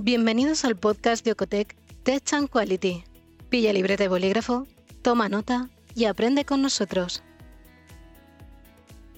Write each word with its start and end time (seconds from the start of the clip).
Bienvenidos 0.00 0.64
al 0.64 0.76
podcast 0.76 1.24
de 1.24 1.32
Ocotec 1.32 1.74
Tech 2.04 2.22
and 2.32 2.48
Quality. 2.48 3.02
Pilla 3.48 3.72
libreta 3.72 4.04
de 4.04 4.08
bolígrafo, 4.08 4.64
toma 5.02 5.28
nota 5.28 5.70
y 5.96 6.04
aprende 6.04 6.44
con 6.44 6.62
nosotros. 6.62 7.24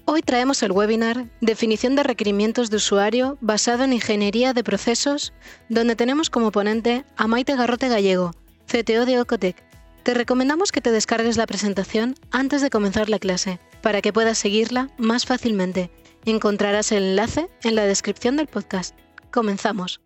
Hoy 0.05 0.23
traemos 0.23 0.63
el 0.63 0.71
webinar 0.71 1.29
Definición 1.39 1.95
de 1.95 2.01
requerimientos 2.01 2.71
de 2.71 2.77
usuario 2.77 3.37
basado 3.41 3.83
en 3.83 3.93
ingeniería 3.93 4.53
de 4.53 4.63
procesos, 4.63 5.33
donde 5.69 5.95
tenemos 5.95 6.31
como 6.31 6.51
ponente 6.51 7.05
a 7.15 7.27
Maite 7.27 7.55
Garrote 7.55 7.87
Gallego, 7.87 8.31
CTO 8.65 9.05
de 9.05 9.21
Ocotec. 9.21 9.63
Te 10.01 10.15
recomendamos 10.15 10.71
que 10.71 10.81
te 10.81 10.91
descargues 10.91 11.37
la 11.37 11.45
presentación 11.45 12.15
antes 12.31 12.63
de 12.63 12.71
comenzar 12.71 13.07
la 13.07 13.19
clase, 13.19 13.59
para 13.83 14.01
que 14.01 14.13
puedas 14.13 14.39
seguirla 14.39 14.89
más 14.97 15.27
fácilmente. 15.27 15.91
Encontrarás 16.25 16.91
el 16.91 17.03
enlace 17.03 17.49
en 17.61 17.75
la 17.75 17.85
descripción 17.85 18.35
del 18.35 18.47
podcast. 18.47 18.97
Comenzamos. 19.29 20.01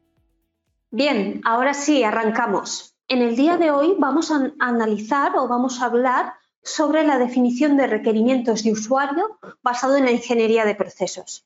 Bien, 0.91 1.41
ahora 1.43 1.73
sí, 1.73 2.03
arrancamos. 2.03 2.95
En 3.07 3.21
el 3.21 3.35
día 3.35 3.57
de 3.57 3.71
hoy 3.71 3.95
vamos 3.97 4.31
a 4.31 4.53
analizar 4.59 5.35
o 5.35 5.47
vamos 5.47 5.81
a 5.81 5.85
hablar 5.85 6.33
sobre 6.63 7.03
la 7.03 7.19
definición 7.19 7.77
de 7.77 7.87
requerimientos 7.87 8.63
de 8.63 8.71
usuario 8.71 9.37
basado 9.61 9.95
en 9.95 10.05
la 10.05 10.11
ingeniería 10.11 10.65
de 10.65 10.75
procesos. 10.75 11.45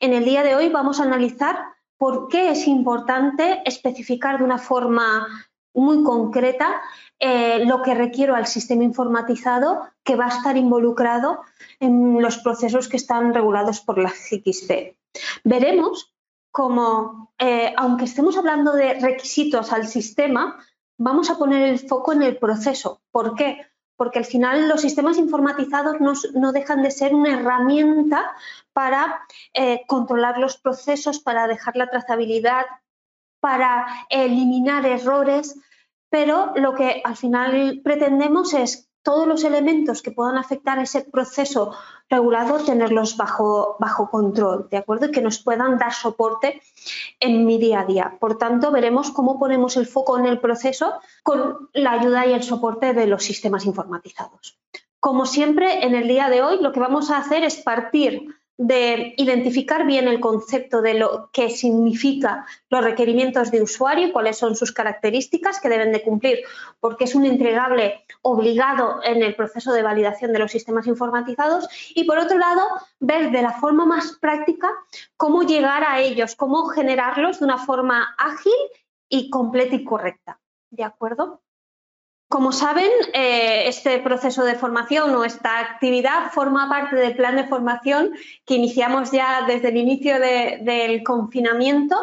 En 0.00 0.14
el 0.14 0.24
día 0.24 0.42
de 0.42 0.54
hoy 0.54 0.68
vamos 0.68 1.00
a 1.00 1.02
analizar 1.02 1.58
por 1.98 2.28
qué 2.28 2.50
es 2.50 2.66
importante 2.66 3.62
especificar 3.66 4.38
de 4.38 4.44
una 4.44 4.58
forma 4.58 5.26
muy 5.74 6.02
concreta 6.02 6.80
eh, 7.18 7.64
lo 7.66 7.82
que 7.82 7.94
requiero 7.94 8.34
al 8.34 8.46
sistema 8.46 8.84
informatizado 8.84 9.82
que 10.04 10.16
va 10.16 10.26
a 10.26 10.36
estar 10.36 10.56
involucrado 10.56 11.40
en 11.80 12.22
los 12.22 12.38
procesos 12.38 12.88
que 12.88 12.96
están 12.96 13.34
regulados 13.34 13.80
por 13.80 13.98
la 13.98 14.10
XP. 14.10 14.96
Veremos 15.44 16.14
cómo, 16.58 17.32
eh, 17.38 17.72
aunque 17.76 18.06
estemos 18.06 18.36
hablando 18.36 18.72
de 18.72 18.94
requisitos 18.94 19.72
al 19.72 19.86
sistema, 19.86 20.58
vamos 20.98 21.30
a 21.30 21.38
poner 21.38 21.68
el 21.68 21.78
foco 21.78 22.12
en 22.12 22.22
el 22.24 22.36
proceso. 22.36 23.00
¿Por 23.12 23.36
qué? 23.36 23.64
porque 23.96 24.20
al 24.20 24.24
final 24.24 24.68
los 24.68 24.80
sistemas 24.80 25.18
informatizados 25.18 25.96
no, 26.00 26.52
dejan 26.52 26.84
de 26.84 26.92
ser 26.92 27.16
una 27.16 27.34
herramienta 27.34 28.32
para 28.72 29.20
eh, 29.54 29.82
controlar 29.88 30.38
los 30.38 30.56
procesos, 30.56 31.18
para 31.18 31.48
dejar 31.48 31.74
la 31.76 31.90
trazabilidad, 31.90 32.64
para 33.40 33.86
eliminar 34.08 34.86
errores, 34.86 35.58
pero 36.10 36.52
lo 36.54 36.74
que 36.74 37.02
al 37.04 37.16
final 37.16 37.80
pretendemos 37.82 38.54
es 38.54 38.87
todos 39.02 39.26
los 39.26 39.44
elementos 39.44 40.02
que 40.02 40.10
puedan 40.10 40.36
afectar 40.36 40.78
ese 40.78 41.02
proceso 41.02 41.74
regulado, 42.08 42.58
tenerlos 42.58 43.16
bajo, 43.16 43.76
bajo 43.78 44.10
control, 44.10 44.68
¿de 44.70 44.78
acuerdo? 44.78 45.06
Y 45.06 45.10
que 45.10 45.22
nos 45.22 45.38
puedan 45.38 45.78
dar 45.78 45.92
soporte 45.92 46.60
en 47.20 47.44
mi 47.44 47.58
día 47.58 47.80
a 47.80 47.84
día. 47.84 48.16
Por 48.20 48.38
tanto, 48.38 48.70
veremos 48.70 49.10
cómo 49.10 49.38
ponemos 49.38 49.76
el 49.76 49.86
foco 49.86 50.18
en 50.18 50.26
el 50.26 50.40
proceso 50.40 50.94
con 51.22 51.68
la 51.72 51.92
ayuda 51.92 52.26
y 52.26 52.32
el 52.32 52.42
soporte 52.42 52.94
de 52.94 53.06
los 53.06 53.22
sistemas 53.24 53.66
informatizados. 53.66 54.58
Como 55.00 55.26
siempre, 55.26 55.86
en 55.86 55.94
el 55.94 56.08
día 56.08 56.28
de 56.28 56.42
hoy 56.42 56.60
lo 56.60 56.72
que 56.72 56.80
vamos 56.80 57.10
a 57.10 57.18
hacer 57.18 57.44
es 57.44 57.56
partir 57.56 58.34
de 58.58 59.14
identificar 59.16 59.86
bien 59.86 60.08
el 60.08 60.18
concepto 60.18 60.82
de 60.82 60.94
lo 60.94 61.30
que 61.32 61.48
significa 61.48 62.44
los 62.68 62.82
requerimientos 62.82 63.52
de 63.52 63.62
usuario 63.62 64.08
y 64.08 64.12
cuáles 64.12 64.36
son 64.36 64.56
sus 64.56 64.72
características 64.72 65.60
que 65.60 65.68
deben 65.68 65.92
de 65.92 66.02
cumplir, 66.02 66.40
porque 66.80 67.04
es 67.04 67.14
un 67.14 67.24
entregable 67.24 68.04
obligado 68.20 69.00
en 69.04 69.22
el 69.22 69.36
proceso 69.36 69.72
de 69.72 69.82
validación 69.82 70.32
de 70.32 70.40
los 70.40 70.50
sistemas 70.50 70.88
informatizados 70.88 71.68
y 71.94 72.02
por 72.02 72.18
otro 72.18 72.36
lado, 72.36 72.62
ver 72.98 73.30
de 73.30 73.42
la 73.42 73.52
forma 73.52 73.86
más 73.86 74.18
práctica 74.20 74.68
cómo 75.16 75.44
llegar 75.44 75.84
a 75.84 76.00
ellos, 76.00 76.34
cómo 76.34 76.66
generarlos 76.66 77.38
de 77.38 77.44
una 77.44 77.58
forma 77.58 78.16
ágil 78.18 78.52
y 79.08 79.30
completa 79.30 79.76
y 79.76 79.84
correcta. 79.84 80.40
¿De 80.70 80.82
acuerdo? 80.82 81.42
Como 82.28 82.52
saben, 82.52 82.90
eh, 83.14 83.68
este 83.68 84.00
proceso 84.00 84.44
de 84.44 84.54
formación 84.54 85.14
o 85.14 85.24
esta 85.24 85.60
actividad 85.60 86.30
forma 86.30 86.68
parte 86.68 86.94
del 86.94 87.16
plan 87.16 87.36
de 87.36 87.48
formación 87.48 88.12
que 88.44 88.54
iniciamos 88.54 89.10
ya 89.10 89.46
desde 89.46 89.68
el 89.68 89.78
inicio 89.78 90.20
del 90.20 91.02
confinamiento 91.04 91.96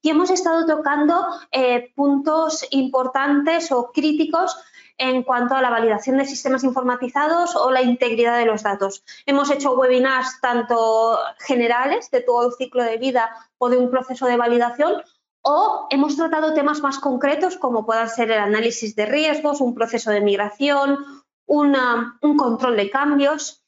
y 0.00 0.10
hemos 0.10 0.30
estado 0.30 0.64
tocando 0.64 1.26
eh, 1.50 1.92
puntos 1.96 2.64
importantes 2.70 3.72
o 3.72 3.90
críticos 3.90 4.56
en 4.96 5.24
cuanto 5.24 5.56
a 5.56 5.62
la 5.62 5.70
validación 5.70 6.18
de 6.18 6.24
sistemas 6.24 6.62
informatizados 6.62 7.56
o 7.56 7.72
la 7.72 7.82
integridad 7.82 8.38
de 8.38 8.46
los 8.46 8.62
datos. 8.62 9.02
Hemos 9.26 9.50
hecho 9.50 9.72
webinars 9.72 10.40
tanto 10.40 11.18
generales 11.40 12.12
de 12.12 12.20
todo 12.20 12.46
el 12.46 12.52
ciclo 12.54 12.84
de 12.84 12.98
vida 12.98 13.28
o 13.58 13.68
de 13.68 13.78
un 13.78 13.90
proceso 13.90 14.26
de 14.26 14.36
validación 14.36 15.02
o 15.46 15.86
hemos 15.90 16.16
tratado 16.16 16.54
temas 16.54 16.80
más 16.80 16.98
concretos 16.98 17.58
como 17.58 17.84
puedan 17.84 18.08
ser 18.08 18.30
el 18.30 18.38
análisis 18.38 18.96
de 18.96 19.04
riesgos, 19.04 19.60
un 19.60 19.74
proceso 19.74 20.10
de 20.10 20.22
migración, 20.22 20.98
un 21.46 22.36
control 22.36 22.76
de 22.76 22.90
cambios. 22.90 23.62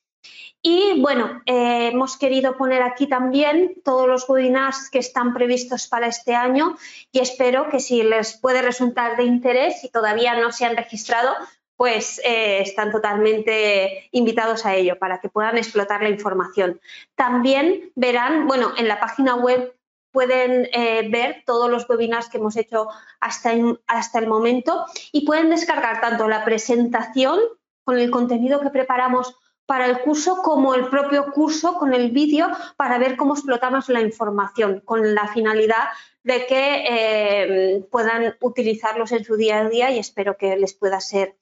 Y 0.63 1.01
bueno, 1.03 1.43
eh, 1.45 1.91
hemos 1.93 2.17
querido 2.17 2.57
poner 2.57 2.83
aquí 2.83 3.07
también 3.07 3.75
todos 3.85 4.09
los 4.09 4.29
webinars 4.29 4.89
que 4.91 4.99
están 4.99 5.35
previstos 5.35 5.87
para 5.87 6.07
este 6.07 6.35
año 6.35 6.77
y 7.13 7.21
espero 7.21 7.69
que 7.69 7.79
si 7.79 8.03
les 8.03 8.39
puede 8.41 8.63
resultar 8.63 9.19
de 9.19 9.25
interés 9.25 9.85
y 9.85 9.91
todavía 9.91 10.35
no 10.41 10.53
se 10.53 10.65
han 10.65 10.77
registrado, 10.77 11.35
pues 11.77 12.23
eh, 12.25 12.63
están 12.63 12.91
totalmente 12.91 14.09
invitados 14.13 14.65
a 14.65 14.75
ello 14.75 14.99
para 14.99 15.21
que 15.21 15.29
puedan 15.29 15.59
explotar 15.59 16.03
la 16.03 16.09
información. 16.09 16.81
También 17.15 17.93
verán, 17.95 18.47
bueno, 18.47 18.73
en 18.79 18.89
la 18.89 18.99
página 18.99 19.37
web 19.37 19.76
pueden 20.17 20.67
eh, 20.73 21.07
ver 21.11 21.43
todos 21.45 21.71
los 21.71 21.87
webinars 21.91 22.31
que 22.31 22.39
hemos 22.39 22.57
hecho 22.57 22.89
hasta, 23.21 23.53
hasta 23.87 24.19
el 24.19 24.27
momento 24.27 24.87
y 25.13 25.27
pueden 25.27 25.51
descargar 25.51 26.01
tanto 26.01 26.27
la 26.27 26.43
presentación 26.43 27.39
con 27.85 27.99
el 27.99 28.11
contenido 28.11 28.63
que 28.63 28.71
preparamos 28.71 29.37
para 29.67 29.85
el 29.85 30.01
curso 30.01 30.41
como 30.41 30.75
el 30.75 30.89
propio 30.89 31.31
curso 31.33 31.75
con 31.75 31.93
el 31.93 32.13
vídeo 32.13 32.49
para 32.79 32.97
ver 32.97 33.19
cómo 33.19 33.35
explotamos 33.35 33.91
la 33.91 34.01
información 34.01 34.81
con 34.87 35.15
la 35.15 35.29
finalidad 35.29 35.89
de 36.23 36.47
que 36.47 36.85
eh, 36.89 37.85
puedan 37.91 38.37
utilizarlos 38.41 39.13
en 39.13 39.23
su 39.23 39.37
día 39.37 39.59
a 39.59 39.69
día 39.69 39.91
y 39.91 39.99
espero 39.99 40.39
que 40.39 40.57
les 40.57 40.73
pueda 40.73 40.99
ser 40.99 41.37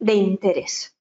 de 0.00 0.14
interés. 0.14 0.96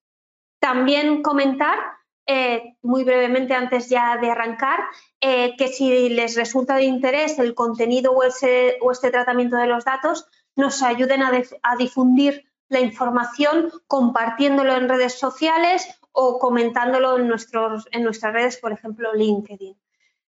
También 0.60 1.24
comentar 1.24 1.80
eh, 2.28 2.76
muy 2.82 3.04
brevemente 3.04 3.54
antes 3.54 3.88
ya 3.90 4.18
de 4.18 4.32
arrancar, 4.32 4.80
eh, 5.22 5.56
que 5.58 5.68
si 5.68 6.10
les 6.10 6.36
resulta 6.36 6.76
de 6.76 6.86
interés 6.86 7.38
el 7.38 7.54
contenido 7.54 8.14
o, 8.14 8.24
este 8.24 9.12
tratamiento 9.12 9.58
de 9.58 9.68
los 9.68 9.86
datos, 9.86 10.28
nos 10.56 10.82
ayuden 10.82 11.22
a, 11.22 11.32
difundir 11.78 12.46
la 12.68 12.80
información 12.80 13.72
compartiéndolo 13.88 14.76
en 14.76 14.90
redes 14.90 15.20
sociales 15.20 15.88
o 16.12 16.40
comentándolo 16.40 17.18
en, 17.18 17.28
nuestros, 17.28 17.88
en 17.92 18.04
nuestras 18.04 18.34
redes, 18.34 18.58
por 18.58 18.72
ejemplo, 18.72 19.14
LinkedIn. 19.14 19.78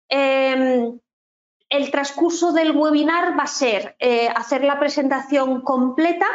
Em, 0.09 0.99
el 1.69 1.91
transcurso 1.91 2.53
del 2.53 2.77
webinar 2.77 3.37
va 3.39 3.45
a 3.45 3.49
ser 3.49 3.97
eh, 3.99 4.29
hacer 4.29 4.63
la 4.63 4.79
presentación 4.79 5.63
completa 5.63 6.27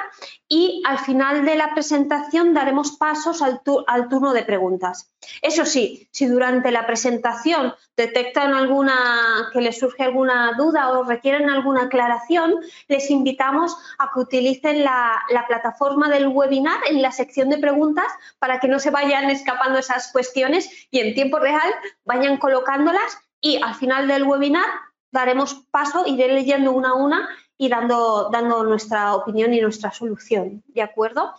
y 0.47 0.83
al 0.85 0.99
final 0.99 1.45
de 1.45 1.55
la 1.55 1.73
presentación 1.73 2.53
daremos 2.53 2.97
pasos 2.97 3.41
al, 3.41 3.61
turno 4.09 4.33
de 4.33 4.43
preguntas. 4.43 5.13
Eso 5.41 5.65
sí, 5.65 6.09
si 6.11 6.25
durante 6.25 6.71
la 6.71 6.85
presentación 6.85 7.73
detectan 7.95 8.53
alguna 8.53 9.49
que 9.53 9.61
les 9.61 9.79
surge 9.79 10.03
alguna 10.03 10.53
duda 10.57 10.91
o 10.91 11.03
requieren 11.03 11.49
alguna 11.49 11.83
aclaración, 11.83 12.55
les 12.89 13.09
invitamos 13.09 13.77
a 13.99 14.11
que 14.13 14.19
utilicen 14.19 14.83
la, 14.83 15.21
la 15.29 15.47
plataforma 15.47 16.09
del 16.09 16.27
webinar 16.27 16.79
en 16.89 17.01
la 17.01 17.13
sección 17.13 17.49
de 17.49 17.57
preguntas 17.57 18.07
para 18.39 18.59
que 18.59 18.67
no 18.67 18.79
se 18.79 18.91
vayan 18.91 19.29
escapando 19.29 19.79
esas 19.79 20.11
cuestiones 20.11 20.69
y 20.91 20.99
en 20.99 21.15
tiempo 21.15 21.39
real 21.39 21.71
vayan 22.03 22.35
colocándolas 22.35 23.17
y 23.39 23.61
al 23.61 23.75
final 23.75 24.07
del 24.07 24.23
webinar 24.23 24.65
daremos 25.11 25.65
paso, 25.71 26.05
iré 26.05 26.27
leyendo 26.29 26.71
una 26.71 26.89
a 26.89 26.93
una 26.93 27.29
y 27.57 27.69
dando, 27.69 28.29
dando 28.31 28.63
nuestra 28.63 29.15
opinión 29.15 29.53
y 29.53 29.61
nuestra 29.61 29.91
solución, 29.91 30.63
¿de 30.67 30.81
acuerdo? 30.81 31.33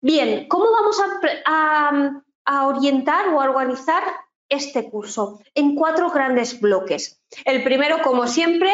Bien, 0.00 0.48
¿cómo 0.48 0.66
vamos 0.70 1.00
a, 1.44 2.22
a 2.44 2.66
orientar 2.66 3.28
o 3.28 3.40
a 3.40 3.44
organizar 3.44 4.02
este 4.48 4.90
curso? 4.90 5.40
En 5.54 5.74
cuatro 5.74 6.10
grandes 6.10 6.60
bloques. 6.60 7.20
El 7.44 7.62
primero, 7.62 7.98
como 8.02 8.26
siempre, 8.26 8.72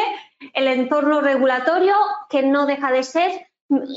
el 0.53 0.67
entorno 0.67 1.21
regulatorio, 1.21 1.95
que 2.29 2.43
no 2.43 2.65
deja 2.65 2.91
de 2.91 3.03
ser 3.03 3.47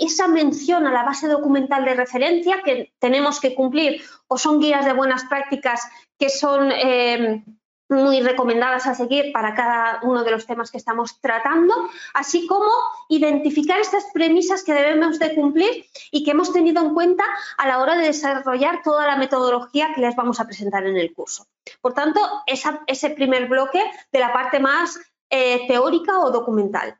esa 0.01 0.29
mención 0.29 0.87
a 0.87 0.93
la 0.93 1.05
base 1.05 1.29
documental 1.29 1.85
de 1.85 1.95
referencia 1.95 2.63
que 2.65 2.93
tenemos 2.99 3.41
que 3.41 3.55
cumplir 3.55 4.03
o 4.27 4.39
son 4.39 4.61
guías 4.61 4.85
de 4.85 4.95
buenas 4.95 5.25
prácticas 5.25 5.83
que 6.19 6.31
son 6.31 6.73
eh, 6.73 7.45
muy 7.89 8.21
recomendadas 8.21 8.87
a 8.87 8.95
seguir 8.95 9.33
para 9.33 9.55
cada 9.55 10.01
uno 10.03 10.25
de 10.25 10.31
los 10.31 10.47
temas 10.47 10.71
que 10.71 10.77
estamos 10.77 11.21
tratando, 11.21 11.75
así 12.15 12.47
como 12.47 12.71
identificar 13.09 13.81
estas 13.81 14.05
premisas 14.13 14.63
que 14.63 14.75
debemos 14.75 15.19
de 15.19 15.35
cumplir 15.35 15.87
y 16.11 16.25
que 16.25 16.33
hemos 16.33 16.53
tenido 16.53 16.83
en 16.83 16.95
cuenta 16.95 17.25
a 17.57 17.67
la 17.67 17.81
hora 17.81 17.97
de 17.97 18.07
desarrollar 18.07 18.83
toda 18.83 19.07
la 19.07 19.17
metodología 19.17 19.93
que 19.95 20.01
les 20.01 20.15
vamos 20.17 20.41
a 20.41 20.47
presentar 20.47 20.87
en 20.87 20.97
el 20.97 21.15
curso. 21.15 21.47
Por 21.81 21.95
tanto, 21.95 22.21
ese 22.47 23.11
primer 23.11 23.49
bloque 23.49 23.83
de 24.13 24.19
la 24.19 24.33
parte 24.33 24.61
más 24.61 24.99
eh, 25.31 25.67
teórica 25.67 26.21
o 26.21 26.31
documental. 26.31 26.99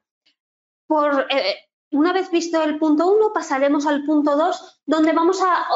por, 0.87 1.27
eh, 1.31 1.69
una 1.91 2.13
vez 2.13 2.31
visto 2.31 2.63
el 2.63 2.79
punto 2.79 3.11
1, 3.11 3.33
pasaremos 3.33 3.87
al 3.87 4.05
punto 4.05 4.37
2, 4.37 4.83
donde 4.85 5.13
vamos 5.13 5.43
a, 5.43 5.67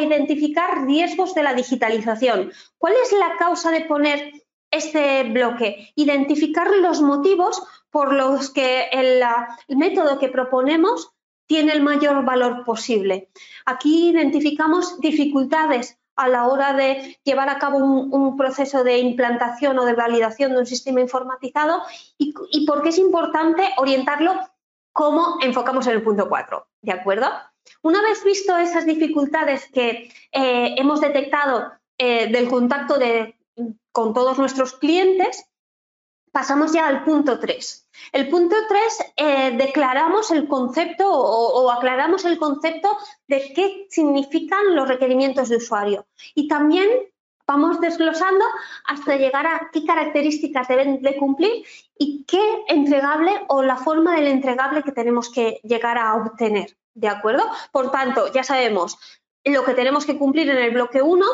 identificar 0.00 0.86
riesgos 0.86 1.34
de 1.34 1.42
la 1.42 1.52
digitalización. 1.52 2.52
¿Cuál 2.78 2.94
es 3.02 3.12
la 3.12 3.36
causa 3.36 3.72
de 3.72 3.80
poner 3.82 4.32
este 4.70 5.24
bloque? 5.24 5.92
Identificar 5.94 6.70
los 6.70 7.00
motivos 7.00 7.62
por 7.90 8.12
los 8.12 8.50
que 8.50 8.84
el, 8.92 9.22
método 9.68 10.18
que 10.18 10.28
proponemos 10.28 11.12
tiene 11.46 11.72
el 11.72 11.82
mayor 11.82 12.24
valor 12.24 12.64
posible. 12.64 13.28
Aquí 13.66 14.10
identificamos 14.10 15.00
dificultades 15.00 15.98
a 16.16 16.28
la 16.28 16.46
hora 16.46 16.74
de 16.74 17.18
llevar 17.24 17.48
a 17.48 17.58
cabo 17.58 17.78
un, 17.78 18.36
proceso 18.36 18.84
de 18.84 18.98
implantación 18.98 19.78
o 19.78 19.84
de 19.84 19.94
validación 19.94 20.52
de 20.52 20.58
un 20.58 20.66
sistema 20.66 21.00
informatizado 21.00 21.82
y, 22.18 22.34
y 22.52 22.66
por 22.66 22.82
qué 22.82 22.90
es 22.90 22.98
importante 22.98 23.62
orientarlo 23.78 24.38
cómo 24.92 25.38
enfocamos 25.40 25.86
en 25.86 25.94
el 25.94 26.02
punto 26.02 26.28
4, 26.28 26.66
¿de 26.82 26.92
acuerdo? 26.92 27.26
Una 27.82 28.02
vez 28.02 28.22
visto 28.24 28.56
esas 28.56 28.86
dificultades 28.86 29.68
que 29.72 30.10
eh, 30.32 30.74
hemos 30.76 31.00
detectado 31.00 31.72
eh, 31.98 32.30
del 32.30 32.48
contacto 32.48 32.98
con 33.92 34.14
todos 34.14 34.38
nuestros 34.38 34.74
clientes, 34.74 35.44
pasamos 36.32 36.72
ya 36.72 36.86
al 36.86 37.04
punto 37.04 37.38
3. 37.38 37.88
El 38.12 38.28
punto 38.28 38.56
3 38.68 39.12
eh, 39.16 39.50
declaramos 39.56 40.30
el 40.30 40.48
concepto 40.48 41.10
o, 41.10 41.62
o, 41.62 41.70
aclaramos 41.70 42.24
el 42.24 42.38
concepto 42.38 42.96
de 43.26 43.52
qué 43.54 43.86
significan 43.90 44.74
los 44.74 44.88
requerimientos 44.88 45.48
de 45.48 45.56
usuario 45.56 46.06
y 46.34 46.48
también 46.48 46.88
vamos 47.46 47.80
desglosando 47.80 48.44
hasta 48.86 49.16
llegar 49.16 49.44
a 49.44 49.70
qué 49.72 49.84
características 49.84 50.68
deben 50.68 51.02
de 51.02 51.16
cumplir 51.16 51.64
y 51.98 52.24
qué 52.24 52.64
entregable 52.68 53.32
o 53.48 53.62
la 53.62 53.76
forma 53.76 54.14
del 54.14 54.28
entregable 54.28 54.84
que 54.84 54.92
tenemos 54.92 55.30
que 55.30 55.60
llegar 55.64 55.98
a 55.98 56.14
obtener. 56.14 56.76
¿De 56.94 57.08
acuerdo? 57.08 57.44
Por 57.72 57.90
tanto, 57.90 58.32
ya 58.32 58.44
sabemos 58.44 58.98
lo 59.44 59.64
que 59.64 59.74
tenemos 59.74 60.06
que 60.06 60.16
cumplir 60.16 60.48
en 60.48 60.58
el 60.58 60.70
bloque 60.70 61.02
1, 61.02 61.26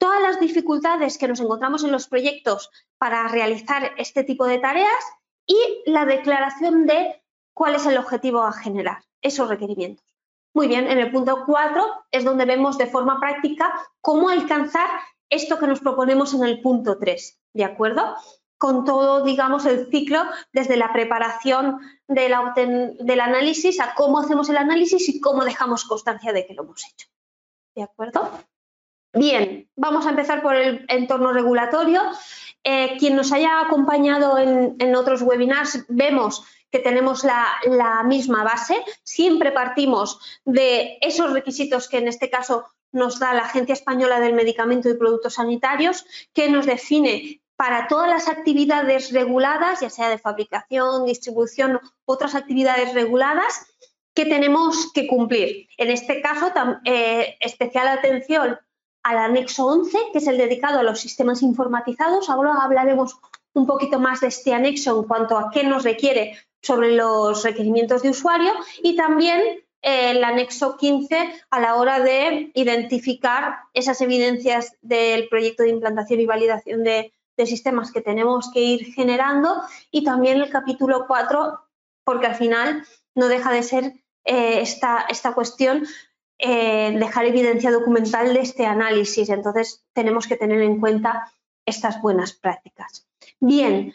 todas 0.00 0.22
las 0.22 0.40
dificultades 0.40 1.18
que 1.18 1.28
nos 1.28 1.40
encontramos 1.40 1.84
en 1.84 1.92
los 1.92 2.08
proyectos 2.08 2.70
para 2.96 3.28
realizar 3.28 3.92
este 3.98 4.24
tipo 4.24 4.46
de 4.46 4.58
tareas 4.58 5.04
y 5.46 5.56
la 5.84 6.06
declaración 6.06 6.86
de 6.86 7.22
cuál 7.52 7.74
es 7.74 7.84
el 7.84 7.98
objetivo 7.98 8.42
a 8.42 8.52
generar, 8.52 9.04
esos 9.20 9.48
requerimientos. 9.48 10.06
Muy 10.54 10.68
bien, 10.68 10.90
en 10.90 10.98
el 10.98 11.12
punto 11.12 11.44
4 11.46 11.84
es 12.10 12.24
donde 12.24 12.46
vemos 12.46 12.78
de 12.78 12.86
forma 12.86 13.20
práctica 13.20 13.72
cómo 14.00 14.30
alcanzar 14.30 14.88
esto 15.28 15.58
que 15.58 15.66
nos 15.66 15.80
proponemos 15.80 16.32
en 16.32 16.44
el 16.44 16.62
punto 16.62 16.98
3, 16.98 17.38
¿de 17.52 17.64
acuerdo? 17.64 18.16
Con 18.56 18.86
todo, 18.86 19.22
digamos, 19.22 19.66
el 19.66 19.90
ciclo 19.90 20.22
desde 20.52 20.78
la 20.78 20.94
preparación 20.94 21.78
del, 22.08 22.34
del 22.98 23.20
análisis 23.20 23.80
a 23.80 23.94
cómo 23.94 24.18
hacemos 24.18 24.48
el 24.48 24.56
análisis 24.56 25.08
y 25.10 25.20
cómo 25.20 25.44
dejamos 25.44 25.84
constancia 25.84 26.32
de 26.32 26.46
que 26.46 26.54
lo 26.54 26.62
hemos 26.62 26.84
hecho. 26.90 27.06
¿De 27.74 27.82
acuerdo? 27.82 28.30
Bien, 29.12 29.68
vamos 29.74 30.06
a 30.06 30.10
empezar 30.10 30.40
por 30.40 30.54
el 30.54 30.84
entorno 30.88 31.32
regulatorio. 31.32 32.00
Eh, 32.62 32.96
quien 32.98 33.16
nos 33.16 33.32
haya 33.32 33.60
acompañado 33.60 34.38
en, 34.38 34.94
otros 34.94 35.22
webinars, 35.22 35.84
vemos 35.88 36.44
que 36.70 36.78
tenemos 36.78 37.24
la, 37.24 38.04
misma 38.04 38.44
base. 38.44 38.80
Siempre 39.02 39.50
partimos 39.50 40.20
de 40.44 40.98
esos 41.00 41.32
requisitos 41.32 41.88
que 41.88 41.98
en 41.98 42.06
este 42.06 42.30
caso 42.30 42.66
nos 42.92 43.18
da 43.18 43.34
la 43.34 43.42
Agencia 43.42 43.72
Española 43.72 44.20
del 44.20 44.34
Medicamento 44.34 44.88
y 44.88 44.94
Productos 44.94 45.34
Sanitarios, 45.34 46.04
que 46.32 46.48
nos 46.48 46.66
define 46.66 47.40
para 47.56 47.88
todas 47.88 48.08
las 48.08 48.28
actividades 48.28 49.12
reguladas, 49.12 49.80
ya 49.80 49.90
sea 49.90 50.08
de 50.08 50.18
fabricación, 50.18 51.04
distribución 51.04 51.80
otras 52.04 52.34
actividades 52.34 52.94
reguladas, 52.94 53.66
que 54.14 54.24
tenemos 54.24 54.92
que 54.92 55.06
cumplir. 55.06 55.68
En 55.76 55.90
este 55.90 56.20
caso, 56.20 56.52
eh, 56.84 57.36
especial 57.40 57.88
atención 57.88 58.58
al 59.02 59.18
anexo 59.18 59.66
11, 59.66 59.98
que 60.12 60.18
es 60.18 60.26
el 60.26 60.38
dedicado 60.38 60.80
a 60.80 60.82
los 60.82 61.00
sistemas 61.00 61.42
informatizados. 61.42 62.28
Ahora 62.28 62.54
hablaremos 62.62 63.18
un 63.54 63.66
poquito 63.66 63.98
más 63.98 64.20
de 64.20 64.28
este 64.28 64.54
anexo 64.54 64.98
en 64.98 65.08
cuanto 65.08 65.36
a 65.36 65.50
qué 65.50 65.64
nos 65.64 65.84
requiere 65.84 66.38
sobre 66.62 66.94
los 66.94 67.42
requerimientos 67.42 68.02
de 68.02 68.10
usuario 68.10 68.52
y 68.82 68.96
también 68.96 69.64
el 69.82 70.22
anexo 70.24 70.76
15 70.76 71.32
a 71.50 71.60
la 71.60 71.76
hora 71.76 72.00
de 72.00 72.50
identificar 72.54 73.60
esas 73.72 74.00
evidencias 74.00 74.74
del 74.82 75.28
proyecto 75.28 75.62
de 75.62 75.70
implantación 75.70 76.20
y 76.20 76.26
validación 76.26 76.84
de, 76.84 77.12
sistemas 77.46 77.90
que 77.90 78.02
tenemos 78.02 78.50
que 78.52 78.60
ir 78.60 78.92
generando 78.92 79.62
y 79.90 80.04
también 80.04 80.42
el 80.42 80.50
capítulo 80.50 81.06
4 81.06 81.58
porque 82.04 82.26
al 82.26 82.34
final 82.34 82.84
no 83.14 83.28
deja 83.28 83.50
de 83.50 83.62
ser 83.62 83.84
eh, 84.26 84.60
esta, 84.60 85.06
esta, 85.08 85.32
cuestión 85.32 85.86
eh, 86.42 86.96
dejar 86.98 87.26
evidencia 87.26 87.70
documental 87.70 88.34
de 88.34 88.40
este 88.40 88.66
análisis. 88.66 89.28
Entonces 89.28 89.84
tenemos 89.92 90.26
que 90.26 90.36
tener 90.36 90.60
en 90.62 90.80
cuenta 90.80 91.32
estas 91.66 92.00
buenas 92.00 92.32
prácticas. 92.32 93.06
Bien, 93.40 93.92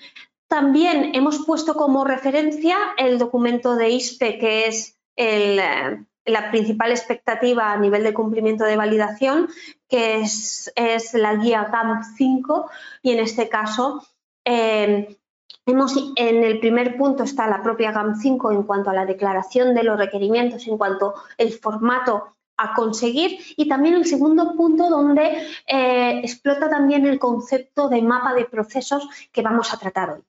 también 0.48 1.16
hemos 1.16 1.46
puesto 1.46 1.74
como 1.74 2.06
referencia 2.06 2.78
el 2.98 3.18
documento 3.18 3.76
de 3.76 3.90
ISPE 3.90 4.38
que 4.38 4.68
es 4.68 4.98
eh, 5.16 6.04
la 6.26 6.52
principal 6.52 6.92
expectativa 6.92 7.72
a 7.72 7.78
nivel 7.78 8.04
de 8.04 8.14
cumplimiento 8.14 8.64
de 8.64 8.78
validación, 8.78 9.48
que 9.88 10.22
es, 10.22 10.72
la 11.14 11.36
guía 11.36 11.70
CAMP 11.72 12.04
5 12.18 12.70
y 13.02 13.12
en 13.12 13.20
este 13.20 13.48
caso 13.50 14.06
eh, 14.44 15.18
hemos, 15.66 15.96
en 16.16 16.44
el 16.44 16.60
primer 16.60 16.98
punto 16.98 17.24
está 17.24 17.48
la 17.48 17.62
propia 17.64 17.94
CAMP 17.94 18.16
5 18.20 18.52
en 18.52 18.64
cuanto 18.64 18.90
a 18.90 18.94
la 18.94 19.06
declaración 19.06 19.74
de 19.76 19.84
los 19.84 19.98
requerimientos, 19.98 20.68
en 20.68 20.78
cuanto 20.78 21.14
al 21.38 21.52
formato 21.52 22.35
a 22.58 22.74
conseguir 22.74 23.40
y 23.58 23.68
también 23.68 23.96
el 23.96 24.06
segundo 24.06 24.56
punto 24.56 24.90
donde 24.90 25.48
eh, 25.68 26.20
explota 26.24 26.70
también 26.70 27.06
el 27.06 27.20
concepto 27.20 27.90
de 27.90 28.02
mapa 28.02 28.34
de 28.34 28.46
procesos 28.46 29.08
que 29.32 29.42
vamos 29.42 29.74
a 29.74 29.78
tratar 29.78 30.12
hoy. 30.12 30.22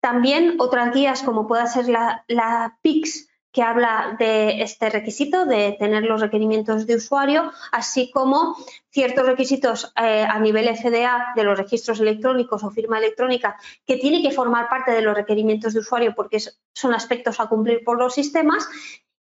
También 0.00 0.56
otras 0.58 0.94
guías 0.94 1.22
como 1.22 1.46
pueda 1.46 1.66
ser 1.66 1.88
la, 1.88 2.24
la 2.26 2.78
PICS 2.82 3.28
que 3.52 3.62
habla 3.62 4.16
de 4.18 4.62
este 4.62 4.88
requisito, 4.88 5.44
de 5.44 5.76
tener 5.78 6.04
los 6.04 6.22
requerimientos 6.22 6.86
de 6.86 6.96
usuario, 6.96 7.52
así 7.70 8.10
como 8.10 8.56
ciertos 8.88 9.26
requisitos 9.26 9.92
eh, 10.02 10.24
a 10.24 10.38
nivel 10.38 10.74
FDA 10.74 11.34
de 11.36 11.44
los 11.44 11.58
registros 11.58 12.00
electrónicos 12.00 12.64
o 12.64 12.70
firma 12.70 12.98
electrónica 12.98 13.58
que 13.86 13.98
tiene 13.98 14.22
que 14.22 14.30
formar 14.30 14.70
parte 14.70 14.92
de 14.92 15.02
los 15.02 15.14
requerimientos 15.14 15.74
de 15.74 15.80
usuario 15.80 16.14
porque 16.14 16.38
son 16.74 16.94
aspectos 16.94 17.40
a 17.40 17.48
cumplir 17.48 17.84
por 17.84 17.98
los 17.98 18.14
sistemas 18.14 18.66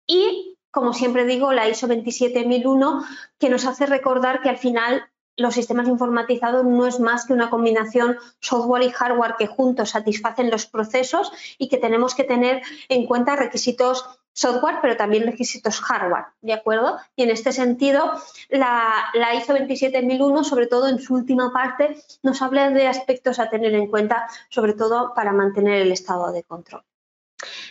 y, 0.06 0.59
como 0.72 0.94
siempre 0.94 1.26
digo, 1.26 1.54
la 1.54 1.68
ISO 1.68 1.88
27001 1.88 3.04
que 3.38 3.50
nos 3.50 3.66
hace 3.66 3.86
recordar 3.86 4.42
que 4.42 4.50
al 4.50 4.58
final 4.58 5.10
los 5.40 5.54
sistemas 5.54 5.88
informatizados 5.88 6.66
no 6.66 6.86
es 6.86 7.00
más 7.00 7.26
que 7.26 7.34
una 7.34 7.50
combinación 7.50 8.18
software 8.42 8.84
y 8.84 8.92
hardware 8.92 9.36
que 9.38 9.48
juntos 9.48 9.92
satisfacen 9.92 10.52
los 10.52 10.66
procesos 10.66 11.32
y 11.58 11.70
que 11.70 11.78
tenemos 11.78 12.14
que 12.14 12.26
tener 12.26 12.62
en 12.90 13.06
cuenta 13.06 13.38
requisitos 13.38 14.06
software, 14.34 14.78
pero 14.82 14.96
también 14.96 15.26
requisitos 15.26 15.82
hardware, 15.82 16.26
¿de 16.42 16.54
acuerdo? 16.54 16.98
Y 17.16 17.24
en 17.24 17.30
este 17.30 17.52
sentido, 17.52 18.14
la, 18.50 19.12
ISO 19.36 19.54
27001, 19.54 20.44
sobre 20.44 20.68
todo 20.68 20.88
en 20.88 21.00
su 21.00 21.14
última 21.14 21.52
parte, 21.52 21.98
nos 22.24 22.42
habla 22.42 22.70
de 22.70 22.88
aspectos 22.88 23.40
a 23.40 23.50
tener 23.50 23.74
en 23.74 23.88
cuenta, 23.88 24.28
sobre 24.50 24.74
todo 24.74 25.14
para 25.14 25.32
mantener 25.32 25.82
el 25.82 25.92
estado 25.92 26.32
de 26.32 26.44
control. 26.44 26.84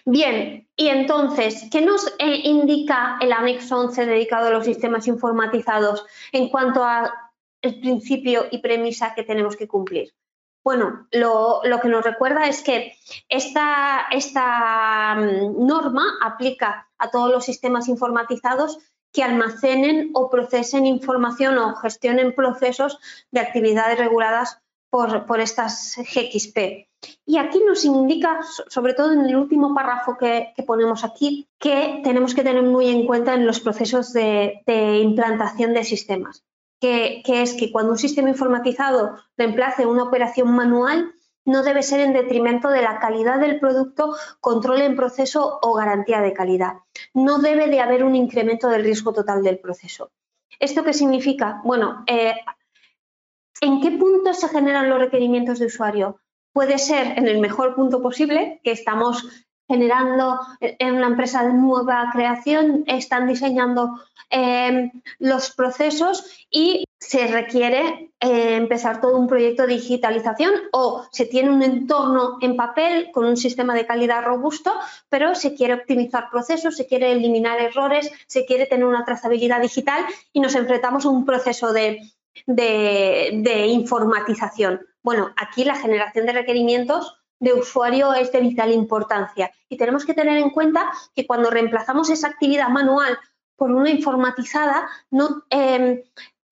Bien, 0.04 0.68
y 0.76 0.88
entonces, 0.88 1.66
¿qué 1.70 1.80
nos 1.80 2.06
eh, 2.18 2.40
indica 2.44 3.18
el 3.20 3.32
anexo 3.32 3.78
11 3.78 4.06
dedicado 4.06 4.49
a 4.49 4.50
los 4.50 4.64
sistemas 4.64 5.06
informatizados 5.06 6.04
en 6.32 6.49
cuanto 6.49 6.85
a 6.85 7.32
el 7.62 7.80
principio 7.80 8.47
y 8.50 8.58
premisa 8.58 9.14
que 9.14 9.25
tenemos 9.25 9.56
que 9.56 9.68
cumplir? 9.68 10.12
Bueno, 10.64 11.06
lo, 11.12 11.62
que 11.80 11.88
nos 11.88 12.04
recuerda 12.04 12.47
es 12.47 12.62
que 12.62 12.94
esta, 13.28 14.06
mm, 15.16 15.66
norma 15.66 16.18
aplica 16.20 16.88
a 16.99 17.11
todos 17.11 17.30
los 17.30 17.44
sistemas 17.44 17.88
informatizados 17.88 18.78
que 19.12 19.23
almacenen 19.23 20.11
o 20.14 20.28
procesen 20.28 20.85
información 20.85 21.56
o 21.58 21.75
gestionen 21.76 22.35
procesos 22.35 22.99
de 23.30 23.40
actividades 23.40 23.99
reguladas 23.99 24.61
por, 24.90 25.40
estas 25.40 25.97
GXP. 25.97 26.88
Y 27.25 27.38
aquí 27.38 27.61
nos 27.61 27.85
indica, 27.85 28.40
sobre 28.43 28.95
todo 28.95 29.12
en 29.12 29.26
el 29.26 29.37
último 29.37 29.75
párrafo 29.75 30.17
que, 30.19 30.52
ponemos 30.67 31.05
aquí, 31.05 31.49
que 31.59 32.00
tenemos 32.02 32.35
que 32.35 32.43
tener 32.43 32.62
muy 32.62 32.88
en 32.88 33.07
cuenta 33.07 33.35
en 33.35 33.47
los 33.47 33.61
procesos 33.61 34.12
de 34.12 35.00
implantación 35.02 35.75
de 35.75 35.85
sistemas 35.85 36.45
que, 36.81 37.23
es 37.26 37.55
que 37.55 37.73
cuando 37.73 37.93
un 37.93 37.99
sistema 37.99 38.28
informatizado 38.28 39.17
reemplace 39.37 39.87
una 39.87 40.05
operación 40.05 40.55
manual, 40.55 41.12
no 41.45 41.62
debe 41.62 41.83
ser 41.83 42.00
en 42.00 42.12
detrimento 42.12 42.69
de 42.69 42.83
la 42.83 42.99
calidad 42.99 43.40
del 43.40 43.59
producto, 43.59 44.14
control 44.40 44.83
en 44.83 44.97
proceso 44.97 45.59
o 45.62 45.75
garantía 45.75 46.21
de 46.21 46.35
calidad. 46.35 46.75
No 47.14 47.38
debe 47.38 47.69
de 47.69 47.81
haber 47.81 48.05
un 48.05 48.14
incremento 48.14 48.69
del 48.69 48.85
riesgo 48.85 49.12
total 49.12 49.43
del 49.43 49.59
proceso. 49.59 50.11
¿Esto 50.61 50.85
qué 50.85 50.93
significa? 50.93 51.61
Bueno, 51.64 52.05
eh, 52.07 52.35
¿en 53.62 53.81
qué 53.81 53.93
punto 53.93 54.35
se 54.35 54.49
generan 54.49 54.90
los 54.90 54.99
requerimientos 54.99 55.59
de 55.59 55.67
usuario? 55.67 56.21
Puede 56.59 56.79
ser 56.79 57.17
en 57.17 57.29
el 57.29 57.38
mejor 57.38 57.77
punto 57.77 58.03
posible, 58.03 58.61
que 58.65 58.73
estamos 58.73 59.25
generando 59.69 60.41
en 60.59 60.97
una 60.97 61.07
empresa 61.07 61.47
de 61.47 61.53
nueva 61.53 62.11
creación, 62.12 62.83
están 62.88 63.29
diseñando 63.29 64.00
em, 64.29 64.91
los 65.21 65.53
procesos 65.53 66.49
y 66.50 66.85
se 66.99 67.29
requiere 67.29 68.11
eh, 68.19 68.57
empezar 68.57 69.00
todo 69.00 69.19
un 69.19 69.29
proyecto 69.29 69.69
de 69.69 69.75
digitalización 69.75 70.53
o 70.73 71.07
se 71.12 71.27
tiene 71.27 71.50
un 71.50 71.62
entorno 71.62 72.38
en 72.41 72.57
papel 72.57 73.11
con 73.12 73.25
un 73.25 73.37
sistema 73.37 73.73
de 73.77 73.87
calidad 73.87 74.25
robusto, 74.25 74.73
pero 75.09 75.37
se 75.37 75.55
quiere 75.55 75.75
optimizar 75.75 76.29
procesos, 76.29 76.77
se 76.77 76.88
quiere 76.88 77.12
eliminar 77.12 77.61
errores, 77.61 78.11
se 78.27 78.45
quiere 78.47 78.67
tener 78.67 78.85
una 78.85 79.05
trazabilidad 79.05 79.61
digital 79.61 80.05
y 80.33 80.41
nos 80.41 80.57
enfrentamos 80.57 81.07
a 81.07 81.11
un 81.11 81.25
proceso 81.25 81.73
de, 81.73 82.00
de 82.47 83.67
informatización. 83.69 84.88
Bueno, 85.02 85.33
aquí 85.37 85.64
la 85.64 85.76
generación 85.76 86.26
de 86.26 86.33
requerimientos 86.33 87.19
de 87.40 87.55
usuario 87.55 88.14
es 88.14 88.33
de 88.33 88.40
vital 88.40 88.73
importancia. 88.73 89.50
Y 89.69 89.76
tenemos 89.76 90.05
que 90.05 90.14
tener 90.14 90.38
en 90.38 90.50
cuenta 90.50 90.90
que 91.14 91.26
cuando 91.26 91.50
reemplazamos 91.50 92.11
esa 92.11 92.28
actividad 92.28 92.69
manual 92.69 93.19
por 93.57 93.71
una 93.71 93.90
informatizada, 93.90 94.88
no, 95.11 95.45
em, 95.50 96.02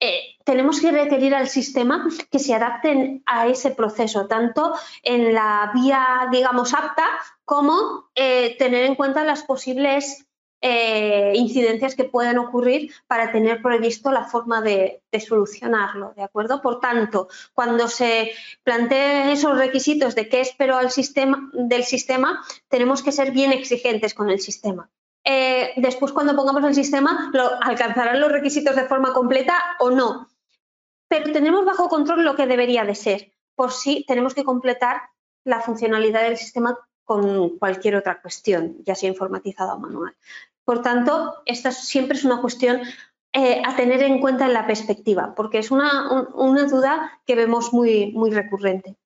eh, 0.00 0.20
tenemos 0.44 0.80
que 0.80 0.92
requerir 0.92 1.34
al 1.34 1.48
sistema 1.48 2.06
que 2.30 2.38
se 2.38 2.54
adapten 2.54 3.22
a 3.26 3.46
ese 3.46 3.70
proceso, 3.70 4.26
tanto 4.26 4.74
en 5.02 5.32
la 5.32 5.70
vía, 5.74 6.28
digamos, 6.30 6.74
apta 6.74 7.04
como 7.44 8.10
eh, 8.14 8.56
tener 8.58 8.84
en 8.84 8.94
cuenta 8.94 9.24
las 9.24 9.42
posibles 9.42 10.25
eh, 10.68 11.32
incidencias 11.36 11.94
que 11.94 12.02
puedan 12.02 12.38
ocurrir 12.38 12.90
para 13.06 13.30
tener 13.30 13.62
previsto 13.62 14.10
la 14.10 14.24
forma 14.24 14.60
de, 14.62 15.00
solucionarlo, 15.24 16.12
¿de 16.16 16.24
acuerdo? 16.24 16.60
Por 16.60 16.80
tanto, 16.80 17.28
cuando 17.54 17.86
se 17.86 18.32
planteen 18.64 19.28
esos 19.28 19.56
requisitos 19.56 20.16
de 20.16 20.28
qué 20.28 20.40
espero 20.40 20.76
al 20.76 20.90
sistema, 20.90 21.48
del 21.52 21.84
sistema, 21.84 22.44
tenemos 22.68 23.04
que 23.04 23.12
ser 23.12 23.30
bien 23.30 23.52
exigentes 23.52 24.12
con 24.12 24.28
el 24.28 24.40
sistema. 24.40 24.90
Eh, 25.22 25.72
después, 25.76 26.10
cuando 26.10 26.34
pongamos 26.34 26.64
el 26.64 26.74
sistema, 26.74 27.30
alcanzarán 27.62 28.20
los 28.20 28.32
requisitos 28.32 28.74
de 28.74 28.88
forma 28.88 29.12
completa 29.12 29.62
o 29.78 29.90
no. 29.90 30.28
Pero 31.06 31.32
tenemos 31.32 31.64
bajo 31.64 31.88
control 31.88 32.24
lo 32.24 32.34
que 32.34 32.48
debería 32.48 32.84
de 32.84 32.96
ser, 32.96 33.32
por 33.54 33.70
si 33.70 34.04
tenemos 34.04 34.34
que 34.34 34.42
completar 34.42 35.02
la 35.44 35.60
funcionalidad 35.60 36.22
del 36.22 36.36
sistema 36.36 36.76
con 37.04 37.56
cualquier 37.60 37.94
otra 37.94 38.20
cuestión, 38.20 38.78
ya 38.84 38.96
sea 38.96 39.08
informatizada 39.08 39.74
o 39.74 39.78
manual. 39.78 40.16
Por 40.66 40.82
tanto, 40.82 41.42
esta 41.46 41.70
siempre 41.70 42.18
es 42.18 42.24
una 42.24 42.40
cuestión 42.40 42.80
eh, 43.32 43.62
a 43.64 43.76
tener 43.76 44.02
en 44.02 44.20
cuenta 44.20 44.46
en 44.46 44.52
la 44.52 44.66
perspectiva, 44.66 45.32
porque 45.36 45.58
es 45.58 45.70
una, 45.70 46.26
duda 46.68 47.20
que 47.24 47.36
vemos 47.36 47.72
muy, 47.72 48.12
recurrente. 48.32 48.96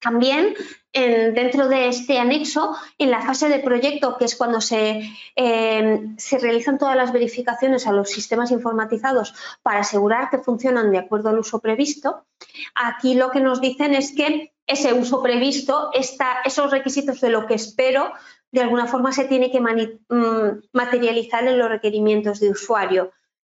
También 0.00 0.54
dentro 0.92 1.68
de 1.68 1.88
este 1.88 2.18
anexo, 2.18 2.76
en 2.98 3.10
la 3.10 3.22
fase 3.22 3.48
de 3.48 3.60
proyecto, 3.60 4.18
que 4.18 4.24
es 4.26 4.36
cuando 4.36 4.60
se, 4.60 5.00
eh, 5.36 6.00
se, 6.18 6.38
realizan 6.38 6.76
todas 6.76 6.96
las 6.96 7.12
verificaciones 7.12 7.86
a 7.86 7.92
los 7.92 8.10
sistemas 8.10 8.50
informatizados 8.50 9.32
para 9.62 9.80
asegurar 9.80 10.28
que 10.28 10.38
funcionan 10.38 10.90
de 10.90 10.98
acuerdo 10.98 11.30
al 11.30 11.38
uso 11.38 11.60
previsto, 11.60 12.26
aquí 12.74 13.14
lo 13.14 13.30
que 13.30 13.40
nos 13.40 13.60
dicen 13.60 13.94
es 13.94 14.12
que 14.14 14.52
ese 14.66 14.92
uso 14.92 15.22
previsto, 15.22 15.90
está, 15.92 16.38
esos 16.44 16.70
requisitos 16.70 17.20
de 17.20 17.30
lo 17.30 17.46
que 17.46 17.54
espero, 17.54 18.12
de 18.54 18.60
alguna 18.60 18.86
forma 18.86 19.10
se 19.10 19.24
tiene 19.24 19.50
que 19.50 19.60
mm, 19.60 20.62
materializar 20.72 21.44
en 21.44 21.58
los 21.58 21.68
requerimientos 21.68 22.38
de 22.38 22.50
usuario, 22.50 23.10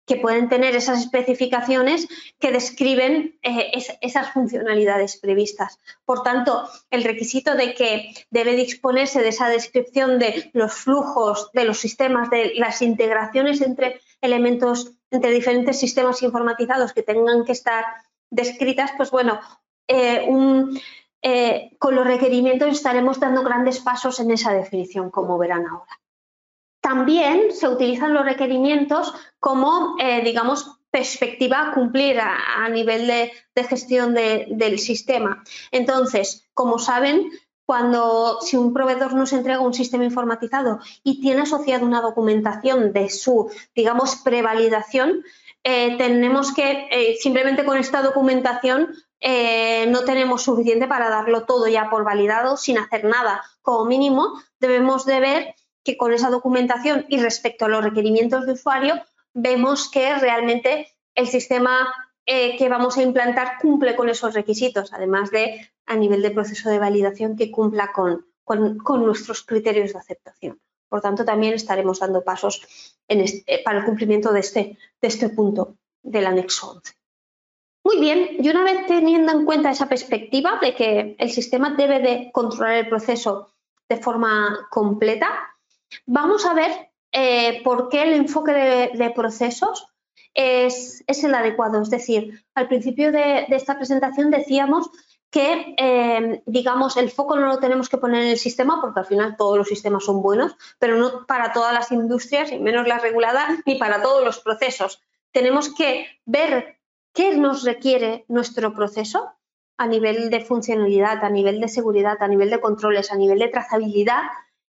que 0.07 0.17
pueden 0.17 0.51
tener 0.51 0.77
esas 0.77 1.01
especificaciones 1.01 2.07
que 2.39 2.53
describen 2.53 3.39
eh, 3.41 3.73
esas 4.03 4.31
funcionalidades 4.35 5.17
previstas. 5.17 5.79
Por 6.05 6.23
tanto, 6.23 6.69
el 6.91 7.03
requisito 7.03 7.55
de 7.55 7.73
que 7.73 8.13
debe 8.29 8.57
disponerse 8.57 9.23
de 9.23 9.31
esa 9.31 9.49
descripción 9.49 10.19
de 10.19 10.51
los 10.53 10.75
flujos, 10.75 11.51
de 11.55 11.65
los 11.65 11.79
sistemas, 11.79 12.29
de 12.29 12.53
las 12.57 12.83
integraciones 12.83 13.63
entre 13.63 14.03
elementos, 14.21 14.93
entre 15.11 15.31
diferentes 15.31 15.81
sistemas 15.81 16.23
informatizados 16.23 16.93
que 16.93 17.03
tengan 17.03 17.47
que 17.47 17.53
estar 17.53 17.87
descritas, 18.29 18.91
pues 18.99 19.11
bueno, 19.11 19.41
eh, 19.89 20.27
un, 20.29 20.79
eh, 21.23 21.77
con 21.79 21.95
los 21.95 22.07
requerimientos 22.07 22.71
estaremos 22.71 23.21
dando 23.21 23.43
grandes 23.43 23.81
pasos 23.81 24.21
en 24.21 24.31
esa 24.31 24.53
definición, 24.53 25.11
como 25.11 25.37
verán 25.37 25.67
ahora. 25.67 26.01
También 26.81 27.53
se 27.53 27.69
utilizan 27.69 28.15
los 28.15 28.25
requerimientos 28.25 29.13
como, 29.39 29.97
eh, 30.01 30.23
digamos, 30.25 30.79
perspectiva 30.91 31.69
a 31.69 31.75
cumplir 31.75 32.19
a, 32.21 32.69
nivel 32.71 33.07
de, 33.07 33.33
gestión 33.65 34.15
del 34.15 34.79
sistema. 34.79 35.45
Entonces, 35.71 36.49
como 36.55 36.79
saben, 36.79 37.31
cuando 37.67 38.41
si 38.41 38.57
un 38.57 38.73
proveedor 38.73 39.15
nos 39.15 39.33
entrega 39.33 39.61
un 39.61 39.75
sistema 39.75 40.05
informatizado 40.05 40.81
y 41.05 41.21
tiene 41.21 41.43
asociado 41.43 41.85
una 41.85 42.01
documentación 42.01 42.93
de 42.93 43.11
su, 43.11 43.53
digamos, 43.75 44.17
prevalidación, 44.17 45.23
eh, 45.63 45.97
tenemos 45.99 46.53
que 46.53 47.17
simplemente 47.21 47.65
con 47.65 47.77
esta 47.77 48.03
documentación 48.03 48.89
eh, 49.21 49.87
no 49.89 50.05
tenemos 50.05 50.43
suficiente 50.43 50.87
para 50.87 51.11
darlo 51.11 51.45
todo 51.45 51.69
ya 51.69 51.91
por 51.91 52.05
validado 52.05 52.57
sin 52.57 52.79
hacer 52.79 53.05
nada. 53.05 53.43
Como 53.63 53.85
mínimo, 53.85 54.41
debemos 54.59 55.05
de 55.05 55.21
ver 55.21 55.55
que 55.85 55.97
con 55.97 56.13
esa 56.13 56.31
documentación 56.31 57.07
y 57.09 57.21
respecto 57.21 57.67
a 57.67 57.69
los 57.69 57.85
requerimientos 57.85 58.47
de 58.47 58.53
usuario, 58.53 58.95
vemos 59.35 59.91
que 59.91 60.15
realmente 60.17 60.89
el 61.15 61.29
sistema 61.29 61.93
eh, 62.27 62.57
que 62.57 62.69
vamos 62.69 62.97
a 62.97 63.03
implantar 63.03 63.59
cumple 63.61 63.95
con 63.95 64.09
esos 64.09 64.35
requisitos, 64.35 64.93
además 64.93 65.31
de 65.31 65.71
a 65.87 65.97
nivel 65.97 66.23
de 66.23 66.31
proceso 66.31 66.71
de 66.71 66.79
validación 66.79 67.37
que 67.37 67.51
cumpla 67.51 67.93
con, 67.93 68.27
nuestros 69.05 69.43
criterios 69.43 69.93
de 69.93 69.99
aceptación. 69.99 70.61
Por 70.89 71.01
tanto, 71.01 71.25
también 71.25 71.55
estaremos 71.55 72.01
dando 72.01 72.25
pasos 72.25 72.67
para 73.65 73.79
el 73.79 73.85
cumplimiento 73.85 74.33
de 74.33 74.41
este, 74.41 74.79
de 75.01 75.09
este 75.09 75.29
punto 75.29 75.77
del 76.03 76.27
anexo 76.27 76.73
11. 76.73 77.00
Muy 77.91 77.99
bien, 77.99 78.37
y 78.39 78.49
una 78.49 78.63
vez 78.63 78.87
teniendo 78.87 79.33
en 79.33 79.45
cuenta 79.45 79.73
esa 79.73 79.89
perspectiva 79.89 80.61
de 80.63 80.77
que 80.77 81.17
el 81.19 81.31
sistema 81.33 81.71
debe 81.71 81.99
de 81.99 82.31
controlar 82.31 82.77
el 82.77 82.89
proceso 82.89 83.49
de 83.89 83.97
forma 83.97 84.69
completa, 84.71 85.57
vamos 86.07 86.47
a 86.47 86.55
ver 86.55 86.71
eh, 87.11 87.61
por 87.65 87.89
qué 87.89 88.05
el 88.05 88.13
enfoque 88.13 88.53
de, 88.53 89.11
procesos 89.11 89.89
es, 90.35 91.03
el 91.09 91.35
adecuado. 91.35 91.83
Es 91.83 91.91
decir, 91.91 92.45
al 92.55 92.69
principio 92.69 93.11
de, 93.11 93.47
esta 93.49 93.77
presentación 93.77 94.31
decíamos 94.31 94.89
que, 95.29 95.75
eh, 95.77 96.45
digamos, 96.47 96.97
el 96.97 97.11
foco 97.11 97.35
no 97.35 97.49
lo 97.49 97.59
tenemos 97.59 97.89
que 97.89 97.99
poner 97.99 98.23
en 98.23 98.29
el 98.29 98.39
sistema 98.39 98.81
porque 98.81 99.01
al 99.01 99.07
final 99.07 99.37
todos 99.37 99.59
los 99.59 99.67
sistemas 99.67 100.05
son 100.05 100.23
buenos, 100.23 100.55
pero 100.79 100.97
no 100.97 101.27
para 101.27 101.53
todas 101.53 101.75
las 101.75 101.91
industrias, 101.91 102.53
y 102.53 102.61
menos 102.61 102.87
las 102.87 103.03
reguladas, 103.03 103.59
ni 103.67 103.75
para 103.75 104.01
todos 104.01 104.25
los 104.25 104.39
procesos. 104.39 105.03
Tenemos 105.33 105.75
que 105.75 106.07
ver 106.25 106.80
qué 107.13 107.37
nos 107.37 107.65
requiere 107.65 108.25
nuestro 108.29 108.75
proceso 108.75 109.33
a 109.77 109.87
nivel 109.87 110.31
de 110.31 110.45
funcionalidad, 110.45 111.25
a 111.25 111.31
nivel 111.31 111.61
de 111.61 111.69
seguridad, 111.69 112.17
a 112.21 112.29
nivel 112.29 112.51
de 112.51 112.61
controles, 112.61 113.11
a 113.11 113.17
nivel 113.17 113.39
de 113.39 113.49
trazabilidad 113.49 114.23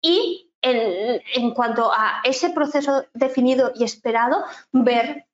y 0.02 0.52
en, 0.62 1.54
cuanto 1.54 1.92
a 1.92 2.22
ese 2.24 2.52
proceso 2.52 3.06
definido 3.14 3.72
y 3.76 3.84
esperado, 3.84 4.44
ver 4.72 5.26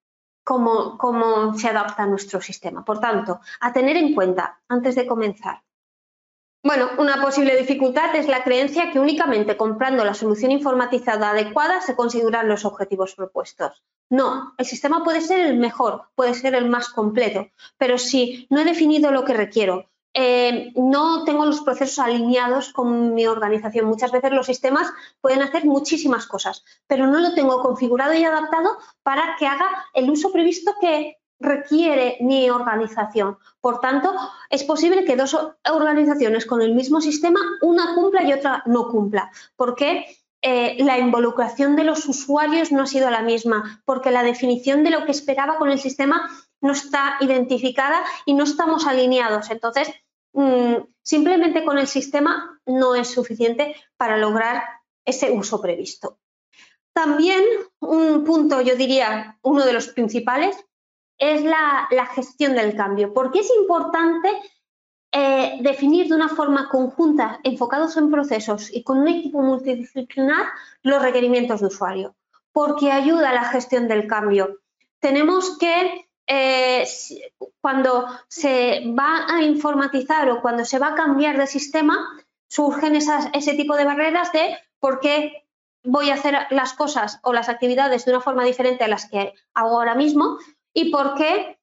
cómo, 0.44 0.98
cómo 0.98 1.54
se 1.56 1.68
adapta 1.68 2.06
nuestro 2.06 2.40
sistema. 2.40 2.86
Por 2.86 3.00
tanto, 3.00 3.42
a 3.60 3.74
tener 3.74 3.98
en 3.98 4.16
cuenta 4.16 4.62
antes 4.70 4.96
de 4.96 5.06
comenzar. 5.06 5.64
Bueno, 6.68 6.90
una 6.98 7.22
posible 7.22 7.56
dificultad 7.56 8.14
es 8.18 8.28
la 8.28 8.44
creencia 8.44 8.92
que 8.92 9.00
únicamente 9.00 9.56
comprando 9.56 10.04
la 10.04 10.14
solución 10.14 10.52
informatizada 10.52 11.30
adecuada 11.30 11.80
se 11.80 11.96
conseguirán 11.96 12.50
los 12.50 12.66
objetivos 12.66 13.16
propuestos. 13.16 13.82
No, 14.10 14.54
el 14.58 14.66
sistema 14.66 15.02
puede 15.02 15.22
ser 15.22 15.40
el 15.48 15.56
mejor, 15.56 16.10
puede 16.14 16.34
ser 16.34 16.56
el 16.56 16.68
más 16.68 16.90
completo, 16.90 17.48
pero 17.78 17.98
si 17.98 18.48
no 18.50 18.60
he 18.60 18.66
definido 18.66 19.12
lo 19.12 19.24
que 19.24 19.34
requiero, 19.34 19.90
eh, 20.14 20.74
no 20.76 21.24
tengo 21.24 21.46
los 21.46 21.62
procesos 21.62 22.00
alineados 22.00 22.74
con 22.74 23.14
mi 23.14 23.26
organización. 23.28 23.86
Muchas 23.86 24.12
veces 24.12 24.34
los 24.34 24.48
sistemas 24.48 24.92
pueden 25.22 25.44
hacer 25.44 25.64
muchísimas 25.64 26.28
cosas, 26.28 26.66
pero 26.86 27.08
no 27.08 27.22
lo 27.22 27.34
tengo 27.34 27.62
configurado 27.62 28.14
y 28.14 28.26
adaptado 28.26 28.78
para 29.04 29.38
que 29.40 29.48
haga 29.48 29.86
el 29.94 30.10
uso 30.10 30.34
previsto 30.34 30.74
que 30.82 31.16
requiere 31.40 32.18
mi 32.22 32.50
organización. 32.50 33.38
Por 33.62 33.80
tanto, 33.80 34.14
es 34.50 34.64
posible 34.64 35.06
que 35.06 35.16
dos 35.16 35.38
organizaciones 35.72 36.46
con 36.46 36.62
el 36.62 36.74
mismo 36.74 37.02
sistema, 37.02 37.40
una 37.62 37.96
cumpla 37.96 38.24
y 38.24 38.34
otra 38.34 38.64
no 38.66 38.90
cumpla. 38.90 39.32
¿Por 39.56 39.76
qué? 39.76 40.06
Eh, 40.42 40.78
la 40.84 41.00
involucración 41.00 41.76
de 41.76 41.84
los 41.84 42.06
usuarios 42.08 42.72
no 42.72 42.84
ha 42.84 42.88
sido 42.88 43.10
la 43.10 43.22
misma, 43.22 43.82
porque 43.86 44.12
la 44.12 44.24
definición 44.24 44.84
de 44.84 44.92
lo 44.92 45.06
que 45.06 45.12
esperaba 45.12 45.58
con 45.58 45.70
el 45.70 45.80
sistema 45.80 46.30
no 46.62 46.74
está 46.74 47.18
identificada 47.22 48.04
y 48.26 48.34
no 48.34 48.44
estamos 48.44 48.88
alineados. 48.88 49.50
Entonces, 49.50 49.90
mm, 50.34 50.76
simplemente 51.02 51.64
con 51.64 51.78
el 51.78 51.88
sistema 51.88 52.60
no 52.66 52.96
es 52.96 53.10
suficiente 53.10 53.76
para 53.98 54.18
lograr 54.18 54.64
ese 55.06 55.32
uso 55.32 55.62
previsto. 55.62 56.20
También 56.94 57.44
un 57.80 58.24
punto, 58.24 58.62
yo 58.62 58.76
diría, 58.76 59.38
uno 59.44 59.66
de 59.66 59.74
los 59.74 59.90
principales, 59.90 60.58
es 61.18 61.44
la, 61.44 61.88
gestión 62.14 62.56
del 62.56 62.76
cambio. 62.76 63.14
¿Por 63.14 63.32
qué 63.32 63.40
es 63.40 63.52
importante 63.60 64.30
eh, 65.12 65.58
definir 65.62 66.08
de 66.08 66.16
una 66.16 66.30
forma 66.30 66.70
conjunta, 66.70 67.40
enfocados 67.44 67.98
en 67.98 68.12
procesos 68.12 68.74
y 68.74 68.84
con 68.84 69.00
un 69.00 69.08
equipo 69.08 69.42
multidisciplinar, 69.42 70.48
los 70.84 71.02
requerimientos 71.02 71.62
de 71.62 71.68
usuario, 71.68 72.16
porque 72.52 72.92
ayuda 72.92 73.30
a 73.30 73.34
la 73.34 73.46
gestión 73.46 73.88
del 73.88 74.08
cambio. 74.08 74.60
Tenemos 75.00 75.58
que 75.58 76.08
eh, 76.28 76.86
cuando 77.62 78.08
se 78.28 78.84
va 78.98 79.26
a 79.30 79.42
informatizar 79.44 80.30
o 80.30 80.42
cuando 80.42 80.66
se 80.66 80.80
va 80.80 80.90
a 80.90 80.96
cambiar 80.96 81.38
de 81.38 81.48
sistema, 81.48 81.98
surgen 82.48 82.96
ese 82.96 83.54
tipo 83.54 83.76
de 83.76 83.86
barreras 83.86 84.32
de 84.34 84.58
por 84.80 85.00
qué 85.00 85.48
voy 85.84 86.10
a 86.10 86.16
hacer 86.16 86.36
las 86.50 86.74
cosas 86.74 87.20
o 87.24 87.34
las 87.34 87.50
actividades 87.50 88.06
de 88.06 88.12
una 88.12 88.22
forma 88.22 88.44
diferente 88.44 88.84
a 88.84 88.88
las 88.90 89.10
que 89.10 89.34
hago 89.54 89.78
ahora 89.78 89.96
mismo 89.96 90.38
y 90.78 90.92
por 90.92 91.16
qué 91.16 91.58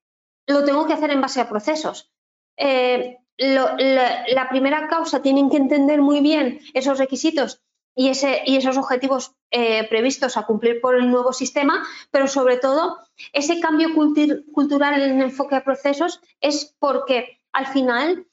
lo 0.48 0.64
tengo 0.64 0.86
que 0.86 0.92
hacer 0.92 1.12
en 1.12 1.20
base 1.20 1.40
a 1.40 1.48
procesos. 1.48 2.10
Eh, 2.56 3.18
la, 3.38 4.48
primera 4.50 4.88
causa 4.88 5.22
tienen 5.22 5.50
que 5.50 5.56
entender 5.56 6.02
muy 6.02 6.20
bien 6.20 6.58
esos 6.74 6.98
requisitos 6.98 7.62
y, 7.94 8.08
esos 8.08 8.76
objetivos 8.76 9.36
eh, 9.52 9.86
previstos 9.88 10.36
a 10.36 10.46
cumplir 10.46 10.80
por 10.80 10.96
el 10.96 11.08
nuevo 11.08 11.32
sistema, 11.32 11.86
pero 12.10 12.26
sobre 12.26 12.56
todo 12.56 12.98
ese 13.32 13.60
cambio 13.60 13.90
cultural 13.94 15.00
en 15.00 15.12
el 15.12 15.22
enfoque 15.22 15.54
a 15.54 15.64
procesos 15.64 16.20
es 16.40 16.74
porque 16.80 17.40
al 17.52 17.68
final 17.68 18.26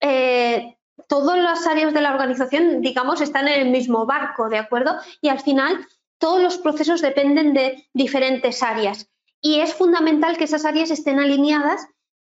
eh, 0.00 0.76
todas 1.08 1.38
las 1.38 1.64
áreas 1.68 1.94
de 1.94 2.00
la 2.00 2.12
organización, 2.12 2.80
digamos, 2.80 3.20
están 3.20 3.46
en 3.46 3.60
el 3.60 3.70
mismo 3.70 4.04
barco, 4.04 4.48
¿de 4.48 4.58
acuerdo? 4.58 4.96
Y 5.20 5.28
al 5.28 5.38
final 5.38 5.86
todos 6.18 6.42
los 6.42 6.58
procesos 6.58 7.02
dependen 7.02 7.54
de 7.54 7.88
diferentes 7.92 8.64
áreas. 8.64 9.13
Y 9.44 9.60
es 9.60 9.74
fundamental 9.74 10.38
que 10.38 10.44
esas 10.44 10.64
áreas 10.64 10.90
estén 10.90 11.20
alineadas, 11.20 11.86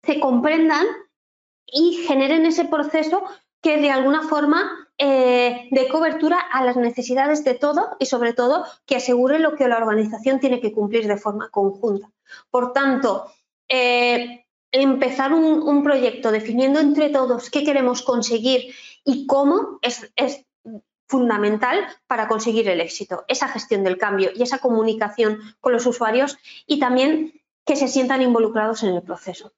se 0.02 0.18
comprendan 0.18 0.84
y 1.64 2.04
generen 2.04 2.44
ese 2.46 2.64
proceso 2.64 3.22
que 3.62 3.76
de 3.78 3.92
alguna 3.92 4.22
forma 4.22 4.88
eh, 4.98 5.68
dé 5.70 5.86
cobertura 5.86 6.36
a 6.36 6.64
las 6.64 6.76
necesidades 6.76 7.44
de 7.44 7.54
todo 7.54 7.96
y 8.00 8.06
sobre 8.06 8.32
todo 8.32 8.64
que 8.86 8.96
asegure 8.96 9.38
lo 9.38 9.54
que 9.54 9.68
la 9.68 9.76
organización 9.76 10.40
tiene 10.40 10.60
que 10.60 10.72
cumplir 10.72 11.06
de 11.06 11.16
forma 11.16 11.48
conjunta. 11.50 12.10
Por 12.50 12.72
tanto, 12.72 13.30
eh, 13.68 14.44
empezar 14.72 15.32
un, 15.32 15.84
proyecto 15.84 16.32
definiendo 16.32 16.80
entre 16.80 17.10
todos 17.10 17.50
qué 17.50 17.62
queremos 17.62 18.02
conseguir 18.02 18.74
y 19.04 19.28
cómo 19.28 19.78
es, 19.80 20.10
es 20.16 20.44
fundamental 21.08 21.86
para 22.06 22.28
conseguir 22.28 22.68
el 22.68 22.80
éxito, 22.80 23.24
esa 23.28 23.48
gestión 23.48 23.84
del 23.84 23.98
cambio 23.98 24.30
y 24.34 24.42
esa 24.42 24.58
comunicación 24.58 25.40
con 25.60 25.72
los 25.72 25.86
usuarios 25.86 26.38
y 26.66 26.78
también 26.78 27.40
que 27.64 27.76
se 27.76 27.88
sientan 27.88 28.22
involucrados 28.22 28.82
en 28.82 28.94
el 28.94 29.02
proceso. 29.02 29.52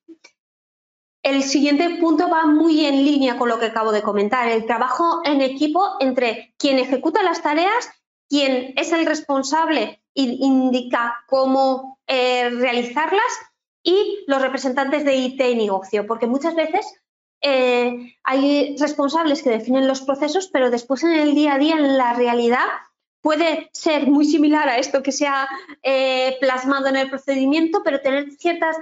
El 1.23 1.43
siguiente 1.43 1.99
punto 2.01 2.29
va 2.31 2.47
muy 2.47 2.87
en 2.87 3.05
línea 3.05 3.37
con 3.37 3.49
lo 3.49 3.59
que 3.59 3.67
acabo 3.67 3.93
de 3.93 4.03
comentar, 4.03 4.49
el 4.49 4.67
trabajo 4.67 5.21
en 5.25 5.43
equipo 5.43 5.97
entre 6.01 6.55
quien 6.57 6.79
ejecuta 6.79 7.23
las 7.23 7.43
tareas, 7.43 7.91
quien 8.29 8.73
es 8.77 8.93
el 8.93 9.05
responsable 9.05 10.03
e 10.15 10.23
indica 10.23 11.25
cómo 11.27 11.99
eh, 12.07 12.49
realizarlas 12.51 13.23
y 13.83 14.25
los 14.27 14.41
representantes 14.41 15.05
de 15.05 15.17
IT 15.17 15.41
y 15.41 15.55
negocio, 15.55 16.07
porque 16.07 16.27
muchas 16.27 16.55
veces 16.55 16.87
eh, 17.41 18.17
hay 18.25 18.77
responsables 18.79 19.43
que 19.43 19.51
definen 19.51 19.89
los 19.89 20.03
procesos, 20.03 20.49
pero 20.53 20.71
después 20.71 21.03
en 21.05 21.13
el 21.13 21.35
día 21.35 21.55
a 21.55 21.59
día, 21.59 21.77
en 21.77 21.97
la 21.97 22.15
realidad, 22.15 22.67
puede 23.21 23.71
ser 23.73 24.07
muy 24.07 24.25
similar 24.25 24.69
a 24.69 24.79
esto 24.79 25.03
que 25.03 25.13
se 25.13 25.27
ha 25.27 25.49
eh, 25.83 26.37
plasmado 26.41 26.89
en 26.89 26.97
el 26.97 27.11
procedimiento, 27.11 27.83
pero 27.85 28.01
tener 28.01 28.31
ciertas 28.33 28.77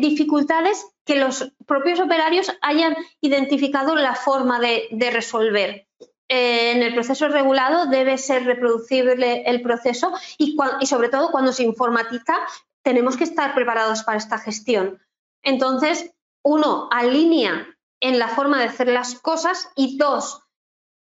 dificultades 0.00 0.86
que 1.08 1.16
los 1.16 1.52
propios 1.66 1.98
operarios 2.00 2.52
hayan 2.60 2.94
identificado 3.22 3.96
la 3.96 4.14
forma 4.14 4.60
de, 4.60 5.10
resolver. 5.10 5.88
Eh, 6.28 6.72
en 6.72 6.82
el 6.82 6.92
proceso 6.92 7.28
regulado 7.28 7.86
debe 7.86 8.18
ser 8.18 8.44
reproducible 8.44 9.42
el 9.46 9.62
proceso 9.62 10.12
y, 10.36 10.54
sobre 10.84 11.08
todo 11.08 11.30
cuando 11.30 11.52
se 11.52 11.62
informatiza 11.62 12.34
tenemos 12.82 13.16
que 13.16 13.24
estar 13.24 13.54
preparados 13.54 14.02
para 14.02 14.18
esta 14.18 14.36
gestión. 14.36 15.00
Entonces, 15.42 16.12
uno, 16.42 16.88
alinea 16.90 17.66
en 18.00 18.18
la 18.18 18.28
forma 18.28 18.58
de 18.58 18.66
hacer 18.66 18.88
las 18.88 19.18
cosas 19.20 19.70
y 19.74 19.96
dos, 19.98 20.42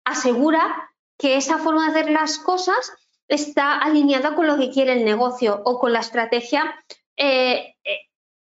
asegura 0.04 0.90
que 1.18 1.36
esa 1.36 1.58
forma 1.58 1.84
de 1.84 2.00
hacer 2.00 2.10
las 2.10 2.38
cosas 2.38 2.92
está 3.28 3.78
alineada 3.78 4.34
con 4.34 4.46
lo 4.46 4.56
que 4.56 4.70
quiere 4.70 4.92
el 4.92 5.04
negocio 5.04 5.60
o 5.64 5.78
con 5.78 5.92
la 5.92 6.00
estrategia 6.00 6.74
eh, 7.16 7.74
eh, 7.84 7.98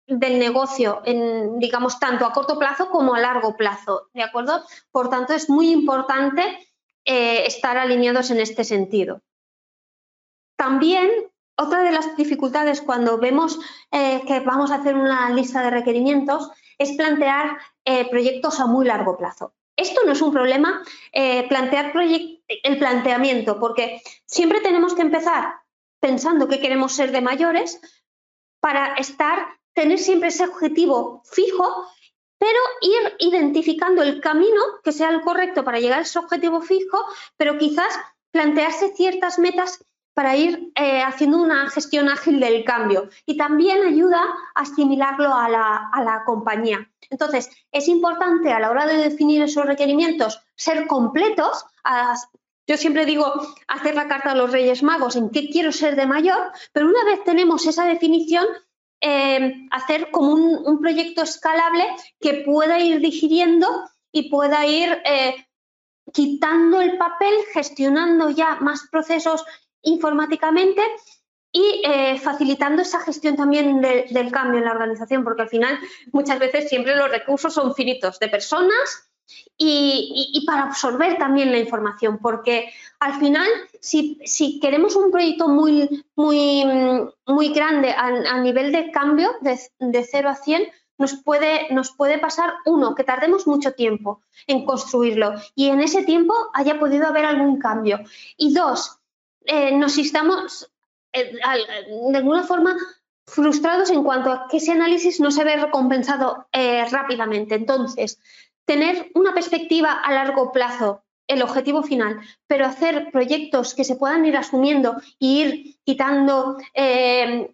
del 0.06 0.38
negocio, 0.38 1.02
en, 1.04 1.58
digamos, 1.58 1.98
tanto 1.98 2.24
a 2.24 2.32
corto 2.32 2.58
plazo 2.58 2.88
como 2.90 3.14
a 3.14 3.20
largo 3.20 3.56
plazo, 3.56 4.08
¿de 4.14 4.22
acuerdo? 4.22 4.62
Por 4.92 5.10
tanto, 5.10 5.32
es 5.32 5.50
muy 5.50 5.70
importante 5.70 6.42
eh, 7.04 7.44
estar 7.46 7.76
alineados 7.76 8.30
en 8.30 8.38
este 8.38 8.62
sentido. 8.62 9.22
También, 10.56 11.10
otra 11.56 11.82
de 11.82 11.90
las 11.90 12.16
dificultades 12.16 12.80
cuando 12.80 13.18
vemos 13.18 13.58
que 13.90 14.40
vamos 14.40 14.70
a 14.70 14.76
hacer 14.76 14.94
una 14.94 15.30
lista 15.30 15.62
de 15.62 15.70
requerimientos 15.70 16.50
es 16.78 16.92
plantear 16.96 17.58
eh, 17.84 18.08
proyectos 18.10 18.60
a 18.60 18.66
muy 18.66 18.86
largo 18.86 19.16
plazo. 19.16 19.54
Esto 19.76 20.00
no 20.06 20.12
es 20.12 20.22
un 20.22 20.32
problema, 20.32 20.82
plantear 21.50 21.92
el 22.48 22.78
planteamiento, 22.78 23.60
porque 23.60 24.00
siempre 24.24 24.62
tenemos 24.62 24.94
que 24.94 25.02
empezar 25.02 25.56
pensando 26.00 26.48
que 26.48 26.60
queremos 26.60 26.94
ser 26.94 27.12
de 27.12 27.20
mayores 27.20 27.78
para 28.60 28.94
estar 28.94 29.46
tener 29.76 29.98
siempre 29.98 30.30
ese 30.30 30.44
objetivo 30.44 31.22
fijo, 31.24 31.86
pero 32.38 32.58
ir 32.80 33.16
identificando 33.18 34.02
el 34.02 34.20
camino 34.20 34.60
que 34.82 34.92
sea 34.92 35.10
el 35.10 35.20
correcto 35.20 35.64
para 35.64 35.78
llegar 35.78 35.98
a 35.98 36.02
ese 36.02 36.18
objetivo 36.18 36.62
fijo, 36.62 36.98
pero 37.36 37.58
quizás 37.58 37.98
plantearse 38.30 38.94
ciertas 38.94 39.38
metas 39.38 39.84
para 40.16 40.34
ir 40.34 40.72
eh, 40.76 41.02
haciendo 41.02 41.36
una 41.36 41.68
gestión 41.68 42.08
ágil 42.08 42.40
del 42.40 42.64
cambio 42.64 43.10
y 43.26 43.36
también 43.36 43.82
ayuda 43.82 44.22
a 44.54 44.62
asimilarlo 44.62 45.34
a 45.34 45.46
la, 45.50 45.90
a 45.92 46.02
la 46.02 46.24
compañía. 46.24 46.90
Entonces, 47.10 47.50
es 47.70 47.86
importante 47.86 48.50
a 48.50 48.58
la 48.58 48.70
hora 48.70 48.86
de 48.86 48.96
definir 48.96 49.42
esos 49.42 49.66
requerimientos 49.66 50.40
ser 50.54 50.86
completos. 50.86 51.66
yo 52.66 52.78
siempre 52.78 53.04
digo 53.04 53.30
hacer 53.68 53.94
la 53.94 54.08
carta 54.08 54.30
a 54.30 54.34
los 54.34 54.52
Reyes 54.52 54.82
Magos 54.82 55.16
en 55.16 55.28
qué 55.28 55.50
quiero 55.50 55.70
ser 55.70 55.96
de 55.96 56.06
mayor, 56.06 56.50
pero 56.72 56.86
una 56.86 57.04
vez 57.04 57.22
tenemos 57.22 57.66
esa 57.66 57.84
definición, 57.84 58.46
eh, 59.02 59.68
hacer 59.70 60.10
como 60.10 60.32
un, 60.32 60.80
proyecto 60.80 61.24
escalable 61.24 61.84
que 62.20 62.42
pueda 62.46 62.80
ir 62.80 63.00
digiriendo 63.00 63.68
y 64.12 64.30
pueda 64.30 64.64
ir 64.64 64.98
eh, 65.04 65.46
quitando 66.10 66.80
el 66.80 66.96
papel, 66.96 67.34
gestionando 67.52 68.30
ya 68.30 68.56
más 68.60 68.88
procesos 68.90 69.44
informáticamente 69.86 70.82
y 71.52 71.80
eh, 71.84 72.18
facilitando 72.18 72.82
esa 72.82 73.00
gestión 73.00 73.34
también 73.34 73.80
del 73.80 74.30
cambio 74.30 74.58
en 74.58 74.66
la 74.66 74.72
organización, 74.72 75.24
porque 75.24 75.42
al 75.42 75.48
final 75.48 75.78
muchas 76.12 76.38
veces 76.38 76.68
siempre 76.68 76.94
los 76.94 77.10
recursos 77.10 77.54
son 77.54 77.74
finitos 77.74 78.18
de 78.18 78.28
personas 78.28 79.10
y, 79.56 80.44
para 80.46 80.64
absorber 80.64 81.16
también 81.16 81.50
la 81.50 81.58
información, 81.58 82.18
porque 82.18 82.68
al 83.00 83.18
final, 83.18 83.48
si, 83.80 84.60
queremos 84.60 84.96
un 84.96 85.10
proyecto 85.10 85.48
muy, 85.48 86.04
muy, 86.14 86.64
muy 87.26 87.48
grande 87.54 87.90
a, 87.90 88.38
nivel 88.40 88.70
de 88.72 88.90
cambio, 88.90 89.30
de, 89.40 89.58
de 89.78 90.04
0 90.04 90.28
a 90.28 90.34
100, 90.34 90.62
nos 90.98 91.14
puede, 91.14 91.72
nos 91.72 91.92
puede 91.92 92.18
pasar, 92.18 92.54
uno, 92.64 92.94
que 92.94 93.04
tardemos 93.04 93.46
mucho 93.46 93.72
tiempo 93.72 94.20
en 94.46 94.64
construirlo 94.64 95.34
y 95.54 95.68
en 95.68 95.80
ese 95.80 96.04
tiempo 96.04 96.34
haya 96.54 96.78
podido 96.78 97.06
haber 97.06 97.24
algún 97.24 97.58
cambio. 97.58 98.00
Y 98.36 98.54
dos, 98.54 98.95
eh, 99.46 99.72
nos 99.72 99.98
estamos 99.98 100.70
eh, 101.12 101.32
de 101.32 102.18
alguna 102.18 102.44
forma 102.44 102.76
frustrados 103.26 103.90
en 103.90 104.04
cuanto 104.04 104.30
a 104.30 104.46
que 104.48 104.58
ese 104.58 104.72
análisis 104.72 105.20
no 105.20 105.30
se 105.30 105.44
ve 105.44 105.56
recompensado 105.56 106.46
eh, 106.52 106.84
rápidamente. 106.90 107.54
Entonces, 107.54 108.20
tener 108.64 109.10
una 109.14 109.34
perspectiva 109.34 109.92
a 109.92 110.12
largo 110.12 110.52
plazo, 110.52 111.02
el 111.26 111.42
objetivo 111.42 111.82
final, 111.82 112.20
pero 112.46 112.66
hacer 112.66 113.10
proyectos 113.10 113.74
que 113.74 113.82
se 113.82 113.96
puedan 113.96 114.24
ir 114.26 114.36
asumiendo 114.36 114.96
e 115.18 115.26
ir 115.26 115.76
quitando 115.84 116.56
eh, 116.72 117.50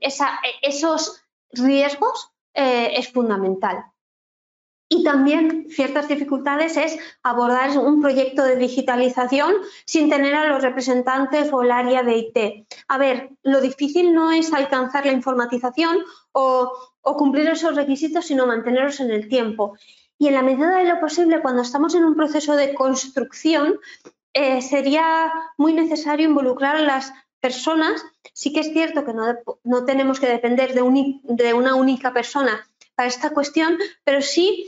esos 0.61 1.23
riesgos 1.53 2.29
es 2.55 3.09
fundamental. 3.09 3.92
Y 4.95 5.05
también 5.05 5.69
ciertas 5.71 6.07
dificultades 6.07 6.77
es 6.77 6.99
abordar 7.23 7.79
un 7.79 8.03
proyecto 8.03 8.45
de 8.45 8.57
digitalización 8.57 9.55
sin 9.87 10.11
tener 10.11 10.35
a 10.35 10.49
los 10.49 10.61
representantes 10.61 11.51
o 11.51 11.63
el 11.63 11.71
área 11.71 12.03
de 12.03 12.19
IT. 12.19 12.67
A 12.89 12.99
ver, 12.99 13.31
lo 13.43 13.63
difícil 13.63 14.13
no 14.13 14.33
es 14.33 14.53
alcanzar 14.53 15.07
la 15.07 15.13
informatización 15.13 15.97
o, 16.33 16.71
cumplir 17.01 17.49
esos 17.49 17.75
requisitos, 17.75 18.27
sino 18.27 18.47
mantenerlos 18.47 19.01
en 19.01 19.11
el 19.11 19.31
tiempo 19.31 19.79
y 20.19 20.29
en 20.29 20.35
la 20.35 20.43
medida 20.43 20.77
de 20.77 20.85
lo 20.85 21.01
posible, 21.01 21.41
cuando 21.41 21.63
estamos 21.63 21.95
en 21.95 22.05
un 22.05 22.15
proceso 22.15 22.55
de 22.55 22.75
construcción, 22.75 23.81
eh, 24.35 24.61
sería 24.61 25.33
muy 25.57 25.73
necesario 25.73 26.29
involucrar 26.29 26.77
a 26.77 26.83
las 26.83 27.15
personas. 27.41 28.05
Sí 28.35 28.53
que 28.53 28.61
es 28.61 28.75
cierto 28.75 29.07
que 29.07 29.15
no, 29.15 29.85
tenemos 29.87 30.21
que 30.21 30.29
depender 30.29 30.75
de, 30.75 30.83
una 31.55 31.75
única 31.77 32.13
persona 32.13 32.63
para 32.95 33.09
esta 33.09 33.31
cuestión, 33.31 33.79
pero 34.05 34.23
sí 34.23 34.67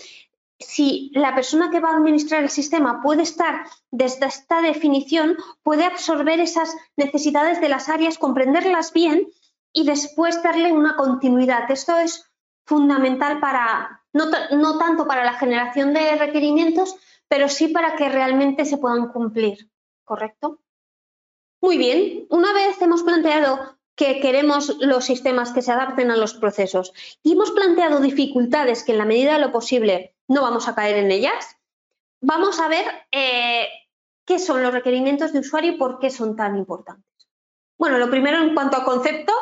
si 0.59 1.11
la 1.15 1.35
persona 1.35 1.71
que 1.71 1.81
va 1.81 1.91
a 1.91 1.97
administrar 1.97 2.43
el 2.43 2.51
sistema 2.51 3.03
puede 3.03 3.23
estar 3.23 3.67
desde 3.91 4.27
esta 4.27 4.61
definición, 4.61 5.37
puede 5.63 5.85
absorber 5.85 6.41
esas 6.41 6.75
necesidades 6.97 7.61
de 7.61 7.69
las 7.69 7.89
áreas, 7.89 8.19
comprenderlas 8.19 8.93
bien 8.93 9.29
y 9.73 9.85
después 9.85 10.43
darle 10.43 10.73
una 10.73 10.97
continuidad. 10.97 11.71
Esto 11.71 11.97
es 11.99 12.31
fundamental 12.65 13.41
para, 13.41 14.03
no, 14.13 14.27
no 14.53 14.79
tanto 14.79 15.07
para 15.07 15.25
la 15.25 15.35
generación 15.35 15.93
de 15.93 16.17
requerimientos, 16.17 16.97
pero 17.29 17.49
sí 17.49 17.69
para 17.69 17.97
que 17.97 18.09
realmente 18.09 18.65
se 18.65 18.79
puedan 18.79 19.09
cumplir. 19.09 19.71
¿Correcto? 20.05 20.61
Muy 21.61 21.79
bien, 21.79 22.27
una 22.29 22.53
vez 22.53 22.81
hemos 22.83 23.03
planteado 23.03 23.79
que 23.97 24.21
queremos 24.21 24.77
los 24.81 25.05
sistemas 25.05 25.53
que 25.53 25.63
se 25.63 25.73
adapten 25.73 26.11
a 26.11 26.17
los 26.17 26.35
procesos 26.35 26.93
y 27.23 27.33
hemos 27.33 27.53
planteado 27.53 28.01
dificultades 28.01 28.83
que 28.83 28.93
en 28.93 28.99
la 28.99 29.05
medida 29.05 29.35
de 29.35 29.39
lo 29.39 29.53
posible 29.53 30.15
no 30.27 30.43
vamos 30.43 30.69
a 30.69 30.75
caer 30.75 30.97
en 30.97 31.11
ellas, 31.11 31.57
vamos 32.21 32.59
a 32.59 32.69
ver 32.69 32.85
eh, 33.13 33.69
qué 34.25 34.39
son 34.39 34.63
los 34.63 34.73
requerimientos 34.73 35.33
de 35.33 35.41
usuario 35.41 35.73
y 35.73 35.77
por 35.77 35.99
qué 35.99 36.11
son 36.11 36.35
tan 36.37 36.57
importantes. 36.57 37.05
Bueno, 37.79 37.99
lo 37.99 38.11
primero 38.11 38.39
en 38.39 38.55
cuanto 38.55 38.77
a 38.77 38.85
concepto 38.85 39.33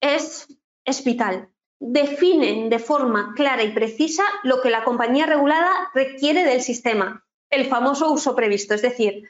es, 0.00 0.46
es 0.84 1.04
vital. 1.04 1.48
Definen 1.78 2.70
de 2.70 2.78
forma 2.78 3.32
clara 3.34 3.64
y 3.64 3.72
precisa 3.72 4.22
lo 4.44 4.60
que 4.60 4.70
la 4.70 4.84
compañía 4.84 5.26
regulada 5.26 5.90
requiere 5.92 6.44
del 6.44 6.62
sistema, 6.62 7.24
el 7.50 7.66
famoso 7.66 8.10
uso 8.10 8.36
previsto, 8.36 8.74
es 8.74 8.82
decir, 8.82 9.28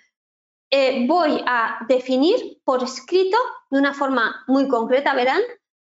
eh, 0.71 1.07
voy 1.07 1.43
a 1.47 1.85
definir 1.89 2.61
por 2.65 2.83
escrito 2.83 3.37
de 3.73 3.79
una 3.79 3.95
forma 3.95 4.45
muy 4.47 4.69
concreta, 4.69 5.15
verán, 5.15 5.41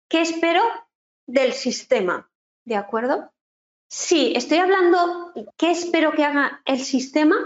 qué 0.09 0.21
espero 0.21 0.61
del 1.25 1.53
sistema. 1.53 2.29
¿De 2.65 2.75
acuerdo? 2.75 3.31
Si 3.89 4.35
estoy 4.35 4.59
hablando 4.59 5.33
qué 5.57 5.71
espero 5.71 6.11
que 6.11 6.25
haga 6.25 6.63
el 6.65 6.81
sistema, 6.81 7.37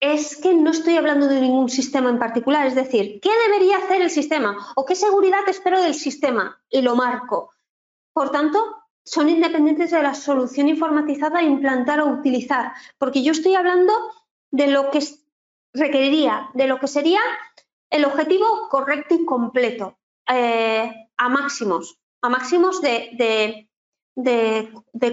es 0.00 0.36
que 0.38 0.54
no 0.54 0.72
estoy 0.72 0.96
hablando 0.96 1.28
de 1.28 1.40
ningún 1.40 1.70
sistema 1.70 2.10
en 2.10 2.18
particular, 2.18 2.66
es 2.66 2.74
decir, 2.74 3.20
¿qué 3.22 3.30
debería 3.46 3.78
hacer 3.78 4.02
el 4.02 4.10
sistema? 4.10 4.72
¿O 4.74 4.84
qué 4.84 4.96
seguridad 4.96 5.48
espero 5.48 5.80
del 5.80 5.94
sistema? 5.94 6.60
Y 6.68 6.82
lo 6.82 6.96
marco. 6.96 7.52
Por 8.12 8.32
tanto, 8.32 8.58
son 9.04 9.28
independientes 9.28 9.92
de 9.92 10.02
la 10.02 10.14
solución 10.14 10.68
informatizada 10.68 11.38
a 11.38 11.44
implantar 11.44 12.00
o 12.00 12.08
utilizar, 12.08 12.72
porque 12.98 13.22
yo 13.22 13.30
estoy 13.30 13.54
hablando 13.54 13.92
de 14.50 14.66
lo 14.66 14.90
que 14.90 14.98
requeriría 15.72 16.50
de 16.54 16.66
lo 16.66 16.80
que 16.80 16.88
sería 16.88 17.20
el 17.94 18.04
objetivo 18.04 18.68
correcto 18.68 19.14
y 19.14 19.24
completo 19.24 19.96
eh, 20.28 20.92
a 21.16 21.28
máximos, 21.28 21.96
a 22.22 22.28
máximos 22.28 22.80
de, 22.82 23.68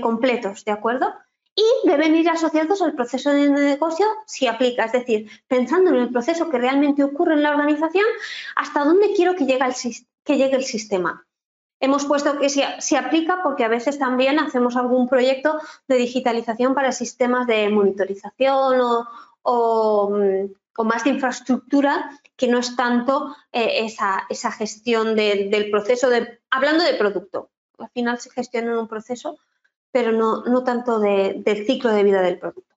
completos, 0.01 0.65
¿de 0.65 0.71
acuerdo? 0.71 1.13
Y 1.53 1.63
deben 1.87 2.15
ir 2.15 2.27
asociados 2.27 2.81
al 2.81 2.95
proceso 2.95 3.31
de 3.31 3.49
negocio 3.49 4.07
si 4.25 4.47
aplica, 4.47 4.85
es 4.85 4.93
decir, 4.93 5.29
pensando 5.47 5.91
en 5.91 5.97
el 5.97 6.09
proceso 6.09 6.49
que 6.49 6.57
realmente 6.57 7.03
ocurre 7.03 7.33
en 7.33 7.43
la 7.43 7.51
organización, 7.51 8.05
hasta 8.55 8.83
dónde 8.83 9.13
quiero 9.13 9.35
que 9.35 9.45
llegue 9.45 10.55
el, 10.55 10.63
sistema. 10.63 11.27
Hemos 11.79 12.05
puesto 12.05 12.39
que 12.39 12.49
se, 12.49 12.97
aplica 12.97 13.43
porque 13.43 13.63
a 13.63 13.67
veces 13.67 13.99
también 13.99 14.39
hacemos 14.39 14.75
algún 14.75 15.07
proyecto 15.07 15.59
de 15.87 15.97
digitalización 15.97 16.73
para 16.73 16.91
sistemas 16.93 17.45
de 17.45 17.69
monitorización 17.69 18.79
o, 18.81 19.07
Mm, 19.43 20.53
o, 20.77 20.83
más 20.83 21.03
de 21.03 21.11
infraestructura 21.11 22.19
que 22.35 22.47
no 22.47 22.59
es 22.59 22.75
tanto 22.75 23.35
eh, 23.51 23.85
esa, 23.85 24.51
gestión 24.51 25.15
del 25.15 25.69
proceso, 25.71 26.09
de, 26.09 26.39
hablando 26.49 26.83
de 26.83 26.93
producto. 26.95 27.51
Al 27.77 27.89
final 27.89 28.19
se 28.19 28.29
gestiona 28.31 28.71
en 28.71 28.77
un 28.77 28.87
proceso, 28.87 29.37
pero 29.91 30.11
no, 30.11 30.63
tanto 30.63 30.99
del 30.99 31.65
ciclo 31.65 31.91
de 31.91 32.03
vida 32.03 32.21
del 32.21 32.39
producto. 32.39 32.71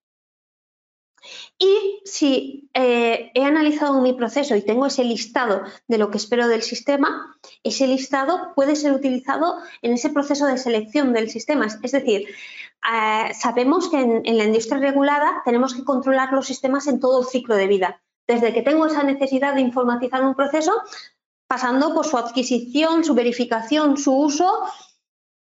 Y 1.58 2.02
si 2.04 2.68
eh, 2.74 3.30
he 3.34 3.44
analizado 3.44 4.00
mi 4.02 4.12
proceso 4.12 4.54
y 4.56 4.62
tengo 4.62 4.86
ese 4.86 5.04
listado 5.04 5.62
de 5.88 5.98
lo 5.98 6.10
que 6.10 6.18
espero 6.18 6.48
del 6.48 6.62
sistema, 6.62 7.38
ese 7.62 7.86
listado 7.86 8.52
puede 8.54 8.76
ser 8.76 8.92
utilizado 8.92 9.58
en 9.80 9.92
ese 9.92 10.10
proceso 10.10 10.46
de 10.46 10.58
selección 10.58 11.12
del 11.12 11.30
sistema. 11.30 11.66
Es 11.82 11.92
decir, 11.92 12.28
eh, 12.92 13.32
sabemos 13.34 13.88
que 13.88 14.00
en, 14.00 14.36
la 14.36 14.44
industria 14.44 14.78
regulada 14.78 15.42
tenemos 15.44 15.74
que 15.74 15.84
controlar 15.84 16.32
los 16.32 16.46
sistemas 16.46 16.86
en 16.86 17.00
todo 17.00 17.20
el 17.20 17.26
ciclo 17.26 17.56
de 17.56 17.66
vida. 17.66 18.02
Desde 18.26 18.52
que 18.52 18.62
tengo 18.62 18.86
esa 18.86 19.02
necesidad 19.02 19.54
de 19.54 19.60
informatizar 19.60 20.24
un 20.24 20.34
proceso, 20.34 20.72
pasando 21.46 21.94
por 21.94 22.06
su 22.06 22.18
adquisición, 22.18 23.04
su 23.04 23.14
verificación, 23.14 23.96
su 23.96 24.16
uso 24.16 24.64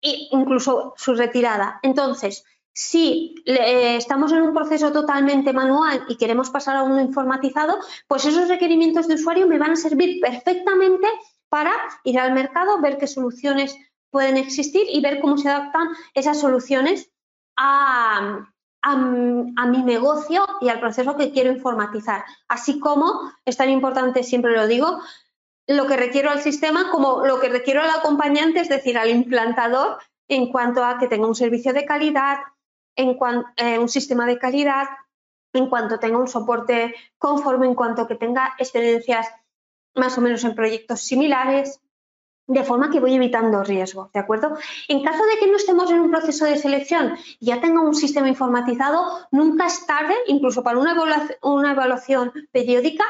e 0.01 0.29
incluso 0.31 0.95
su 0.97 1.15
retirada. 1.15 1.81
Entonces, 1.83 2.45
si 2.73 3.35
eh, 3.45 3.97
estamos 3.97 4.33
en 4.33 4.43
un 4.43 4.55
proceso 4.55 4.93
totalmente 4.93 5.53
manual 5.53 6.05
y 6.09 6.17
queremos 6.17 6.51
pasar 6.51 6.77
a 6.77 6.85
uno 6.85 7.01
informatizado, 7.01 7.79
pues 8.07 8.25
esos 8.25 8.49
requerimientos 8.49 9.09
de 9.09 9.15
usuario 9.15 9.49
me 9.49 9.59
van 9.59 9.73
a 9.73 9.77
servir 9.77 10.21
perfectamente 10.21 11.07
para 11.49 11.73
ir 12.05 12.19
al 12.19 12.33
mercado, 12.33 12.81
ver 12.81 12.99
qué 12.99 13.07
soluciones 13.07 13.77
pueden 14.11 14.37
existir 14.37 14.83
y 14.91 15.01
ver 15.01 15.21
cómo 15.21 15.37
se 15.37 15.49
adaptan 15.49 15.89
esas 16.15 16.41
soluciones 16.41 17.11
a, 17.59 18.47
mi 18.95 19.83
negocio 19.83 20.47
y 20.61 20.69
al 20.69 20.81
proceso 20.81 21.17
que 21.17 21.33
quiero 21.33 21.53
informatizar. 21.53 22.25
Así 22.47 22.79
como 22.79 23.33
es 23.45 23.57
tan 23.57 23.69
importante, 23.69 24.23
siempre 24.23 24.53
lo 24.53 24.67
digo, 24.67 25.01
lo 25.67 25.87
que 25.87 25.97
requiero 25.97 26.31
al 26.31 26.41
sistema 26.41 26.91
como 26.91 27.27
lo 27.27 27.41
que 27.41 27.49
requiero 27.51 27.83
al 27.83 27.91
acompañante, 27.91 28.61
es 28.61 28.69
decir, 28.69 28.97
al 28.97 29.11
implantador, 29.11 29.99
en 30.29 30.51
cuanto 30.51 30.85
a 30.85 30.99
que 30.99 31.09
tenga 31.09 31.27
un 31.27 31.35
servicio 31.35 31.73
de 31.73 31.85
calidad, 31.85 32.39
en 32.97 33.19
eh, 33.57 33.79
un 33.79 33.89
sistema 33.89 34.27
de 34.27 34.39
calidad, 34.39 34.89
en 35.53 35.69
cuanto 35.69 35.99
tenga 35.99 36.19
un 36.19 36.29
soporte 36.29 36.95
conforme, 37.19 37.67
en 37.67 37.75
cuanto 37.75 38.07
que 38.07 38.15
tenga 38.15 38.55
experiencias 38.59 39.27
más 39.95 40.17
o 40.17 40.21
menos 40.21 40.45
en 40.45 40.55
proyectos 40.55 41.01
similares, 41.01 41.81
de 42.49 42.65
forma 42.65 42.91
que 42.91 42.99
voy 42.99 43.15
evitando 43.15 43.63
riesgos, 43.63 44.11
¿de 44.13 44.21
acuerdo? 44.21 44.57
En 44.89 45.05
caso 45.05 45.23
de 45.25 45.39
que 45.39 45.51
no 45.51 45.57
estemos 45.59 45.91
en 45.91 46.01
un 46.01 46.11
proceso 46.11 46.47
de 46.47 46.57
selección 46.57 47.17
y 47.39 47.47
ya 47.47 47.61
tenga 47.61 47.83
un 47.83 47.95
sistema 47.95 48.27
informatizado, 48.27 49.29
nunca 49.31 49.67
es 49.67 49.87
tarde, 49.87 50.15
incluso 50.27 50.63
para 50.63 50.79
una 50.79 50.93
evaluación, 50.93 51.39
una 51.43 51.73
evaluación 51.73 52.33
periódica, 52.51 53.05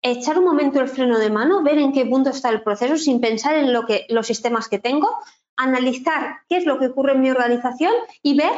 echar 0.00 0.38
un 0.38 0.44
momento 0.44 0.80
el 0.80 0.88
freno 0.88 1.18
de 1.18 1.28
mano, 1.28 1.64
ver 1.64 1.78
en 1.78 1.92
qué 1.92 2.06
punto 2.06 2.30
está 2.30 2.50
el 2.50 2.62
proceso 2.62 2.96
sin 2.96 3.20
pensar 3.20 3.56
en 3.56 3.72
lo 3.72 3.84
que, 3.84 4.06
los 4.10 4.28
sistemas 4.28 4.68
que 4.68 4.78
tengo, 4.78 5.08
analizar 5.56 6.42
qué 6.48 6.58
es 6.58 6.64
lo 6.64 6.78
que 6.78 6.86
ocurre 6.86 7.12
en 7.12 7.20
mi 7.20 7.30
organización 7.32 7.92
y 8.22 8.36
ver 8.36 8.52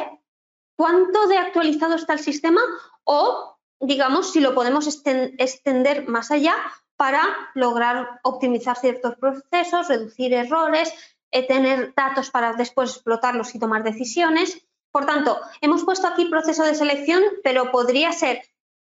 cuánto 0.77 1.27
de 1.27 1.39
actualizado 1.39 1.95
está 1.95 2.13
el 2.13 2.19
sistema 2.19 2.61
o, 3.05 3.57
digamos, 3.79 4.31
si 4.31 4.39
lo 4.39 4.53
podemos 4.53 4.87
extender 4.87 6.07
más 6.07 6.29
allá 6.29 6.53
para 7.01 7.23
lograr 7.55 8.19
optimizar 8.21 8.77
ciertos 8.77 9.15
procesos, 9.15 9.87
reducir 9.87 10.35
errores, 10.35 10.93
eh, 11.31 11.47
tener 11.47 11.95
datos 11.95 12.29
para 12.29 12.53
después 12.53 12.91
explotarlos 12.91 13.55
y 13.55 13.59
tomar 13.59 13.83
decisiones. 13.83 14.63
Por 14.91 15.07
tanto, 15.07 15.39
hemos 15.61 15.83
puesto 15.83 16.05
aquí 16.05 16.25
proceso 16.25 16.63
de 16.63 16.75
selección, 16.75 17.23
pero 17.43 17.71
podría 17.71 18.11
ser 18.11 18.43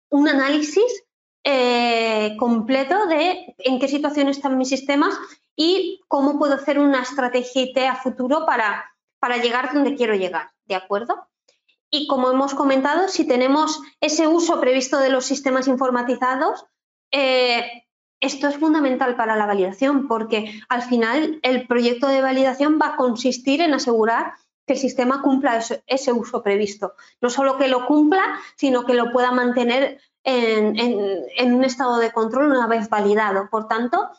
un 0.09 0.27
análisis 0.27 1.05
eh, 1.45 2.35
completo 2.37 3.05
de 3.07 3.55
en 3.59 3.79
qué 3.79 3.87
situación 3.87 4.27
están 4.27 4.57
mis 4.57 4.67
sistemas 4.67 5.17
y 5.55 6.01
cómo 6.09 6.37
puedo 6.37 6.55
hacer 6.55 6.79
una 6.79 7.03
estrategia 7.03 7.61
IT 7.61 7.77
a 7.77 7.95
futuro 7.95 8.45
para, 8.45 8.93
para 9.19 9.37
llegar 9.37 9.73
donde 9.73 9.95
quiero 9.95 10.15
llegar. 10.15 10.51
¿De 10.65 10.75
acuerdo? 10.75 11.29
Y 11.89 12.07
como 12.07 12.29
hemos 12.29 12.55
comentado, 12.55 13.07
si 13.07 13.25
tenemos 13.25 13.79
ese 14.01 14.27
uso 14.27 14.59
previsto 14.59 14.99
de 14.99 15.11
los 15.11 15.23
sistemas 15.23 15.69
informatizados, 15.69 16.65
eh, 17.09 17.85
esto 18.21 18.47
es 18.47 18.57
fundamental 18.57 19.15
para 19.15 19.35
la 19.35 19.45
validación 19.45 20.07
porque 20.07 20.61
al 20.69 20.83
final 20.83 21.39
el 21.41 21.67
proyecto 21.67 22.07
de 22.07 22.21
validación 22.21 22.79
va 22.81 22.87
a 22.87 22.95
consistir 22.95 23.61
en 23.61 23.73
asegurar 23.73 24.35
que 24.65 24.73
el 24.73 24.79
sistema 24.79 25.21
cumpla 25.21 25.59
ese, 25.87 26.13
uso 26.13 26.41
previsto. 26.41 26.93
No 27.19 27.29
solo 27.29 27.57
que 27.57 27.67
lo 27.67 27.87
cumpla, 27.87 28.39
sino 28.55 28.85
que 28.85 28.93
lo 28.93 29.11
pueda 29.11 29.31
mantener 29.31 29.99
en 30.23 31.53
un 31.53 31.63
estado 31.63 31.97
de 31.97 32.11
control 32.11 32.51
una 32.51 32.67
vez 32.67 32.87
validado. 32.87 33.49
Por 33.49 33.67
tanto, 33.67 34.11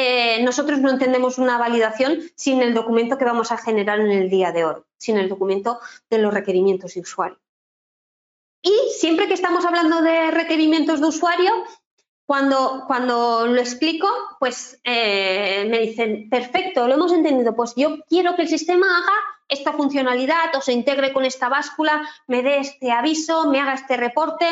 eh, 0.00 0.42
nosotros 0.44 0.78
no 0.78 0.90
entendemos 0.90 1.38
una 1.38 1.58
validación 1.58 2.20
sin 2.36 2.62
el 2.62 2.72
documento 2.72 3.18
que 3.18 3.24
vamos 3.24 3.50
a 3.50 3.58
generar 3.58 3.98
en 3.98 4.12
el 4.12 4.30
día 4.30 4.52
de 4.52 4.64
hoy, 4.64 4.76
sin 4.96 5.16
el 5.16 5.28
documento 5.28 5.80
de 6.08 6.18
los 6.18 6.32
requerimientos 6.32 6.94
de 6.94 7.00
usuario. 7.00 7.40
Y 8.62 8.76
siempre 8.96 9.26
que 9.26 9.34
estamos 9.34 9.64
hablando 9.64 10.00
de 10.02 10.30
requerimientos 10.30 11.00
de 11.00 11.06
usuario, 11.06 11.50
cuando, 12.28 12.84
cuando 12.86 13.46
lo 13.46 13.58
explico, 13.58 14.06
pues 14.38 14.78
eh, 14.84 15.66
me 15.70 15.78
dicen, 15.78 16.28
perfecto, 16.28 16.86
lo 16.86 16.92
hemos 16.92 17.10
entendido, 17.10 17.56
pues 17.56 17.72
yo 17.74 18.04
quiero 18.06 18.36
que 18.36 18.42
el 18.42 18.48
sistema 18.48 18.86
haga 18.98 19.14
esta 19.48 19.72
funcionalidad 19.72 20.54
o 20.54 20.60
se 20.60 20.74
integre 20.74 21.14
con 21.14 21.24
esta 21.24 21.48
báscula, 21.48 22.06
me 22.26 22.42
dé 22.42 22.58
este 22.58 22.92
aviso, 22.92 23.48
me 23.48 23.62
haga 23.62 23.72
este 23.72 23.96
reporte. 23.96 24.44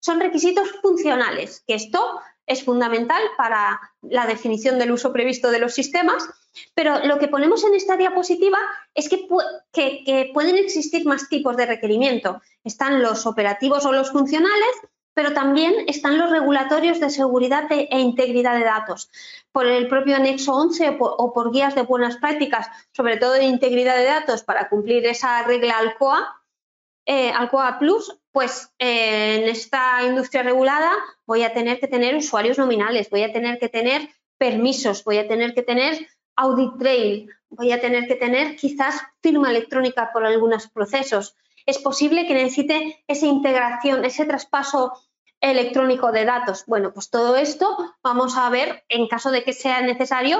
son 0.00 0.20
requisitos 0.20 0.70
funcionales, 0.80 1.62
que 1.66 1.74
esto 1.74 2.18
es 2.46 2.64
fundamental 2.64 3.20
para 3.36 3.78
la 4.00 4.26
definición 4.26 4.78
del 4.78 4.92
uso 4.92 5.12
previsto 5.12 5.50
de 5.50 5.58
los 5.58 5.74
sistemas, 5.74 6.26
pero 6.72 7.04
lo 7.04 7.18
que 7.18 7.28
ponemos 7.28 7.62
en 7.62 7.74
esta 7.74 7.98
diapositiva 7.98 8.56
es 8.94 9.10
que, 9.10 10.30
pueden 10.32 10.56
existir 10.56 11.04
más 11.04 11.28
tipos 11.28 11.58
de 11.58 11.66
requerimiento. 11.66 12.40
Están 12.64 13.02
los 13.02 13.26
operativos 13.26 13.84
o 13.84 13.92
los 13.92 14.12
funcionales, 14.12 14.76
pero 15.18 15.32
también 15.32 15.74
están 15.88 16.16
los 16.16 16.30
regulatorios 16.30 17.00
de 17.00 17.10
seguridad 17.10 17.66
e 17.72 17.98
integridad 17.98 18.56
de 18.56 18.62
datos. 18.62 19.10
Por 19.50 19.66
el 19.66 19.88
propio 19.88 20.14
anexo 20.14 20.54
11 20.54 20.96
o 21.00 21.32
por, 21.34 21.50
guías 21.50 21.74
de 21.74 21.82
buenas 21.82 22.18
prácticas, 22.18 22.68
sobre 22.92 23.16
todo 23.16 23.32
de 23.32 23.42
integridad 23.42 23.96
de 23.96 24.04
datos, 24.04 24.44
para 24.44 24.68
cumplir 24.68 25.04
esa 25.06 25.42
regla 25.42 25.76
ALCOA, 25.76 26.40
eh, 27.04 27.32
Alcoa 27.32 27.80
Plus, 27.80 28.16
pues 28.30 28.72
eh, 28.78 29.40
en 29.42 29.48
esta 29.48 30.04
industria 30.04 30.44
regulada 30.44 30.92
voy 31.26 31.42
a 31.42 31.52
tener 31.52 31.80
que 31.80 31.88
tener 31.88 32.14
usuarios 32.14 32.56
nominales, 32.56 33.10
voy 33.10 33.24
a 33.24 33.32
tener 33.32 33.58
que 33.58 33.68
tener 33.68 34.08
permisos, 34.38 35.02
voy 35.02 35.18
a 35.18 35.26
tener 35.26 35.52
que 35.52 35.64
tener 35.64 36.06
audit 36.36 36.78
trail, 36.78 37.28
voy 37.50 37.72
a 37.72 37.80
tener 37.80 38.06
que 38.06 38.14
tener 38.14 38.54
quizás 38.54 39.02
firma 39.20 39.50
electrónica 39.50 40.12
por 40.12 40.24
algunos 40.24 40.68
procesos. 40.68 41.34
Es 41.66 41.78
posible 41.78 42.28
que 42.28 42.34
necesite 42.34 43.04
esa 43.08 43.26
integración, 43.26 44.04
ese 44.04 44.24
traspaso 44.24 44.92
electrónico 45.40 46.12
de 46.12 46.24
datos. 46.24 46.64
Bueno, 46.66 46.92
pues 46.92 47.10
todo 47.10 47.36
esto 47.36 47.94
vamos 48.02 48.36
a 48.36 48.48
ver 48.50 48.84
en 48.88 49.08
caso 49.08 49.30
de 49.30 49.44
que 49.44 49.52
sea 49.52 49.80
necesario 49.80 50.38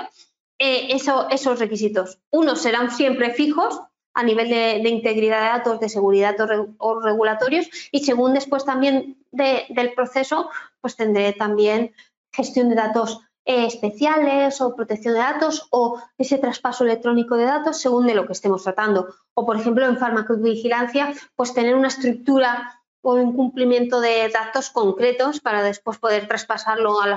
eh, 0.59 0.89
esos 0.93 1.59
requisitos. 1.59 2.19
Unos 2.31 2.61
serán 2.61 2.91
siempre 2.91 3.33
fijos, 3.33 3.81
a 4.19 4.25
nivel 4.25 4.49
de, 4.49 4.89
integridad 4.89 5.41
de 5.41 5.59
datos, 5.59 5.79
de 5.79 5.89
seguridad 5.89 6.35
o, 6.79 7.01
regulatorios 7.01 7.69
y 7.93 8.05
según 8.05 8.35
después 8.35 8.65
también 8.65 9.17
del 9.31 9.93
proceso, 9.95 10.51
pues 10.81 10.97
tendré 10.97 11.35
también 11.35 11.93
gestión 12.33 12.69
de 12.69 12.75
datos 12.75 13.21
eh, 13.45 13.67
especiales 13.67 14.61
o 14.61 14.75
protección 14.75 15.15
de 15.15 15.21
datos 15.21 15.69
o 15.71 16.03
ese 16.19 16.39
traspaso 16.39 16.83
electrónico 16.83 17.37
de 17.37 17.45
datos 17.45 17.81
según 17.81 18.09
de 18.09 18.15
lo 18.15 18.27
que 18.27 18.33
estemos 18.33 18.65
tratando. 18.65 19.15
O, 19.35 19.47
por 19.47 19.57
ejemplo, 19.57 19.87
en 19.87 19.99
farmacovigilancia, 19.99 21.15
pues 21.37 21.55
tener 21.55 21.77
una 21.77 21.89
estructura 21.89 22.78
o 23.03 23.15
un 23.15 23.35
cumplimiento 23.35 24.01
de 24.01 24.29
datos 24.29 24.71
concretos 24.71 25.41
para 25.41 25.63
después 25.63 25.99
poder 25.99 26.29
traspasarlo 26.29 27.01
a, 27.01 27.17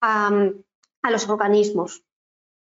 a 0.00 1.10
los 1.10 1.28
organismos. 1.28 2.04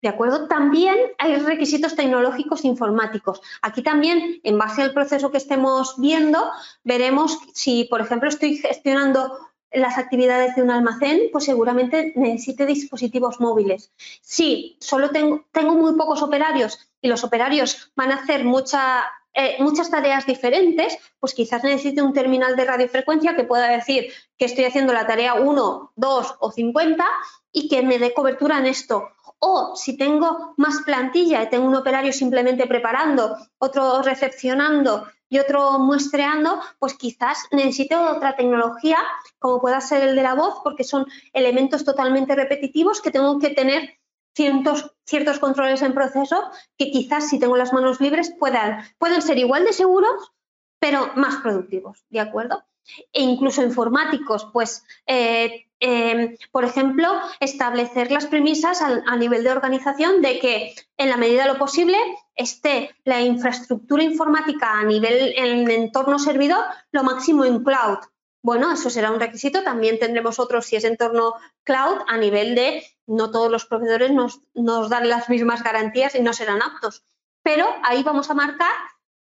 ¿De 0.02 0.08
acuerdo? 0.08 0.48
También 0.48 0.96
hay 1.18 1.36
requisitos 1.36 1.96
tecnológicos 1.96 2.64
informáticos. 2.64 3.42
Aquí 3.62 3.82
también, 3.82 4.40
en 4.44 4.58
base 4.58 4.82
al 4.82 4.94
proceso 4.94 5.30
que 5.30 5.38
estemos 5.38 5.96
viendo, 5.98 6.52
veremos 6.86 7.38
si, 7.54 7.84
por 7.84 8.00
ejemplo, 8.00 8.30
estoy 8.30 8.56
gestionando 8.56 9.38
las 9.72 9.98
actividades 9.98 10.56
de 10.56 10.64
un 10.64 10.72
almacén, 10.72 11.30
pues 11.32 11.44
seguramente 11.44 12.14
necesite 12.16 12.66
dispositivos 12.66 13.40
móviles. 13.40 13.92
Si 14.22 14.78
solo 14.80 15.10
tengo, 15.10 15.46
tengo 15.52 15.76
muy 15.76 15.96
pocos 15.96 16.22
operarios 16.22 16.80
y 17.02 17.08
los 17.08 17.24
operarios 17.24 17.92
van 17.96 18.12
a 18.12 18.16
hacer 18.16 18.46
mucha, 18.46 19.06
eh, 19.34 19.58
muchas 19.60 19.90
tareas 19.92 20.26
diferentes, 20.26 20.98
pues 21.20 21.34
quizás 21.34 21.64
necesite 21.64 22.02
un 22.02 22.14
terminal 22.14 22.56
de 22.56 22.66
radiofrecuencia 22.66 23.36
que 23.36 23.44
pueda 23.44 23.68
decir 23.68 24.12
que 24.38 24.46
estoy 24.46 24.66
haciendo 24.66 24.94
la 24.94 25.08
tarea 25.08 25.36
1, 25.36 25.94
2 25.96 26.36
o 26.40 26.52
50 26.52 27.06
y 27.52 27.68
que 27.68 27.84
me 27.84 28.00
dé 28.00 28.14
cobertura 28.14 28.58
en 28.58 28.66
esto. 28.66 29.10
O 29.40 29.76
si 29.76 29.96
tengo 29.96 30.54
más 30.58 30.82
plantilla 30.86 31.44
y 31.44 31.50
tengo 31.50 31.68
un 31.68 31.76
operario 31.76 32.12
simplemente 32.12 32.68
preparando, 32.68 33.38
otro 33.58 34.02
recepcionando 34.02 35.08
y 35.30 35.40
otro 35.40 35.80
muestreando, 35.80 36.60
pues 36.80 36.96
quizás 36.96 37.46
necesite 37.52 37.96
otra 37.96 38.36
tecnología, 38.36 38.98
como 39.38 39.62
pueda 39.62 39.80
ser 39.80 40.04
el 40.04 40.16
de 40.16 40.24
la 40.24 40.34
voz, 40.34 40.56
porque 40.64 40.84
son 40.84 41.06
elementos 41.34 41.86
totalmente 41.86 42.36
repetitivos 42.36 43.00
que 43.00 43.12
tengo 43.12 43.38
que 43.40 43.52
tener 43.52 43.99
ciertos, 44.40 44.96
ciertos 45.06 45.40
controles 45.40 45.82
en 45.82 45.94
proceso 45.94 46.50
que 46.78 46.92
quizás 46.92 47.30
si 47.30 47.40
tengo 47.40 47.58
las 47.58 47.74
manos 47.74 48.00
libres 48.00 48.34
puedan, 48.40 48.84
pueden 48.98 49.22
ser 49.22 49.38
igual 49.38 49.66
de 49.66 49.74
seguros, 49.74 50.32
pero 50.80 51.12
más 51.16 51.38
productivos, 51.38 52.06
¿de 52.10 52.22
acuerdo? 52.22 52.64
E 53.12 53.22
incluso 53.22 53.62
informáticos, 53.62 54.48
pues 54.54 54.84
eh, 55.06 55.70
Em, 55.82 56.36
por 56.52 56.66
ejemplo, 56.66 57.08
establecer 57.40 58.12
las 58.12 58.26
premisas 58.26 58.82
a, 58.82 59.16
nivel 59.16 59.44
de 59.44 59.52
organización 59.52 60.22
de 60.22 60.40
que 60.40 60.76
en 60.98 61.10
la 61.10 61.16
medida 61.16 61.44
de 61.44 61.54
lo 61.54 61.58
posible 61.58 61.98
esté 62.36 62.94
la 63.06 63.22
infraestructura 63.22 64.04
informática 64.04 64.78
a 64.78 64.84
nivel 64.84 65.34
en 65.38 65.72
entorno 65.72 66.20
servidor 66.20 66.66
lo 66.92 67.04
máximo 67.04 67.46
en 67.46 67.64
cloud. 67.64 68.00
Bueno, 68.42 68.72
eso 68.72 68.90
será 68.90 69.12
un 69.12 69.20
requisito. 69.20 69.64
También 69.64 70.00
tendremos 70.00 70.40
otros 70.40 70.66
si 70.66 70.76
es 70.76 70.84
entorno 70.84 71.34
cloud 71.64 72.00
a 72.08 72.18
nivel 72.18 72.56
de 72.56 72.84
no 73.06 73.32
todos 73.32 73.52
los 73.52 73.66
proveedores 73.66 74.12
nos, 74.12 74.42
nos 74.54 74.90
dan 74.90 75.10
las 75.10 75.30
mismas 75.30 75.64
garantías 75.64 76.16
y 76.16 76.22
no 76.22 76.34
serán 76.34 76.62
aptos. 76.62 77.04
Pero 77.44 77.66
ahí 77.84 78.04
vamos 78.04 78.30
a 78.30 78.34
marcar 78.34 78.72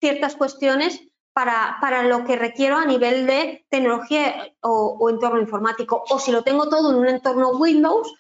ciertas 0.01 0.37
cuestiones 0.37 1.01
para, 1.35 2.05
lo 2.05 2.25
que 2.25 2.37
requiero 2.37 2.77
a 2.77 2.87
nivel 2.87 3.27
de 3.27 3.67
tecnología 3.69 4.55
o, 4.61 5.11
entorno 5.11 5.41
informático. 5.41 6.05
O 6.09 6.19
si 6.19 6.31
lo 6.31 6.43
tengo 6.43 6.69
todo 6.69 6.93
en 6.93 6.99
un 6.99 7.09
entorno 7.09 7.51
Windows, 7.51 8.15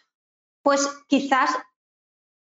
pues 0.62 0.86
quizás 1.06 1.56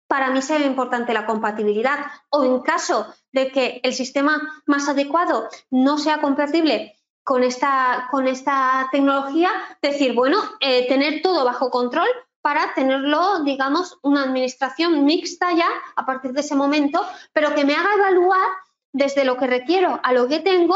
para 0.07 0.31
mí 0.31 0.41
sea 0.41 0.59
importante 0.59 1.13
la 1.13 1.27
compatibilidad. 1.27 1.99
O 2.29 2.43
en 2.43 2.61
caso 2.61 3.05
de 3.31 3.51
que 3.51 3.81
el 3.83 3.93
sistema 3.93 4.63
más 4.65 4.89
adecuado 4.89 5.47
no 5.69 5.97
sea 5.99 6.21
compatible 6.21 6.95
con 7.23 7.43
esta, 7.43 8.07
con 8.11 8.27
esta 8.27 8.89
tecnología, 8.91 9.49
decir, 9.81 10.13
bueno, 10.13 10.37
eh, 10.59 10.87
tener 10.87 11.21
todo 11.21 11.45
bajo 11.45 11.69
control 11.69 12.07
para 12.41 12.73
tenerlo, 12.73 13.43
digamos, 13.43 13.97
una 14.01 14.23
administración 14.23 15.05
mixta 15.05 15.53
ya 15.53 15.69
a 15.95 16.05
partir 16.05 16.33
de 16.33 16.41
ese 16.41 16.55
momento, 16.55 17.01
pero 17.31 17.55
que 17.55 17.63
me 17.63 17.75
haga 17.75 17.93
evaluar 17.97 18.49
desde 18.91 19.23
lo 19.23 19.37
que 19.37 19.47
requiero 19.47 19.99
a 20.03 20.11
lo 20.11 20.27
que 20.27 20.39
tengo, 20.39 20.75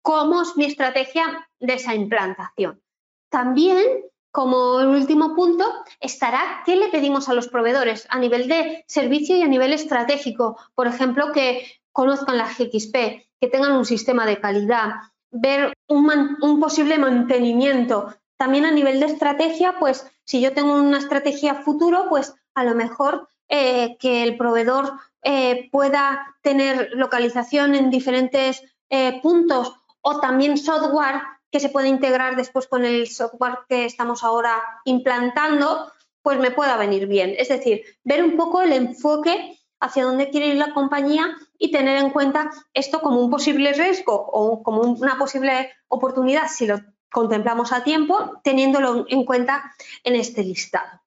cómo 0.00 0.42
es 0.42 0.56
mi 0.56 0.64
estrategia 0.64 1.48
de 1.58 1.74
esa 1.74 1.94
implantación. 1.94 2.80
También, 3.30 3.84
como 4.30 4.76
último 4.76 5.34
punto, 5.34 5.64
estará 6.00 6.62
qué 6.64 6.76
le 6.76 6.88
pedimos 6.88 7.28
a 7.28 7.34
los 7.34 7.48
proveedores 7.48 8.06
a 8.10 8.18
nivel 8.20 8.48
de 8.48 8.84
servicio 8.86 9.36
y 9.36 9.42
a 9.42 9.48
nivel 9.48 9.72
estratégico. 9.72 10.56
Por 10.74 10.86
ejemplo, 10.86 11.32
que 11.32 11.80
conozcan 11.90 12.38
la 12.38 12.46
GXP, 12.46 12.94
que 13.40 13.48
tengan 13.50 13.72
un 13.72 13.84
sistema 13.84 14.24
de 14.24 14.40
calidad, 14.40 14.92
ver 15.30 15.72
un, 15.88 16.60
posible 16.60 16.98
mantenimiento. 16.98 18.14
También 18.36 18.64
a 18.64 18.70
nivel 18.70 19.00
de 19.00 19.06
estrategia, 19.06 19.78
pues 19.78 20.06
si 20.24 20.40
yo 20.40 20.52
tengo 20.52 20.74
una 20.74 20.98
estrategia 20.98 21.56
futuro, 21.56 22.06
pues 22.08 22.34
a 22.54 22.64
lo 22.64 22.74
mejor 22.74 23.28
eh, 23.48 23.96
que 23.98 24.22
el 24.22 24.36
proveedor 24.36 24.92
eh, 25.22 25.68
pueda 25.72 26.36
tener 26.42 26.90
localización 26.94 27.74
en 27.74 27.90
diferentes 27.90 28.62
eh, 28.90 29.20
puntos 29.22 29.74
o 30.00 30.20
también 30.20 30.56
software 30.56 31.20
que 31.50 31.60
se 31.60 31.70
puede 31.70 31.88
integrar 31.88 32.36
después 32.36 32.66
con 32.66 32.84
el 32.84 33.08
software 33.08 33.60
que 33.68 33.84
estamos 33.84 34.22
ahora 34.22 34.62
implantando, 34.84 35.90
pues 36.22 36.38
me 36.38 36.50
pueda 36.50 36.76
venir 36.76 37.06
bien. 37.06 37.34
Es 37.38 37.48
decir, 37.48 37.82
ver 38.04 38.22
un 38.22 38.36
poco 38.36 38.60
el 38.60 38.72
enfoque 38.72 39.58
hacia 39.80 40.04
dónde 40.04 40.30
quiere 40.30 40.48
ir 40.48 40.56
la 40.56 40.74
compañía 40.74 41.36
y 41.58 41.70
tener 41.70 41.98
en 41.98 42.10
cuenta 42.10 42.50
esto 42.72 43.00
como 43.00 43.20
un 43.20 43.30
posible 43.30 43.72
riesgo 43.72 44.14
o 44.14 44.62
como 44.62 44.82
una 44.82 45.18
posible 45.18 45.72
oportunidad 45.88 46.48
si 46.48 46.66
lo 46.66 46.80
contemplamos 47.10 47.72
a 47.72 47.82
tiempo, 47.82 48.40
teniéndolo 48.44 49.06
en 49.08 49.24
cuenta 49.24 49.74
en 50.04 50.14
este 50.14 50.44
listado. 50.44 51.00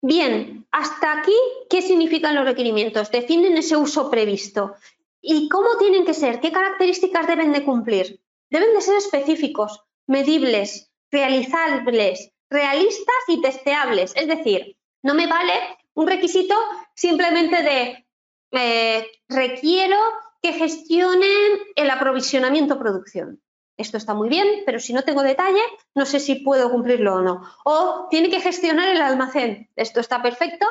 Bien, 0.00 0.66
hasta 0.70 1.18
aquí, 1.18 1.34
¿qué 1.68 1.82
significan 1.82 2.34
los 2.34 2.44
requerimientos? 2.44 3.10
Definen 3.10 3.56
ese 3.56 3.76
uso 3.76 4.10
previsto. 4.10 4.76
¿Y 5.20 5.48
cómo 5.48 5.76
tienen 5.78 6.04
que 6.04 6.14
ser? 6.14 6.40
¿Qué 6.40 6.52
características 6.52 7.26
deben 7.26 7.52
de 7.52 7.64
cumplir? 7.64 8.20
Deben 8.48 8.72
de 8.74 8.80
ser 8.80 8.96
específicos, 8.96 9.82
medibles, 10.06 10.92
realizables, 11.10 12.30
realistas 12.48 13.16
y 13.26 13.40
testeables. 13.40 14.12
Es 14.14 14.28
decir, 14.28 14.76
no 15.02 15.14
me 15.14 15.26
vale 15.26 15.54
un 15.94 16.06
requisito 16.06 16.54
simplemente 16.94 17.62
de 17.62 18.05
eh, 18.52 19.06
requiero 19.28 19.96
que 20.42 20.52
gestionen 20.52 21.58
el 21.74 21.90
aprovisionamiento 21.90 22.78
producción 22.78 23.40
esto 23.76 23.98
está 23.98 24.14
muy 24.14 24.28
bien, 24.28 24.62
pero 24.64 24.80
si 24.80 24.92
no 24.92 25.02
tengo 25.02 25.22
detalle, 25.22 25.60
no 25.94 26.06
sé 26.06 26.18
si 26.18 26.36
puedo 26.36 26.70
cumplirlo 26.70 27.16
o 27.16 27.22
no. 27.22 27.42
O 27.64 28.08
tiene 28.10 28.30
que 28.30 28.40
gestionar 28.40 28.88
el 28.88 29.02
almacén. 29.02 29.68
Esto 29.76 30.00
está 30.00 30.22
perfecto, 30.22 30.66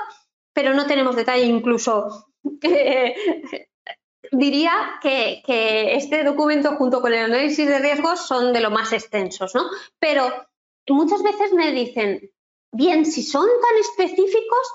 pero 0.53 0.73
no 0.73 0.87
tenemos 0.87 1.15
detalle. 1.15 1.45
Incluso 1.45 2.31
diría 4.31 4.99
que, 5.01 5.43
este 5.95 6.23
documento 6.23 6.75
junto 6.77 7.01
con 7.01 7.13
el 7.13 7.25
análisis 7.25 7.67
de 7.67 7.79
riesgos 7.79 8.25
son 8.25 8.53
de 8.53 8.61
lo 8.61 8.71
más 8.71 8.91
extensos, 8.91 9.53
¿no? 9.53 9.65
Pero 9.99 10.27
muchas 10.89 11.21
veces 11.21 11.53
me 11.53 11.71
dicen, 11.71 12.31
bien, 12.71 13.05
si 13.05 13.21
son 13.21 13.47
tan 13.47 13.79
específicos, 13.81 14.73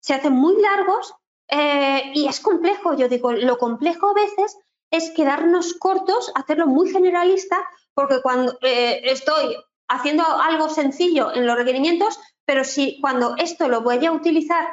se 0.00 0.14
hacen 0.14 0.32
muy 0.32 0.60
largos 0.60 1.14
eh, 1.48 2.12
y 2.14 2.26
es 2.26 2.40
complejo. 2.40 2.94
Yo 2.94 3.08
digo, 3.08 3.32
lo 3.32 3.58
complejo 3.58 4.10
a 4.10 4.14
veces 4.14 4.58
es 4.90 5.10
quedarnos 5.10 5.74
cortos, 5.74 6.32
hacerlo 6.34 6.66
muy 6.66 6.90
generalista, 6.90 7.56
porque 7.94 8.22
cuando 8.22 8.58
eh, 8.62 9.00
estoy 9.04 9.56
haciendo 9.88 10.24
algo 10.24 10.68
sencillo 10.68 11.34
en 11.34 11.46
los 11.46 11.56
requerimientos, 11.56 12.20
pero 12.44 12.64
si 12.64 13.00
cuando 13.00 13.34
esto 13.36 13.68
lo 13.68 13.82
voy 13.82 14.04
a 14.06 14.12
utilizar 14.12 14.68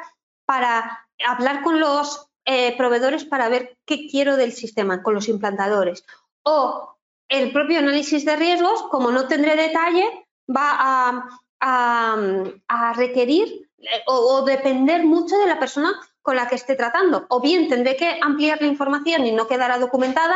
para 0.46 1.06
hablar 1.26 1.62
con 1.62 1.80
los 1.80 2.28
eh, 2.44 2.76
proveedores 2.76 3.24
para 3.24 3.48
ver 3.48 3.76
qué 3.84 4.06
quiero 4.08 4.36
del 4.36 4.52
sistema, 4.52 5.02
con 5.02 5.14
los 5.14 5.28
implantadores, 5.28 6.04
o 6.42 6.96
el 7.28 7.52
propio 7.52 7.80
análisis 7.80 8.24
de 8.24 8.36
riesgos, 8.36 8.84
como 8.84 9.10
no 9.10 9.26
tendré 9.26 9.56
detalle, 9.56 10.26
va 10.48 11.26
a, 11.60 12.92
requerir 12.94 13.68
o, 14.06 14.42
depender 14.42 15.04
mucho 15.04 15.36
de 15.38 15.46
la 15.46 15.58
persona 15.58 15.92
con 16.26 16.34
la 16.34 16.48
que 16.48 16.56
esté 16.56 16.74
tratando. 16.74 17.24
O 17.28 17.40
bien 17.40 17.68
tendré 17.68 17.96
que 17.96 18.18
ampliar 18.20 18.60
la 18.60 18.66
información 18.66 19.24
y 19.24 19.30
no 19.30 19.46
quedará 19.46 19.78
documentada, 19.78 20.34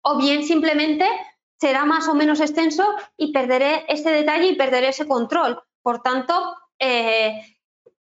o 0.00 0.16
bien 0.16 0.42
simplemente 0.44 1.06
será 1.60 1.84
más 1.84 2.08
o 2.08 2.14
menos 2.14 2.40
extenso 2.40 2.82
y 3.18 3.32
perderé 3.32 3.84
ese 3.88 4.10
detalle 4.10 4.46
y 4.46 4.56
perderé 4.56 4.88
ese 4.88 5.06
control. 5.06 5.62
Por 5.82 6.00
tanto, 6.00 6.56
eh, 6.78 7.58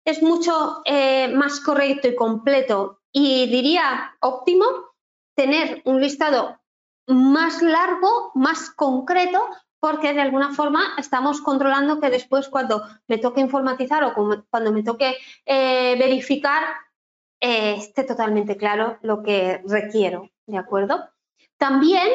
es 0.04 0.22
mucho 0.22 0.82
eh, 0.84 1.26
más 1.26 1.58
correcto 1.58 2.06
y 2.06 2.14
completo 2.14 3.00
y 3.10 3.48
diría 3.48 4.16
óptimo 4.20 4.66
tener 5.34 5.82
un 5.84 6.00
listado 6.00 6.60
más 7.08 7.60
largo, 7.60 8.30
más 8.34 8.70
concreto, 8.70 9.42
porque 9.80 10.14
de 10.14 10.20
alguna 10.20 10.54
forma 10.54 10.94
estamos 10.96 11.40
controlando 11.40 11.98
que 11.98 12.10
después 12.10 12.48
cuando 12.48 12.84
me 13.08 13.18
toque 13.18 13.40
informatizar 13.40 14.04
o 14.04 14.14
cuando 14.48 14.72
me 14.72 14.84
toque 14.84 15.16
eh, 15.44 15.96
verificar 15.98 16.62
esté 17.40 18.04
totalmente 18.04 18.56
claro 18.56 18.98
lo 19.02 19.22
que 19.22 19.62
requiero, 19.66 20.30
¿de 20.46 20.58
acuerdo? 20.58 21.08
También, 21.58 22.08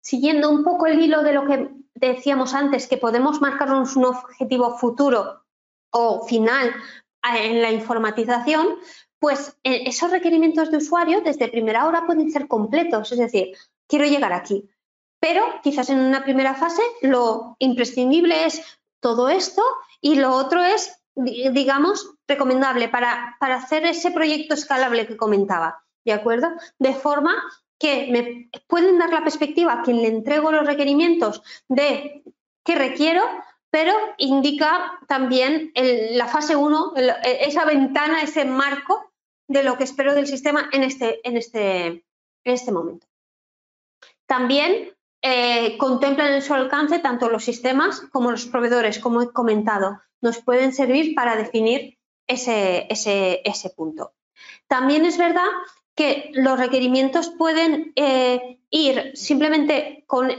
siguiendo 0.00 0.50
un 0.50 0.64
poco 0.64 0.86
el 0.86 1.00
hilo 1.00 1.22
de 1.22 1.32
lo 1.32 1.46
que 1.46 1.70
decíamos 1.94 2.54
antes, 2.54 2.86
que 2.86 2.96
podemos 2.96 3.40
marcarnos 3.40 3.96
un 3.96 4.06
objetivo 4.06 4.76
futuro 4.78 5.44
o 5.90 6.26
final 6.26 6.74
en 7.22 7.62
la 7.62 7.70
informatización, 7.70 8.76
pues 9.18 9.56
eh, 9.64 9.84
esos 9.86 10.10
requerimientos 10.10 10.70
de 10.70 10.76
usuario 10.76 11.22
desde 11.22 11.48
primera 11.48 11.86
hora 11.86 12.04
pueden 12.06 12.30
ser 12.30 12.46
completos, 12.46 13.10
es 13.12 13.18
decir, 13.18 13.56
quiero 13.88 14.04
llegar 14.04 14.32
aquí. 14.32 14.68
Pero 15.20 15.42
quizás 15.62 15.88
en 15.88 16.00
una 16.00 16.22
primera 16.22 16.54
fase 16.54 16.82
lo 17.00 17.56
imprescindible 17.58 18.44
es 18.44 18.60
todo 19.00 19.30
esto 19.30 19.62
y 20.02 20.16
lo 20.16 20.32
otro 20.32 20.62
es, 20.62 21.00
digamos, 21.16 22.14
recomendable 22.26 22.88
para, 22.88 23.36
para 23.40 23.56
hacer 23.56 23.86
ese 23.86 24.10
proyecto 24.10 24.54
escalable 24.54 25.06
que 25.06 25.16
comentaba. 25.16 25.84
¿de 26.04 26.12
acuerdo? 26.12 26.52
De 26.78 26.94
forma 26.94 27.34
que 27.78 28.08
me 28.10 28.50
pueden 28.66 28.98
dar 28.98 29.10
la 29.10 29.22
perspectiva 29.22 29.72
a 29.72 29.82
quien 29.82 30.02
le 30.02 30.08
entrego 30.08 30.52
los 30.52 30.66
requerimientos 30.66 31.42
de 31.68 32.22
qué 32.64 32.74
requiero, 32.76 33.22
pero 33.70 33.92
indica 34.18 34.98
también 35.08 35.72
la 35.74 36.28
fase 36.28 36.54
1, 36.54 36.94
esa 37.40 37.64
ventana, 37.64 38.22
ese 38.22 38.44
marco 38.44 39.12
de 39.48 39.64
lo 39.64 39.76
que 39.76 39.84
espero 39.84 40.14
del 40.14 40.26
sistema 40.26 40.68
en 40.72 40.84
este, 40.84 41.26
en 41.28 41.36
este, 41.36 41.86
en 41.86 42.04
este 42.44 42.72
momento. 42.72 43.06
También 44.26 44.90
eh, 45.20 45.76
contemplan 45.76 46.32
en 46.32 46.42
su 46.42 46.54
alcance 46.54 47.00
tanto 47.00 47.28
los 47.28 47.44
sistemas 47.44 48.00
como 48.12 48.30
los 48.30 48.46
proveedores, 48.46 48.98
como 48.98 49.20
he 49.22 49.32
comentado. 49.32 50.00
Nos 50.24 50.38
pueden 50.38 50.72
servir 50.72 51.14
para 51.14 51.36
definir 51.36 51.98
ese, 52.26 52.86
ese, 52.90 53.42
ese 53.44 53.70
punto. 53.70 54.14
También 54.66 55.04
es 55.04 55.18
verdad 55.18 55.50
que 55.94 56.30
los 56.32 56.58
requerimientos 56.58 57.28
pueden 57.28 57.92
eh, 57.96 58.58
ir 58.70 59.12
simplemente 59.14 60.04
con, 60.06 60.30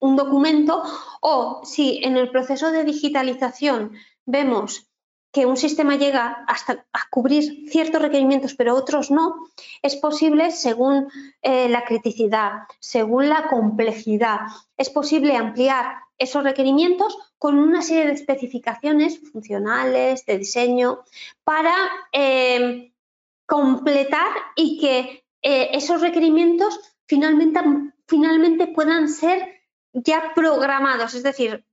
un 0.00 0.16
documento 0.16 0.82
o 1.20 1.62
si 1.64 2.00
en 2.02 2.16
el 2.16 2.30
proceso 2.30 2.70
de 2.72 2.84
digitalización 2.84 3.92
vemos 4.26 4.86
que 5.34 5.46
un 5.46 5.56
sistema 5.56 5.96
llega 5.96 6.44
hasta 6.46 6.86
a 6.92 7.00
cubrir 7.10 7.68
ciertos 7.68 8.00
requerimientos 8.00 8.54
pero 8.54 8.74
otros 8.74 9.10
no, 9.10 9.48
es 9.82 9.96
posible 9.96 10.52
según 10.52 11.08
eh, 11.42 11.68
la 11.68 11.84
criticidad, 11.84 12.52
según 12.78 13.28
la 13.28 13.48
complejidad, 13.48 14.38
es 14.76 14.90
posible 14.90 15.36
ampliar 15.36 15.96
esos 16.18 16.44
requerimientos 16.44 17.18
con 17.36 17.58
una 17.58 17.82
serie 17.82 18.06
de 18.06 18.12
especificaciones 18.12 19.18
funcionales, 19.32 20.24
de 20.24 20.38
diseño, 20.38 21.00
para 21.42 21.74
eh, 22.12 22.92
completar 23.44 24.28
y 24.54 24.78
que 24.80 25.24
eh, 25.42 25.70
esos 25.72 26.00
requerimientos 26.00 26.78
finalmente, 27.06 27.60
finalmente 28.06 28.68
puedan 28.68 29.08
ser 29.08 29.48
ya 29.92 30.32
programados, 30.34 31.14
es 31.14 31.24
decir, 31.24 31.64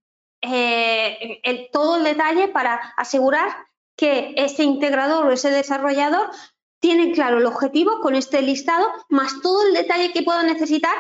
eh, 0.42 1.70
todo 1.72 1.98
el 1.98 2.04
detalle 2.04 2.48
para 2.48 2.76
asegurar 2.98 3.50
que 3.96 4.34
ese 4.38 4.64
integrador 4.64 5.26
o 5.26 5.32
ese 5.32 5.50
desarrollador 5.50 6.32
tiene 6.80 7.12
claro 7.12 7.38
el 7.38 7.46
objetivo 7.46 8.00
con 8.02 8.16
este 8.16 8.42
listado, 8.42 8.88
más 9.10 9.42
todo 9.42 9.68
el 9.68 9.74
detalle 9.74 10.12
que 10.12 10.24
pueda 10.24 10.42
necesitar 10.44 10.96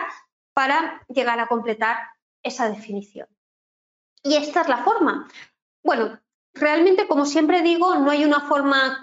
para 0.53 1.03
llegar 1.07 1.39
a 1.39 1.47
completar 1.47 1.97
esa 2.43 2.69
definición. 2.69 3.27
Y 4.23 4.35
esta 4.35 4.61
es 4.61 4.67
la 4.67 4.83
forma. 4.83 5.27
Bueno, 5.83 6.19
realmente, 6.53 7.07
como 7.07 7.25
siempre 7.25 7.63
digo, 7.63 7.95
no 7.95 8.11
hay 8.11 8.23
una 8.23 8.41
forma 8.41 8.99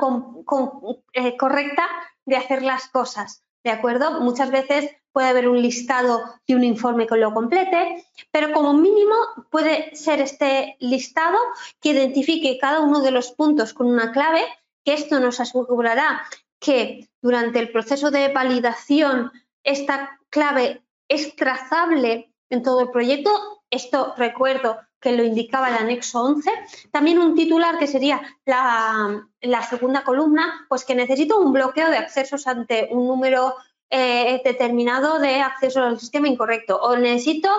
eh, 1.13 1.37
correcta 1.37 1.89
de 2.25 2.37
hacer 2.37 2.63
las 2.63 2.89
cosas, 2.89 3.43
¿de 3.69 3.75
acuerdo? 3.75 4.23
Muchas 4.23 4.51
veces 4.51 4.97
puede 5.13 5.29
haber 5.29 5.47
un 5.47 5.61
listado 5.61 6.23
y 6.47 6.55
un 6.55 6.65
informe 6.65 7.07
que 7.07 7.19
lo 7.19 7.35
complete, 7.35 8.03
pero 8.31 8.51
como 8.53 8.73
mínimo 8.73 9.15
puede 9.51 9.95
ser 9.95 10.23
este 10.23 10.79
listado 10.81 11.37
que 11.79 11.91
identifique 11.91 12.57
cada 12.59 12.81
uno 12.81 13.03
de 13.03 13.11
los 13.11 13.33
puntos 13.33 13.75
con 13.75 13.89
una 13.89 14.11
clave, 14.11 14.43
que 14.87 14.95
esto 14.95 15.21
nos 15.21 15.39
asegurará 15.39 16.23
que 16.59 17.11
durante 17.21 17.59
el 17.59 17.71
proceso 17.71 18.11
de 18.11 18.29
validación 18.29 19.33
esta 19.65 20.19
clave 20.31 20.83
es 21.07 21.37
trazable 21.37 22.33
en 22.49 22.63
todo 22.63 22.81
el 22.81 22.91
proyecto. 22.91 23.31
Esto 23.71 24.15
recuerdo 24.17 24.79
que 25.01 25.13
lo 25.13 25.25
indicaba 25.25 25.69
el 25.69 25.75
anexo 25.75 26.23
11. 26.23 26.51
También 26.91 27.19
un 27.19 27.35
titular 27.35 27.79
que 27.79 27.87
sería 27.87 28.21
la, 28.45 29.23
segunda 29.69 30.03
columna, 30.03 30.67
pues 30.69 30.85
que 30.85 30.95
necesito 30.95 31.39
un 31.39 31.53
bloqueo 31.53 31.91
de 31.91 31.99
accesos 31.99 32.47
ante 32.47 32.89
un 32.91 33.07
número 33.07 33.55
eh, 33.91 34.41
determinado 34.45 35.19
de 35.19 35.41
acceso 35.41 35.83
al 35.83 36.01
sistema 36.01 36.29
incorrecto. 36.29 36.81
O 36.81 36.97
necesito, 36.97 37.51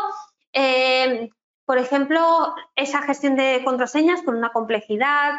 eh, 0.53 1.29
por 1.65 1.77
ejemplo, 1.77 2.53
esa 2.75 3.01
gestión 3.03 3.35
de 3.35 3.61
contraseñas 3.63 4.21
con 4.21 4.35
una 4.35 4.51
complejidad, 4.51 5.33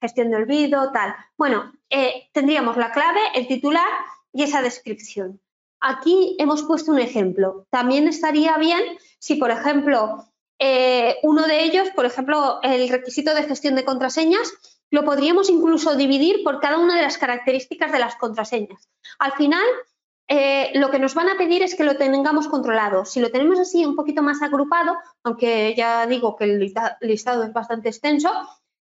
gestión 0.00 0.30
de 0.30 0.36
olvido, 0.36 0.90
tal. 0.92 1.14
Bueno, 1.36 1.72
eh, 1.90 2.28
tendríamos 2.32 2.76
la 2.76 2.92
clave, 2.92 3.20
el 3.34 3.46
titular 3.46 3.88
y 4.32 4.42
esa 4.42 4.62
descripción. 4.62 5.40
Aquí 5.80 6.36
hemos 6.38 6.62
puesto 6.64 6.90
un 6.90 6.98
ejemplo. 6.98 7.66
También 7.70 8.08
estaría 8.08 8.56
bien 8.58 8.80
si, 9.18 9.36
por 9.36 9.50
ejemplo, 9.50 10.24
eh, 10.58 11.16
uno 11.22 11.46
de 11.46 11.64
ellos, 11.64 11.88
por 11.94 12.06
ejemplo, 12.06 12.60
el 12.62 12.88
requisito 12.88 13.34
de 13.34 13.44
gestión 13.44 13.74
de 13.74 13.84
contraseñas, 13.84 14.52
lo 14.90 15.04
podríamos 15.04 15.50
incluso 15.50 15.96
dividir 15.96 16.42
por 16.44 16.60
cada 16.60 16.78
una 16.78 16.96
de 16.96 17.02
las 17.02 17.18
características 17.18 17.92
de 17.92 17.98
las 17.98 18.16
contraseñas. 18.16 18.88
Al 19.18 19.32
final, 19.32 19.64
eh, 20.28 20.70
lo 20.74 20.90
que 20.90 20.98
nos 20.98 21.14
van 21.14 21.28
a 21.28 21.36
pedir 21.36 21.62
es 21.62 21.74
que 21.74 21.84
lo 21.84 21.96
tengamos 21.96 22.48
controlado. 22.48 23.04
Si 23.04 23.20
lo 23.20 23.30
tenemos 23.30 23.58
así 23.58 23.84
un 23.84 23.96
poquito 23.96 24.22
más 24.22 24.42
agrupado, 24.42 24.96
aunque 25.22 25.74
ya 25.76 26.06
digo 26.06 26.36
que 26.36 26.44
el 26.44 26.72
listado 27.00 27.44
es 27.44 27.52
bastante 27.52 27.88
extenso, 27.88 28.30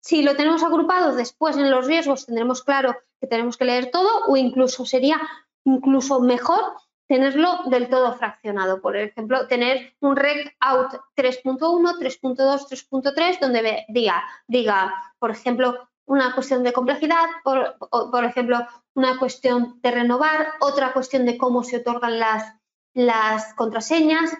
si 0.01 0.21
lo 0.21 0.35
tenemos 0.35 0.63
agrupado, 0.63 1.15
después 1.15 1.57
en 1.57 1.69
los 1.69 1.85
riesgos 1.85 2.25
tendremos 2.25 2.63
claro 2.63 2.95
que 3.19 3.27
tenemos 3.27 3.57
que 3.57 3.65
leer 3.65 3.91
todo 3.91 4.25
o 4.27 4.37
incluso 4.37 4.85
sería 4.85 5.19
incluso 5.65 6.21
mejor 6.21 6.61
tenerlo 7.07 7.63
del 7.65 7.89
todo 7.89 8.13
fraccionado. 8.13 8.81
Por 8.81 8.97
ejemplo, 8.97 9.47
tener 9.47 9.93
un 9.99 10.15
rec 10.15 10.55
out 10.59 10.91
3.1, 11.15 11.59
3.2, 11.59 12.35
3.3, 12.37 13.39
donde 13.39 13.85
diga, 13.89 14.23
diga, 14.47 14.93
por 15.19 15.31
ejemplo, 15.31 15.89
una 16.05 16.33
cuestión 16.33 16.63
de 16.63 16.73
complejidad, 16.73 17.25
por, 17.43 18.23
ejemplo, 18.23 18.65
una 18.93 19.17
cuestión 19.19 19.79
de 19.81 19.91
renovar, 19.91 20.53
otra 20.61 20.93
cuestión 20.93 21.25
de 21.25 21.37
cómo 21.37 21.63
se 21.63 21.77
otorgan 21.77 22.19
las, 22.19 22.53
las 22.93 23.53
contraseñas. 23.55 24.31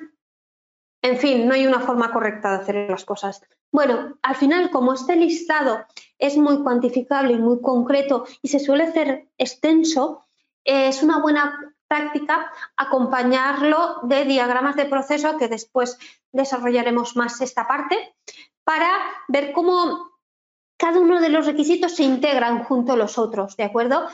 En 1.01 1.17
fin, 1.17 1.47
no 1.47 1.53
hay 1.53 1.67
una 1.67 1.81
forma 1.81 2.11
correcta 2.11 2.51
de 2.51 2.57
hacer 2.57 2.89
las 2.89 3.05
cosas. 3.05 3.41
Bueno, 3.71 4.17
al 4.21 4.35
final, 4.35 4.71
como 4.71 4.93
este 4.93 5.15
listado 5.17 5.85
es 6.17 6.37
muy 6.37 6.63
cuantificable 6.63 7.33
y 7.33 7.37
muy 7.37 7.61
concreto 7.61 8.25
y 8.41 8.47
se 8.47 8.59
suele 8.59 8.85
hacer 8.85 9.27
extenso, 9.37 10.25
es 10.63 11.03
una 11.03 11.19
buena 11.19 11.75
práctica 11.87 12.51
acompañarlo 12.75 13.99
de 14.03 14.25
diagramas 14.25 14.75
de 14.75 14.85
proceso 14.85 15.37
que 15.37 15.47
después 15.47 15.97
desarrollaremos 16.31 17.15
más 17.15 17.39
esta 17.41 17.67
parte 17.67 18.15
para 18.63 18.89
ver 19.27 19.53
cómo 19.53 20.11
cada 20.77 20.99
uno 20.99 21.19
de 21.19 21.29
los 21.29 21.45
requisitos 21.45 21.95
se 21.95 22.03
integran 22.03 22.63
junto 22.63 22.93
a 22.93 22.97
los 22.97 23.17
otros, 23.17 23.57
¿de 23.57 23.63
acuerdo? 23.63 24.07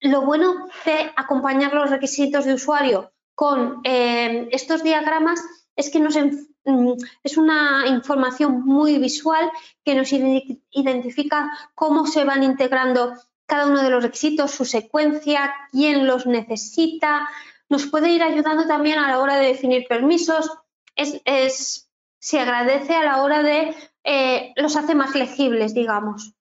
Lo 0.00 0.22
bueno 0.22 0.68
de 0.84 1.12
acompañar 1.16 1.74
los 1.74 1.90
requisitos 1.90 2.44
de 2.44 2.54
usuario 2.54 3.12
con 3.34 3.80
eh, 3.84 4.48
estos 4.52 4.82
diagramas 4.82 5.40
es 5.76 5.90
que 5.90 6.00
nos, 6.00 6.16
mm, 6.16 6.92
es 7.22 7.36
una 7.36 7.86
información 7.88 8.64
muy 8.64 8.98
visual 8.98 9.50
que 9.84 9.94
nos 9.94 10.12
identifica 10.12 11.50
cómo 11.74 12.06
se 12.06 12.24
van 12.24 12.42
integrando 12.42 13.14
cada 13.46 13.66
uno 13.66 13.82
de 13.82 13.90
los 13.90 14.02
requisitos, 14.02 14.50
su 14.50 14.64
secuencia, 14.64 15.52
quién 15.70 16.06
los 16.06 16.26
necesita. 16.26 17.28
Nos 17.68 17.86
puede 17.86 18.10
ir 18.10 18.22
ayudando 18.22 18.66
también 18.66 18.98
a 18.98 19.08
la 19.08 19.18
hora 19.18 19.36
de 19.36 19.46
definir 19.46 19.86
permisos. 19.88 20.50
Es, 20.94 21.90
se 22.18 22.40
agradece 22.40 22.94
a 22.94 23.04
la 23.04 23.22
hora 23.22 23.42
de 23.42 23.74
eh, 24.04 24.52
los 24.56 24.76
hace 24.76 24.94
más 24.94 25.14
legibles, 25.14 25.74
digamos. 25.74 26.34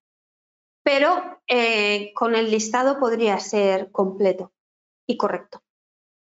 Pero 0.84 1.42
eh, 1.48 2.12
con 2.14 2.36
el 2.36 2.50
listado 2.50 3.00
podría 3.00 3.40
ser 3.40 3.92
completo 3.92 4.52
y 5.08 5.18
correcto. 5.18 5.64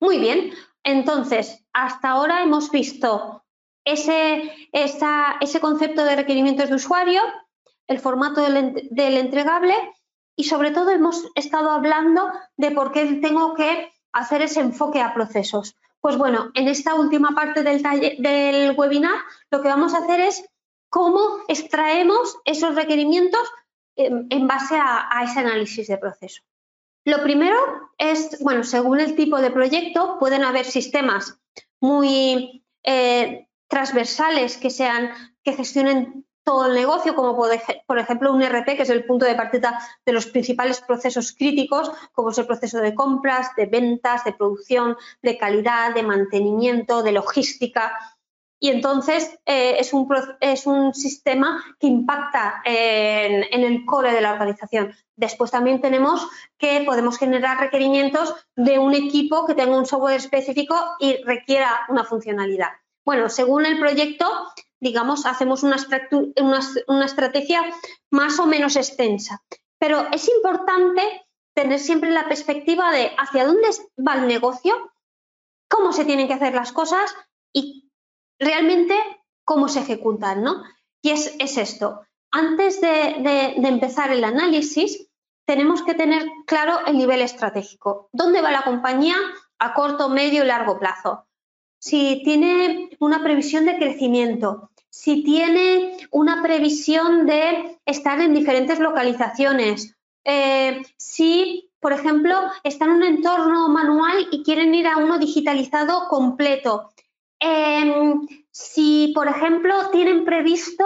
Muy 0.01 0.19
bien, 0.19 0.53
entonces, 0.83 1.64
hasta 1.73 2.11
ahora 2.11 2.43
hemos 2.43 2.71
visto 2.71 3.45
ese, 3.85 4.53
ese 4.73 5.61
concepto 5.61 6.05
de 6.05 6.17
requerimientos 6.17 6.69
de 6.69 6.75
usuario, 6.75 7.23
el 7.87 7.99
formato 7.99 8.41
del, 8.41 8.89
del 8.91 9.17
entregable 9.17 9.75
y 10.37 10.45
sobre 10.45 10.70
todo 10.70 10.91
hemos 10.91 11.26
estado 11.34 11.70
hablando 11.70 12.30
de 12.57 12.70
por 12.70 12.93
qué 12.93 13.07
tengo 13.14 13.55
que 13.55 13.91
hacer 14.12 14.43
ese 14.43 14.61
enfoque 14.61 15.01
a 15.01 15.14
procesos. 15.14 15.76
Pues 16.01 16.18
bueno, 16.18 16.51
en 16.55 16.68
esta 16.68 16.95
última 16.95 17.30
parte 17.34 17.62
del, 17.62 18.74
webinar 18.76 19.18
lo 19.51 19.62
que 19.62 19.68
vamos 19.68 19.95
a 19.95 19.99
hacer 19.99 20.20
es 20.20 20.45
cómo 20.91 21.39
extraemos 21.49 22.37
esos 22.45 22.74
requerimientos 22.74 23.41
en, 23.97 24.47
base 24.47 24.76
a, 24.78 25.09
ese 25.24 25.41
análisis 25.41 25.89
de 25.89 25.97
proceso. 25.97 26.43
Lo 27.05 27.22
primero 27.22 27.57
es, 27.99 28.39
bueno, 28.43 28.62
según 28.62 29.01
el 29.01 29.16
tipo 29.16 29.41
de 29.41 29.51
proyecto, 29.51 30.18
pueden 30.18 30.45
haber 30.45 30.66
sistemas 30.66 31.39
muy 31.80 32.64
eh, 32.82 33.49
transversales 33.68 34.59
que 34.59 34.70
sean, 34.70 35.11
que 35.43 35.55
gestionen 35.55 36.26
todo 36.47 36.66
el 36.66 36.74
negocio, 36.74 37.16
como 37.16 37.34
por 37.34 37.99
ejemplo 37.99 38.32
un 38.32 38.40
RP, 38.40 38.76
que 38.76 38.82
es 38.82 38.90
el 38.90 39.05
punto 39.05 39.26
de 39.26 39.34
partida 39.34 39.80
de 40.05 40.12
los 40.12 40.26
principales 40.26 40.80
procesos 40.80 41.32
críticos, 41.32 41.90
como 42.12 42.30
es 42.30 42.38
el 42.38 42.47
proceso 42.47 42.78
de 42.78 42.94
compras, 42.94 43.49
de 43.57 43.66
ventas, 43.66 44.24
de 44.24 44.32
producción, 44.32 44.97
de 45.22 45.36
calidad, 45.36 45.92
de 45.92 46.05
mantenimiento, 46.05 47.03
de 47.03 47.11
logística. 47.11 47.99
Y 48.61 48.70
entonces 48.70 49.36
eh, 49.44 49.74
es, 49.80 49.92
un, 49.92 50.09
es, 50.40 50.68
un, 50.68 50.94
sistema 50.94 51.64
que 51.80 51.88
impacta 51.88 52.62
en, 52.64 53.44
en, 53.51 53.64
el 53.64 53.84
core 53.84 54.12
de 54.12 54.20
la 54.20 54.32
organización. 54.32 54.94
Después 55.16 55.51
también 55.51 55.80
tenemos 55.80 56.28
que 56.59 56.84
podemos 56.86 57.18
generar 57.18 57.59
requerimientos 57.59 58.36
de 58.55 58.78
un 58.78 58.94
equipo 58.94 59.47
que 59.47 59.55
tenga 59.55 59.76
un 59.76 59.84
software 59.84 60.14
específico 60.14 60.76
y 61.01 61.16
requiera 61.24 61.86
una 61.88 62.05
funcionalidad. 62.05 62.70
Bueno, 63.05 63.28
según 63.28 63.66
el 63.66 63.78
proyecto, 63.78 64.26
digamos, 64.81 65.27
hacemos 65.27 65.62
una, 65.62 65.77
una, 66.87 67.05
estrategia 67.05 67.62
más 68.11 68.39
o 68.39 68.47
menos 68.47 68.77
extensa. 68.77 69.43
Pero 69.79 70.07
es 70.12 70.29
importante 70.29 71.27
tener 71.55 71.79
siempre 71.79 72.11
la 72.11 72.29
perspectiva 72.29 72.91
de 72.91 73.12
hacia 73.18 73.47
dónde 73.47 73.68
va 73.97 74.14
el 74.14 74.27
negocio, 74.27 74.93
cómo 75.68 75.93
se 75.93 76.05
tienen 76.05 76.29
que 76.29 76.35
hacer 76.35 76.55
las 76.55 76.72
cosas 76.72 77.14
y 77.53 77.91
realmente 78.39 78.95
cómo 79.45 79.68
se 79.68 79.81
ejecutan, 79.81 80.43
¿no? 80.43 80.62
Y 81.03 81.11
es, 81.11 81.37
esto. 81.39 82.03
Antes 82.33 82.81
de, 82.81 83.55
empezar 83.57 84.11
el 84.11 84.24
análisis, 84.24 85.09
tenemos 85.47 85.83
que 85.83 85.95
tener 85.95 86.27
claro 86.47 86.85
el 86.87 86.99
nivel 86.99 87.22
estratégico. 87.22 88.09
¿Dónde 88.12 88.43
va 88.43 88.51
la 88.51 88.62
compañía 88.62 89.16
a 89.59 89.72
corto, 89.72 90.09
medio 90.09 90.43
y 90.43 90.47
largo 90.47 90.79
plazo? 90.79 91.26
Si 91.79 92.22
tiene 92.24 92.91
una 92.99 93.22
previsión 93.22 93.66
de 93.66 93.77
crecimiento, 93.77 94.70
si 94.89 95.22
tiene 95.22 95.97
una 96.11 96.43
previsión 96.43 97.27
de 97.27 97.79
estar 97.85 98.20
en 98.20 98.35
diferentes 98.35 98.79
localizaciones, 98.79 99.95
eh, 100.24 100.83
si, 100.97 101.70
por 101.81 101.93
ejemplo, 101.93 102.35
está 102.64 102.87
en 102.87 102.93
un 102.93 103.03
entorno 103.03 103.68
manual 103.68 104.27
y 104.31 104.43
quieren 104.43 104.74
ir 104.74 104.87
a 104.87 104.97
uno 104.97 105.18
digitalizado 105.18 106.09
completo, 106.09 106.91
Em, 107.39 108.27
si, 108.51 109.12
por 109.14 109.29
ejemplo, 109.29 109.91
tienen 109.91 110.24
previsto 110.24 110.85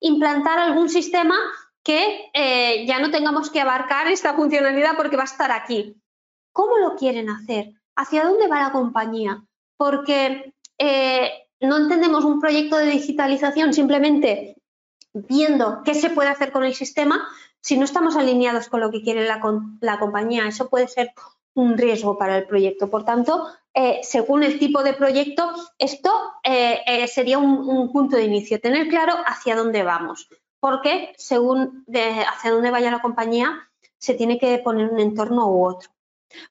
implantar 0.00 0.58
algún 0.58 0.88
sistema 0.88 1.36
que 1.82 2.30
eh, 2.32 2.86
ya 2.86 2.98
no 3.00 3.10
tengamos 3.10 3.50
que 3.50 3.60
abarcar 3.60 4.08
esta 4.08 4.34
funcionalidad 4.34 4.96
porque 4.96 5.16
va 5.16 5.22
a 5.22 5.26
estar 5.26 5.50
aquí. 5.50 5.96
¿Cómo 6.52 6.78
lo 6.78 6.96
quieren 6.96 7.28
hacer? 7.28 7.72
¿Hacia 7.96 8.24
dónde 8.24 8.48
va 8.48 8.60
la 8.60 8.72
compañía? 8.72 9.44
Porque 9.80 10.52
eh, 10.76 11.30
no 11.58 11.78
entendemos 11.78 12.26
un 12.26 12.38
proyecto 12.38 12.76
de 12.76 12.84
digitalización 12.90 13.72
simplemente 13.72 14.56
viendo 15.14 15.80
qué 15.86 15.94
se 15.94 16.10
puede 16.10 16.28
hacer 16.28 16.52
con 16.52 16.64
el 16.64 16.74
sistema 16.74 17.26
si 17.62 17.78
no 17.78 17.86
estamos 17.86 18.14
alineados 18.14 18.68
con 18.68 18.80
lo 18.80 18.90
que 18.90 19.00
quiere 19.00 19.26
la, 19.26 19.40
la 19.80 19.98
compañía. 19.98 20.46
Eso 20.46 20.68
puede 20.68 20.86
ser 20.86 21.12
un 21.54 21.78
riesgo 21.78 22.18
para 22.18 22.36
el 22.36 22.46
proyecto. 22.46 22.90
Por 22.90 23.06
tanto, 23.06 23.46
eh, 23.72 24.00
según 24.02 24.42
el 24.42 24.58
tipo 24.58 24.82
de 24.82 24.92
proyecto, 24.92 25.50
esto 25.78 26.12
eh, 26.44 27.08
sería 27.08 27.38
un, 27.38 27.90
punto 27.90 28.16
de 28.16 28.24
inicio, 28.24 28.60
tener 28.60 28.86
claro 28.88 29.14
hacia 29.26 29.56
dónde 29.56 29.82
vamos, 29.82 30.28
porque 30.60 31.14
según 31.16 31.86
hacia 31.88 32.50
dónde 32.50 32.70
vaya 32.70 32.90
la 32.90 33.00
compañía, 33.00 33.66
se 33.96 34.12
tiene 34.12 34.38
que 34.38 34.58
poner 34.58 34.90
un 34.90 35.00
entorno 35.00 35.48
u 35.48 35.66
otro. 35.66 35.88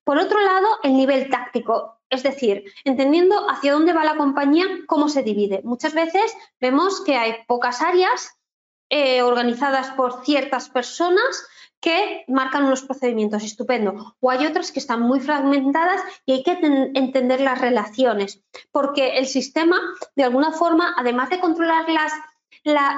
Por 0.04 0.18
otro 0.18 0.40
lado, 0.40 0.68
el 0.82 0.96
nivel 0.96 1.30
táctico, 1.30 1.99
es 2.10 2.24
decir, 2.24 2.66
entendiendo 2.84 3.50
hacia 3.50 3.74
dónde 3.74 3.94
va 3.94 4.04
la 4.04 4.18
compañía, 4.18 4.66
cómo 4.88 5.10
se 5.10 5.24
divide. 5.24 5.62
Muchas 5.64 5.94
veces 5.94 6.36
vemos 6.60 7.02
que 7.02 7.16
hay 7.16 7.36
pocas 7.48 7.82
áreas 7.82 8.36
organizadas 9.24 9.92
por 9.92 10.26
ciertas 10.26 10.70
personas 10.70 11.46
que 11.80 12.26
marcan 12.28 12.66
unos 12.66 12.82
procedimientos 12.82 13.44
estupendo. 13.44 14.16
O 14.20 14.32
hay 14.32 14.46
otras 14.46 14.72
que 14.72 14.80
están 14.80 15.02
muy 15.02 15.20
fragmentadas 15.20 16.02
y 16.26 16.34
hay 16.34 16.44
que 16.44 16.58
entender 16.94 17.40
las 17.42 17.62
relaciones, 17.62 18.44
porque 18.72 19.18
el 19.18 19.28
sistema, 19.28 19.80
de 20.16 20.24
alguna 20.24 20.52
forma, 20.52 20.94
además 20.98 21.30
de 21.30 21.40
controlar 21.40 21.86
las, 21.90 22.12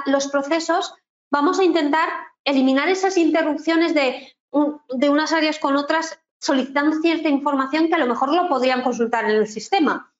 los 0.06 0.28
procesos, 0.28 0.94
vamos 1.30 1.60
a 1.60 1.64
intentar 1.64 2.08
eliminar 2.44 2.88
esas 2.88 3.16
interrupciones 3.16 3.94
de 3.94 5.10
unas 5.10 5.32
áreas 5.32 5.58
con 5.58 5.76
otras 5.76 6.18
solicitando 6.42 7.00
cierta 7.00 7.28
información 7.28 7.88
que 7.88 7.94
a 7.94 7.98
lo 7.98 8.08
mejor 8.08 8.34
lo 8.34 8.48
podrían 8.48 8.82
consultar 8.82 9.24
en 9.26 9.36
el 9.36 9.46
sistema. 9.46 10.12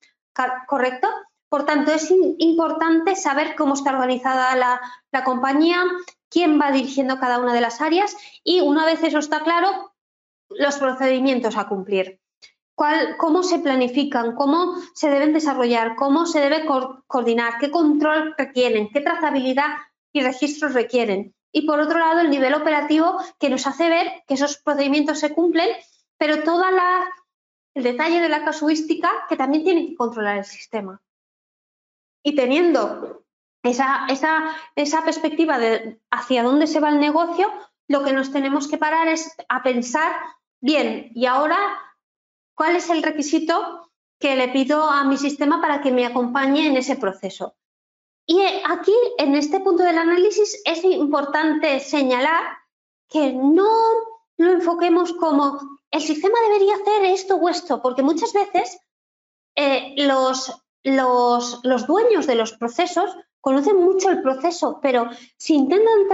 ¿Correcto? 0.69 1.09
Por 1.49 1.67
tanto, 1.67 1.93
es 1.93 2.11
importante 2.39 3.17
saber 3.17 3.57
cómo 3.57 3.75
está 3.75 3.91
organizada 3.91 4.55
la, 4.55 4.81
la 5.11 5.25
compañía, 5.25 5.83
quién 6.31 6.61
va 6.61 6.71
dirigiendo 6.71 7.19
cada 7.19 7.41
una 7.41 7.53
de 7.53 7.61
las 7.61 7.81
áreas 7.81 8.17
y 8.45 8.61
una 8.61 8.87
vez 8.87 9.03
eso 9.03 9.19
está 9.19 9.43
claro, 9.43 9.93
los 10.49 10.77
procedimientos 10.77 11.57
a 11.57 11.67
cumplir. 11.69 12.21
¿Cómo 13.19 13.43
se 13.43 13.59
planifican? 13.59 14.35
¿Cómo 14.35 14.77
se 14.95 15.11
deben 15.11 15.33
desarrollar? 15.33 15.97
¿Cómo 15.97 16.27
se 16.27 16.41
debe 16.41 16.65
coordinar? 17.07 17.59
¿Qué 17.59 17.71
control 17.71 18.35
requieren? 18.39 18.89
¿Qué 18.93 19.01
trazabilidad 19.01 19.67
y 20.13 20.23
registros 20.23 20.73
requieren? 20.73 21.35
Y 21.53 21.67
por 21.67 21.81
otro 21.81 21.99
lado, 21.99 22.21
el 22.21 22.31
nivel 22.31 22.55
operativo 22.55 23.19
que 23.39 23.51
nos 23.51 23.67
hace 23.67 23.89
ver 23.89 24.23
que 24.27 24.35
esos 24.35 24.57
procedimientos 24.57 25.19
se 25.19 25.35
cumplen, 25.35 25.69
pero 26.23 26.45
todo 26.45 26.63
el 27.75 27.83
detalle 27.83 28.21
de 28.21 28.29
la 28.29 28.45
casuística 28.45 29.11
que 29.29 29.37
también 29.37 29.65
tiene 29.65 29.89
que 29.89 29.97
controlar 29.97 30.37
el 30.39 30.45
sistema. 30.45 31.03
Y 32.23 32.37
teniendo 32.37 33.25
esa, 33.65 34.07
esa, 34.07 35.05
perspectiva 35.05 35.59
de 35.59 36.01
hacia 36.13 36.45
dónde 36.45 36.69
se 36.69 36.79
va 36.79 36.91
el 36.91 37.01
negocio, 37.01 37.53
lo 37.89 38.05
que 38.05 38.13
nos 38.13 38.31
tenemos 38.31 38.69
que 38.69 38.79
parar 38.79 39.09
es 39.09 39.35
a 39.49 39.65
pensar, 39.65 40.15
bien, 40.61 41.11
y 41.13 41.27
ahora, 41.27 41.59
¿cuál 42.55 42.77
es 42.77 42.89
el 42.89 43.03
requisito 43.03 43.91
que 44.21 44.37
le 44.37 44.47
pido 44.47 44.89
a 44.89 45.03
mi 45.03 45.17
sistema 45.17 45.61
para 45.61 45.81
que 45.81 45.91
me 45.91 46.07
acompañe 46.07 46.69
en 46.69 46.77
ese 46.77 46.95
proceso? 46.95 47.57
Y 48.27 48.41
aquí, 48.65 48.95
en 49.19 49.35
este 49.35 49.59
punto 49.59 49.83
del 49.83 49.99
análisis, 49.99 50.63
es 50.67 50.85
importante 50.85 51.81
señalar 51.81 52.45
que 53.09 53.33
no 53.33 54.12
lo 54.43 54.53
enfoquemos 54.53 55.13
como 55.15 55.59
el 55.91 56.01
sistema 56.01 56.35
debería 56.47 56.75
hacer 56.75 57.05
esto 57.05 57.37
o 57.37 57.49
esto, 57.49 57.83
porque 57.83 58.03
muchas 58.03 58.33
veces 58.33 58.79
eh, 59.55 59.95
los, 59.97 60.53
los, 60.83 61.61
los 61.63 61.87
dueños 61.87 62.27
de 62.27 62.35
los 62.35 62.53
procesos 62.53 63.15
conocen 63.41 63.77
mucho 63.77 64.09
el 64.09 64.23
proceso, 64.23 64.79
pero 64.81 65.11
si 65.37 65.55
intentan 65.55 66.09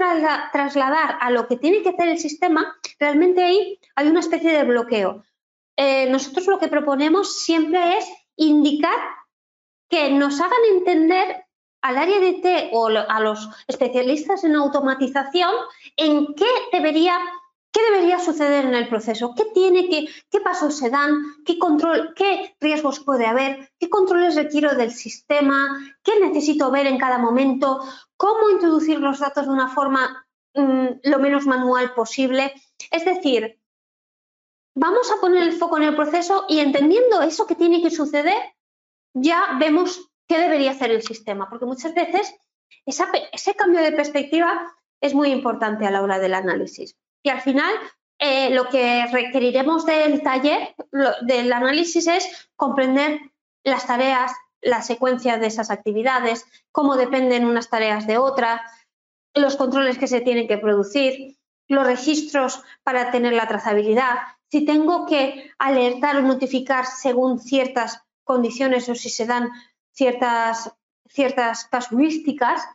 trasladar 0.50 1.18
a 1.20 1.30
lo 1.30 1.46
que 1.46 1.58
tiene 1.58 1.82
que 1.82 1.90
hacer 1.90 2.08
el 2.08 2.18
sistema, 2.18 2.74
realmente 2.98 3.44
ahí 3.44 3.78
hay 3.94 4.08
una 4.08 4.20
especie 4.20 4.50
de 4.50 4.64
bloqueo. 4.64 5.22
Eh, 5.76 6.08
nosotros 6.10 6.46
lo 6.46 6.58
que 6.58 6.68
proponemos 6.68 7.38
siempre 7.38 7.98
es 7.98 8.08
indicar 8.36 8.98
que 9.88 10.10
nos 10.10 10.40
hagan 10.40 10.58
entender 10.72 11.44
al 11.82 11.98
área 11.98 12.18
de 12.18 12.32
T 12.34 12.70
o 12.72 12.88
a 12.88 13.20
los 13.20 13.48
especialistas 13.68 14.42
en 14.44 14.56
automatización 14.56 15.52
en 15.96 16.34
qué 16.34 16.48
debería 16.72 17.18
¿Qué 17.70 17.80
debería 17.92 18.18
suceder 18.18 18.64
en 18.64 18.74
el 18.74 18.88
proceso? 18.88 19.34
¿Qué 19.36 19.44
tiene 19.52 19.88
que, 19.88 20.08
qué 20.30 20.40
pasos 20.40 20.76
se 20.76 20.90
dan? 20.90 21.42
¿Qué 21.44 21.58
control, 21.58 22.14
qué 22.14 22.56
riesgos 22.60 23.00
puede 23.00 23.26
haber? 23.26 23.70
¿Qué 23.78 23.90
controles 23.90 24.36
requiero 24.36 24.74
del 24.74 24.90
sistema? 24.90 25.78
¿Qué 26.02 26.18
necesito 26.20 26.70
ver 26.70 26.86
en 26.86 26.98
cada 26.98 27.18
momento? 27.18 27.80
¿Cómo 28.16 28.50
introducir 28.50 28.98
los 29.00 29.18
datos 29.18 29.46
de 29.46 29.52
una 29.52 29.68
forma 29.68 30.26
mm, 30.54 30.86
lo 31.04 31.18
menos 31.18 31.46
manual 31.46 31.92
posible? 31.94 32.54
Es 32.90 33.04
decir, 33.04 33.60
vamos 34.74 35.10
a 35.10 35.20
poner 35.20 35.42
el 35.42 35.52
foco 35.52 35.76
en 35.76 35.84
el 35.84 35.96
proceso 35.96 36.46
y 36.48 36.60
entendiendo 36.60 37.20
eso 37.20 37.46
que 37.46 37.54
tiene 37.54 37.82
que 37.82 37.90
suceder, 37.90 38.40
ya 39.12 39.56
vemos 39.58 40.10
qué 40.26 40.38
debería 40.38 40.70
hacer 40.70 40.90
el 40.90 41.02
sistema, 41.02 41.48
porque 41.50 41.66
muchas 41.66 41.94
veces 41.94 42.34
ese 42.86 43.54
cambio 43.54 43.82
de 43.82 43.92
perspectiva 43.92 44.74
es 45.00 45.14
muy 45.14 45.30
importante 45.30 45.86
a 45.86 45.90
la 45.90 46.02
hora 46.02 46.18
del 46.18 46.34
análisis. 46.34 46.96
Y 47.22 47.30
al 47.30 47.40
final, 47.40 47.72
eh, 48.18 48.50
lo 48.50 48.68
que 48.68 49.06
requeriremos 49.06 49.86
del 49.86 50.22
taller, 50.22 50.74
del 51.22 51.52
análisis, 51.52 52.06
es 52.06 52.50
comprender 52.56 53.20
las 53.64 53.86
tareas, 53.86 54.32
la 54.60 54.82
secuencia 54.82 55.38
de 55.38 55.46
esas 55.46 55.70
actividades, 55.70 56.44
cómo 56.72 56.96
dependen 56.96 57.44
unas 57.44 57.70
tareas 57.70 58.06
de 58.06 58.18
otras, 58.18 58.60
los 59.34 59.56
controles 59.56 59.98
que 59.98 60.08
se 60.08 60.20
tienen 60.20 60.48
que 60.48 60.58
producir, 60.58 61.36
los 61.68 61.86
registros 61.86 62.62
para 62.82 63.10
tener 63.10 63.34
la 63.34 63.46
trazabilidad, 63.46 64.16
si 64.50 64.64
tengo 64.64 65.06
que 65.06 65.52
alertar 65.58 66.16
o 66.16 66.22
notificar 66.22 66.86
según 66.86 67.38
ciertas 67.38 68.02
condiciones 68.24 68.88
o 68.88 68.94
si 68.94 69.10
se 69.10 69.26
dan 69.26 69.50
ciertas, 69.92 70.72
ciertas 71.08 71.66
casuísticas, 71.66 72.66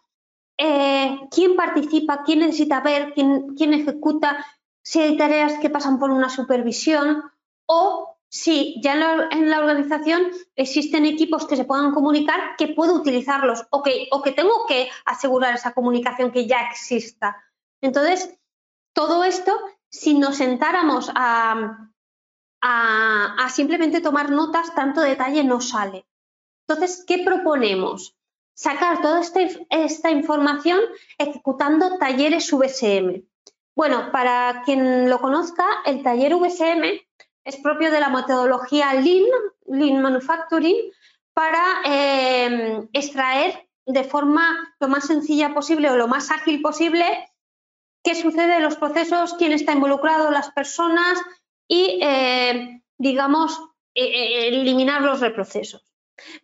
eh, 0.66 1.28
quién 1.30 1.57
participa, 1.57 2.24
quién 2.24 2.39
necesita 2.39 2.80
ver, 2.80 3.14
quién, 3.14 3.74
ejecuta, 3.74 4.45
si 4.82 5.01
hay 5.01 5.18
tareas 5.18 5.59
que 5.59 5.70
pasan 5.70 5.99
por 5.99 6.09
una 6.09 6.30
supervisión 6.30 7.22
o 7.66 8.16
si 8.30 8.80
ya 8.82 8.93
en 9.32 9.49
la, 9.49 9.59
organización 9.59 10.32
existen 10.55 11.05
equipos 11.05 11.45
que 11.47 11.57
se 11.57 11.66
puedan 11.66 11.91
comunicar, 11.91 12.55
que 12.57 12.70
puedo 12.70 12.95
utilizarlos 12.95 13.66
o 13.72 13.84
que, 13.84 14.07
tengo 14.38 14.66
que 14.66 14.89
asegurar 15.03 15.53
esa 15.53 15.74
comunicación 15.74 16.32
que 16.32 16.47
ya 16.47 16.61
exista. 16.70 17.43
Entonces, 17.82 18.34
todo 18.93 19.26
esto, 19.26 19.51
si 19.89 20.18
nos 20.18 20.38
sentáramos 20.38 21.11
a, 21.14 21.89
simplemente 23.49 23.99
tomar 23.99 24.32
notas, 24.32 24.74
tanto 24.74 25.01
detalle 25.01 25.43
no 25.43 25.59
sale. 25.59 26.05
Entonces, 26.66 27.03
¿qué 27.05 27.22
proponemos? 27.26 28.16
Sacar 28.54 29.01
toda 29.01 29.22
este, 29.22 29.66
esta 29.70 30.12
información 30.12 30.80
ejecutando 31.18 31.97
talleres 31.97 32.51
VSM. 32.51 33.24
Bueno, 33.76 34.12
para 34.12 34.62
quien 34.66 35.10
lo 35.10 35.20
conozca, 35.20 35.66
el 35.86 36.04
taller 36.04 36.36
VSM 36.36 36.84
es 37.43 37.58
propio 37.58 37.91
de 37.91 37.99
la 37.99 38.10
metodología 38.10 38.93
Lean, 38.93 39.26
Lean 39.66 40.01
Manufacturing, 40.01 40.91
para 41.34 41.64
eh, 41.86 42.88
extraer 42.93 43.68
de 43.86 44.04
forma 44.04 44.76
lo 44.80 44.88
más 44.88 45.08
sencilla 45.08 45.54
posible 45.54 45.89
o 45.89 45.97
lo 45.97 46.08
más 46.08 46.32
ágil 46.32 46.62
posible 46.62 47.06
qué 48.04 48.16
sucede 48.16 48.58
en 48.58 48.64
los 48.64 48.76
procesos, 48.76 49.34
quién 49.36 49.54
está 49.54 49.72
involucrado, 49.72 50.30
las 50.30 50.51
personas 50.51 51.20
y, 51.68 51.99
eh, 52.04 52.82
digamos, 52.97 53.60
eh, 53.95 54.49
eliminar 54.49 55.01
los 55.01 55.22
reprocesos. 55.22 55.84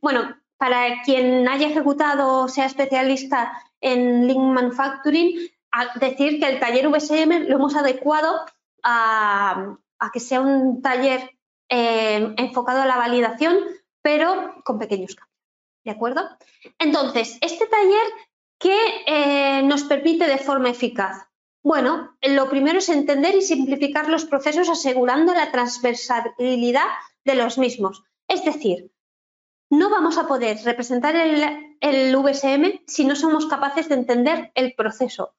Bueno, 0.01 0.36
para 0.60 1.01
quien 1.03 1.47
haya 1.47 1.68
ejecutado 1.68 2.43
o 2.43 2.47
sea 2.49 2.66
especialista 2.66 3.53
en 3.80 4.28
Lean 4.28 4.53
Manufacturing, 4.53 5.49
decir 5.99 6.39
que 6.39 6.49
el 6.49 6.60
taller 6.60 6.89
VSM 6.89 7.47
lo 7.47 7.55
hemos 7.55 7.76
adecuado 7.76 8.41
a, 8.84 9.78
que 10.12 10.20
sea 10.20 10.41
un 10.41 10.82
taller 10.82 11.32
eh, 11.70 12.34
enfocado 12.38 12.82
a 12.82 12.86
la 12.86 12.97
validación, 12.97 13.57
pero 14.01 14.62
con 14.66 14.80
pequeños 14.80 15.16
cambios. 15.16 15.39
¿De 15.86 15.91
acuerdo? 15.91 16.28
Entonces, 16.78 17.38
este 17.39 17.66
taller, 17.68 18.07
¿qué 18.60 18.78
eh, 19.07 19.64
nos 19.64 19.84
permite 19.84 20.28
de 20.28 20.39
forma 20.39 20.70
eficaz? 20.70 21.26
Bueno, 21.64 22.18
lo 22.22 22.49
primero 22.49 22.80
es 22.80 22.89
entender 22.89 23.34
y 23.36 23.41
simplificar 23.41 24.10
los 24.10 24.26
procesos 24.26 24.68
asegurando 24.68 25.34
la 25.34 25.51
transversalidad 25.51 26.88
de 27.24 27.36
los 27.36 27.57
mismos. 27.57 28.03
Es 28.28 28.43
decir, 28.43 28.91
no 29.70 29.89
vamos 29.89 30.17
a 30.17 30.28
poder 30.28 30.57
representar 30.63 31.15
el, 31.15 32.15
VSM 32.15 32.82
si 32.88 33.05
no 33.05 33.15
somos 33.15 33.45
capaces 33.45 33.88
de 33.88 33.95
entender 33.95 34.51
el 34.55 34.74
proceso. 34.74 35.36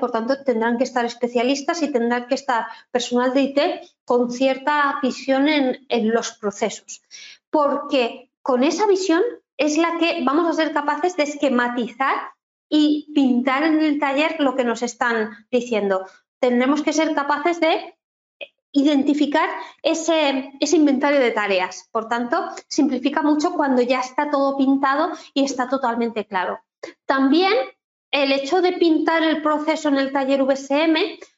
Por 0.00 0.10
tanto, 0.10 0.42
tendrán 0.42 0.76
que 0.76 0.84
estar 0.84 1.04
especialistas 1.04 1.82
y 1.82 1.92
tendrán 1.92 2.26
que 2.26 2.34
estar 2.34 2.66
personal 2.90 3.32
de 3.32 3.42
IT 3.42 3.60
con 4.04 4.30
cierta 4.30 4.98
visión 5.00 5.48
en, 5.48 6.12
los 6.12 6.32
procesos, 6.32 7.02
porque 7.50 8.32
con 8.42 8.64
esa 8.64 8.86
visión 8.86 9.22
es 9.56 9.78
la 9.78 9.98
que 9.98 10.24
vamos 10.24 10.48
a 10.48 10.52
ser 10.52 10.72
capaces 10.72 11.16
de 11.16 11.22
esquematizar 11.24 12.16
y 12.68 13.12
pintar 13.14 13.62
en 13.62 13.80
el 13.80 14.00
taller 14.00 14.36
lo 14.40 14.56
que 14.56 14.64
nos 14.64 14.82
están 14.82 15.46
diciendo. 15.50 16.04
Tendremos 16.40 16.82
que 16.82 16.92
ser 16.92 17.14
capaces 17.14 17.60
de 17.60 17.97
identificar 18.80 19.48
ese, 19.82 20.52
inventario 20.72 21.20
de 21.20 21.30
tareas. 21.30 21.88
Por 21.90 22.08
tanto, 22.08 22.48
simplifica 22.68 23.22
mucho 23.22 23.52
cuando 23.52 23.82
ya 23.82 24.00
está 24.00 24.30
todo 24.30 24.56
pintado 24.56 25.10
y 25.34 25.44
está 25.44 25.68
totalmente 25.68 26.26
claro. 26.26 26.60
También 27.06 27.52
el 28.10 28.32
hecho 28.32 28.62
de 28.62 28.72
pintar 28.72 29.22
el 29.22 29.42
proceso 29.42 29.88
en 29.88 29.98
el 29.98 30.12
taller 30.12 30.42
VSM 30.44 30.96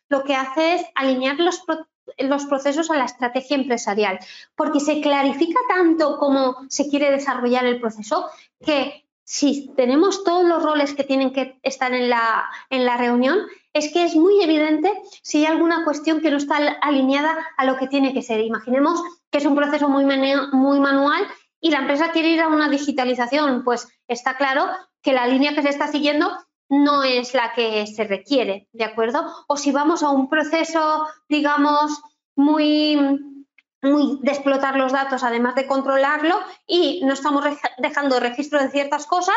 lo 0.09 0.25
que 0.25 0.35
hace 0.35 0.75
es 0.75 0.83
alinear 0.95 1.37
los 1.39 2.45
procesos 2.47 2.91
a 2.91 2.97
la 2.97 3.05
estrategia 3.05 3.57
empresarial, 3.57 4.19
porque 4.57 4.81
se 4.81 5.01
clarifica 5.01 5.61
tanto 5.69 6.19
cómo 6.19 6.57
se 6.69 6.89
quiere 6.89 7.11
desarrollar 7.11 7.65
el 7.65 7.81
proceso 7.81 8.29
que 8.65 9.05
si 9.31 9.73
tenemos 9.77 10.25
todos 10.25 10.45
los 10.45 10.61
roles 10.61 10.93
que 10.93 11.05
tienen 11.05 11.33
que 11.33 11.57
estar 11.63 11.95
en 11.95 12.11
la, 12.11 12.51
en 12.69 12.85
la 12.85 12.97
reunión, 12.97 13.39
es 13.73 13.93
que 13.93 14.03
es 14.03 14.17
muy 14.17 14.43
evidente 14.43 14.93
si 15.23 15.39
hay 15.39 15.53
alguna 15.53 15.85
cuestión 15.85 16.21
que 16.21 16.33
no 16.33 16.37
está 16.37 16.57
alineada 16.83 17.39
a 17.57 17.65
lo 17.65 17.77
que 17.77 17.87
tiene 17.87 18.13
que 18.13 18.23
ser. 18.23 18.41
Imaginemos 18.41 19.01
que 19.31 19.39
es 19.39 19.47
un 19.47 19.55
proceso 19.55 19.89
muy, 19.89 20.05
muy 20.05 20.81
manual 20.81 21.25
y 21.61 21.71
la 21.71 21.79
empresa 21.79 22.11
quiere 22.11 22.31
ir 22.31 22.41
a 22.41 22.49
una 22.49 22.69
digitalización, 22.69 23.63
pues 23.63 23.87
está 24.09 24.37
claro 24.37 24.67
que 25.01 25.13
la 25.13 25.29
línea 25.29 25.55
que 25.55 25.63
se 25.63 25.69
está 25.69 25.87
siguiendo 25.87 26.37
no 26.69 27.05
es 27.05 27.33
la 27.33 27.53
que 27.53 27.87
se 27.87 28.03
requiere, 28.03 28.67
¿de 28.73 28.85
acuerdo? 28.85 29.25
O 29.47 29.57
si 29.57 29.71
vamos 29.71 30.03
a 30.03 30.11
un 30.11 30.29
proceso, 30.29 31.07
digamos, 31.29 32.03
muy, 32.35 32.99
muy 33.83 34.19
de 34.23 34.33
explotar 34.33 34.77
los 34.77 34.93
datos, 34.93 35.23
además 35.23 35.55
de 35.55 35.67
controlarlo, 35.67 36.39
y 36.67 37.03
no 37.05 37.15
estamos 37.15 37.45
dejando 37.79 38.21
registro 38.21 38.61
de 38.61 38.71
ciertas 38.71 39.07
cosas, 39.07 39.37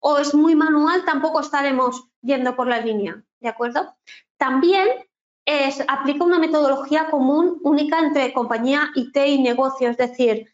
o 0.00 0.18
es 0.18 0.34
muy 0.34 0.54
manual, 0.54 1.04
tampoco 1.04 1.40
estaremos 1.40 2.08
yendo 2.22 2.56
por 2.56 2.66
la 2.66 2.80
línea, 2.80 3.22
¿de 3.40 3.48
acuerdo? 3.48 3.94
También 4.36 4.88
es, 5.44 5.82
aplica 5.88 6.24
una 6.24 6.38
metodología 6.38 7.10
común 7.10 7.60
única 7.62 7.98
entre 7.98 8.32
compañía 8.32 8.90
IT 8.94 9.16
y 9.16 9.42
negocio, 9.42 9.90
es 9.90 9.96
decir, 9.96 10.52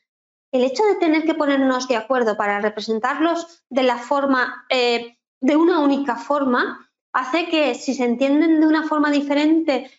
el 0.52 0.64
hecho 0.64 0.82
de 0.84 0.96
tener 0.96 1.24
que 1.24 1.34
ponernos 1.34 1.88
de 1.88 1.96
acuerdo 1.96 2.36
para 2.36 2.60
representarlos 2.60 3.62
de 3.68 3.82
la 3.82 3.98
forma 3.98 4.66
eh, 4.70 5.18
de 5.40 5.56
una 5.56 5.80
única 5.80 6.16
forma 6.16 6.90
hace 7.12 7.48
que 7.48 7.74
si 7.74 7.94
se 7.94 8.04
entienden 8.04 8.60
de 8.60 8.66
una 8.66 8.84
forma 8.84 9.10
diferente 9.10 9.90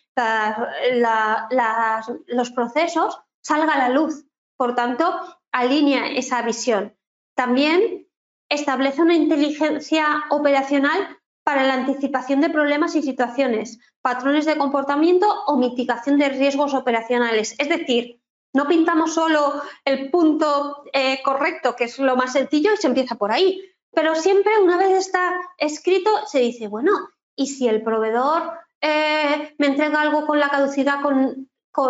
los 2.28 2.52
procesos, 2.52 3.20
salga 3.42 3.74
a 3.74 3.78
la 3.78 3.90
luz. 3.90 4.26
Por 4.58 4.76
tanto, 4.76 5.20
alinea 5.52 6.08
esa 6.08 6.42
visión. 6.42 6.96
También 7.36 8.08
establece 8.50 9.02
una 9.02 9.16
inteligencia 9.16 10.26
operacional 10.30 11.18
para 11.44 11.64
la 11.64 11.76
anticipación 11.76 12.42
de 12.42 12.50
problemas 12.50 12.96
y 12.96 13.02
situaciones, 13.02 13.80
patrones 14.02 14.46
de 14.46 14.58
comportamiento 14.58 15.28
o 15.48 15.58
mitigación 15.58 16.20
de 16.20 16.30
riesgos 16.30 16.74
operacionales. 16.74 17.56
Es 17.58 17.70
decir, 17.70 18.22
no 18.54 18.68
pintamos 18.68 19.14
solo 19.14 19.62
el 19.86 20.10
punto 20.12 20.84
eh, 20.94 21.22
correcto, 21.24 21.76
que 21.76 21.86
es 21.86 21.98
lo 22.00 22.16
más 22.16 22.34
sencillo, 22.34 22.74
y 22.74 22.78
se 22.78 22.88
empieza 22.88 23.16
por 23.16 23.32
ahí, 23.32 23.62
pero 23.92 24.16
siempre 24.16 24.52
una 24.62 24.78
vez 24.78 24.92
está 24.92 25.40
escrito 25.58 26.10
se 26.28 26.40
dice, 26.40 26.68
bueno, 26.68 26.92
¿y 27.36 27.48
si 27.48 27.68
el 27.68 27.82
proveedor 27.82 28.54
eh, 28.82 29.56
me 29.58 29.68
entrega 29.68 30.02
algo 30.02 30.26
con 30.26 30.40
la 30.40 30.50
caducidad 30.50 31.00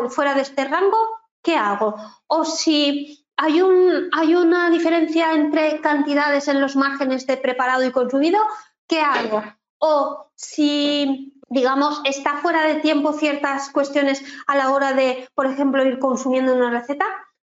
fuera 0.10 0.34
de 0.34 0.42
este 0.42 0.66
rango? 0.66 0.98
¿Qué 1.42 1.56
hago? 1.56 1.96
O 2.28 2.44
si 2.46 3.26
hay 3.38 3.62
una 3.62 4.70
diferencia 4.70 5.34
entre 5.34 5.80
cantidades 5.80 6.48
en 6.48 6.60
los 6.60 6.76
márgenes 6.76 7.26
de 7.26 7.38
preparado 7.38 7.86
y 7.86 7.92
consumido, 7.92 8.40
¿qué 8.88 9.00
hago? 9.00 9.42
O 9.78 10.32
si, 10.36 11.34
digamos, 11.48 12.02
está 12.04 12.38
fuera 12.38 12.66
de 12.66 12.82
tiempo 12.82 13.14
ciertas 13.14 13.70
cuestiones 13.70 14.24
a 14.48 14.58
la 14.58 14.72
hora 14.72 14.94
de, 14.94 15.30
por 15.36 15.46
ejemplo, 15.46 15.86
ir 15.86 16.00
consumiendo 16.00 16.54
una 16.54 16.70
receta, 16.70 17.06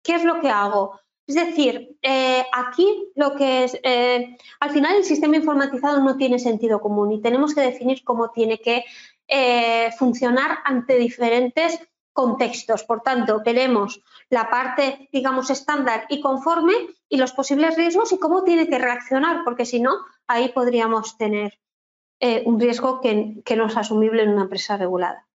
¿qué 0.02 0.16
es 0.16 0.24
lo 0.24 0.40
que 0.40 0.50
hago? 0.50 0.98
Es 1.26 1.34
decir, 1.34 1.96
eh, 2.02 2.44
aquí 2.52 3.10
lo 3.16 3.34
que 3.34 3.64
es, 3.64 3.78
eh, 3.82 4.36
al 4.60 4.70
final 4.70 4.96
el 4.96 5.04
sistema 5.04 5.36
informatizado 5.36 6.00
no 6.00 6.16
tiene 6.16 6.38
sentido 6.38 6.80
común 6.80 7.12
y 7.12 7.20
tenemos 7.20 7.54
que 7.54 7.62
definir 7.62 8.04
cómo 8.04 8.30
tiene 8.30 8.58
que 8.58 8.84
eh, 9.28 9.90
funcionar 9.98 10.58
ante 10.64 10.96
diferentes 10.98 11.78
contextos. 12.12 12.84
Por 12.84 13.02
tanto, 13.02 13.42
queremos 13.42 14.02
la 14.30 14.48
parte, 14.48 15.08
digamos, 15.12 15.50
estándar 15.50 16.06
y 16.08 16.20
conforme 16.20 16.72
y 17.08 17.18
los 17.18 17.32
posibles 17.32 17.76
riesgos 17.76 18.12
y 18.12 18.18
cómo 18.18 18.42
tiene 18.42 18.68
que 18.68 18.78
reaccionar, 18.78 19.44
porque 19.44 19.66
si 19.66 19.80
no, 19.80 19.92
ahí 20.26 20.48
podríamos 20.48 21.16
tener 21.18 21.58
un 22.46 22.58
riesgo 22.58 23.02
que, 23.02 23.56
no 23.56 23.66
es 23.66 23.76
asumible 23.76 24.22
en 24.22 24.30
una 24.30 24.44
empresa 24.44 24.78
regulada. 24.78 25.26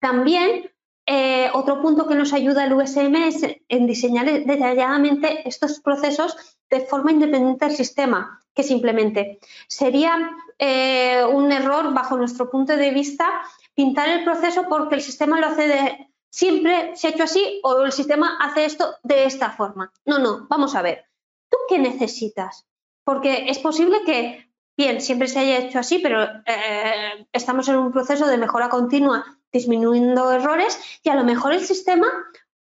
También 0.00 0.70
eh, 1.06 1.50
otro 1.54 1.80
punto 1.80 2.08
que 2.08 2.16
nos 2.16 2.32
ayuda 2.32 2.64
el 2.64 2.72
USM 2.72 3.14
es 3.14 3.42
en 3.68 3.86
diseñar 3.86 4.26
detalladamente 4.26 5.48
estos 5.48 5.80
procesos 5.80 6.36
de 6.68 6.80
forma 6.80 7.12
independiente 7.12 7.64
del 7.64 7.76
sistema 7.76 8.42
que 8.54 8.64
simplemente 8.64 9.38
sería 9.68 10.30
eh, 10.58 11.24
un 11.24 11.52
error 11.52 11.92
bajo 11.92 12.16
nuestro 12.16 12.50
punto 12.50 12.76
de 12.76 12.90
vista 12.90 13.42
pintar 13.74 14.08
el 14.08 14.24
proceso 14.24 14.66
porque 14.68 14.96
el 14.96 15.02
sistema 15.02 15.40
lo 15.40 15.48
hace 15.48 15.68
de 15.68 16.08
siempre 16.30 16.96
se 16.96 17.06
ha 17.06 17.10
hecho 17.10 17.24
así 17.24 17.60
o 17.62 17.82
el 17.82 17.92
sistema 17.92 18.38
hace 18.40 18.64
esto 18.64 18.96
de 19.02 19.24
esta 19.24 19.50
forma. 19.50 19.92
No, 20.04 20.18
no, 20.18 20.46
vamos 20.48 20.74
a 20.74 20.82
ver. 20.82 21.06
¿Tú 21.50 21.56
qué 21.68 21.78
necesitas? 21.78 22.66
Porque 23.04 23.46
es 23.48 23.58
posible 23.58 24.02
que, 24.04 24.50
bien, 24.76 25.00
siempre 25.00 25.28
se 25.28 25.38
haya 25.38 25.58
hecho 25.58 25.78
así, 25.78 25.98
pero 25.98 26.22
eh, 26.44 27.26
estamos 27.32 27.68
en 27.68 27.76
un 27.76 27.92
proceso 27.92 28.26
de 28.26 28.36
mejora 28.36 28.68
continua 28.68 29.38
disminuyendo 29.52 30.30
errores 30.32 30.78
y 31.02 31.08
a 31.08 31.14
lo 31.14 31.24
mejor 31.24 31.52
el 31.52 31.64
sistema 31.64 32.06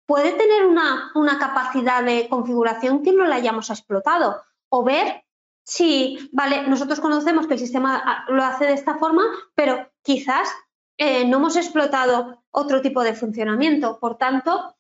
puede 0.06 0.32
tener 0.32 0.64
una, 0.64 1.12
capacidad 1.38 2.02
de 2.02 2.28
configuración 2.28 3.02
que 3.02 3.12
no 3.12 3.26
la 3.26 3.36
hayamos 3.36 3.68
explotado 3.68 4.42
o 4.70 4.82
ver 4.82 5.24
si, 5.68 6.30
vale, 6.32 6.66
nosotros 6.66 6.98
conocemos 6.98 7.46
que 7.46 7.52
el 7.52 7.60
sistema 7.60 8.02
ah, 8.02 8.24
lo 8.28 8.42
hace 8.42 8.64
de 8.64 8.72
esta 8.72 8.96
forma, 8.96 9.22
pero 9.54 9.92
quizás 10.02 10.48
eh, 10.96 11.26
no 11.26 11.36
hemos 11.36 11.56
explotado 11.56 12.42
otro 12.50 12.80
tipo 12.80 13.02
de 13.02 13.12
funcionamiento. 13.12 13.98
Por 14.00 14.16
tanto, 14.16 14.78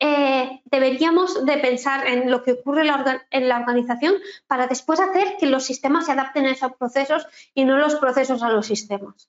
eh, 0.00 0.62
deberíamos 0.64 1.44
de 1.44 1.58
pensar 1.58 2.06
en 2.06 2.30
lo 2.30 2.42
que 2.42 2.52
ocurre 2.52 2.88
en 3.30 3.48
la 3.48 3.58
organización 3.58 4.14
para 4.46 4.66
después 4.66 4.98
hacer 4.98 5.36
que 5.38 5.44
los 5.44 5.64
sistemas 5.64 6.06
se 6.06 6.12
adapten 6.12 6.46
a 6.46 6.52
esos 6.52 6.72
procesos 6.72 7.26
y 7.52 7.66
no 7.66 7.76
los 7.76 7.96
procesos 7.96 8.42
a 8.42 8.48
los 8.48 8.66
sistemas. 8.66 9.28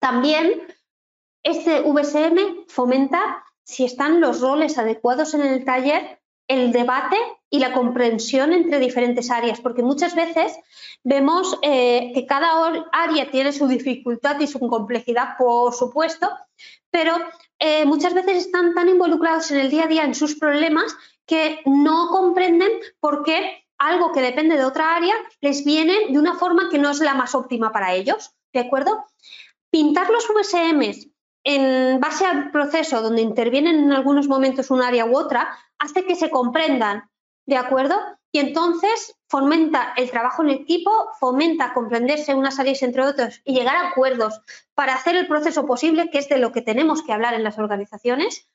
También 0.00 0.60
este 1.44 1.82
VSM 1.82 2.66
fomenta, 2.66 3.44
si 3.62 3.84
están 3.84 4.20
los 4.20 4.40
roles 4.40 4.76
adecuados 4.76 5.34
en 5.34 5.42
el 5.42 5.64
taller, 5.64 6.19
el 6.50 6.72
debate 6.72 7.16
y 7.48 7.60
la 7.60 7.72
comprensión 7.72 8.52
entre 8.52 8.80
diferentes 8.80 9.30
áreas, 9.30 9.60
porque 9.60 9.84
muchas 9.84 10.16
veces 10.16 10.58
vemos 11.04 11.56
eh, 11.62 12.10
que 12.12 12.26
cada 12.26 12.50
área 12.90 13.30
tiene 13.30 13.52
su 13.52 13.68
dificultad 13.68 14.38
y 14.40 14.48
su 14.48 14.58
complejidad, 14.58 15.36
por 15.38 15.72
supuesto, 15.72 16.28
pero 16.90 17.14
eh, 17.60 17.84
muchas 17.84 18.14
veces 18.14 18.38
están 18.38 18.74
tan 18.74 18.88
involucrados 18.88 19.52
en 19.52 19.60
el 19.60 19.70
día 19.70 19.84
a 19.84 19.86
día 19.86 20.04
en 20.04 20.16
sus 20.16 20.34
problemas 20.34 20.92
que 21.24 21.60
no 21.66 22.08
comprenden 22.08 22.72
por 22.98 23.22
qué 23.22 23.64
algo 23.78 24.10
que 24.10 24.20
depende 24.20 24.56
de 24.56 24.64
otra 24.64 24.96
área 24.96 25.14
les 25.40 25.64
viene 25.64 26.08
de 26.08 26.18
una 26.18 26.34
forma 26.34 26.68
que 26.68 26.78
no 26.78 26.90
es 26.90 26.98
la 26.98 27.14
más 27.14 27.36
óptima 27.36 27.70
para 27.70 27.94
ellos, 27.94 28.32
¿de 28.52 28.58
acuerdo? 28.58 29.04
Pintar 29.70 30.10
los 30.10 30.26
VSMs 30.26 31.09
en 31.54 32.00
base 32.00 32.26
al 32.26 32.50
proceso 32.50 33.02
donde 33.02 33.22
intervienen 33.22 33.78
en 33.78 33.92
algunos 33.92 34.28
momentos 34.28 34.70
un 34.70 34.82
área 34.82 35.06
u 35.06 35.16
otra 35.16 35.56
hace 35.78 36.04
que 36.04 36.14
se 36.14 36.30
comprendan, 36.30 37.10
¿de 37.46 37.56
acuerdo? 37.56 37.96
Y 38.32 38.38
entonces 38.38 39.16
fomenta 39.28 39.92
el 39.96 40.10
trabajo 40.10 40.42
en 40.42 40.50
equipo, 40.50 40.90
fomenta 41.18 41.72
comprenderse 41.72 42.34
unas 42.34 42.58
áreas 42.60 42.82
entre 42.82 43.02
otras 43.02 43.40
y 43.44 43.54
llegar 43.54 43.76
a 43.76 43.88
acuerdos 43.88 44.40
para 44.74 44.94
hacer 44.94 45.16
el 45.16 45.26
proceso 45.26 45.66
posible, 45.66 46.10
que 46.10 46.18
es 46.18 46.28
de 46.28 46.38
lo 46.38 46.52
que 46.52 46.62
tenemos 46.62 47.02
que 47.02 47.12
hablar 47.12 47.34
en 47.34 47.42
las 47.42 47.58
organizaciones, 47.58 48.48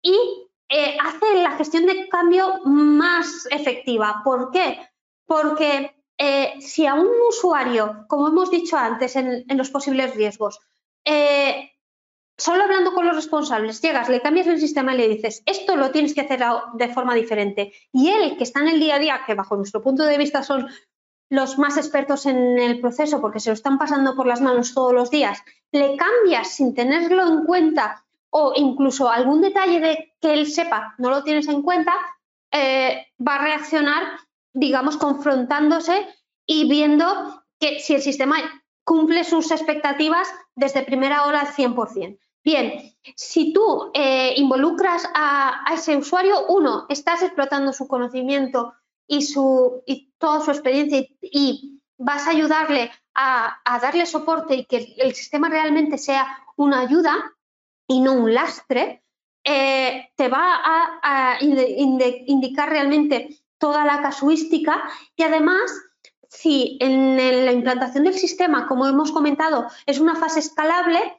y 0.00 0.16
eh, 0.70 0.96
hace 1.02 1.42
la 1.42 1.52
gestión 1.52 1.86
de 1.86 2.08
cambio 2.08 2.60
más 2.64 3.46
efectiva. 3.50 4.22
¿Por 4.24 4.50
qué? 4.50 4.78
Porque 5.26 5.94
eh, 6.16 6.54
si 6.60 6.86
a 6.86 6.94
un 6.94 7.08
usuario, 7.28 8.06
como 8.08 8.28
hemos 8.28 8.50
dicho 8.50 8.76
antes 8.76 9.16
en, 9.16 9.44
los 9.48 9.70
posibles 9.70 10.14
riesgos, 10.14 10.60
eh, 11.04 11.70
solo 12.38 12.62
hablando 12.62 12.94
con 12.94 13.06
los 13.06 13.16
responsables, 13.16 13.82
llegas, 13.82 14.08
le 14.08 14.22
cambias 14.22 14.46
el 14.46 14.60
sistema 14.60 14.94
y 14.94 14.98
le 14.98 15.08
dices, 15.08 15.42
esto 15.44 15.76
lo 15.76 15.90
tienes 15.90 16.14
que 16.14 16.22
hacer 16.22 16.40
de 16.74 16.88
forma 16.88 17.14
diferente, 17.14 17.72
y 17.92 18.08
él, 18.08 18.36
que 18.36 18.44
está 18.44 18.60
en 18.60 18.68
el 18.68 18.80
día 18.80 18.94
a 18.94 18.98
día, 18.98 19.20
que 19.26 19.34
bajo 19.34 19.56
nuestro 19.56 19.82
punto 19.82 20.04
de 20.04 20.18
vista 20.18 20.42
son 20.42 20.68
los 21.30 21.58
más 21.58 21.76
expertos 21.76 22.24
en 22.24 22.58
el 22.58 22.80
proceso 22.80 23.20
porque 23.20 23.40
se 23.40 23.50
lo 23.50 23.54
están 23.54 23.76
pasando 23.76 24.16
por 24.16 24.26
las 24.26 24.40
manos 24.40 24.72
todos 24.72 24.94
los 24.94 25.10
días, 25.10 25.42
le 25.72 25.96
cambias 25.96 26.48
sin 26.48 26.74
tenerlo 26.74 27.26
en 27.26 27.44
cuenta 27.44 28.06
o 28.30 28.52
incluso 28.56 29.10
algún 29.10 29.42
detalle 29.42 29.80
de 29.80 30.14
que 30.20 30.32
él 30.32 30.46
sepa 30.46 30.94
no 30.96 31.10
lo 31.10 31.22
tienes 31.22 31.48
en 31.48 31.60
cuenta, 31.60 31.92
eh, 32.50 33.08
va 33.20 33.34
a 33.34 33.42
reaccionar 33.42 34.04
digamos, 34.58 34.96
confrontándose 34.96 36.06
y 36.46 36.68
viendo 36.68 37.44
que 37.60 37.80
si 37.80 37.94
el 37.94 38.02
sistema 38.02 38.36
cumple 38.84 39.24
sus 39.24 39.50
expectativas 39.50 40.28
desde 40.54 40.82
primera 40.82 41.26
hora 41.26 41.40
al 41.40 41.48
100%. 41.48 42.18
Bien, 42.48 42.94
si 43.14 43.52
tú 43.52 43.90
eh, 43.92 44.32
involucras 44.38 45.06
a, 45.12 45.66
ese 45.74 45.98
usuario, 45.98 46.46
uno, 46.46 46.86
estás 46.88 47.20
explotando 47.22 47.74
su 47.74 47.86
conocimiento 47.86 48.72
y, 49.06 49.20
su, 49.20 49.82
y 49.84 50.14
toda 50.16 50.40
su 50.40 50.52
experiencia 50.52 51.06
y, 51.20 51.82
vas 51.98 52.26
a 52.26 52.30
ayudarle 52.30 52.90
a, 53.14 53.60
darle 53.82 54.06
soporte 54.06 54.54
y 54.54 54.64
que 54.64 54.94
el 54.96 55.14
sistema 55.14 55.50
realmente 55.50 55.98
sea 55.98 56.26
una 56.56 56.80
ayuda 56.80 57.36
y 57.86 58.00
no 58.00 58.14
un 58.14 58.32
lastre, 58.32 59.02
eh, 59.44 60.08
te 60.16 60.28
va 60.28 60.62
a, 61.02 61.36
indicar 61.42 62.70
realmente 62.70 63.42
toda 63.58 63.84
la 63.84 64.00
casuística 64.00 64.84
y 65.16 65.22
además 65.22 65.70
si 66.30 66.78
en 66.80 67.44
la 67.44 67.52
implantación 67.52 68.04
del 68.04 68.14
sistema, 68.14 68.66
como 68.66 68.86
hemos 68.86 69.12
comentado, 69.12 69.66
es 69.84 70.00
una 70.00 70.16
fase 70.16 70.40
escalable, 70.40 71.18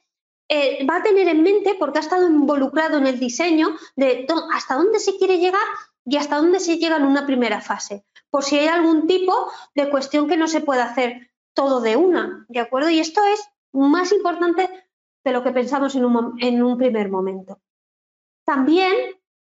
eh, 0.50 0.86
va 0.86 0.98
a 0.98 1.04
tener 1.04 1.28
en 1.28 1.44
mente, 1.44 1.76
porque 1.78 2.00
ha 2.00 2.02
estado 2.02 2.28
involucrado 2.28 2.98
en 2.98 3.06
el 3.06 3.20
diseño, 3.20 3.78
de 3.96 4.26
hasta 4.52 4.76
dónde 4.76 5.00
se 5.00 5.16
quiere 5.18 5.38
llegar 5.38 5.62
y 6.06 6.18
hasta 6.18 6.38
dónde 6.38 6.60
se 6.60 6.78
llega 6.78 6.98
en 6.98 7.06
una 7.06 7.28
primera 7.28 7.62
fase, 7.62 8.04
por 8.32 8.44
si 8.44 8.58
hay 8.58 8.68
algún 8.68 9.06
tipo 9.06 9.34
de 9.76 9.90
cuestión 9.90 10.28
que 10.28 10.38
no 10.38 10.48
se 10.48 10.62
puede 10.62 10.82
hacer 10.82 11.30
todo 11.54 11.82
de 11.82 11.96
una, 11.96 12.46
¿de 12.50 12.60
acuerdo? 12.60 12.90
Y 12.90 13.00
esto 13.00 13.22
es 13.32 13.48
más 13.72 14.12
importante 14.12 14.70
de 15.24 15.32
lo 15.32 15.44
que 15.44 15.52
pensamos 15.52 15.96
en 15.96 16.06
un, 16.06 16.36
en 16.42 16.64
un 16.64 16.78
primer 16.78 17.10
momento. 17.10 17.60
También 18.44 18.94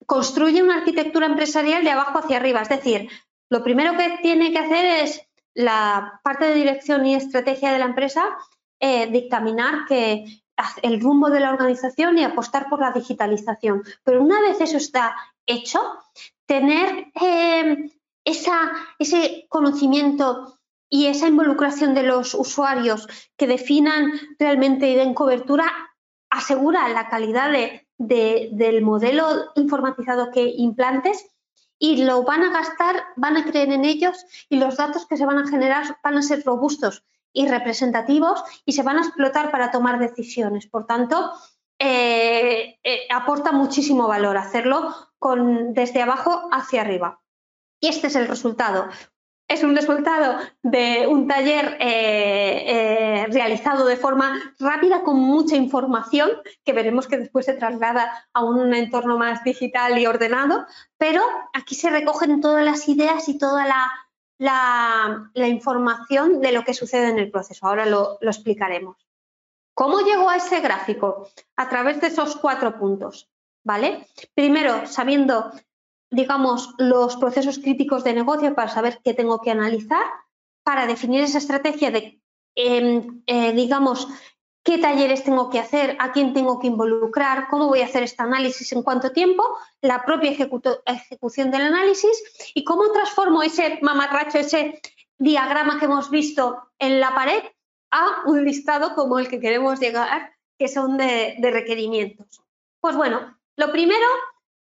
construye 0.05 0.62
una 0.62 0.78
arquitectura 0.78 1.26
empresarial 1.26 1.84
de 1.84 1.90
abajo 1.90 2.18
hacia 2.18 2.36
arriba. 2.36 2.61
Es 2.62 2.68
decir, 2.68 3.09
lo 3.49 3.62
primero 3.62 3.97
que 3.97 4.18
tiene 4.20 4.53
que 4.53 4.59
hacer 4.59 4.84
es 5.05 5.22
la 5.55 6.20
parte 6.22 6.47
de 6.47 6.55
dirección 6.55 7.07
y 7.07 7.14
estrategia 7.14 7.72
de 7.72 7.78
la 7.78 7.86
empresa 7.86 8.24
eh, 8.80 9.07
dictaminar 9.07 9.86
que 9.86 10.41
el 10.82 11.00
rumbo 11.00 11.30
de 11.30 11.40
la 11.40 11.50
organización 11.50 12.18
y 12.18 12.24
apostar 12.24 12.68
por 12.68 12.80
la 12.80 12.92
digitalización. 12.92 13.82
Pero 14.05 14.22
una 14.22 14.40
vez 14.40 14.61
eso 14.61 14.76
está 14.76 15.16
hecho, 15.46 15.80
tener 16.46 17.12
eh, 17.20 17.90
ese 18.24 19.46
conocimiento 19.48 20.59
y 20.88 21.07
esa 21.07 21.26
involucración 21.26 21.94
de 21.94 22.03
los 22.03 22.34
usuarios 22.34 23.09
que 23.36 23.46
definan 23.46 24.12
realmente 24.38 24.90
y 24.90 24.94
den 24.94 25.14
cobertura 25.14 25.72
asegura 26.28 26.88
la 26.90 27.09
calidad 27.09 27.50
de, 27.50 27.86
del 28.53 28.82
modelo 28.82 29.53
informatizado 29.55 30.30
que 30.30 30.44
implantes 30.44 31.26
y 31.78 32.05
lo 32.05 32.22
van 32.22 32.42
a 32.42 32.53
gastar, 32.53 33.05
van 33.16 33.36
a 33.36 33.44
creer 33.44 33.72
en 33.72 33.84
ellos 33.84 34.24
y 34.48 34.57
los 34.57 34.76
datos 34.76 35.07
que 35.07 35.16
se 35.16 35.26
van 35.26 35.38
a 35.38 35.48
generar 35.48 35.98
van 36.03 36.18
a 36.18 36.22
ser 36.22 36.42
robustos 36.44 37.05
y 37.33 37.49
representativos 37.49 38.43
y 38.64 38.72
se 38.72 38.83
van 38.83 38.99
a 38.99 39.03
explotar 39.03 39.51
para 39.51 39.70
tomar 39.70 39.99
decisiones. 39.99 40.66
Por 40.66 40.87
tanto, 40.87 41.33
eh, 41.78 42.78
eh, 42.83 43.01
aporta 43.11 43.53
muchísimo 43.53 44.09
valor 44.09 44.37
hacerlo 44.37 44.95
con, 45.18 45.74
desde 45.74 46.03
abajo 46.03 46.49
hacia 46.53 46.83
arriba. 46.83 47.20
Y 47.80 47.89
este 47.89 48.07
es 48.07 48.16
el 48.16 48.28
resultado 48.28 48.89
es 49.53 49.62
un 49.62 49.76
resultado 49.76 50.39
de 50.62 51.07
un 51.07 51.28
taller 51.28 51.76
eh, 51.78 53.26
realizado 53.30 53.85
de 53.87 53.97
forma 53.97 54.41
rápida 54.59 55.03
con 55.03 55.18
mucha 55.18 55.57
información 55.57 56.30
que 56.64 56.72
veremos 56.72 57.07
que 57.07 57.18
después 57.18 57.47
se 57.47 57.55
traslada 57.55 58.26
a 58.33 58.45
un 58.45 58.72
entorno 58.74 59.18
más 59.18 59.45
digital 59.45 59.99
y 59.99 60.07
ordenado, 60.07 60.66
pero 60.97 61.22
aquí 61.53 61.74
se 61.74 61.91
recogen 61.91 62.41
todas 62.41 62.64
las 62.64 62.89
ideas 62.89 63.28
y 63.28 63.39
toda 63.39 63.66
la, 63.66 63.91
información 65.34 66.40
de 66.40 66.53
lo 66.53 66.64
que 66.64 66.74
sucede 66.74 67.09
en 67.09 67.18
el 67.18 67.30
proceso. 67.30 67.66
Ahora 67.66 67.86
lo, 67.86 68.18
lo 68.20 68.30
explicaremos. 68.30 68.97
¿Cómo 69.74 70.01
llegó 70.01 70.28
a 70.28 70.36
ese 70.36 70.61
gráfico? 70.61 71.28
A 71.57 71.68
través 71.68 72.01
de 72.01 72.09
esos 72.09 72.36
cuatro 72.36 72.78
puntos. 72.78 73.28
¿Vale? 73.64 74.09
Primero, 74.34 74.86
sabiendo 74.86 75.53
digamos, 76.12 76.74
los 76.76 77.16
procesos 77.16 77.59
críticos 77.59 78.05
de 78.05 78.12
negocio 78.12 78.55
para 78.55 78.68
saber 78.68 79.01
qué 79.03 79.14
tengo 79.14 79.40
que 79.40 79.51
analizar, 79.51 80.05
para 80.62 80.86
definir 80.86 81.22
esa 81.22 81.38
estrategia 81.38 81.90
de, 81.90 82.20
em, 82.55 83.22
eh, 83.26 83.53
digamos, 83.53 84.07
qué 84.62 84.78
talleres 84.78 85.24
tengo 85.24 85.50
que 85.50 85.58
hacer, 85.58 85.96
a 85.98 86.12
quién 86.12 86.32
tengo 86.32 86.60
que 86.60 86.68
involucrar, 86.68 87.48
cómo 87.48 87.68
voy 87.68 87.80
a 87.80 87.86
hacer 87.86 88.02
este 88.02 88.22
análisis 88.22 88.72
en 88.72 88.82
cuánto 88.82 89.10
tiempo, 89.12 89.44
la 89.80 90.04
propia 90.04 90.30
ejecución 90.30 91.50
del 91.50 91.62
análisis 91.62 92.22
y 92.54 92.64
cómo 92.64 92.90
transformo 92.92 93.42
ese 93.42 93.78
mamarracho, 93.82 94.38
ese 94.38 94.80
diagrama 95.18 95.78
que 95.78 95.86
hemos 95.86 96.10
visto 96.10 96.62
en 96.78 97.00
la 97.00 97.14
pared 97.14 97.42
a 97.90 98.22
un 98.26 98.44
listado 98.44 98.94
como 98.94 99.18
el 99.18 99.28
que 99.28 99.40
queremos 99.40 99.80
llegar, 99.80 100.32
que 100.58 100.68
son 100.68 100.96
de, 100.96 101.36
requerimientos. 101.40 102.40
Pues 102.80 102.96
bueno, 102.96 103.36
lo 103.56 103.72
primero, 103.72 104.06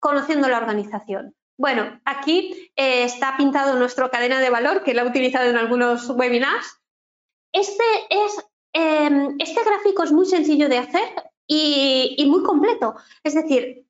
conociendo 0.00 0.48
la 0.48 0.58
organización. 0.58 1.34
Bueno, 1.56 2.00
aquí 2.04 2.70
eh, 2.74 3.04
está 3.04 3.36
pintado 3.36 3.76
nuestra 3.78 4.08
cadena 4.10 4.40
de 4.40 4.50
valor, 4.50 4.82
que 4.82 4.92
la 4.92 5.02
he 5.02 5.08
utilizado 5.08 5.48
en 5.48 5.56
algunos 5.56 6.10
webinars. 6.10 6.80
Este 7.52 7.84
es 8.10 8.44
este 8.74 9.64
gráfico 9.64 10.02
es 10.02 10.12
muy 10.12 10.26
sencillo 10.26 10.68
de 10.68 10.78
hacer 10.78 11.08
y, 11.46 12.24
muy 12.28 12.42
completo. 12.42 12.96
Es 13.22 13.34
decir, 13.34 13.86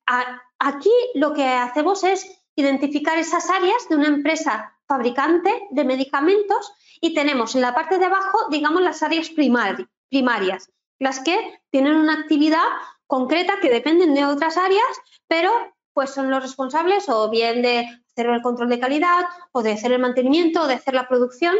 aquí 0.58 0.92
lo 1.14 1.32
que 1.32 1.46
hacemos 1.46 2.04
es 2.04 2.42
identificar 2.56 3.18
esas 3.18 3.48
áreas 3.50 3.88
de 3.88 3.96
una 3.96 4.08
empresa 4.08 4.78
fabricante 4.86 5.66
de 5.70 5.84
medicamentos 5.84 6.72
y 7.00 7.14
tenemos 7.14 7.54
en 7.54 7.62
la 7.62 7.74
parte 7.74 7.98
de 7.98 8.04
abajo, 8.04 8.38
digamos, 8.50 8.82
las 8.82 9.02
áreas 9.02 9.30
primarias, 9.30 10.70
las 10.98 11.20
que 11.20 11.60
tienen 11.70 11.94
una 11.94 12.14
actividad 12.14 12.64
concreta 13.06 13.54
que 13.60 13.70
dependen 13.70 14.14
de 14.14 14.26
otras 14.26 14.56
áreas, 14.56 14.82
pero 15.26 15.50
pues 15.92 16.10
son 16.10 16.30
los 16.30 16.42
responsables 16.42 17.08
o 17.08 17.30
bien 17.30 17.62
de 17.62 17.86
hacer 18.10 18.26
el 18.26 18.42
control 18.42 18.68
de 18.68 18.80
calidad 18.80 19.24
o 19.52 19.62
de 19.62 19.72
hacer 19.72 19.92
el 19.92 20.00
mantenimiento 20.00 20.62
o 20.62 20.66
de 20.66 20.74
hacer 20.74 20.94
la 20.94 21.08
producción. 21.08 21.54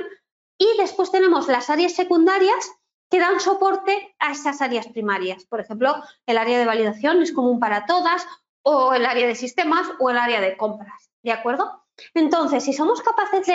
Y 0.59 0.67
después 0.79 1.11
tenemos 1.11 1.49
las 1.49 1.71
áreas 1.71 1.93
secundarias 1.95 2.71
que 3.11 3.21
dan 3.21 3.41
soporte 3.41 4.15
a 4.19 4.33
esas 4.33 4.61
áreas 4.61 4.87
primarias. 4.89 5.45
Por 5.45 5.61
ejemplo, 5.61 5.95
el 6.27 6.39
área 6.39 6.59
de 6.59 6.67
validación 6.67 7.23
es 7.23 7.33
común 7.33 7.61
para 7.61 7.87
todas, 7.87 8.27
o 8.65 8.95
el 8.95 9.07
área 9.07 9.27
de 9.27 9.35
sistemas 9.35 9.87
o 10.01 10.11
el 10.11 10.19
área 10.19 10.41
de 10.41 10.57
compras. 10.57 11.11
¿De 11.23 11.33
acuerdo? 11.33 11.85
Entonces, 12.15 12.65
si 12.65 12.73
somos 12.73 13.03
capaces 13.03 13.47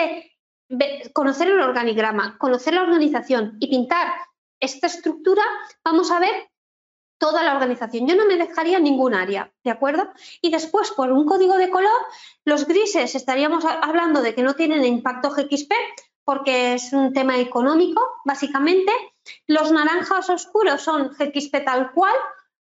de 0.68 1.10
conocer 1.12 1.48
el 1.48 1.60
organigrama, 1.60 2.38
conocer 2.38 2.74
la 2.74 2.82
organización 2.82 3.56
y 3.60 3.68
pintar 3.68 4.12
esta 4.60 4.86
estructura, 4.86 5.42
vamos 5.84 6.10
a 6.10 6.20
ver 6.20 6.50
toda 7.18 7.42
la 7.42 7.54
organización. 7.54 8.06
Yo 8.06 8.16
no 8.16 8.26
me 8.26 8.36
dejaría 8.36 8.78
ningún 8.78 9.14
área, 9.14 9.52
¿de 9.62 9.70
acuerdo? 9.70 10.10
Y 10.40 10.50
después, 10.50 10.90
por 10.92 11.12
un 11.12 11.26
código 11.26 11.56
de 11.58 11.70
color, 11.70 12.00
los 12.44 12.66
grises 12.66 13.14
estaríamos 13.14 13.64
hablando 13.64 14.22
de 14.22 14.34
que 14.34 14.42
no 14.42 14.54
tienen 14.54 14.84
impacto 14.84 15.30
GXP 15.30 15.72
porque 16.30 16.74
es 16.74 16.92
un 16.92 17.12
tema 17.12 17.40
económico, 17.40 18.00
básicamente, 18.24 18.92
los 19.48 19.72
naranjas 19.72 20.30
oscuros 20.30 20.80
son 20.80 21.08
GXP 21.08 21.64
tal 21.64 21.90
cual, 21.90 22.14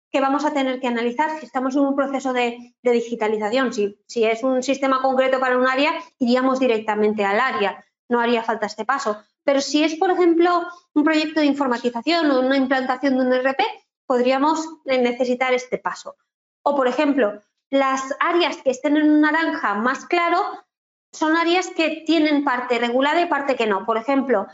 que 0.09 0.21
vamos 0.21 0.45
a 0.45 0.55
tener 0.55 0.79
que 0.79 0.87
analizar 0.87 1.41
si 1.41 1.47
estamos 1.47 1.75
en 1.75 1.81
un 1.81 1.97
proceso 1.97 2.33
de, 2.33 2.77
digitalización. 2.81 3.73
Si, 3.73 3.99
si, 4.07 4.23
es 4.23 4.45
un 4.45 4.63
sistema 4.63 5.03
concreto 5.03 5.41
para 5.41 5.59
un 5.59 5.67
área, 5.67 5.95
iríamos 6.21 6.61
directamente 6.61 7.25
al 7.25 7.41
área, 7.41 7.85
no 8.09 8.21
haría 8.21 8.45
falta 8.45 8.67
este 8.67 8.85
paso. 8.85 9.21
Pero 9.43 9.61
si 9.61 9.83
es, 9.83 9.97
por 9.97 10.13
ejemplo, 10.13 10.65
un 10.95 11.03
proyecto 11.03 11.41
de 11.41 11.47
informatización 11.47 12.31
o 12.31 12.43
una 12.43 12.57
implantación 12.57 13.19
de 13.19 13.25
un 13.25 13.35
RP, 13.35 13.65
podríamos 14.07 14.65
necesitar 14.85 15.53
este 15.55 15.79
paso. 15.79 16.15
O, 16.63 16.77
por 16.77 16.87
ejemplo, 16.87 17.43
las 17.71 18.15
áreas 18.21 18.59
que 18.59 18.71
estén 18.71 18.97
en 18.97 19.11
un 19.11 19.23
naranja 19.23 19.75
más 19.75 20.05
claro 20.05 20.39
son 21.13 21.37
áreas 21.37 21.69
que 21.69 22.03
tienen 22.07 22.45
parte 22.45 22.79
regulada 22.79 23.21
y 23.21 23.27
parte 23.27 23.57
que 23.57 23.67
no. 23.67 23.87
Por 23.87 23.97
ejemplo, 23.97 24.47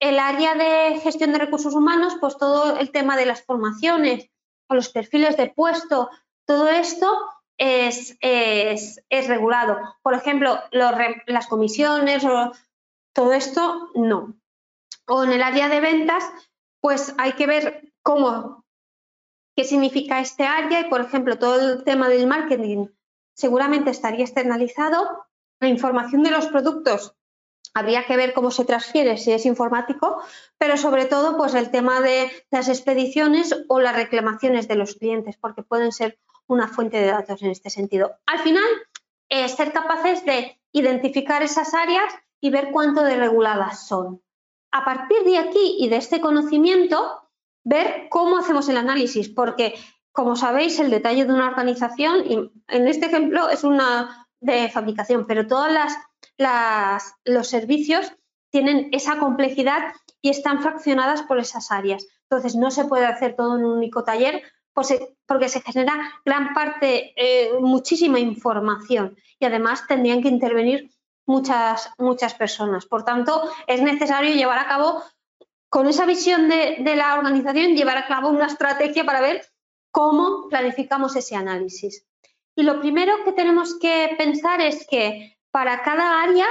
el 0.00 0.18
área 0.18 0.54
de 0.54 1.00
gestión 1.00 1.32
de 1.32 1.38
recursos 1.38 1.74
humanos, 1.74 2.16
pues 2.20 2.36
todo 2.36 2.76
el 2.76 2.90
tema 2.90 3.16
de 3.16 3.26
las 3.26 3.42
formaciones 3.42 4.30
o 4.68 4.74
los 4.74 4.88
perfiles 4.90 5.36
de 5.36 5.48
puesto, 5.48 6.10
todo 6.46 6.68
esto 6.68 7.10
es, 7.58 8.16
es, 8.20 9.28
regulado. 9.28 9.78
Por 10.02 10.14
ejemplo, 10.14 10.58
las 10.72 11.46
comisiones 11.46 12.24
o 12.24 12.52
todo 13.12 13.32
esto 13.32 13.90
no. 13.94 14.34
O 15.06 15.24
en 15.24 15.32
el 15.32 15.42
área 15.42 15.68
de 15.68 15.80
ventas, 15.80 16.24
pues 16.80 17.14
hay 17.18 17.32
que 17.32 17.46
ver 17.46 17.92
cómo, 18.02 18.64
qué 19.56 19.64
significa 19.64 20.20
este 20.20 20.44
área 20.44 20.80
y, 20.80 20.90
por 20.90 21.00
ejemplo, 21.00 21.38
todo 21.38 21.72
el 21.72 21.84
tema 21.84 22.08
del 22.08 22.26
marketing 22.26 22.88
seguramente 23.34 23.90
estaría 23.90 24.24
externalizado. 24.24 25.26
La 25.64 25.70
información 25.70 26.22
de 26.22 26.30
los 26.30 26.48
productos 26.48 27.14
habría 27.72 28.04
que 28.04 28.18
ver 28.18 28.34
cómo 28.34 28.50
se 28.50 28.66
transfiere, 28.66 29.16
si 29.16 29.32
es 29.32 29.46
informático, 29.46 30.22
pero 30.58 30.76
sobre 30.76 31.06
todo 31.06 31.38
pues 31.38 31.54
el 31.54 31.70
tema 31.70 32.02
de 32.02 32.30
las 32.50 32.68
expediciones 32.68 33.56
o 33.68 33.80
las 33.80 33.96
reclamaciones 33.96 34.68
de 34.68 34.74
los 34.74 34.96
clientes, 34.96 35.38
porque 35.38 35.62
pueden 35.62 35.90
ser 35.90 36.18
una 36.48 36.68
fuente 36.68 36.98
de 36.98 37.06
datos 37.06 37.40
en 37.40 37.50
este 37.50 37.70
sentido. 37.70 38.12
Al 38.26 38.40
final, 38.40 38.62
ser 39.48 39.72
capaces 39.72 40.26
de 40.26 40.60
identificar 40.70 41.42
esas 41.42 41.72
áreas 41.72 42.12
y 42.42 42.50
ver 42.50 42.68
cuánto 42.70 43.02
de 43.02 43.16
reguladas 43.16 43.88
son. 43.88 44.22
A 44.70 44.84
partir 44.84 45.24
de 45.24 45.38
aquí 45.38 45.76
y 45.78 45.88
de 45.88 45.96
este 45.96 46.20
conocimiento, 46.20 47.22
ver 47.64 48.08
cómo 48.10 48.36
hacemos 48.36 48.68
el 48.68 48.76
análisis, 48.76 49.30
porque 49.30 49.76
como 50.12 50.36
sabéis, 50.36 50.78
el 50.78 50.90
detalle 50.90 51.24
de 51.24 51.32
una 51.32 51.48
organización, 51.48 52.52
en 52.68 52.86
este 52.86 53.06
ejemplo 53.06 53.48
es 53.48 53.64
una 53.64 54.23
de 54.44 54.68
fabricación, 54.70 55.26
pero 55.26 55.46
todas 55.46 55.72
las 55.72 57.14
los 57.24 57.48
servicios 57.48 58.12
tienen 58.50 58.88
esa 58.92 59.18
complejidad 59.18 59.94
y 60.20 60.30
están 60.30 60.62
fraccionadas 60.62 61.22
por 61.22 61.38
esas 61.38 61.70
áreas. 61.70 62.06
Entonces, 62.22 62.56
no 62.56 62.70
se 62.70 62.84
puede 62.84 63.06
hacer 63.06 63.34
todo 63.36 63.56
en 63.56 63.64
un 63.64 63.78
único 63.78 64.04
taller 64.04 64.42
porque 65.26 65.48
se 65.48 65.60
genera 65.60 65.94
gran 66.24 66.52
parte, 66.52 67.12
eh, 67.16 67.52
muchísima 67.60 68.18
información 68.18 69.16
y 69.38 69.44
además 69.44 69.86
tendrían 69.86 70.20
que 70.20 70.28
intervenir 70.28 70.90
muchas, 71.26 71.90
muchas 71.98 72.34
personas. 72.34 72.86
Por 72.86 73.04
tanto, 73.04 73.48
es 73.66 73.80
necesario 73.82 74.34
llevar 74.34 74.58
a 74.58 74.66
cabo, 74.66 75.02
con 75.68 75.86
esa 75.86 76.06
visión 76.06 76.48
de, 76.48 76.78
de 76.80 76.96
la 76.96 77.14
organización, 77.14 77.76
llevar 77.76 77.98
a 77.98 78.06
cabo 78.08 78.28
una 78.30 78.46
estrategia 78.46 79.04
para 79.04 79.20
ver 79.20 79.46
cómo 79.92 80.48
planificamos 80.48 81.14
ese 81.14 81.36
análisis. 81.36 82.04
Y 82.56 82.62
lo 82.62 82.80
primero 82.80 83.24
que 83.24 83.32
tenemos 83.32 83.78
que 83.78 84.14
pensar 84.16 84.60
es 84.60 84.86
que 84.88 85.38
para 85.50 85.82
cada 85.82 86.22
área 86.22 86.46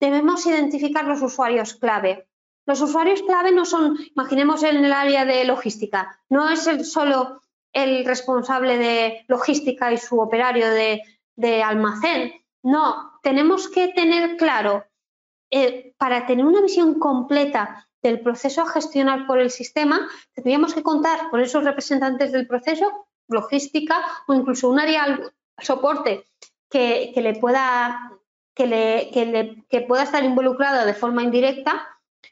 debemos 0.00 0.46
identificar 0.46 1.04
los 1.04 1.22
usuarios 1.22 1.74
clave. 1.74 2.28
Los 2.66 2.80
usuarios 2.80 3.22
clave 3.22 3.52
no 3.52 3.64
son, 3.64 3.98
imaginemos 4.14 4.62
en 4.62 4.84
el 4.84 4.92
área 4.92 5.24
de 5.24 5.44
logística, 5.44 6.20
no 6.28 6.48
es 6.48 6.66
el 6.66 6.84
solo 6.84 7.42
el 7.72 8.04
responsable 8.04 8.78
de 8.78 9.24
logística 9.28 9.92
y 9.92 9.96
su 9.96 10.18
operario 10.20 10.68
de, 10.70 11.62
almacén. 11.62 12.32
No, 12.62 13.18
tenemos 13.22 13.68
que 13.68 13.88
tener 13.88 14.36
claro, 14.36 14.84
eh, 15.50 15.94
para 15.96 16.26
tener 16.26 16.44
una 16.44 16.60
visión 16.60 16.98
completa 16.98 17.88
del 18.02 18.20
proceso 18.20 18.62
a 18.62 18.68
gestionar 18.68 19.26
por 19.26 19.38
el 19.38 19.50
sistema, 19.50 20.08
tendríamos 20.34 20.74
que 20.74 20.82
contar 20.82 21.30
con 21.30 21.40
esos 21.40 21.64
representantes 21.64 22.32
del 22.32 22.46
proceso, 22.46 23.08
logística 23.28 23.96
o 24.26 24.34
incluso 24.34 24.68
un 24.68 24.80
área 24.80 25.18
soporte 25.62 26.26
que, 26.70 27.12
que 27.14 27.20
le 27.20 27.34
pueda 27.34 28.12
que, 28.54 28.66
le, 28.66 29.82
pueda 29.86 30.02
estar 30.02 30.24
involucrada 30.24 30.84
de 30.84 30.94
forma 30.94 31.22
indirecta, 31.22 31.86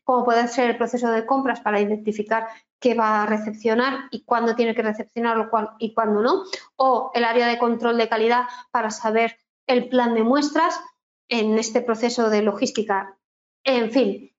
como 0.04 0.24
puede 0.24 0.48
ser 0.48 0.70
el 0.70 0.76
proceso 0.76 1.10
de 1.10 1.26
compras 1.26 1.60
para 1.60 1.80
identificar 1.80 2.48
qué 2.78 2.94
va 2.94 3.22
a 3.22 3.26
recepcionar 3.26 4.08
y 4.10 4.24
cuándo 4.24 4.54
tiene 4.54 4.74
que 4.74 4.82
recepcionarlo 4.82 5.50
y 5.78 5.94
cuándo 5.94 6.22
no, 6.22 6.44
o 6.76 7.10
el 7.14 7.24
área 7.24 7.46
de 7.46 7.58
control 7.58 7.96
de 7.98 8.08
calidad 8.08 8.44
para 8.70 8.90
saber 8.90 9.36
el 9.66 9.88
plan 9.88 10.14
de 10.14 10.24
muestras 10.24 10.80
en 11.28 11.58
este 11.58 11.80
proceso 11.80 12.30
de 12.30 12.42
logística. 12.42 13.16
En 13.64 13.90
fin, 13.90 14.34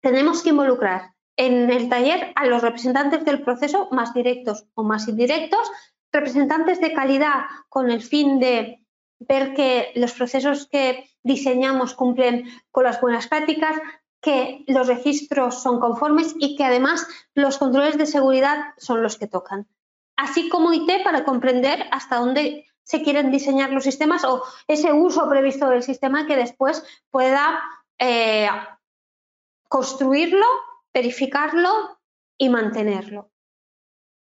tenemos 0.00 0.42
que 0.42 0.50
involucrar 0.50 1.14
en 1.36 1.70
el 1.70 1.88
taller 1.88 2.32
a 2.36 2.46
los 2.46 2.62
representantes 2.62 3.24
del 3.24 3.42
proceso 3.42 3.88
más 3.90 4.14
directos 4.14 4.66
o 4.74 4.84
más 4.84 5.08
indirectos, 5.08 5.70
representantes 6.14 6.80
de 6.80 6.94
calidad 6.94 7.44
con 7.68 7.90
el 7.90 8.02
fin 8.02 8.38
de 8.38 8.80
ver 9.18 9.52
que 9.54 9.92
los 9.96 10.12
procesos 10.12 10.66
que 10.66 11.10
diseñamos 11.22 11.94
cumplen 11.94 12.48
con 12.70 12.84
las 12.84 13.00
buenas 13.00 13.26
prácticas, 13.26 13.76
que 14.20 14.64
los 14.68 14.86
registros 14.86 15.62
son 15.62 15.80
conformes 15.80 16.34
y 16.38 16.56
que 16.56 16.64
además 16.64 17.06
los 17.34 17.58
controles 17.58 17.98
de 17.98 18.06
seguridad 18.06 18.72
son 18.78 19.02
los 19.02 19.18
que 19.18 19.26
tocan. 19.26 19.68
Así 20.16 20.48
como 20.48 20.72
IT 20.72 21.02
para 21.02 21.24
comprender 21.24 21.84
hasta 21.90 22.16
dónde 22.16 22.66
se 22.84 23.02
quieren 23.02 23.30
diseñar 23.30 23.70
los 23.70 23.84
sistemas 23.84 24.24
o 24.24 24.42
ese 24.68 24.92
uso 24.92 25.28
previsto 25.28 25.68
del 25.68 25.82
sistema 25.82 26.26
que 26.26 26.36
después 26.36 26.84
pueda 27.10 27.60
eh, 27.98 28.48
construirlo, 29.68 30.46
verificarlo 30.92 31.98
y 32.38 32.48
mantenerlo. 32.48 33.30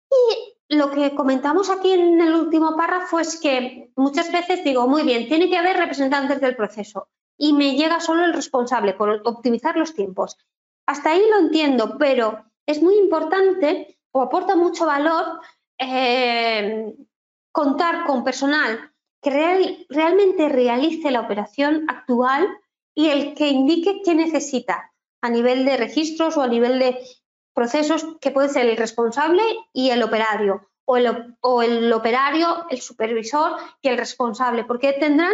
Y 0.10 0.53
lo 0.70 0.92
que 0.92 1.14
comentamos 1.16 1.70
aquí 1.70 1.92
en 1.92 2.20
el 2.22 2.34
último 2.34 2.76
párrafo 2.76 3.20
es 3.20 3.40
que 3.40 3.92
muchas 3.96 4.32
veces 4.32 4.64
digo, 4.64 4.88
muy 4.88 5.04
bien, 5.04 5.28
tiene 5.28 5.50
que 5.50 5.58
haber 5.58 5.78
representantes 5.78 6.42
del 6.42 6.56
proceso 6.56 7.10
y 7.38 7.54
me 7.54 7.76
llega 7.76 8.00
solo 8.00 8.26
el 8.26 8.34
responsable 8.34 8.94
por 8.94 9.22
optimizar 9.26 9.76
los 9.78 9.94
tiempos. 9.94 10.38
Hasta 10.86 11.12
ahí 11.12 11.24
lo 11.30 11.40
entiendo, 11.40 11.98
pero 11.98 12.46
es 12.66 12.82
muy 12.82 12.96
importante 12.98 14.00
o 14.12 14.22
aporta 14.22 14.56
mucho 14.56 14.86
valor 14.86 15.42
eh, 15.78 16.94
contar 17.52 18.06
con 18.06 18.24
personal 18.24 18.92
que 19.22 19.86
realmente 19.90 20.50
realice 20.50 21.12
la 21.12 21.22
operación 21.22 21.86
actual 21.88 22.48
y 22.94 23.08
el 23.08 23.34
que 23.36 23.50
indique 23.50 24.02
qué 24.04 24.14
necesita 24.14 24.92
a 25.22 25.30
nivel 25.30 25.66
de 25.66 25.78
registros 25.78 26.36
o 26.38 26.42
a 26.42 26.48
nivel 26.48 26.80
de 26.80 27.00
procesos 27.54 28.06
que 28.20 28.32
puede 28.32 28.50
ser 28.50 28.68
el 28.68 28.78
responsable 28.78 29.44
y 29.72 29.90
el 29.90 30.04
operario, 30.04 30.70
o 30.86 30.98
el, 30.98 31.94
operario, 31.94 32.66
el 32.70 32.82
supervisor 32.82 33.54
y 33.82 33.88
el 33.90 33.98
responsable, 33.98 34.66
porque 34.66 34.94
tendrán, 34.94 35.34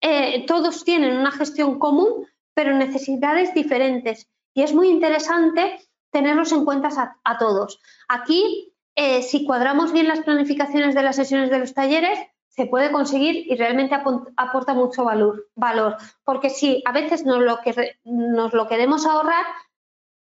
eh, 0.00 0.46
todos 0.46 0.84
tienen 0.84 1.16
una 1.18 1.30
gestión 1.30 1.78
común, 1.78 2.26
pero 2.54 2.72
necesidades 2.72 3.52
diferentes. 3.54 4.28
Y 4.54 4.62
es 4.62 4.74
muy 4.74 4.88
interesante 4.88 5.78
tenerlos 6.10 6.52
en 6.52 6.64
cuenta 6.64 7.18
a, 7.24 7.38
todos. 7.38 7.80
Aquí, 8.08 8.74
eh, 8.96 9.22
si 9.22 9.44
cuadramos 9.44 9.92
bien 9.92 10.08
las 10.08 10.20
planificaciones 10.20 10.94
de 10.94 11.02
las 11.02 11.16
sesiones 11.16 11.50
de 11.50 11.58
los 11.58 11.74
talleres, 11.74 12.18
se 12.48 12.66
puede 12.66 12.90
conseguir 12.90 13.50
y 13.50 13.54
realmente 13.56 13.94
aporta 14.36 14.74
mucho 14.74 15.04
valor, 15.04 15.48
valor. 15.54 15.96
Porque 16.24 16.50
si 16.50 16.82
a 16.84 16.92
veces 16.92 17.24
nos 17.24 17.40
lo, 17.40 17.60
que, 17.60 17.96
nos 18.04 18.52
lo 18.52 18.66
queremos 18.66 19.06
ahorrar, 19.06 19.46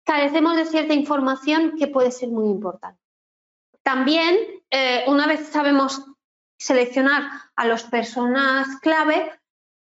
carecemos 0.09 0.57
de 0.57 0.65
cierta 0.65 0.95
información 0.95 1.75
que 1.79 1.87
puede 1.87 2.11
ser 2.11 2.31
muy 2.31 2.49
importante. 2.49 2.99
También, 3.83 4.39
eh, 4.71 5.05
una 5.07 5.27
vez 5.27 5.49
sabemos 5.49 6.03
seleccionar 6.59 7.31
a 7.55 7.67
las 7.67 7.85
personas 7.85 8.81
clave, 8.81 9.31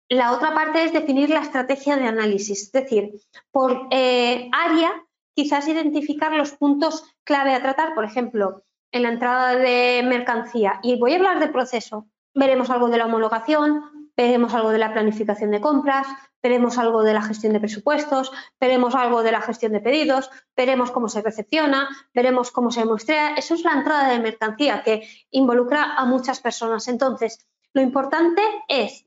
la 0.09 0.34
otra 0.34 0.53
parte 0.53 0.84
es 0.84 0.91
definir 0.91 1.30
la 1.30 1.39
estrategia 1.39 1.95
de 1.95 2.07
análisis, 2.07 2.64
es 2.64 2.72
decir, 2.74 3.14
por 3.51 3.88
eh, 3.91 4.49
área, 4.51 4.91
quizás 5.34 5.70
identificar 5.70 6.34
los 6.34 6.51
puntos 6.51 7.05
clave 7.24 7.55
a 7.55 7.62
tratar, 7.62 7.95
por 7.95 8.03
ejemplo, 8.03 8.64
en 8.91 9.03
la 9.03 9.14
entrada 9.14 9.55
de 9.55 10.03
mercancía. 10.05 10.82
Y 10.84 10.99
voy 10.99 11.14
a 11.14 11.16
hablar 11.16 11.39
de 11.39 11.47
proceso. 11.47 12.09
Veremos 12.36 12.70
algo 12.70 12.89
de 12.89 12.97
la 12.97 13.05
homologación, 13.05 14.01
veremos 14.16 14.53
algo 14.53 14.72
de 14.72 14.78
la 14.78 14.93
planificación 14.93 15.51
de 15.51 15.62
compras, 15.62 16.07
veremos 16.41 16.78
algo 16.78 17.03
de 17.03 17.14
la 17.14 17.22
gestión 17.22 17.53
de 17.53 17.59
presupuestos, 17.59 18.32
veremos 18.59 18.95
algo 18.95 19.24
de 19.24 19.32
la 19.32 19.41
gestión 19.41 19.74
de 19.74 19.80
pedidos, 19.80 20.30
veremos 20.55 20.91
cómo 20.91 21.07
se 21.09 21.22
recepciona, 21.22 21.89
veremos 22.14 22.51
cómo 22.51 22.72
se 22.72 22.86
muestra. 22.86 23.36
Eso 23.36 23.53
es 23.53 23.64
la 23.64 23.74
entrada 23.74 24.09
de 24.09 24.20
mercancía 24.20 24.84
que 24.84 25.07
involucra 25.30 25.95
a 25.95 26.05
muchas 26.05 26.39
personas. 26.39 26.88
Entonces, 26.88 27.45
lo 27.74 27.82
importante 27.82 28.41
es, 28.68 29.05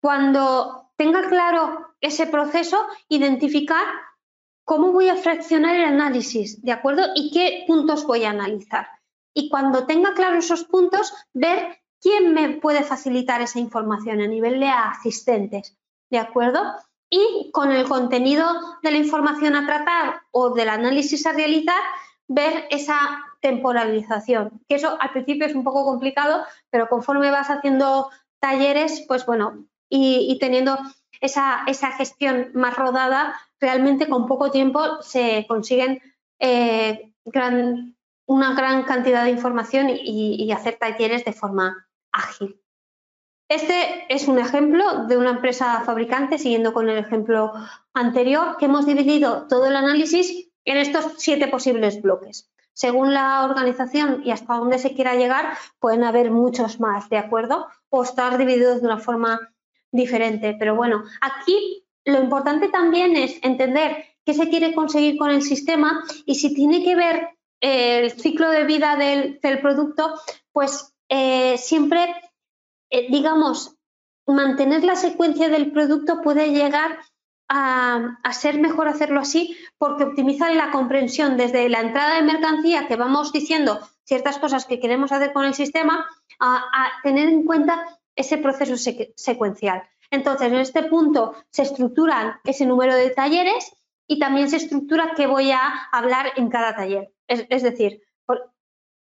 cuando 0.00 0.90
tenga 0.96 1.28
claro 1.28 1.94
ese 2.00 2.26
proceso, 2.26 2.86
identificar 3.08 3.86
cómo 4.64 4.92
voy 4.92 5.08
a 5.08 5.16
fraccionar 5.16 5.76
el 5.76 5.84
análisis, 5.84 6.62
¿de 6.62 6.72
acuerdo? 6.72 7.02
Y 7.14 7.30
qué 7.30 7.64
puntos 7.66 8.06
voy 8.06 8.24
a 8.24 8.30
analizar. 8.30 8.88
Y 9.32 9.48
cuando 9.48 9.86
tenga 9.86 10.14
claro 10.14 10.38
esos 10.38 10.64
puntos, 10.64 11.12
ver 11.32 11.78
quién 12.00 12.34
me 12.34 12.50
puede 12.50 12.82
facilitar 12.82 13.40
esa 13.40 13.58
información 13.58 14.20
a 14.20 14.26
nivel 14.26 14.60
de 14.60 14.68
asistentes. 14.68 15.76
¿de 16.10 16.18
acuerdo? 16.18 16.60
Y 17.10 17.50
con 17.52 17.72
el 17.72 17.88
contenido 17.88 18.46
de 18.82 18.90
la 18.90 18.98
información 18.98 19.54
a 19.54 19.66
tratar 19.66 20.22
o 20.32 20.54
del 20.54 20.68
análisis 20.68 21.26
a 21.26 21.32
realizar, 21.32 21.80
ver 22.28 22.66
esa 22.70 22.98
temporalización, 23.40 24.60
que 24.68 24.74
eso 24.74 24.96
al 25.00 25.12
principio 25.12 25.46
es 25.46 25.54
un 25.54 25.62
poco 25.62 25.84
complicado, 25.84 26.44
pero 26.70 26.88
conforme 26.88 27.30
vas 27.30 27.48
haciendo 27.48 28.10
talleres, 28.40 29.04
pues 29.06 29.24
bueno, 29.24 29.66
y, 29.88 30.36
teniendo 30.40 30.76
esa, 31.20 31.62
esa, 31.68 31.92
gestión 31.92 32.50
más 32.54 32.76
rodada, 32.76 33.40
realmente 33.60 34.08
con 34.08 34.26
poco 34.26 34.50
tiempo 34.50 35.00
se 35.00 35.46
consiguen 35.46 36.02
eh, 36.40 37.12
una 38.26 38.54
gran 38.54 38.82
cantidad 38.82 39.22
de 39.22 39.30
información 39.30 39.88
y 39.90 40.50
hacer 40.50 40.76
talleres 40.76 41.24
de 41.24 41.32
forma 41.32 41.85
ágil. 42.16 42.60
Este 43.48 44.06
es 44.08 44.26
un 44.26 44.38
ejemplo 44.38 45.06
de 45.06 45.16
una 45.16 45.30
empresa 45.30 45.82
fabricante, 45.82 46.38
siguiendo 46.38 46.72
con 46.72 46.88
el 46.88 46.98
ejemplo 46.98 47.52
anterior, 47.94 48.56
que 48.58 48.64
hemos 48.64 48.86
dividido 48.86 49.46
todo 49.48 49.66
el 49.66 49.76
análisis 49.76 50.48
en 50.64 50.78
estos 50.78 51.14
siete 51.18 51.46
posibles 51.46 52.02
bloques. 52.02 52.50
Según 52.72 53.14
la 53.14 53.44
organización 53.44 54.22
y 54.24 54.32
hasta 54.32 54.56
dónde 54.56 54.78
se 54.78 54.94
quiera 54.94 55.14
llegar, 55.14 55.56
pueden 55.78 56.02
haber 56.02 56.30
muchos 56.30 56.80
más, 56.80 57.08
¿de 57.08 57.18
acuerdo? 57.18 57.68
O 57.88 58.02
estar 58.02 58.36
divididos 58.36 58.80
de 58.80 58.88
una 58.88 58.98
forma 58.98 59.40
diferente. 59.92 60.56
Pero 60.58 60.74
bueno, 60.74 61.04
aquí 61.20 61.86
lo 62.04 62.20
importante 62.20 62.68
también 62.68 63.16
es 63.16 63.38
entender 63.42 64.04
qué 64.24 64.34
se 64.34 64.48
quiere 64.48 64.74
conseguir 64.74 65.16
con 65.16 65.30
el 65.30 65.42
sistema 65.42 66.04
y 66.26 66.34
si 66.34 66.52
tiene 66.52 66.82
que 66.82 66.96
ver 66.96 67.28
el 67.60 68.10
ciclo 68.12 68.50
de 68.50 68.64
vida 68.64 68.96
del, 68.96 69.38
producto, 69.60 70.14
pues 70.52 70.94
eh, 71.08 71.58
siempre 71.58 72.14
eh, 72.90 73.08
digamos, 73.10 73.76
mantener 74.26 74.84
la 74.84 74.96
secuencia 74.96 75.48
del 75.48 75.72
producto 75.72 76.20
puede 76.22 76.50
llegar 76.50 76.98
a, 77.48 78.18
ser 78.32 78.58
mejor 78.58 78.88
hacerlo 78.88 79.20
así 79.20 79.56
porque 79.78 80.04
optimiza 80.04 80.50
la 80.50 80.70
comprensión 80.72 81.36
desde 81.36 81.68
la 81.68 81.80
entrada 81.80 82.16
de 82.16 82.22
mercancía 82.22 82.88
que 82.88 82.96
vamos 82.96 83.32
diciendo 83.32 83.78
ciertas 84.04 84.38
cosas 84.38 84.66
que 84.66 84.80
queremos 84.80 85.12
hacer 85.12 85.32
con 85.32 85.44
el 85.44 85.54
sistema 85.54 86.06
a, 86.40 86.64
tener 87.02 87.28
en 87.28 87.44
cuenta 87.44 87.98
ese 88.14 88.38
proceso 88.38 88.76
secuencial. 89.16 89.82
Entonces, 90.10 90.48
en 90.48 90.56
este 90.56 90.84
punto 90.84 91.34
se 91.50 91.62
estructuran 91.62 92.40
ese 92.44 92.66
número 92.66 92.94
de 92.94 93.10
talleres 93.10 93.72
y 94.06 94.18
también 94.18 94.48
se 94.48 94.56
estructura 94.56 95.12
qué 95.16 95.26
voy 95.26 95.50
a 95.50 95.88
hablar 95.92 96.32
en 96.36 96.48
cada 96.48 96.76
taller. 96.76 97.12
Es, 97.26 97.62
decir, 97.62 98.02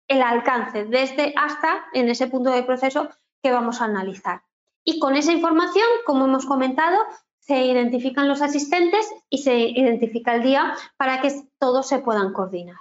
el 0.09 0.21
alcance 0.21 0.83
desde 0.83 1.33
hasta 1.37 1.85
en 1.93 2.09
ese 2.09 2.27
punto 2.27 2.49
del 2.49 2.65
proceso 2.65 3.09
que 3.41 3.51
vamos 3.51 3.79
a 3.79 3.85
analizar. 3.85 4.41
Y 4.83 4.99
con 4.99 5.15
esa 5.15 5.31
información, 5.31 5.85
como 6.05 6.25
hemos 6.25 6.45
comentado, 6.45 6.97
se 7.39 7.63
identifican 7.63 8.27
los 8.27 8.41
asistentes 8.41 9.09
y 9.29 9.39
se 9.39 9.57
identifica 9.57 10.35
el 10.35 10.43
día 10.43 10.75
para 10.97 11.21
que 11.21 11.31
todos 11.59 11.87
se 11.87 11.99
puedan 11.99 12.33
coordinar. 12.33 12.77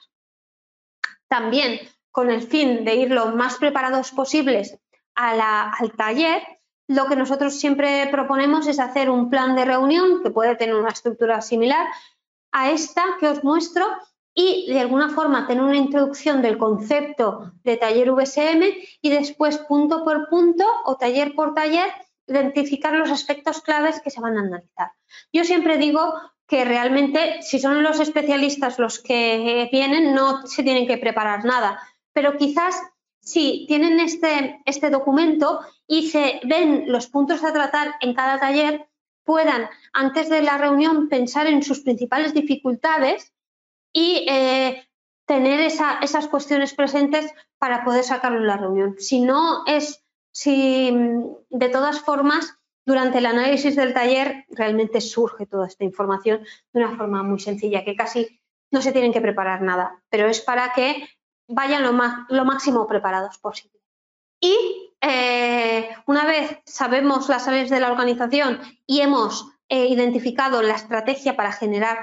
También 1.29 1.81
con 2.11 2.31
el 2.31 2.43
fin 2.43 2.85
de 2.85 2.97
ir 2.97 3.11
lo 3.11 3.27
más 3.27 3.57
preparados 3.57 4.11
posibles 4.11 4.79
al 5.15 5.93
taller, 5.97 6.43
lo 6.89 7.07
que 7.07 7.17
nosotros 7.17 7.59
siempre 7.61 8.09
proponemos 8.11 8.67
es 8.67 8.79
hacer 8.79 9.11
un 9.11 9.29
plan 9.29 9.55
de 9.55 9.65
reunión 9.65 10.23
que 10.23 10.31
puede 10.31 10.57
tener 10.57 10.75
una 10.75 10.91
estructura 10.91 11.43
similar 11.43 11.87
a 12.53 12.71
esta 12.71 13.05
que 13.21 13.29
os 13.29 13.45
muestro 13.45 13.87
y 14.35 14.73
de 14.73 14.81
alguna 14.81 15.11
forma 15.11 15.47
tener 15.47 15.65
una 15.65 15.77
introducción 15.77 16.43
del 16.43 16.59
concepto 16.59 17.53
de 17.65 17.77
taller 17.77 18.13
VSM 18.13 18.63
y 19.01 19.11
después 19.11 19.59
punto 19.59 20.05
por 20.05 20.29
punto 20.29 20.65
o 20.85 20.97
taller 20.97 21.35
por 21.35 21.55
taller 21.55 21.89
identificar 22.27 22.95
los 22.95 23.11
aspectos 23.11 23.61
claves 23.63 24.01
que 24.01 24.11
se 24.11 24.21
van 24.21 24.37
a 24.37 24.41
analizar. 24.41 24.93
Yo 25.33 25.45
siempre 25.45 25.79
digo 25.79 26.15
que 26.47 26.65
realmente 26.65 27.43
si 27.43 27.59
son 27.59 27.83
los 27.83 28.01
especialistas 28.01 28.79
los 28.79 29.01
que 29.01 29.69
vienen 29.73 30.15
no 30.15 30.47
se 30.47 30.63
tienen 30.63 30.87
que 30.87 30.99
preparar 30.99 31.45
nada, 31.45 31.81
pero 32.13 32.37
quizás 32.37 32.81
si 33.21 33.67
tienen 33.67 34.01
este, 34.01 34.61
este 34.65 34.89
documento 34.89 35.61
y 35.87 36.09
se 36.09 36.41
ven 36.45 36.85
los 36.87 37.09
puntos 37.09 37.45
a 37.45 37.53
tratar 37.53 37.95
en 38.01 38.15
cada 38.15 38.41
taller, 38.41 38.89
puedan 39.25 39.69
antes 39.93 40.31
de 40.31 40.41
la 40.41 40.57
reunión 40.57 41.09
pensar 41.09 41.47
en 41.47 41.63
sus 41.63 41.81
principales 41.81 42.33
dificultades 42.33 43.35
y 43.93 44.27
eh, 44.29 44.89
tener 45.27 45.61
esas 45.61 46.29
cuestiones 46.29 46.75
presentes 46.75 47.33
para 47.59 47.85
poder 47.85 48.05
sacarlo 48.05 48.39
en 48.39 48.47
la 48.47 48.57
reunión. 48.57 48.97
Si 48.99 49.21
no 49.21 49.65
es, 49.67 50.05
si 50.33 50.91
de 51.51 51.69
todas 51.69 52.01
formas, 52.01 52.59
durante 52.87 53.19
el 53.19 53.27
análisis 53.27 53.77
del 53.77 53.93
taller 53.93 54.47
realmente 54.49 55.03
surge 55.03 55.45
toda 55.45 55.67
esta 55.67 55.85
información 55.85 56.41
de 56.73 56.81
una 56.85 56.97
forma 56.97 57.23
muy 57.23 57.39
sencilla, 57.39 57.85
que 57.85 57.95
casi 57.95 58.41
no 58.71 58.81
se 58.81 58.93
tienen 58.93 59.13
que 59.13 59.21
preparar 59.21 59.61
nada, 59.61 60.03
pero 60.09 60.27
es 60.27 60.41
para 60.41 60.73
que 60.73 61.07
vayan 61.49 61.83
lo, 61.83 61.93
lo 62.29 62.45
máximo 62.45 62.87
preparados 62.87 63.37
posible. 63.39 63.79
Y 64.41 64.95
eh, 65.01 65.89
una 66.07 66.25
vez 66.25 66.59
sabemos 66.65 67.29
las 67.29 67.47
áreas 67.49 67.71
de 67.71 67.81
la 67.81 67.91
organización 67.93 68.61
y 68.87 69.01
hemos 69.01 69.47
eh, 69.69 69.87
identificado 69.87 70.63
la 70.63 70.75
estrategia 70.75 71.37
para 71.37 71.53
generar 71.53 71.99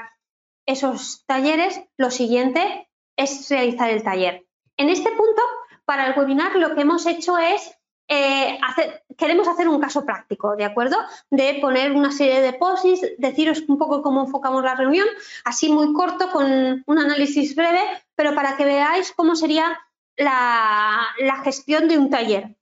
esos 0.66 1.24
talleres, 1.26 1.82
lo 1.97 2.11
siguiente 2.11 2.89
es 3.18 3.49
realizar 3.49 3.89
el 3.89 4.03
taller. 4.03 4.45
En 4.78 4.89
este 4.89 5.09
punto, 5.11 5.41
para 5.86 6.07
el 6.07 6.18
webinar, 6.18 6.55
lo 6.55 6.76
que 6.76 6.82
hemos 6.82 7.05
hecho 7.05 7.38
es 7.38 7.72
eh, 8.07 8.59
hacer, 8.61 9.03
queremos 9.18 9.47
hacer 9.47 9.68
un 9.68 9.80
caso 9.80 10.05
práctico, 10.05 10.55
¿de 10.55 10.66
acuerdo? 10.66 10.97
De 11.32 11.57
poner 11.59 11.91
una 11.91 12.11
serie 12.11 12.41
de 12.41 12.53
posis, 12.53 13.01
deciros 13.18 13.63
un 13.68 13.78
poco 13.78 14.01
cómo 14.03 14.26
enfocamos 14.26 14.63
la 14.63 14.76
reunión, 14.76 15.07
así 15.43 15.72
muy 15.72 15.91
corto, 15.93 16.30
con 16.30 16.84
un 16.86 16.99
análisis 16.99 17.55
breve, 17.55 17.82
pero 18.16 18.36
para 18.36 18.57
que 18.57 18.66
veáis 18.66 19.11
cómo 19.13 19.36
sería 19.36 19.80
la, 20.18 21.07
gestión 21.43 21.88
de 21.88 21.97
un 21.97 22.09
taller. 22.09 22.55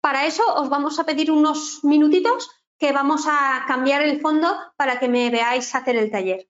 Para 0.00 0.26
eso 0.26 0.42
os 0.54 0.68
vamos 0.68 0.98
a 0.98 1.04
pedir 1.04 1.30
unos 1.30 1.80
minutitos 1.82 2.50
que 2.78 2.92
vamos 2.92 3.26
a 3.26 3.64
cambiar 3.66 4.02
el 4.02 4.20
fondo 4.20 4.56
para 4.76 4.98
que 4.98 5.08
me 5.08 5.30
veáis 5.30 5.74
hacer 5.74 5.96
el 5.96 6.10
taller. 6.10 6.48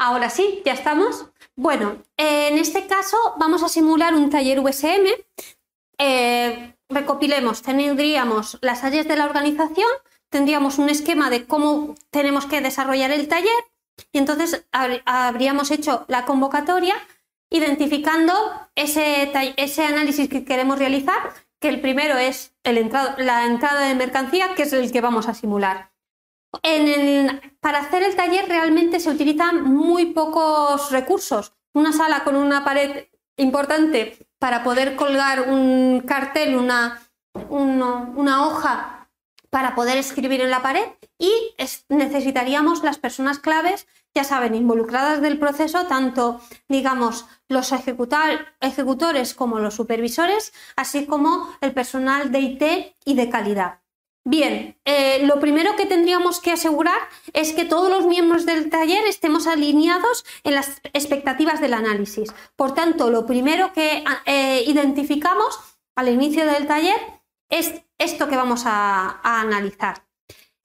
Ahora 0.00 0.30
sí, 0.30 0.62
ya 0.64 0.72
estamos. 0.72 1.26
Bueno, 1.56 1.98
en 2.16 2.56
este 2.56 2.86
caso 2.86 3.18
vamos 3.38 3.62
a 3.62 3.68
simular 3.68 4.14
un 4.14 4.30
taller 4.30 4.58
USM. 4.58 5.04
Eh, 5.98 6.74
recopilemos, 6.88 7.60
tendríamos 7.60 8.56
las 8.62 8.82
áreas 8.82 9.06
de 9.06 9.16
la 9.16 9.26
organización, 9.26 9.90
tendríamos 10.30 10.78
un 10.78 10.88
esquema 10.88 11.28
de 11.28 11.44
cómo 11.44 11.96
tenemos 12.10 12.46
que 12.46 12.62
desarrollar 12.62 13.10
el 13.10 13.28
taller 13.28 13.52
y 14.10 14.16
entonces 14.16 14.66
habríamos 14.72 15.70
hecho 15.70 16.06
la 16.08 16.24
convocatoria 16.24 16.94
identificando 17.50 18.32
ese, 18.76 19.30
análisis 19.86 20.30
que 20.30 20.46
queremos 20.46 20.78
realizar, 20.78 21.34
que 21.60 21.68
el 21.68 21.82
primero 21.82 22.16
es 22.16 22.54
la 22.64 23.44
entrada 23.44 23.86
de 23.86 23.94
mercancía, 23.96 24.54
que 24.54 24.62
es 24.62 24.72
el 24.72 24.90
que 24.90 25.02
vamos 25.02 25.28
a 25.28 25.34
simular. 25.34 25.89
Para 27.60 27.78
hacer 27.78 28.02
el 28.02 28.16
taller 28.16 28.48
realmente 28.48 29.00
se 29.00 29.10
utilizan 29.10 29.62
muy 29.62 30.06
pocos 30.06 30.90
recursos. 30.90 31.54
Una 31.72 31.92
sala 31.92 32.24
con 32.24 32.36
una 32.36 32.64
pared 32.64 33.06
importante 33.36 34.26
para 34.38 34.64
poder 34.64 34.96
colgar 34.96 35.48
un 35.48 36.02
cartel, 36.06 36.56
una, 36.56 37.00
una 37.48 38.46
hoja 38.46 39.00
para 39.50 39.74
poder 39.74 39.98
escribir 39.98 40.40
en 40.40 40.50
la 40.50 40.62
pared 40.62 40.86
y 41.18 41.30
necesitaríamos 41.88 42.82
las 42.84 42.98
personas 42.98 43.40
claves, 43.40 43.86
ya 44.14 44.24
saben, 44.24 44.54
involucradas 44.54 45.20
del 45.20 45.38
proceso, 45.38 45.86
tanto, 45.86 46.40
digamos, 46.68 47.26
los 47.48 47.72
ejecutores 47.72 49.34
como 49.34 49.58
los 49.58 49.74
supervisores, 49.74 50.52
así 50.76 51.06
como 51.06 51.52
el 51.60 51.72
personal 51.72 52.30
de 52.30 52.40
IT 52.40 52.62
y 53.04 53.14
de 53.14 53.28
calidad. 53.28 53.79
Bien, 54.24 54.78
eh, 54.84 55.26
lo 55.26 55.40
primero 55.40 55.76
que 55.76 55.86
tendríamos 55.86 56.40
que 56.40 56.52
asegurar 56.52 57.00
es 57.32 57.54
que 57.54 57.64
todos 57.64 57.90
los 57.90 58.06
miembros 58.06 58.44
del 58.44 58.68
taller 58.68 59.06
estemos 59.06 59.46
alineados 59.46 60.26
en 60.44 60.54
las 60.54 60.82
expectativas 60.92 61.60
del 61.60 61.72
análisis. 61.72 62.32
Por 62.54 62.74
tanto, 62.74 63.10
lo 63.10 63.24
primero 63.24 63.72
que 63.72 64.04
eh, 64.26 64.62
identificamos 64.66 65.58
al 65.96 66.10
inicio 66.10 66.44
del 66.44 66.66
taller 66.66 66.98
es 67.48 67.82
esto 67.98 68.28
que 68.28 68.36
vamos 68.36 68.64
a, 68.66 69.20
analizar, 69.22 70.06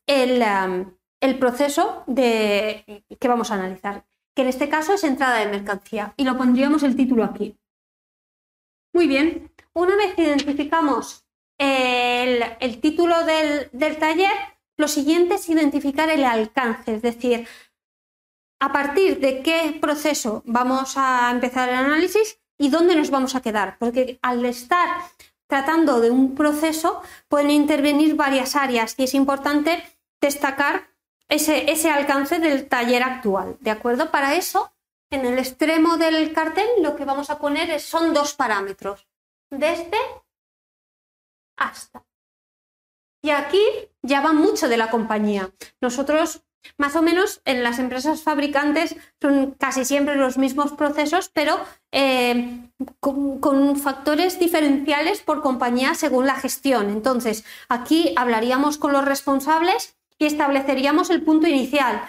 el, 0.05 1.39
proceso 1.39 2.03
de, 2.07 3.05
que 3.19 3.27
vamos 3.27 3.51
a 3.51 3.55
analizar, 3.55 4.05
que 4.35 4.43
en 4.43 4.49
este 4.49 4.69
caso 4.69 4.93
es 4.93 5.03
entrada 5.03 5.39
de 5.39 5.47
mercancía 5.47 6.13
y 6.17 6.25
lo 6.25 6.37
pondríamos 6.37 6.83
el 6.83 6.95
título 6.95 7.23
aquí. 7.23 7.57
Muy 8.93 9.07
bien, 9.07 9.51
una 9.73 9.95
vez 9.95 10.13
que 10.13 10.23
identificamos 10.23 11.24
el, 11.57 12.81
título 12.81 13.23
del, 13.23 13.69
del 13.71 13.97
taller, 13.97 14.33
lo 14.77 14.87
siguiente 14.87 15.35
es 15.35 15.49
identificar 15.49 16.09
el 16.09 16.23
alcance, 16.23 16.95
es 16.95 17.01
decir, 17.01 17.47
a 18.59 18.71
partir 18.71 19.19
de 19.19 19.41
qué 19.41 19.77
proceso 19.79 20.43
vamos 20.45 20.95
a 20.97 21.29
empezar 21.31 21.69
el 21.69 21.75
análisis 21.75 22.39
y 22.57 22.69
dónde 22.69 22.95
nos 22.95 23.09
vamos 23.09 23.35
a 23.35 23.41
quedar, 23.41 23.77
porque 23.79 24.19
al 24.21 24.45
estar 24.45 25.01
tratando 25.47 25.99
de 25.99 26.11
un 26.11 26.35
proceso, 26.35 27.01
pueden 27.27 27.51
intervenir 27.51 28.15
varias 28.15 28.55
áreas 28.55 28.95
y 28.97 29.03
es 29.03 29.13
importante 29.13 29.83
destacar 30.21 30.87
ese, 31.29 31.71
ese 31.71 31.89
alcance 31.89 32.39
del 32.39 32.67
taller 32.67 33.03
actual. 33.03 33.57
¿De 33.59 33.71
acuerdo? 33.71 34.11
Para 34.11 34.35
eso, 34.35 34.71
en 35.11 35.25
el 35.25 35.37
extremo 35.37 35.97
del 35.97 36.33
cartel 36.33 36.67
lo 36.81 36.95
que 36.95 37.05
vamos 37.05 37.29
a 37.29 37.39
poner 37.39 37.79
son 37.79 38.13
dos 38.13 38.33
parámetros, 38.33 39.07
desde 39.51 39.97
hasta. 41.57 42.05
Y 43.21 43.31
aquí 43.31 43.63
ya 44.03 44.21
va 44.21 44.33
mucho 44.33 44.69
de 44.69 44.77
la 44.77 44.91
compañía. 44.91 45.51
Nosotros 45.81 46.45
más 46.77 46.95
o 46.95 47.01
menos 47.01 47.41
en 47.45 47.63
las 47.63 47.79
empresas 47.79 48.21
fabricantes 48.21 48.95
son 49.21 49.51
casi 49.51 49.85
siempre 49.85 50.15
los 50.15 50.37
mismos 50.37 50.73
procesos, 50.73 51.29
pero 51.33 51.57
eh, 51.91 52.69
con, 52.99 53.75
factores 53.77 54.39
diferenciales 54.39 55.21
por 55.21 55.41
compañía 55.41 55.95
según 55.95 56.27
la 56.27 56.35
gestión. 56.35 56.89
Entonces, 56.89 57.45
aquí 57.69 58.13
hablaríamos 58.15 58.77
con 58.77 58.93
los 58.93 59.05
responsables 59.05 59.97
y 60.17 60.25
estableceríamos 60.25 61.09
el 61.09 61.21
punto 61.21 61.47
inicial. 61.47 62.01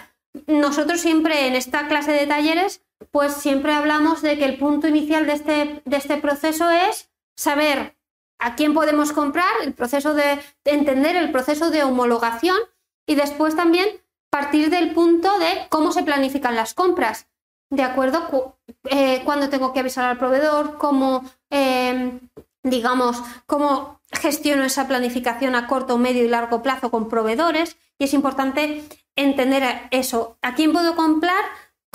Nosotros 0.46 1.00
siempre 1.00 1.46
en 1.46 1.54
esta 1.54 1.88
clase 1.88 2.12
de 2.12 2.26
talleres, 2.26 2.82
pues 3.10 3.34
siempre 3.34 3.72
hablamos 3.72 4.22
de 4.22 4.38
que 4.38 4.44
el 4.44 4.58
punto 4.58 4.88
inicial 4.88 5.26
de 5.26 5.32
este, 5.32 5.82
de 5.84 5.96
este 5.96 6.16
proceso 6.18 6.70
es 6.70 7.10
saber 7.36 7.96
a 8.38 8.54
quién 8.54 8.74
podemos 8.74 9.12
comprar, 9.12 9.50
el 9.62 9.72
proceso 9.72 10.14
de 10.14 10.40
entender 10.64 11.16
el 11.16 11.32
proceso 11.32 11.70
de 11.70 11.82
homologación 11.82 12.58
y 13.06 13.14
después 13.14 13.56
también 13.56 13.88
partir 14.30 14.70
del 14.70 14.92
punto 14.92 15.38
de 15.38 15.66
cómo 15.70 15.92
se 15.92 16.02
planifican 16.02 16.56
las 16.56 16.74
compras. 16.74 17.26
¿De 17.70 17.82
acuerdo? 17.82 18.56
Eh, 18.84 19.22
cuando 19.24 19.48
tengo 19.48 19.72
que 19.72 19.80
avisar 19.80 20.04
al 20.04 20.18
proveedor, 20.18 20.78
cómo, 20.78 21.24
em, 21.50 22.20
digamos, 22.62 23.22
cómo 23.46 24.00
gestiono 24.12 24.64
esa 24.64 24.86
planificación 24.86 25.54
a 25.54 25.66
corto, 25.66 25.98
medio 25.98 26.24
y 26.24 26.28
largo 26.28 26.62
plazo 26.62 26.90
con 26.90 27.08
proveedores. 27.08 27.76
Y 27.98 28.04
es 28.04 28.14
importante 28.14 28.84
entender 29.16 29.88
eso. 29.90 30.36
¿A 30.42 30.54
quién 30.54 30.72
puedo 30.72 30.94
comprar? 30.94 31.44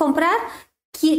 comprar 0.02 0.36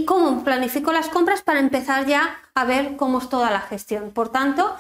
cómo 0.06 0.42
planifico 0.42 0.92
las 0.92 1.08
compras 1.08 1.42
para 1.42 1.60
empezar 1.60 2.06
ya 2.06 2.36
a 2.54 2.64
ver 2.64 2.96
cómo 2.96 3.18
es 3.18 3.28
toda 3.28 3.50
la 3.50 3.60
gestión. 3.60 4.10
Por 4.10 4.28
tanto, 4.30 4.76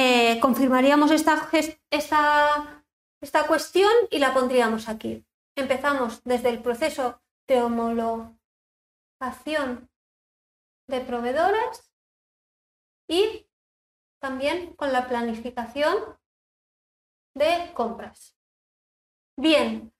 eh, 0.00 0.38
confirmaríamos 0.38 1.10
esta, 1.10 1.50
esta, 1.90 2.84
esta 3.20 3.46
cuestión 3.48 3.90
y 4.12 4.20
la 4.20 4.32
pondríamos 4.32 4.88
aquí. 4.88 5.26
Empezamos 5.56 6.22
desde 6.22 6.50
el 6.50 6.62
proceso 6.62 7.20
de 7.48 7.62
homologación 7.62 8.38
de 10.86 11.00
proveedores 11.00 11.92
y 13.08 13.48
también 14.20 14.76
con 14.76 14.92
la 14.92 15.08
planificación 15.08 15.96
de 17.34 17.72
compras. 17.74 18.36
Bien, 19.36 19.92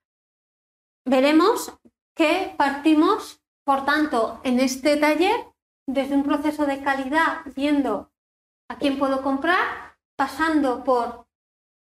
veremos 1.05 1.77
que 2.15 2.55
partimos, 2.57 3.43
por 3.65 3.85
tanto, 3.85 4.41
en 4.45 4.61
este 4.61 4.97
taller 4.97 5.53
desde 5.89 6.15
un 6.15 6.23
proceso 6.23 6.67
de 6.67 6.85
calidad, 6.85 7.41
viendo 7.57 8.13
a 8.69 8.79
quién 8.79 8.97
puedo 9.01 9.23
comprar, 9.23 9.88
pasando 10.19 10.83
por 10.83 11.29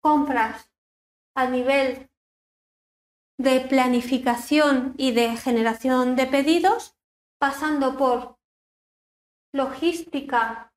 compras 0.03 0.71
a 1.35 1.49
nivel 1.49 2.11
de 3.39 3.61
planificación 3.61 4.95
y 4.99 5.13
de 5.13 5.37
generación 5.37 6.17
de 6.17 6.27
pedidos, 6.27 6.97
pasando 7.41 7.97
por 7.97 8.39
logística 9.55 10.73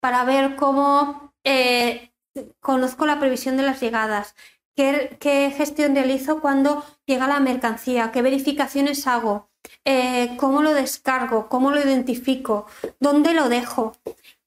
para 0.00 0.24
ver 0.24 0.56
cómo 0.56 1.34
eh, 1.44 2.12
conozco 2.60 3.04
la 3.04 3.18
previsión 3.18 3.56
de 3.56 3.64
las 3.64 3.80
llegadas, 3.80 4.36
qué, 4.76 5.52
gestión 5.56 5.94
realizo 5.94 6.40
cuando 6.40 6.84
llega 7.04 7.26
la 7.26 7.40
mercancía, 7.40 8.12
qué 8.12 8.22
verificaciones 8.22 9.06
hago, 9.06 9.50
eh, 9.84 10.36
cómo 10.38 10.62
lo 10.62 10.72
descargo, 10.72 11.48
cómo 11.48 11.70
lo 11.72 11.80
identifico, 11.80 12.66
dónde 13.00 13.34
lo 13.34 13.48
dejo. 13.48 13.92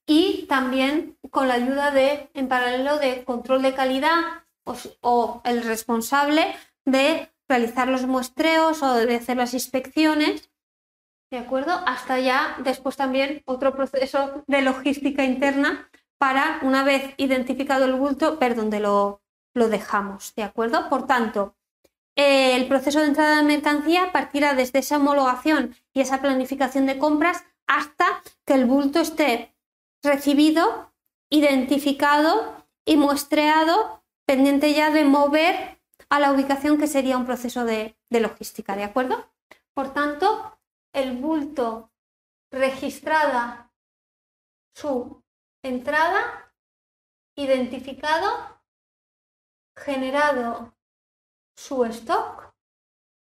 Y 0.05 0.45
también 0.47 1.17
con 1.29 1.47
la 1.47 1.53
ayuda 1.55 1.91
de, 1.91 2.29
en 2.33 2.47
paralelo, 2.47 2.97
de 2.97 3.23
control 3.23 3.61
de 3.61 3.73
calidad 3.73 4.43
o 5.01 5.41
el 5.45 5.63
responsable 5.63 6.55
de 6.85 7.31
realizar 7.47 7.87
los 7.87 8.05
muestreos 8.05 8.81
o 8.83 8.95
de 8.95 9.15
hacer 9.15 9.37
las 9.37 9.53
inspecciones, 9.53 10.49
¿de 11.31 11.37
acuerdo? 11.37 11.73
Hasta 11.85 12.19
ya 12.19 12.57
después 12.63 12.95
también 12.95 13.41
otro 13.45 13.75
proceso 13.75 14.43
de 14.47 14.61
logística 14.61 15.23
interna 15.23 15.89
para, 16.17 16.59
una 16.61 16.83
vez 16.83 17.13
identificado 17.17 17.85
el 17.85 17.95
bulto, 17.95 18.37
ver 18.37 18.55
dónde 18.55 18.79
lo, 18.79 19.21
lo 19.53 19.67
dejamos, 19.67 20.33
¿de 20.35 20.43
acuerdo? 20.43 20.89
Por 20.89 21.05
tanto, 21.05 21.55
el 22.15 22.67
proceso 22.67 22.99
de 22.99 23.07
entrada 23.07 23.37
de 23.37 23.43
mercancía 23.43 24.11
partirá 24.11 24.53
desde 24.53 24.79
esa 24.79 24.97
homologación 24.97 25.75
y 25.93 26.01
esa 26.01 26.21
planificación 26.21 26.85
de 26.85 26.99
compras 26.99 27.43
hasta 27.67 28.05
que 28.45 28.53
el 28.53 28.65
bulto 28.65 28.99
esté 28.99 29.52
recibido, 30.03 30.93
identificado 31.29 32.67
y 32.85 32.97
muestreado, 32.97 34.03
pendiente 34.25 34.73
ya 34.73 34.91
de 34.91 35.05
mover 35.05 35.81
a 36.09 36.19
la 36.19 36.31
ubicación 36.31 36.77
que 36.77 36.87
sería 36.87 37.17
un 37.17 37.25
proceso 37.25 37.65
de, 37.65 37.95
logística, 38.09 38.75
¿de 38.75 38.83
acuerdo? 38.83 39.31
Por 39.73 39.93
tanto, 39.93 40.59
el 40.93 41.17
bulto 41.17 41.91
registrada 42.51 43.71
su 44.75 45.23
entrada, 45.63 46.53
identificado, 47.35 48.61
generado 49.75 50.75
su 51.55 51.85
stock 51.85 52.53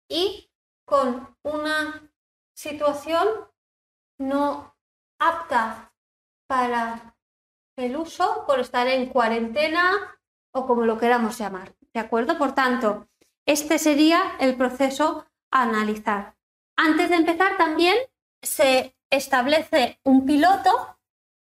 y 0.08 0.52
con 0.86 1.38
una 1.44 2.12
situación 2.56 3.28
no 4.18 4.76
apta 5.20 5.89
para 6.50 7.16
el 7.76 7.96
uso 7.96 8.44
por 8.48 8.60
estar 8.60 8.88
en 8.88 9.06
cuarentena 9.06 10.18
o 10.52 10.66
como 10.66 10.84
lo 10.84 10.98
queramos 10.98 11.38
llamar. 11.38 11.76
¿De 11.94 12.00
acuerdo? 12.00 12.40
Por 12.40 12.56
tanto, 12.56 13.08
este 13.46 13.78
sería 13.78 14.36
el 14.40 14.56
proceso 14.56 15.28
a 15.52 15.62
analizar. 15.62 16.36
Antes 16.76 17.10
de 17.10 17.18
empezar 17.18 17.56
también 17.58 17.96
se 18.42 18.96
establece 19.12 20.00
un 20.04 20.26
piloto 20.26 20.98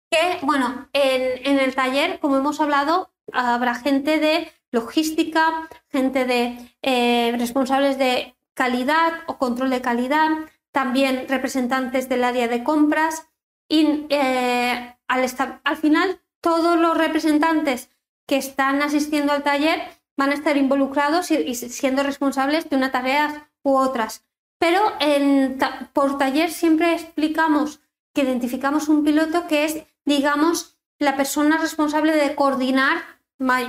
que, 0.09 0.39
bueno, 0.41 0.89
en, 0.93 1.59
el 1.59 1.75
taller, 1.75 2.19
como 2.19 2.37
hemos 2.37 2.59
hablado, 2.59 3.11
habrá 3.31 3.75
gente 3.75 4.17
de 4.17 4.51
logística, 4.71 5.69
gente 5.89 6.25
de 6.25 6.75
eh, 6.81 7.35
responsables 7.37 7.99
de 7.99 8.35
calidad 8.55 9.13
o 9.27 9.37
control 9.37 9.69
de 9.69 9.81
calidad, 9.81 10.29
también 10.71 11.27
representantes 11.27 12.09
del 12.09 12.23
área 12.23 12.47
de 12.47 12.63
compras 12.63 13.27
y 13.69 14.05
eh, 14.09 14.95
al, 15.07 15.77
final 15.77 16.21
todos 16.41 16.77
los 16.77 16.97
representantes 16.97 17.89
que 18.25 18.37
están 18.37 18.81
asistiendo 18.81 19.33
al 19.33 19.43
taller 19.43 19.81
van 20.17 20.31
a 20.31 20.33
estar 20.33 20.57
involucrados 20.57 21.31
y, 21.31 21.53
siendo 21.55 22.03
responsables 22.03 22.69
de 22.69 22.75
una 22.75 22.91
tarea 22.91 23.51
u 23.63 23.77
otras. 23.77 24.25
Pero 24.59 24.81
en, 24.99 25.59
por 25.93 26.17
taller 26.17 26.51
siempre 26.51 26.93
explicamos 26.93 27.81
que 28.13 28.23
identificamos 28.23 28.89
un 28.89 29.03
piloto 29.03 29.47
que 29.47 29.65
es, 29.65 29.83
digamos, 30.05 30.77
la 30.99 31.15
persona 31.15 31.57
responsable 31.57 32.15
de 32.15 32.33
coordinar 32.33 32.97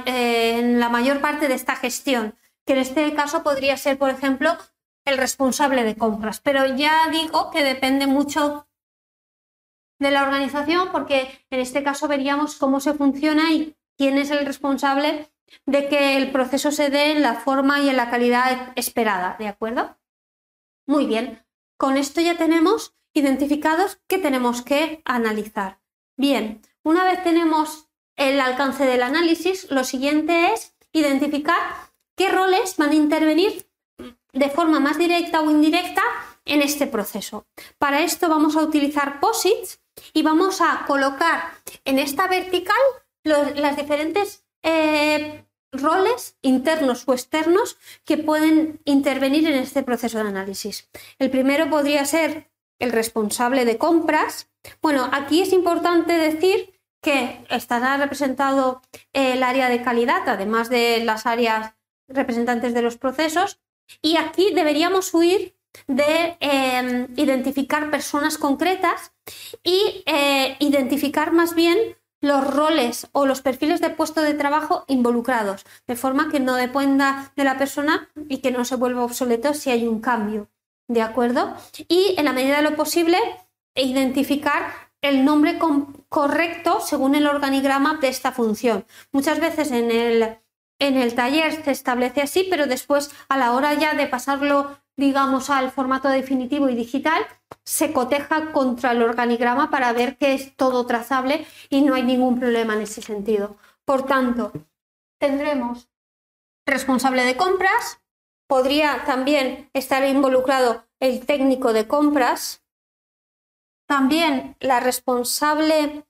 eh, 0.06 0.58
en 0.58 0.80
la 0.80 0.88
mayor 0.88 1.20
parte 1.20 1.48
de 1.48 1.54
esta 1.54 1.76
gestión, 1.76 2.34
que 2.64 2.72
en 2.72 2.78
este 2.78 3.12
caso 3.14 3.42
podría 3.42 3.76
ser, 3.76 3.98
por 3.98 4.08
ejemplo, 4.08 4.56
el 5.04 5.18
responsable 5.18 5.84
de 5.84 5.96
compras. 5.96 6.40
Pero 6.40 6.64
ya 6.74 7.08
digo 7.10 7.50
que 7.50 7.62
depende 7.62 8.06
mucho 8.06 8.67
de 9.98 10.10
la 10.10 10.22
organización 10.22 10.88
porque 10.92 11.44
en 11.50 11.60
este 11.60 11.82
caso 11.82 12.08
veríamos 12.08 12.56
cómo 12.56 12.80
se 12.80 12.94
funciona 12.94 13.52
y 13.52 13.76
quién 13.96 14.18
es 14.18 14.30
el 14.30 14.46
responsable 14.46 15.30
de 15.66 15.88
que 15.88 16.16
el 16.16 16.30
proceso 16.30 16.70
se 16.70 16.90
dé 16.90 17.12
en 17.12 17.22
la 17.22 17.34
forma 17.34 17.80
y 17.80 17.88
en 17.88 17.96
la 17.96 18.10
calidad 18.10 18.72
esperada, 18.76 19.36
¿de 19.38 19.48
acuerdo? 19.48 19.96
Muy 20.86 21.06
bien, 21.06 21.44
con 21.76 21.96
esto 21.96 22.20
ya 22.20 22.36
tenemos 22.36 22.94
identificados 23.14 24.00
qué 24.06 24.18
tenemos 24.18 24.62
que 24.62 25.02
analizar. 25.04 25.80
Bien, 26.16 26.62
una 26.82 27.04
vez 27.04 27.22
tenemos 27.22 27.88
el 28.16 28.40
alcance 28.40 28.84
del 28.84 29.02
análisis, 29.02 29.70
lo 29.70 29.84
siguiente 29.84 30.52
es 30.52 30.76
identificar 30.92 31.58
qué 32.16 32.28
roles 32.28 32.76
van 32.76 32.90
a 32.90 32.96
intervenir 32.96 33.68
de 34.32 34.50
forma 34.50 34.80
más 34.80 34.98
directa 34.98 35.40
o 35.40 35.50
indirecta 35.50 36.02
en 36.44 36.62
este 36.62 36.86
proceso. 36.86 37.46
Para 37.78 38.02
esto 38.02 38.28
vamos 38.28 38.56
a 38.56 38.62
utilizar 38.62 39.20
POSITs 39.20 39.80
y 40.12 40.22
vamos 40.22 40.60
a 40.60 40.84
colocar 40.86 41.52
en 41.84 41.98
esta 41.98 42.26
vertical 42.26 42.76
los, 43.24 43.58
las 43.58 43.76
diferentes 43.76 44.44
eh, 44.62 45.44
roles 45.72 46.36
internos 46.42 47.04
o 47.06 47.12
externos 47.12 47.78
que 48.04 48.16
pueden 48.16 48.80
intervenir 48.84 49.46
en 49.48 49.54
este 49.54 49.82
proceso 49.82 50.18
de 50.18 50.28
análisis. 50.28 50.88
El 51.18 51.30
primero 51.30 51.68
podría 51.68 52.04
ser 52.04 52.50
el 52.78 52.92
responsable 52.92 53.64
de 53.64 53.78
compras. 53.78 54.50
Bueno, 54.80 55.08
aquí 55.12 55.42
es 55.42 55.52
importante 55.52 56.12
decir 56.14 56.80
que 57.02 57.44
estará 57.50 57.96
representado 57.96 58.82
el 59.12 59.42
área 59.42 59.68
de 59.68 59.82
calidad, 59.82 60.28
además 60.28 60.68
de 60.68 61.04
las 61.04 61.26
áreas 61.26 61.74
representantes 62.08 62.74
de 62.74 62.82
los 62.82 62.96
procesos, 62.96 63.60
y 64.02 64.16
aquí 64.16 64.52
deberíamos 64.54 65.12
huir 65.14 65.57
de 65.86 66.36
em, 66.40 67.08
identificar 67.16 67.90
personas 67.90 68.38
concretas 68.38 69.12
y 69.62 70.02
eh, 70.06 70.56
identificar 70.60 71.32
más 71.32 71.54
bien 71.54 71.78
los 72.20 72.44
roles 72.44 73.08
o 73.12 73.26
los 73.26 73.42
perfiles 73.42 73.80
de 73.80 73.90
puesto 73.90 74.22
de 74.22 74.34
trabajo 74.34 74.84
involucrados, 74.88 75.64
de 75.86 75.96
forma 75.96 76.30
que 76.30 76.40
no 76.40 76.56
dependa 76.56 77.32
de 77.36 77.44
la 77.44 77.58
persona 77.58 78.08
y 78.28 78.38
que 78.38 78.50
no 78.50 78.64
se 78.64 78.76
vuelva 78.76 79.04
obsoleto 79.04 79.54
si 79.54 79.70
hay 79.70 79.86
un 79.86 80.00
cambio. 80.00 80.48
¿De 80.88 81.02
acuerdo? 81.02 81.54
Y 81.86 82.14
en 82.16 82.24
la 82.24 82.32
medida 82.32 82.56
de 82.56 82.62
lo 82.62 82.74
posible, 82.74 83.18
identificar 83.74 84.88
el 85.02 85.24
nombre 85.24 85.58
correcto 86.08 86.80
según 86.80 87.14
el 87.14 87.26
organigrama 87.26 87.98
de 88.00 88.08
esta 88.08 88.32
función. 88.32 88.84
Muchas 89.12 89.38
veces 89.38 89.70
en 89.70 89.90
el 89.90 90.38
en 90.78 90.96
el 90.96 91.14
taller 91.14 91.64
se 91.64 91.70
establece 91.70 92.22
así, 92.22 92.46
pero 92.48 92.66
después 92.66 93.10
a 93.28 93.36
la 93.36 93.52
hora 93.52 93.74
ya 93.74 93.94
de 93.94 94.06
pasarlo, 94.06 94.78
digamos, 94.96 95.50
al 95.50 95.70
formato 95.70 96.08
definitivo 96.08 96.68
y 96.68 96.74
digital, 96.74 97.26
se 97.64 97.92
coteja 97.92 98.52
contra 98.52 98.92
el 98.92 99.02
organigrama 99.02 99.70
para 99.70 99.92
ver 99.92 100.16
que 100.16 100.34
es 100.34 100.56
todo 100.56 100.86
trazable 100.86 101.46
y 101.68 101.82
no 101.82 101.94
hay 101.94 102.02
ningún 102.02 102.38
problema 102.38 102.74
en 102.74 102.82
ese 102.82 103.02
sentido. 103.02 103.56
Por 103.84 104.06
tanto, 104.06 104.52
tendremos 105.18 105.88
responsable 106.66 107.24
de 107.24 107.36
compras, 107.36 108.00
podría 108.46 109.04
también 109.04 109.70
estar 109.72 110.04
involucrado 110.04 110.84
el 111.00 111.24
técnico 111.26 111.72
de 111.72 111.86
compras, 111.88 112.62
también 113.86 114.56
la 114.60 114.80
responsable 114.80 116.04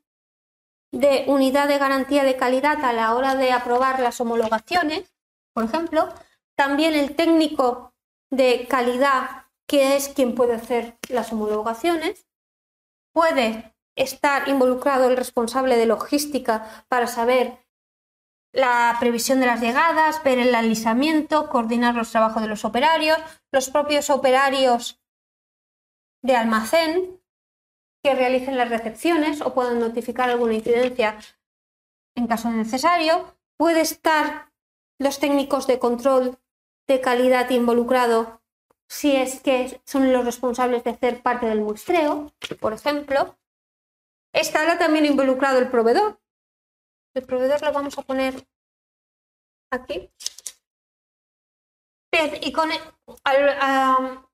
de 0.92 1.24
unidad 1.26 1.68
de 1.68 1.78
garantía 1.78 2.24
de 2.24 2.36
calidad 2.36 2.84
a 2.84 2.92
la 2.92 3.14
hora 3.14 3.34
de 3.34 3.52
aprobar 3.52 4.00
las 4.00 4.20
homologaciones, 4.20 5.14
por 5.54 5.64
ejemplo, 5.64 6.12
también 6.56 6.94
el 6.94 7.14
técnico 7.14 7.94
de 8.30 8.66
calidad, 8.68 9.46
que 9.66 9.96
es 9.96 10.08
quien 10.08 10.34
puede 10.34 10.54
hacer 10.54 10.98
las 11.08 11.32
homologaciones, 11.32 12.26
puede 13.12 13.74
estar 13.96 14.48
involucrado 14.48 15.08
el 15.08 15.16
responsable 15.16 15.76
de 15.76 15.86
logística 15.86 16.84
para 16.88 17.06
saber 17.06 17.58
la 18.52 18.96
previsión 18.98 19.40
de 19.40 19.46
las 19.46 19.60
llegadas, 19.60 20.22
ver 20.22 20.38
el 20.38 20.54
alisamiento, 20.54 21.50
coordinar 21.50 21.94
los 21.94 22.10
trabajos 22.10 22.42
de 22.42 22.48
los 22.48 22.64
operarios, 22.64 23.18
los 23.52 23.70
propios 23.70 24.08
operarios 24.10 25.00
de 26.22 26.36
almacén 26.36 27.17
que 28.02 28.14
realicen 28.14 28.56
las 28.56 28.70
recepciones 28.70 29.40
o 29.40 29.54
puedan 29.54 29.80
notificar 29.80 30.30
alguna 30.30 30.54
incidencia 30.54 31.18
en 32.14 32.26
caso 32.26 32.50
necesario. 32.50 33.34
Puede 33.56 33.80
estar 33.80 34.52
los 34.98 35.18
técnicos 35.18 35.66
de 35.66 35.78
control 35.78 36.38
de 36.86 37.00
calidad 37.00 37.50
involucrado 37.50 38.40
si 38.88 39.14
es 39.14 39.40
que 39.40 39.80
son 39.84 40.12
los 40.12 40.24
responsables 40.24 40.82
de 40.84 40.90
hacer 40.90 41.22
parte 41.22 41.46
del 41.46 41.60
muestreo, 41.60 42.32
por 42.60 42.72
ejemplo. 42.72 43.36
Estará 44.32 44.78
también 44.78 45.04
involucrado 45.06 45.58
el 45.58 45.68
proveedor. 45.68 46.20
El 47.14 47.24
proveedor 47.24 47.62
lo 47.62 47.72
vamos 47.72 47.98
a 47.98 48.02
poner 48.02 48.46
aquí. 49.70 50.10
Y 52.40 52.52
con 52.52 52.70
al, 53.24 54.27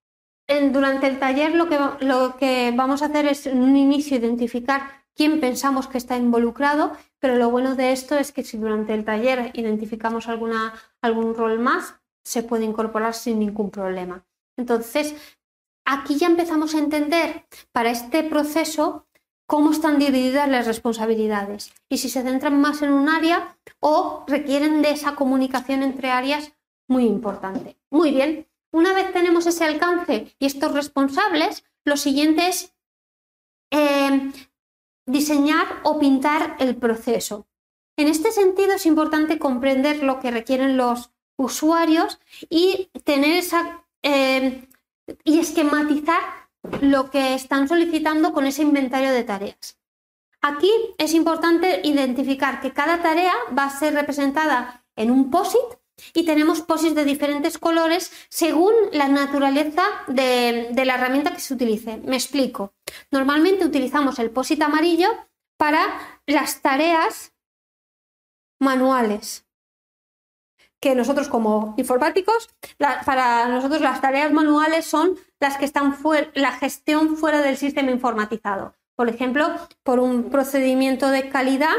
durante 0.72 1.06
el 1.06 1.18
taller 1.18 1.54
lo 1.54 1.68
que, 1.68 1.78
lo 2.00 2.36
que 2.36 2.72
vamos 2.76 3.02
a 3.02 3.06
hacer 3.06 3.26
es 3.26 3.46
en 3.46 3.62
un 3.62 3.76
inicio 3.76 4.16
identificar 4.16 5.04
quién 5.14 5.40
pensamos 5.40 5.86
que 5.86 5.98
está 5.98 6.16
involucrado, 6.16 6.92
pero 7.18 7.36
lo 7.36 7.50
bueno 7.50 7.76
de 7.76 7.92
esto 7.92 8.16
es 8.16 8.32
que 8.32 8.42
si 8.42 8.58
durante 8.58 8.94
el 8.94 9.04
taller 9.04 9.50
identificamos 9.54 10.28
alguna, 10.28 10.74
algún 11.00 11.34
rol 11.34 11.58
más, 11.58 11.94
se 12.24 12.42
puede 12.42 12.64
incorporar 12.64 13.14
sin 13.14 13.38
ningún 13.38 13.70
problema. 13.70 14.24
Entonces, 14.56 15.14
aquí 15.84 16.16
ya 16.16 16.26
empezamos 16.26 16.74
a 16.74 16.78
entender 16.78 17.46
para 17.72 17.90
este 17.90 18.22
proceso 18.24 19.06
cómo 19.46 19.72
están 19.72 19.98
divididas 19.98 20.48
las 20.48 20.66
responsabilidades 20.66 21.72
y 21.88 21.98
si 21.98 22.08
se 22.08 22.22
centran 22.22 22.60
más 22.60 22.82
en 22.82 22.92
un 22.92 23.08
área 23.08 23.58
o 23.80 24.24
requieren 24.26 24.82
de 24.82 24.90
esa 24.90 25.14
comunicación 25.14 25.82
entre 25.82 26.10
áreas 26.10 26.52
muy 26.88 27.04
importante. 27.04 27.76
Muy 27.90 28.10
bien, 28.10 28.46
una 28.74 28.92
vez 28.92 29.12
tenemos 29.12 29.46
ese 29.46 29.64
alcance 29.64 30.34
y 30.40 30.46
estos 30.46 30.72
responsables, 30.72 31.64
lo 31.84 31.96
siguiente 31.96 32.48
es 32.48 32.74
eh, 33.70 34.32
diseñar 35.06 35.80
o 35.84 36.00
pintar 36.00 36.56
el 36.58 36.74
proceso. 36.74 37.46
En 37.96 38.08
este 38.08 38.32
sentido 38.32 38.72
es 38.72 38.84
importante 38.84 39.38
comprender 39.38 40.02
lo 40.02 40.18
que 40.18 40.32
requieren 40.32 40.76
los 40.76 41.12
usuarios 41.36 42.18
y 42.50 42.90
tener 43.04 43.36
esa 43.36 43.86
eh, 44.02 44.68
y 45.22 45.38
esquematizar 45.38 46.20
lo 46.80 47.10
que 47.10 47.34
están 47.34 47.68
solicitando 47.68 48.32
con 48.32 48.44
ese 48.44 48.62
inventario 48.62 49.12
de 49.12 49.22
tareas. 49.22 49.78
Aquí 50.40 50.72
es 50.98 51.14
importante 51.14 51.80
identificar 51.84 52.60
que 52.60 52.72
cada 52.72 53.00
tarea 53.02 53.34
va 53.56 53.66
a 53.66 53.78
ser 53.78 53.94
representada 53.94 54.84
en 54.96 55.12
un 55.12 55.30
POSIT 55.30 55.78
y 56.12 56.24
tenemos 56.24 56.60
posis 56.62 56.94
de 56.94 57.04
diferentes 57.04 57.58
colores 57.58 58.12
según 58.28 58.72
la 58.92 59.08
naturaleza 59.08 59.82
de, 60.08 60.72
la 60.84 60.94
herramienta 60.94 61.32
que 61.32 61.40
se 61.40 61.54
utilice. 61.54 61.98
Me 61.98 62.16
explico. 62.16 62.74
Normalmente 63.10 63.64
utilizamos 63.64 64.18
el 64.18 64.30
POSIT 64.30 64.62
amarillo 64.62 65.08
para 65.56 66.20
las 66.26 66.60
tareas 66.60 67.32
manuales. 68.60 69.46
Que 70.80 70.94
nosotros 70.94 71.28
como 71.28 71.74
informáticos, 71.78 72.50
para 72.78 73.48
nosotros 73.48 73.80
las 73.80 74.00
tareas 74.02 74.32
manuales 74.32 74.84
son 74.84 75.16
las 75.40 75.56
que 75.56 75.64
están 75.64 75.94
fuera, 75.94 76.30
la 76.34 76.52
gestión 76.52 77.16
fuera 77.16 77.40
del 77.40 77.56
sistema 77.56 77.90
informatizado. 77.90 78.74
Por 78.94 79.08
ejemplo, 79.08 79.48
por 79.82 79.98
un 79.98 80.30
procedimiento 80.30 81.10
de 81.10 81.30
calidad 81.30 81.74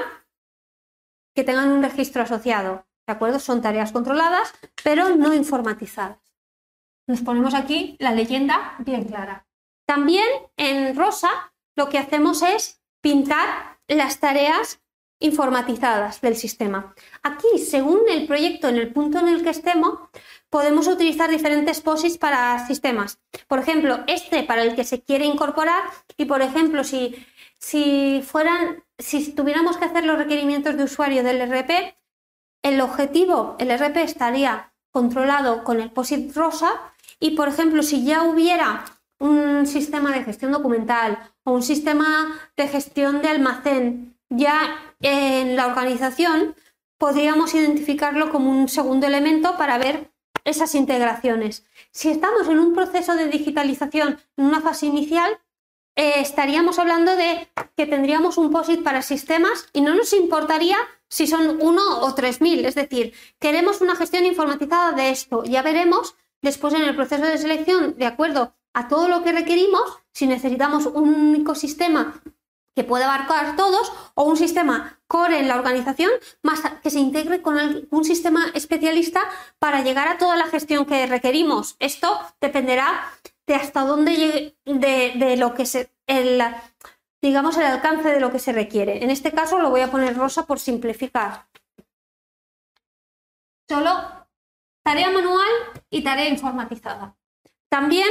que 1.35 1.43
tengan 1.43 1.71
un 1.71 1.83
registro 1.83 2.23
asociado. 2.23 2.85
¿De 3.07 3.13
acuerdo? 3.13 3.39
Son 3.39 3.61
tareas 3.61 3.91
controladas, 3.91 4.53
pero 4.83 5.15
no 5.15 5.33
informatizadas. 5.33 6.19
Nos 7.07 7.21
ponemos 7.21 7.53
aquí 7.53 7.95
la 7.99 8.11
leyenda 8.11 8.75
bien 8.79 9.05
clara. 9.05 9.47
También 9.85 10.25
en 10.57 10.95
rosa 10.95 11.53
lo 11.75 11.89
que 11.89 11.99
hacemos 11.99 12.41
es 12.41 12.81
pintar 13.01 13.77
las 13.87 14.19
tareas 14.19 14.81
informatizadas 15.19 16.19
del 16.21 16.35
sistema. 16.35 16.93
Aquí, 17.23 17.59
según 17.59 18.01
el 18.09 18.27
proyecto, 18.27 18.67
en 18.67 18.77
el 18.77 18.91
punto 18.91 19.19
en 19.19 19.27
el 19.27 19.43
que 19.43 19.51
estemos, 19.51 19.99
podemos 20.49 20.87
utilizar 20.87 21.29
diferentes 21.29 21.81
POSITs 21.81 22.17
para 22.17 22.65
sistemas. 22.67 23.19
Por 23.47 23.59
ejemplo, 23.59 23.99
este 24.07 24.43
para 24.43 24.63
el 24.63 24.75
que 24.75 24.83
se 24.83 25.01
quiere 25.01 25.25
incorporar 25.25 25.83
y, 26.17 26.25
por 26.25 26.41
ejemplo, 26.41 26.83
si, 26.83 27.15
si 27.57 28.21
fueran, 28.25 28.83
si 28.97 29.33
tuviéramos 29.33 29.77
que 29.77 29.85
hacer 29.85 30.05
los 30.05 30.17
requerimientos 30.17 30.75
de 30.75 30.83
usuario 30.83 31.23
del 31.23 31.41
RP, 31.41 31.95
el 32.65 32.81
objetivo, 32.81 33.55
el 33.59 33.69
RP 33.69 33.97
estaría 33.97 34.73
controlado 34.89 35.63
con 35.63 35.79
el 35.79 35.91
POSIT 35.91 36.35
rosa 36.35 36.71
y, 37.19 37.35
por 37.35 37.47
ejemplo, 37.47 37.83
si 37.83 38.03
ya 38.03 38.23
hubiera 38.23 38.85
un 39.19 39.67
sistema 39.67 40.11
de 40.11 40.23
gestión 40.23 40.51
documental 40.51 41.31
o 41.43 41.51
un 41.51 41.61
sistema 41.61 42.39
de 42.57 42.67
gestión 42.67 43.21
de 43.21 43.29
almacén 43.29 44.17
ya 44.29 44.95
en 44.99 45.55
la 45.55 45.67
organización, 45.67 46.55
podríamos 46.97 47.53
identificarlo 47.53 48.31
como 48.31 48.49
un 48.49 48.67
segundo 48.67 49.05
elemento 49.05 49.57
para 49.57 49.77
ver 49.77 50.11
esas 50.43 50.73
integraciones. 50.73 51.67
Si 51.91 52.09
estamos 52.09 52.47
en 52.47 52.57
un 52.57 52.73
proceso 52.73 53.13
de 53.13 53.27
digitalización 53.27 54.19
en 54.37 54.45
una 54.45 54.61
fase 54.61 54.87
inicial, 54.87 55.37
eh, 55.95 56.15
estaríamos 56.17 56.79
hablando 56.79 57.15
de 57.15 57.47
que 57.75 57.85
tendríamos 57.85 58.37
un 58.37 58.51
POSIT 58.51 58.83
para 58.83 59.01
sistemas 59.01 59.67
y 59.73 59.81
no 59.81 59.95
nos 59.95 60.13
importaría 60.13 60.77
si 61.09 61.27
son 61.27 61.57
uno 61.61 61.81
o 62.01 62.13
tres 62.13 62.41
mil. 62.41 62.65
Es 62.65 62.75
decir, 62.75 63.13
queremos 63.39 63.81
una 63.81 63.95
gestión 63.95 64.25
informatizada 64.25 64.91
de 64.91 65.09
esto. 65.09 65.43
Ya 65.43 65.61
veremos 65.61 66.15
después 66.41 66.73
en 66.73 66.83
el 66.83 66.95
proceso 66.95 67.23
de 67.23 67.37
selección, 67.37 67.95
de 67.97 68.05
acuerdo 68.05 68.55
a 68.73 68.87
todo 68.87 69.07
lo 69.07 69.23
que 69.23 69.31
requerimos, 69.31 69.81
si 70.11 70.27
necesitamos 70.27 70.85
un 70.85 71.13
único 71.13 71.55
sistema 71.55 72.21
que 72.75 72.83
pueda 72.83 73.05
abarcar 73.05 73.55
todos 73.55 73.91
o 74.15 74.25
un 74.25 74.35
sistema 74.35 74.99
core 75.07 75.39
en 75.39 75.47
la 75.47 75.55
organización 75.55 76.11
más 76.43 76.61
que 76.83 76.89
se 76.89 76.99
integre 76.99 77.41
con 77.41 77.87
un 77.89 78.03
sistema 78.03 78.51
especialista 78.53 79.21
para 79.59 79.81
llegar 79.81 80.09
a 80.09 80.17
toda 80.17 80.35
la 80.35 80.47
gestión 80.47 80.85
que 80.85 81.07
requerimos. 81.07 81.77
Esto 81.79 82.19
dependerá 82.41 83.13
de 83.47 83.55
hasta 83.55 83.81
dónde 83.81 84.15
llegue, 84.15 84.57
de, 84.65 85.37
lo 85.37 85.53
que 85.53 85.65
se, 85.65 85.91
el, 86.07 86.41
digamos, 87.21 87.57
el 87.57 87.65
alcance 87.65 88.09
de 88.09 88.19
lo 88.19 88.31
que 88.31 88.39
se 88.39 88.53
requiere. 88.53 89.03
En 89.03 89.09
este 89.09 89.31
caso 89.31 89.59
lo 89.59 89.69
voy 89.69 89.81
a 89.81 89.91
poner 89.91 90.17
rosa 90.17 90.45
por 90.45 90.59
simplificar. 90.59 91.47
Solo 93.69 94.27
tarea 94.83 95.09
manual 95.09 95.47
y 95.89 96.03
tarea 96.03 96.29
informatizada. 96.29 97.17
También 97.69 98.07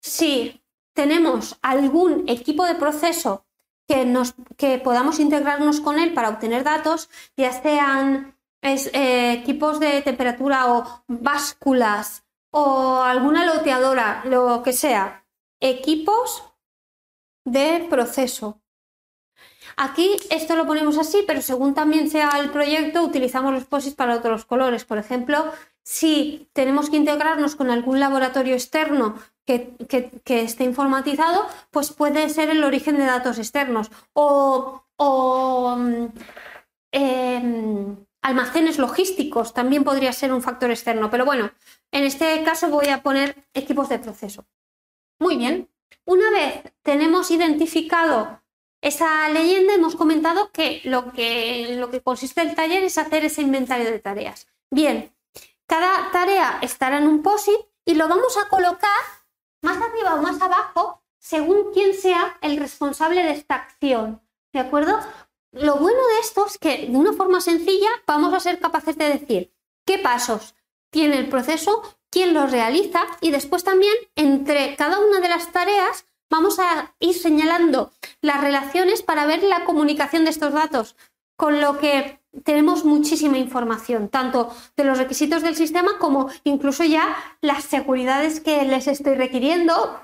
si 0.00 0.62
tenemos 0.94 1.58
algún 1.62 2.28
equipo 2.28 2.64
de 2.64 2.76
proceso 2.76 3.44
que, 3.88 4.04
nos, 4.04 4.34
que 4.56 4.78
podamos 4.78 5.20
integrarnos 5.20 5.80
con 5.80 5.98
él 5.98 6.14
para 6.14 6.28
obtener 6.28 6.64
datos, 6.64 7.08
ya 7.36 7.52
sean 7.52 8.36
eh, 8.62 9.32
equipos 9.32 9.78
de 9.78 10.02
temperatura 10.02 10.72
o 10.72 11.04
básculas 11.06 12.25
o 12.58 13.02
alguna 13.02 13.44
loteadora, 13.44 14.22
lo 14.24 14.62
que 14.62 14.72
sea, 14.72 15.26
equipos 15.60 16.42
de 17.44 17.86
proceso. 17.90 18.62
Aquí 19.76 20.16
esto 20.30 20.56
lo 20.56 20.66
ponemos 20.66 20.96
así, 20.96 21.22
pero 21.26 21.42
según 21.42 21.74
también 21.74 22.08
sea 22.08 22.30
el 22.40 22.48
proyecto, 22.50 23.02
utilizamos 23.02 23.52
los 23.52 23.66
POSITs 23.66 23.94
para 23.94 24.16
otros 24.16 24.46
colores. 24.46 24.86
Por 24.86 24.96
ejemplo, 24.96 25.52
si 25.82 26.48
tenemos 26.54 26.88
que 26.88 26.96
integrarnos 26.96 27.56
con 27.56 27.70
algún 27.70 28.00
laboratorio 28.00 28.54
externo 28.54 29.16
que, 29.44 29.76
esté 30.24 30.64
informatizado, 30.64 31.46
pues 31.70 31.92
puede 31.92 32.30
ser 32.30 32.48
el 32.48 32.64
origen 32.64 32.96
de 32.96 33.04
datos 33.04 33.38
externos 33.38 33.90
o, 34.14 34.82
mm, 35.76 36.06
em, 36.92 37.96
almacenes 38.22 38.78
logísticos 38.78 39.54
también 39.54 39.84
podría 39.84 40.12
ser 40.12 40.32
un 40.32 40.42
factor 40.42 40.70
externo. 40.70 41.10
Pero 41.10 41.24
bueno, 41.24 41.50
en 41.92 42.04
este 42.04 42.42
caso 42.44 42.68
voy 42.68 42.88
a 42.88 43.02
poner 43.02 43.48
equipos 43.54 43.88
de 43.88 43.98
proceso. 43.98 44.46
Muy 45.18 45.36
bien. 45.36 45.70
Una 46.04 46.30
vez 46.30 46.62
tenemos 46.82 47.30
identificado 47.30 48.42
esa 48.80 49.28
leyenda, 49.28 49.74
hemos 49.74 49.96
comentado 49.96 50.50
que 50.52 50.80
lo 50.84 51.12
que, 51.12 51.76
lo 51.78 51.90
que 51.90 52.02
consiste 52.02 52.42
el 52.42 52.54
taller 52.54 52.84
es 52.84 52.98
hacer 52.98 53.24
ese 53.24 53.42
inventario 53.42 53.90
de 53.90 53.98
tareas. 53.98 54.46
Bien, 54.70 55.12
cada 55.66 56.10
tarea 56.12 56.58
estará 56.62 56.98
en 56.98 57.08
un 57.08 57.22
POSIT 57.22 57.58
y 57.84 57.94
lo 57.94 58.08
vamos 58.08 58.36
a 58.36 58.48
colocar 58.48 59.00
más 59.62 59.78
arriba 59.78 60.14
o 60.14 60.22
más 60.22 60.40
abajo 60.40 61.02
según 61.18 61.72
quién 61.72 61.94
sea 61.94 62.38
el 62.42 62.56
responsable 62.56 63.22
de 63.22 63.32
esta 63.32 63.56
acción. 63.56 64.22
¿De 64.52 64.60
acuerdo? 64.60 65.00
Lo 65.52 65.76
bueno 65.76 65.98
de 66.06 66.18
esto 66.20 66.46
es 66.46 66.58
que 66.58 66.86
de 66.86 66.96
una 66.96 67.12
forma 67.12 67.40
sencilla 67.40 67.88
vamos 68.06 68.32
a 68.34 68.40
ser 68.40 68.60
capaces 68.60 68.96
de 68.96 69.08
decir 69.08 69.54
qué 69.84 69.98
pasos 69.98 70.54
tiene 70.90 71.18
el 71.18 71.28
proceso, 71.28 71.82
quién 72.10 72.34
los 72.34 72.50
realiza 72.50 73.06
y 73.20 73.30
después 73.30 73.64
también 73.64 73.92
entre 74.14 74.76
cada 74.76 74.98
una 74.98 75.20
de 75.20 75.28
las 75.28 75.52
tareas 75.52 76.06
vamos 76.30 76.58
a 76.58 76.94
ir 76.98 77.14
señalando 77.14 77.92
las 78.20 78.40
relaciones 78.40 79.02
para 79.02 79.26
ver 79.26 79.42
la 79.42 79.64
comunicación 79.64 80.24
de 80.24 80.30
estos 80.30 80.52
datos, 80.52 80.96
con 81.36 81.60
lo 81.60 81.78
que 81.78 82.20
tenemos 82.44 82.84
muchísima 82.84 83.38
información, 83.38 84.08
tanto 84.08 84.54
de 84.76 84.84
los 84.84 84.98
requisitos 84.98 85.42
del 85.42 85.56
sistema 85.56 85.98
como 85.98 86.28
incluso 86.44 86.84
ya 86.84 87.16
las 87.40 87.64
seguridades 87.64 88.40
que 88.40 88.64
les 88.64 88.86
estoy 88.88 89.14
requiriendo 89.14 90.00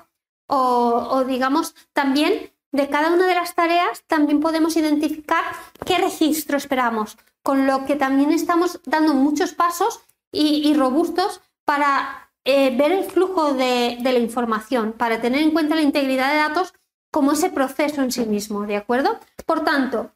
o, 0.47 1.23
digamos 1.25 1.75
también 1.93 2.51
de 2.71 2.89
cada 2.89 3.13
una 3.13 3.27
de 3.27 3.35
las 3.35 3.55
tareas 3.55 4.03
también 4.07 4.39
podemos 4.39 4.75
identificar 4.77 5.43
qué 5.85 5.97
registro 5.97 6.57
esperamos, 6.57 7.17
con 7.43 7.67
lo 7.67 7.85
que 7.85 7.95
también 7.95 8.31
estamos 8.31 8.79
dando 8.85 9.13
muchos 9.13 9.53
pasos 9.53 10.01
y, 10.33 10.73
robustos 10.73 11.41
para 11.63 12.29
eh, 12.43 12.75
ver 12.75 12.91
el 12.91 13.05
flujo 13.05 13.53
de, 13.53 13.97
de 14.01 14.11
la 14.11 14.19
información, 14.19 14.91
para 14.91 15.21
tener 15.21 15.41
en 15.41 15.51
cuenta 15.51 15.75
la 15.75 15.81
integridad 15.81 16.31
de 16.31 16.39
datos 16.39 16.73
como 17.11 17.31
ese 17.31 17.51
proceso 17.51 18.01
en 18.01 18.11
sí 18.11 18.25
mismo, 18.25 18.65
¿de 18.65 18.75
acuerdo? 18.75 19.19
Por 19.45 19.63
tanto, 19.63 20.11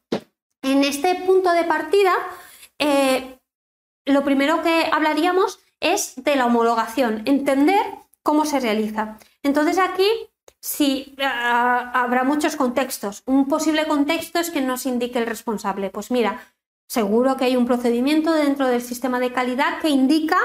en 0.64 0.84
este 0.84 1.16
punto 1.16 1.52
de 1.52 1.64
partida, 1.64 2.14
eh, 2.80 3.40
lo 4.06 4.24
primero 4.24 4.64
que 4.64 4.90
hablaríamos 4.92 5.60
es 5.80 6.16
de 6.16 6.36
la 6.36 6.48
homologación, 6.48 7.22
entender 7.26 7.86
cómo 8.24 8.46
se 8.46 8.60
realiza. 8.60 9.18
Entonces 9.44 9.78
aquí 9.78 10.08
sí 10.60 11.16
ah, 11.22 11.92
habrá 11.94 12.24
muchos 12.24 12.56
contextos. 12.56 13.24
Un 13.26 13.48
posible 13.48 13.86
contexto 13.86 14.40
es 14.40 14.50
que 14.50 14.62
nos 14.62 14.86
indique 14.86 15.20
el 15.20 15.28
responsable. 15.28 15.90
Pues 15.90 16.10
mira, 16.10 16.42
seguro 16.88 17.38
que 17.38 17.46
hay 17.46 17.56
un 17.56 17.66
procedimiento 17.66 18.34
dentro 18.34 18.68
del 18.68 18.82
sistema 18.82 19.20
de 19.20 19.34
calidad 19.34 19.80
que 19.82 19.90
indica 19.90 20.38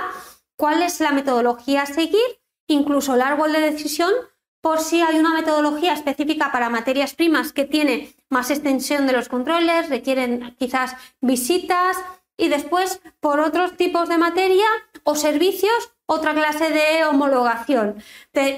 cuál 0.56 0.82
es 0.82 1.00
la 1.00 1.12
metodología 1.12 1.82
a 1.82 1.86
seguir, 1.86 2.20
incluso 2.66 3.14
el 3.14 3.22
árbol 3.22 3.52
de 3.52 3.60
decisión 3.60 4.12
por 4.60 4.78
si 4.78 5.00
hay 5.02 5.18
una 5.18 5.34
metodología 5.34 5.92
específica 5.92 6.52
para 6.52 6.70
materias 6.70 7.14
primas 7.14 7.52
que 7.52 7.64
tiene 7.64 8.14
más 8.28 8.50
extensión 8.50 9.06
de 9.06 9.12
los 9.12 9.28
controles, 9.28 9.88
requieren 9.88 10.54
quizás 10.58 10.94
visitas 11.20 11.96
y 12.36 12.48
después 12.48 13.00
por 13.20 13.40
otros 13.40 13.76
tipos 13.76 14.08
de 14.08 14.18
materia 14.18 14.66
o 15.02 15.16
servicios 15.16 15.90
otra 16.06 16.34
clase 16.34 16.70
de 16.70 17.04
homologación. 17.04 18.02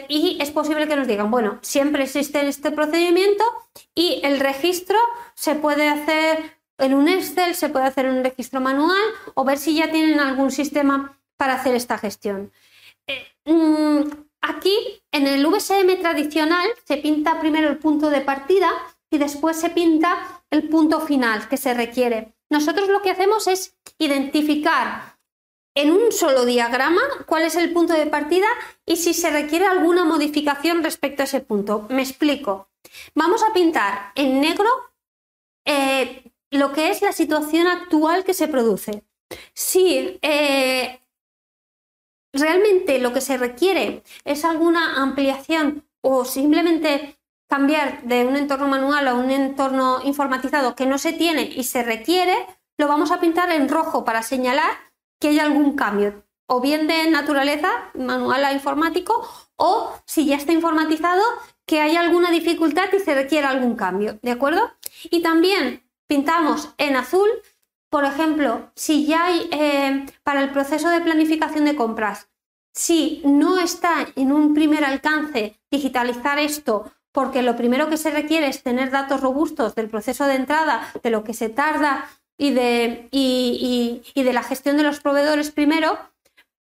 y 0.09 0.39
es 0.41 0.51
posible 0.51 0.89
que 0.89 0.97
nos 0.97 1.07
digan, 1.07 1.31
bueno, 1.31 1.59
siempre 1.63 2.05
existe 2.05 2.47
este 2.47 2.71
procedimiento 2.71 3.45
y 3.95 4.21
el 4.25 4.41
registro 4.41 4.99
se 5.35 5.55
puede 5.55 5.89
hacer 5.89 6.59
en 6.79 6.95
un 6.95 7.09
Excel, 7.09 7.55
se 7.55 7.69
puede 7.69 7.87
hacer 7.87 8.07
un 8.09 8.23
registro 8.23 8.61
manual 8.61 9.03
o 9.35 9.45
ver 9.45 9.59
si 9.59 9.77
ya 9.77 9.91
tienen 9.91 10.21
algún 10.21 10.51
sistema 10.51 11.19
para 11.37 11.55
hacer 11.55 11.75
esta 11.75 11.99
gestión. 11.99 12.53
Eh, 13.07 13.27
mm, 13.45 14.03
Aquí, 14.47 15.03
en 15.11 15.27
el 15.27 15.47
VSM 15.47 16.01
tradicional, 16.03 16.69
se 16.85 16.99
pinta 16.99 17.41
primero 17.41 17.71
el 17.71 17.79
punto 17.79 18.11
de 18.11 18.21
partida 18.21 18.71
y 19.11 19.17
después 19.17 19.59
se 19.59 19.71
pinta 19.71 20.45
el 20.51 20.69
punto 20.69 21.01
final 21.01 21.49
que 21.49 21.57
se 21.57 21.73
requiere. 21.73 22.35
Nosotros 22.51 22.91
lo 22.91 23.01
que 23.01 23.11
hacemos 23.11 23.47
es 23.47 23.75
identificar 23.99 25.19
en 25.75 25.93
un 25.93 26.13
solo 26.13 26.45
diagrama 26.45 27.01
cuál 27.25 27.45
es 27.45 27.57
el 27.57 27.73
punto 27.73 27.95
de 27.95 28.05
partida 28.05 28.47
y 28.85 28.97
si 28.97 29.15
se 29.15 29.31
requiere 29.31 29.65
alguna 29.65 30.05
modificación 30.05 30.85
respecto 30.85 31.23
a 31.23 31.25
ese 31.25 31.41
punto. 31.41 31.87
Me 31.89 32.03
explico. 32.03 32.69
Vamos 33.15 33.43
a 33.43 33.55
pintar 33.55 34.13
en 34.15 34.43
negro 34.43 34.69
eh, 35.65 36.33
lo 36.59 36.73
que 36.73 36.91
es 36.91 37.03
la 37.03 37.13
situación 37.13 37.67
actual 37.67 38.25
que 38.25 38.35
se 38.35 38.49
produce. 38.49 39.05
Si 39.55 40.19
eh, 40.23 41.01
realmente 42.33 42.99
lo 42.99 43.13
que 43.13 43.21
se 43.21 43.37
requiere 43.37 44.03
es 44.25 44.45
alguna 44.45 45.03
ampliación 45.03 45.85
o 46.01 46.25
simplemente 46.25 47.19
cambiar 47.49 48.03
de 48.05 48.25
un 48.25 48.37
entorno 48.37 48.69
manual 48.69 49.09
a 49.09 49.15
un 49.15 49.31
entorno 49.31 50.01
informatizado 50.05 50.75
que 50.75 50.87
no 50.87 50.99
se 50.99 51.13
tiene 51.13 51.43
y 51.43 51.65
se 51.65 51.83
requiere, 51.83 52.35
lo 52.79 52.89
vamos 52.89 53.11
a 53.11 53.21
pintar 53.21 53.51
en 53.51 53.69
rojo 53.69 54.05
para 54.05 54.23
señalar 54.23 54.71
que 55.21 55.29
hay 55.29 55.39
algún 55.39 55.77
cambio, 55.77 56.25
o 56.47 56.61
bien 56.61 56.87
de 56.87 57.11
naturaleza, 57.11 57.91
manual 57.95 58.45
a 58.45 58.53
informático, 58.53 59.27
o 59.57 59.93
si 60.05 60.27
ya 60.27 60.37
está 60.37 60.53
informatizado, 60.53 61.23
que 61.67 61.81
hay 61.81 61.97
alguna 61.97 62.31
dificultad 62.31 62.93
y 62.93 62.99
se 63.01 63.15
requiere 63.15 63.47
algún 63.47 63.77
cambio, 63.77 64.19
¿de 64.23 64.33
acuerdo? 64.33 64.73
Y 65.05 65.23
también 65.23 65.84
pintamos 66.15 66.73
en 66.79 66.95
azul, 66.95 67.29
por 67.91 68.05
ejemplo, 68.05 68.71
si 68.77 69.05
ya 69.05 69.27
hay 69.27 69.49
eh, 69.51 70.07
para 70.23 70.43
el 70.45 70.51
proceso 70.51 70.89
de 70.89 71.01
planificación 71.01 71.65
de 71.65 71.75
compras, 71.75 72.29
si 72.73 73.21
no 73.25 73.59
está 73.59 74.07
en 74.15 74.31
un 74.31 74.55
primer 74.55 74.85
alcance 74.85 75.59
digitalizar 75.73 76.39
esto, 76.39 76.93
porque 77.11 77.43
lo 77.43 77.57
primero 77.57 77.89
que 77.89 77.97
se 77.97 78.13
requiere 78.13 78.47
es 78.47 78.63
tener 78.63 78.93
datos 78.93 79.23
robustos 79.23 79.75
del 79.75 79.91
proceso 79.91 80.25
de 80.27 80.37
entrada, 80.37 80.89
de 81.03 81.11
lo 81.11 81.25
que 81.25 81.35
se 81.35 81.49
tarda 81.49 82.09
y 82.39 82.53
de, 82.53 83.09
y, 83.11 84.03
de 84.15 84.33
la 84.33 84.45
gestión 84.45 84.77
de 84.77 84.85
los 84.85 85.01
proveedores 85.01 85.51
primero, 85.51 85.99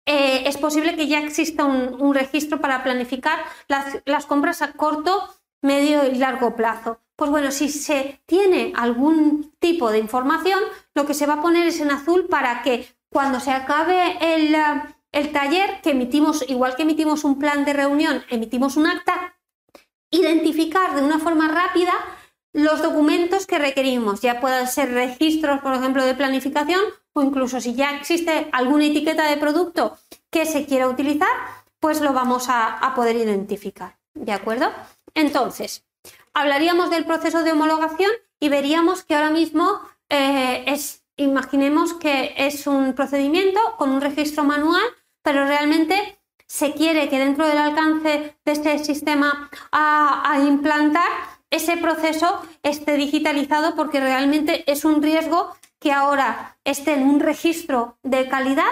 eh, 0.06 0.44
es 0.46 0.58
posible 0.58 0.96
que 0.96 1.08
ya 1.08 1.20
exista 1.20 1.66
un, 1.66 2.14
registro 2.14 2.62
para 2.62 2.84
planificar 2.84 3.40
las, 3.68 4.26
compras 4.28 4.62
a 4.62 4.74
corto, 4.74 5.34
medio 5.64 6.06
y 6.06 6.16
largo 6.16 6.56
plazo. 6.56 7.00
Pues 7.22 7.30
bueno, 7.30 7.52
si 7.52 7.70
se 7.70 8.20
tiene 8.26 8.74
algún 8.76 9.54
tipo 9.60 9.92
de 9.92 10.00
información, 10.00 10.60
lo 10.96 11.06
que 11.06 11.14
se 11.14 11.28
va 11.28 11.36
a 11.36 11.42
poner 11.44 11.68
es 11.68 11.80
en 11.80 11.92
azul 11.92 12.26
para 12.26 12.64
que 12.64 12.88
cuando 13.12 13.40
se 13.40 13.52
acabe 13.52 14.18
el, 14.22 14.58
el 15.12 15.32
taller, 15.32 15.82
que 15.84 15.92
emitimos, 15.92 16.44
igual 16.50 16.76
que 16.76 16.82
emitimos 16.82 17.24
un 17.24 17.38
plan 17.38 17.64
de 17.64 17.74
reunión, 17.74 18.24
emitimos 18.32 18.76
un 18.76 18.88
acta, 18.88 19.36
identificar 20.10 20.96
de 20.96 21.04
una 21.04 21.20
forma 21.20 21.48
rápida 21.48 21.94
los 22.54 22.82
documentos 22.82 23.46
que 23.46 23.60
requerimos, 23.60 24.22
ya 24.22 24.42
puedan 24.42 24.68
ser 24.68 24.92
registros, 24.92 25.62
por 25.62 25.76
ejemplo, 25.76 26.04
de 26.04 26.16
planificación 26.16 26.82
o 27.14 27.22
incluso 27.22 27.62
si 27.62 27.76
ya 27.76 27.98
existe 27.98 28.50
alguna 28.52 28.88
etiqueta 28.88 29.30
de 29.30 29.38
producto 29.38 29.96
que 30.32 30.48
se 30.48 30.66
quiera 30.66 30.88
utilizar, 30.88 31.30
pues 31.80 32.02
lo 32.02 32.14
vamos 32.14 32.48
a, 32.50 32.94
poder 32.96 33.16
identificar. 33.16 34.00
¿De 34.16 34.32
acuerdo? 34.32 34.72
Entonces, 35.14 35.86
hablaríamos 36.34 36.90
del 36.90 37.06
proceso 37.06 37.44
de 37.44 37.52
homologación 37.52 38.12
y 38.40 38.50
veríamos 38.50 39.04
que 39.04 39.16
ahora 39.16 39.30
mismo 39.30 39.82
eh, 40.10 40.64
es, 40.68 41.04
imaginemos 41.18 41.94
que 41.94 42.34
es 42.38 42.68
un 42.68 42.94
procedimiento 42.94 43.60
con 43.78 43.92
un 43.92 44.02
registro 44.02 44.44
manual, 44.44 44.84
pero 45.22 45.46
realmente 45.46 46.22
se 46.52 46.74
quiere 46.74 47.08
que 47.08 47.18
dentro 47.18 47.48
del 47.48 47.58
alcance 47.58 48.36
de 48.44 48.52
este 48.52 48.78
sistema 48.80 49.50
a, 49.72 50.38
implantar 50.46 51.08
ese 51.50 51.78
proceso 51.78 52.42
esté 52.62 52.98
digitalizado 52.98 53.76
porque 53.76 54.02
realmente 54.02 54.70
es 54.70 54.84
un 54.84 55.02
riesgo 55.02 55.56
que 55.80 55.94
ahora 55.94 56.58
esté 56.66 56.94
en 56.94 57.04
un 57.04 57.22
registro 57.22 57.98
de 58.04 58.28
calidad 58.28 58.72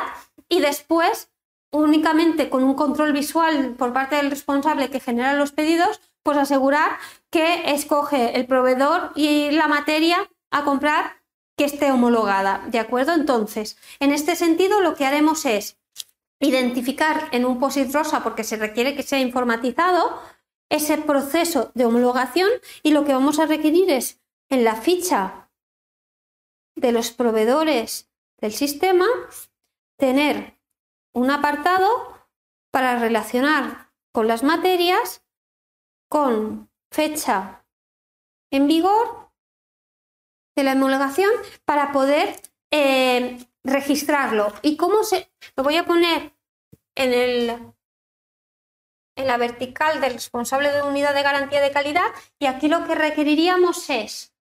y 0.49 0.59
después 0.59 1.31
únicamente 1.71 2.49
con 2.49 2.63
un 2.63 2.73
control 2.73 3.13
visual 3.13 3.75
por 3.77 3.93
parte 3.93 4.17
del 4.17 4.29
responsable 4.29 4.89
que 4.89 4.99
genera 4.99 5.33
los 5.33 5.53
pedidos, 5.53 6.01
pues 6.29 6.37
asegurar 6.37 6.99
que 7.31 7.71
escoge 7.71 8.37
el 8.37 8.45
proveedor 8.45 9.13
y 9.15 9.49
la 9.49 9.67
materia 9.67 10.29
a 10.51 10.63
comprar 10.63 11.23
que 11.57 11.65
esté 11.65 11.91
homologada, 11.91 12.63
¿de 12.67 12.77
acuerdo? 12.77 13.13
Entonces, 13.13 13.77
en 13.99 14.11
este 14.11 14.35
sentido 14.35 14.79
lo 14.81 14.93
que 14.93 15.07
haremos 15.07 15.43
es 15.47 15.79
identificar 16.39 17.29
en 17.31 17.45
un 17.45 17.59
POSIT 17.59 17.91
rosa, 17.91 18.21
porque 18.21 18.43
se 18.43 18.57
requiere 18.57 18.95
que 18.95 19.01
sea 19.01 19.19
informatizado, 19.19 20.21
ese 20.69 20.99
proceso 20.99 21.71
de 21.73 21.85
homologación 21.85 22.47
y 22.83 22.91
lo 22.91 23.05
que 23.05 23.13
vamos 23.13 23.39
a 23.39 23.47
requerir 23.47 23.89
es 23.89 24.21
en 24.49 24.63
la 24.63 24.75
ficha 24.75 25.49
de 26.75 26.91
los 26.91 27.09
proveedores 27.09 28.07
del 28.37 28.53
sistema 28.53 29.07
tener 29.97 30.59
un 31.11 31.31
apartado 31.31 31.89
para 32.69 32.99
relacionar 32.99 33.89
con 34.11 34.27
las 34.27 34.43
materias 34.43 35.23
con 36.09 36.69
fecha 36.91 37.65
en 38.51 38.67
vigor 38.67 39.31
de 40.55 40.63
la 40.63 40.73
homologación 40.73 41.31
para 41.65 41.91
poder 41.91 42.41
eh, 42.71 43.37
registrarlo. 43.63 44.51
¿Y 44.61 44.75
cómo 44.75 45.03
se...? 45.03 45.31
Lo 45.55 45.63
voy 45.63 45.77
a 45.77 45.85
poner 45.85 46.33
en, 46.95 47.13
el, 47.13 47.49
en 49.15 49.27
la 49.27 49.37
vertical 49.37 50.01
del 50.01 50.13
responsable 50.13 50.71
de 50.71 50.81
unidad 50.81 51.13
de 51.13 51.23
garantía 51.23 51.61
de 51.61 51.71
calidad 51.71 52.07
y 52.39 52.47
aquí 52.47 52.67
lo 52.67 52.85
que 52.85 52.95
requeriríamos 52.95 53.89
es 53.89 54.33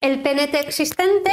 el 0.00 0.22
PNT 0.22 0.54
existente, 0.54 1.32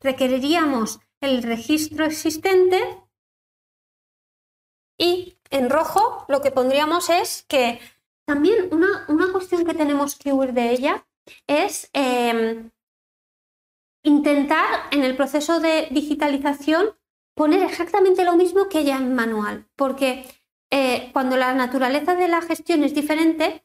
requeriríamos 0.00 1.00
el 1.20 1.42
registro 1.42 2.04
existente 2.06 3.02
y 4.98 5.38
en 5.50 5.70
rojo 5.70 6.24
lo 6.28 6.40
que 6.40 6.50
pondríamos 6.50 7.10
es 7.10 7.44
que 7.48 7.80
también 8.28 8.68
una, 8.72 9.06
una 9.08 9.32
cuestión 9.32 9.64
que 9.64 9.72
tenemos 9.72 10.14
que 10.14 10.34
huir 10.34 10.52
de 10.52 10.70
ella 10.70 11.06
es 11.46 11.88
em, 11.94 12.70
intentar 14.02 14.66
en 14.90 15.02
el 15.02 15.16
proceso 15.16 15.60
de 15.60 15.88
digitalización 15.90 16.90
poner 17.34 17.62
exactamente 17.62 18.26
lo 18.26 18.36
mismo 18.36 18.68
que 18.68 18.84
ya 18.84 18.98
en 18.98 19.14
manual, 19.14 19.66
porque 19.76 20.26
eh, 20.70 21.08
cuando 21.14 21.38
la 21.38 21.54
naturaleza 21.54 22.16
de 22.16 22.28
la 22.28 22.42
gestión 22.42 22.84
es 22.84 22.94
diferente, 22.94 23.64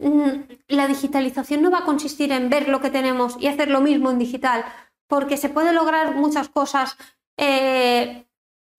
mm, 0.00 0.30
la 0.66 0.88
digitalización 0.88 1.62
no 1.62 1.70
va 1.70 1.78
a 1.78 1.84
consistir 1.84 2.32
en 2.32 2.50
ver 2.50 2.68
lo 2.68 2.80
que 2.80 2.90
tenemos 2.90 3.36
y 3.38 3.46
hacer 3.46 3.70
lo 3.70 3.80
mismo 3.80 4.10
en 4.10 4.18
digital, 4.18 4.64
porque 5.06 5.36
se 5.36 5.50
puede 5.50 5.72
lograr 5.72 6.16
muchas 6.16 6.48
cosas 6.48 6.96
eh, 7.36 8.26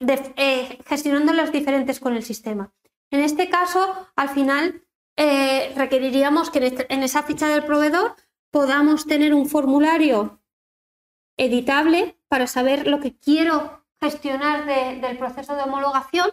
eh, 0.02 0.80
gestionando 0.86 1.32
las 1.32 1.53
diferentes 1.53 2.02
con 2.02 2.18
el 2.18 2.24
sistema. 2.24 2.74
En 3.12 3.22
este 3.22 3.49
caso, 3.49 4.10
al 4.18 4.28
final, 4.28 4.84
requeriríamos 5.75 6.49
que 6.49 6.85
en 6.89 7.03
esa 7.03 7.23
ficha 7.23 7.47
del 7.47 7.63
proveedor 7.63 8.15
podamos 8.51 9.05
tener 9.05 9.33
un 9.33 9.47
formulario 9.47 10.41
editable 11.38 12.17
para 12.27 12.47
saber 12.47 12.88
lo 12.88 12.99
que 12.99 13.17
quiero 13.17 13.83
gestionar 13.99 14.65
del 14.65 15.17
proceso 15.17 15.55
de 15.55 15.63
homologación, 15.63 16.31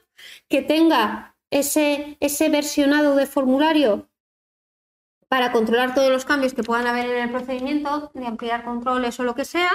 que 0.48 0.62
tenga 0.62 1.36
ese, 1.50 2.16
ese 2.20 2.48
versionado 2.48 3.14
de 3.14 3.26
formulario 3.26 4.08
para 5.28 5.52
controlar 5.52 5.94
todos 5.94 6.10
los 6.10 6.24
cambios 6.24 6.54
que 6.54 6.62
puedan 6.62 6.86
haber 6.86 7.06
en 7.06 7.24
el 7.24 7.30
procedimiento, 7.30 8.10
de 8.14 8.26
ampliar 8.26 8.64
controles 8.64 9.20
o 9.20 9.24
lo 9.24 9.34
que 9.34 9.44
sea, 9.44 9.70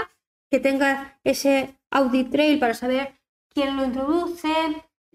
que 0.49 0.59
tenga 0.59 1.19
ese 1.23 1.79
audit 1.91 2.31
trail 2.31 2.59
para 2.59 2.73
saber 2.73 3.19
quién 3.49 3.77
lo 3.77 3.85
introduce, 3.85 4.51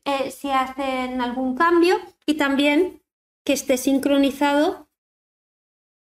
eh, 0.04 0.30
si 0.30 0.50
hacen 0.50 1.20
algún 1.20 1.56
cambio 1.56 1.96
y 2.24 2.34
también 2.34 3.02
que 3.48 3.54
esté 3.54 3.78
sincronizado 3.78 4.90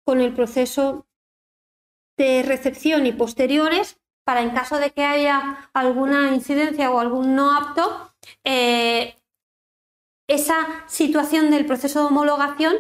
con 0.05 0.21
el 0.21 0.35
proceso 0.35 1.07
de 2.17 2.43
recepción 2.43 3.07
y 3.07 3.13
posteriores 3.13 4.01
para 4.25 4.43
en 4.43 4.51
caso 4.51 4.79
de 4.81 4.91
que 4.91 5.05
haya 5.05 5.71
alguna 5.73 6.35
incidencia 6.35 6.91
o 6.91 6.99
algún 6.99 7.37
no 7.37 7.57
apto, 7.57 8.13
eh, 8.43 9.23
esa 10.27 10.89
situación 10.89 11.53
del 11.53 11.67
proceso 11.67 12.01
de 12.01 12.07
homologación 12.07 12.75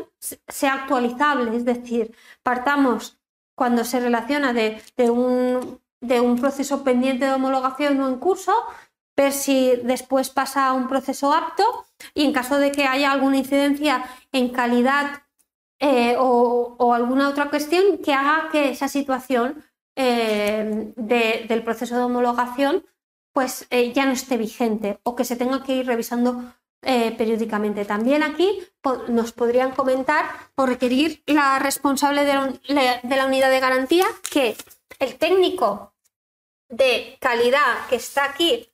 sea 0.48 0.74
actualizable, 0.74 1.56
es 1.56 1.64
decir, 1.64 2.16
partamos 2.42 3.20
cuando 3.54 3.84
se 3.84 4.00
relaciona 4.00 4.52
de, 4.52 4.82
un, 5.08 5.80
de 6.00 6.20
un 6.20 6.40
proceso 6.40 6.82
pendiente 6.82 7.24
de 7.24 7.34
homologación 7.34 8.00
o 8.00 8.08
en 8.08 8.18
curso, 8.18 8.52
ver 9.16 9.32
si 9.32 9.76
después 9.82 10.30
pasa 10.30 10.68
a 10.68 10.72
un 10.74 10.88
proceso 10.88 11.32
apto 11.32 11.86
y 12.14 12.24
en 12.24 12.32
caso 12.32 12.58
de 12.58 12.70
que 12.70 12.84
haya 12.84 13.10
alguna 13.10 13.38
incidencia 13.38 14.04
en 14.32 14.50
calidad 14.50 15.22
eh, 15.78 16.16
o, 16.18 16.94
alguna 16.94 17.28
otra 17.28 17.50
cuestión 17.50 17.98
que 17.98 18.12
haga 18.12 18.48
que 18.50 18.70
esa 18.70 18.88
situación 18.88 19.64
eh, 19.94 20.92
del 20.96 21.62
proceso 21.64 21.96
de 21.96 22.04
homologación 22.04 22.84
pues 23.32 23.66
eh, 23.70 23.92
ya 23.92 24.06
no 24.06 24.12
esté 24.12 24.36
vigente 24.36 25.00
o 25.02 25.14
que 25.16 25.24
se 25.24 25.36
tenga 25.36 25.62
que 25.62 25.76
ir 25.76 25.86
revisando 25.86 26.54
periódicamente. 27.18 27.84
También 27.84 28.22
aquí 28.22 28.60
nos 29.08 29.32
podrían 29.32 29.72
comentar 29.72 30.24
o 30.54 30.66
requerir 30.66 31.20
la 31.26 31.58
responsable 31.58 32.24
de 32.24 33.16
la 33.16 33.26
unidad 33.26 33.50
de 33.50 33.58
garantía 33.58 34.06
que 34.30 34.56
el 35.00 35.16
técnico 35.16 35.94
de 36.68 37.18
calidad 37.20 37.86
que 37.88 37.96
está 37.96 38.26
aquí 38.26 38.68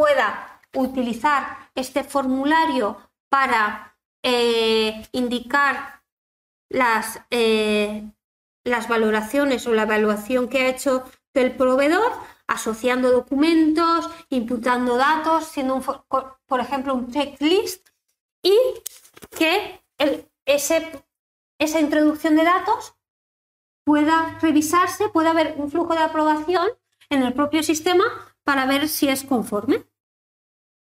pueda 0.00 0.62
utilizar 0.74 1.70
este 1.74 2.04
formulario 2.04 2.96
para 3.28 3.98
eh, 4.22 5.06
indicar 5.12 6.02
las, 6.70 7.20
eh, 7.28 8.10
las 8.64 8.88
valoraciones 8.88 9.66
o 9.66 9.74
la 9.74 9.82
evaluación 9.82 10.48
que 10.48 10.62
ha 10.62 10.68
hecho 10.68 11.04
del 11.34 11.54
proveedor, 11.54 12.10
asociando 12.46 13.10
documentos, 13.10 14.08
imputando 14.30 14.96
datos, 14.96 15.48
siendo, 15.48 15.82
por 16.46 16.60
ejemplo, 16.60 16.94
un 16.94 17.12
checklist 17.12 17.86
y 18.42 18.56
que 19.36 19.84
ese 20.46 21.04
esa 21.58 21.78
introducción 21.78 22.36
de 22.36 22.44
datos 22.44 22.94
pueda 23.84 24.38
revisarse, 24.40 25.10
pueda 25.10 25.32
haber 25.32 25.56
un 25.58 25.70
flujo 25.70 25.92
de 25.92 26.00
aprobación 26.00 26.66
en 27.10 27.22
el 27.22 27.34
propio 27.34 27.62
sistema 27.62 28.04
para 28.44 28.64
ver 28.64 28.88
si 28.88 29.08
es 29.08 29.24
conforme 29.24 29.89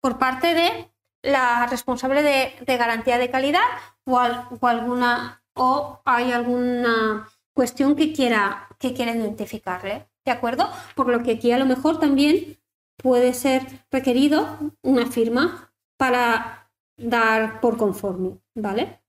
por 0.01 0.17
parte 0.17 0.53
de 0.53 0.91
la 1.21 1.67
responsable 1.67 2.23
de, 2.23 2.77
garantía 2.77 3.17
de 3.17 3.29
calidad 3.29 3.61
o, 4.05 4.17
alguna 4.17 5.43
o 5.53 6.01
hay 6.05 6.31
alguna 6.31 7.29
cuestión 7.53 7.95
que 7.95 8.13
quiera, 8.13 8.69
que 8.79 8.93
quiera 8.93 9.15
identificarle. 9.15 10.07
¿De 10.25 10.31
acuerdo? 10.31 10.69
Por 10.95 11.07
lo 11.07 11.23
que 11.23 11.31
aquí 11.31 11.51
a 11.51 11.57
lo 11.57 11.65
mejor 11.65 11.99
también 11.99 12.59
puede 12.97 13.33
ser 13.33 13.85
requerido 13.91 14.59
una 14.81 15.07
firma 15.07 15.73
para 15.97 16.71
dar 16.97 17.59
por 17.61 17.77
conforme. 17.77 18.39
¿Vale? 18.55 19.01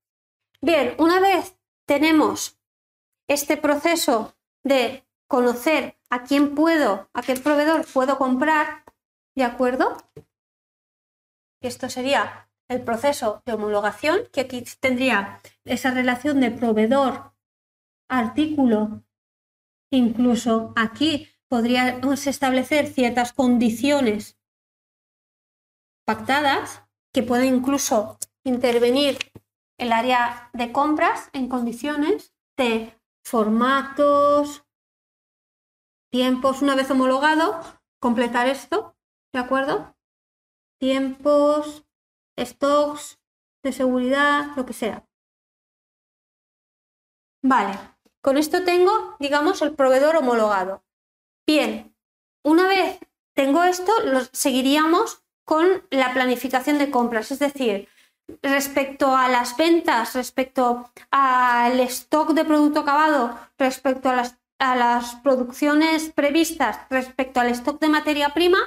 Bien, 0.61 0.95
una 0.99 1.21
vez 1.21 1.57
tenemos 1.87 2.59
este 3.29 3.57
proceso 3.57 4.35
de 4.65 5.05
conocer 5.27 5.97
a 6.11 6.25
quién 6.25 6.55
puedo, 6.55 7.09
a 7.15 7.23
qué 7.23 7.37
proveedor 7.37 7.87
puedo 7.87 8.19
comprar, 8.19 8.85
¿de 9.37 9.45
acuerdo? 9.45 9.97
Esto 11.61 11.89
sería 11.91 12.49
el 12.69 12.82
proceso 12.82 13.43
de 13.45 13.53
homologación, 13.53 14.20
que 14.32 14.43
aquí 14.43 14.65
tendría 14.81 15.41
esa 15.65 15.91
relación 15.91 16.41
de 16.41 16.51
proveedor, 16.51 17.32
artículo, 18.09 19.03
incluso 19.93 20.73
aquí 20.77 21.28
podríamos 21.49 22.27
establecer 22.27 22.87
ciertas 22.87 23.32
condiciones 23.32 24.39
pactadas 26.07 26.82
que 27.12 27.23
pueden 27.23 27.57
incluso 27.57 28.19
intervenir 28.45 29.19
el 29.78 29.93
área 29.93 30.51
de 30.53 30.73
compras 30.73 31.28
en 31.32 31.49
condiciones 31.49 32.35
de 32.57 32.99
formatos, 33.24 34.65
tiempos, 36.11 36.62
una 36.62 36.74
vez 36.74 36.91
homologado, 36.91 37.61
completar 38.01 38.47
esto, 38.49 38.97
¿de 39.32 39.41
acuerdo? 39.41 39.97
Tiempos, 40.81 41.85
stocks 42.39 43.20
de 43.62 43.73
seguridad, 43.73 44.57
lo 44.57 44.65
que 44.65 44.73
sea. 44.73 45.07
Vale, 47.43 47.78
con 48.23 48.36
esto 48.36 48.65
tengo, 48.65 49.16
digamos, 49.19 49.62
el 49.62 49.74
proveedor 49.74 50.16
homologado. 50.16 50.82
Bien, 51.47 51.94
una 52.43 52.66
vez 52.66 52.98
tengo 53.35 53.62
esto, 53.65 53.93
lo 54.05 54.20
seguiríamos 54.32 55.23
con 55.44 55.85
la 55.90 56.12
planificación 56.12 56.78
de 56.78 56.90
compras, 56.90 57.31
es 57.31 57.39
decir, 57.39 57.89
respecto 58.43 59.16
a 59.16 59.28
las 59.28 59.57
ventas, 59.57 60.15
respecto 60.15 60.90
al 61.11 61.81
stock 61.81 62.31
de 62.31 62.44
producto 62.44 62.81
acabado, 62.81 63.39
respecto 63.59 64.09
a 64.09 64.16
las, 64.16 64.39
a 64.59 64.77
las 64.77 65.16
producciones 65.16 66.11
previstas, 66.11 66.78
respecto 66.89 67.40
al 67.40 67.48
stock 67.48 67.81
de 67.81 67.89
materia 67.89 68.31
prima, 68.31 68.59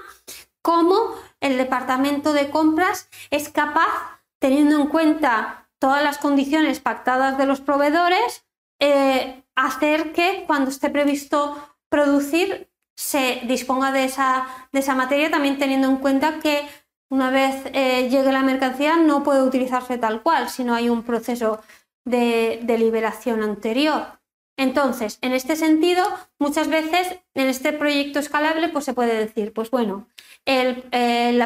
cómo 0.63 1.13
el 1.41 1.57
departamento 1.57 2.33
de 2.33 2.49
compras 2.49 3.09
es 3.29 3.49
capaz, 3.49 4.21
teniendo 4.39 4.79
en 4.81 4.87
cuenta 4.87 5.69
todas 5.77 6.01
las 6.01 6.17
condiciones 6.17 6.79
pactadas 6.79 7.37
de 7.37 7.45
los 7.45 7.61
proveedores, 7.61 8.45
eh, 8.79 9.43
hacer 9.55 10.13
que 10.13 10.45
cuando 10.47 10.71
esté 10.71 10.89
previsto 10.89 11.55
producir 11.89 12.69
se 12.95 13.41
disponga 13.45 13.91
de 13.91 14.05
esa, 14.05 14.47
de 14.71 14.79
esa 14.79 14.95
materia, 14.95 15.29
también 15.29 15.57
teniendo 15.57 15.89
en 15.89 15.97
cuenta 15.97 16.39
que 16.39 16.67
una 17.09 17.29
vez 17.29 17.63
eh, 17.73 18.09
llegue 18.09 18.31
la 18.31 18.41
mercancía 18.41 18.95
no 18.95 19.23
puede 19.23 19.43
utilizarse 19.43 19.97
tal 19.97 20.23
cual, 20.23 20.49
sino 20.49 20.73
hay 20.73 20.89
un 20.89 21.03
proceso 21.03 21.61
de, 22.05 22.59
de 22.63 22.77
liberación 22.77 23.43
anterior. 23.43 24.19
Entonces, 24.57 25.17
en 25.21 25.33
este 25.33 25.55
sentido, 25.55 26.03
muchas 26.39 26.69
veces 26.69 27.19
en 27.33 27.49
este 27.49 27.73
proyecto 27.73 28.19
escalable, 28.19 28.69
pues 28.69 28.85
se 28.85 28.93
puede 28.93 29.15
decir, 29.15 29.51
pues 29.51 29.69
bueno, 29.69 30.07
eh, 30.45 31.37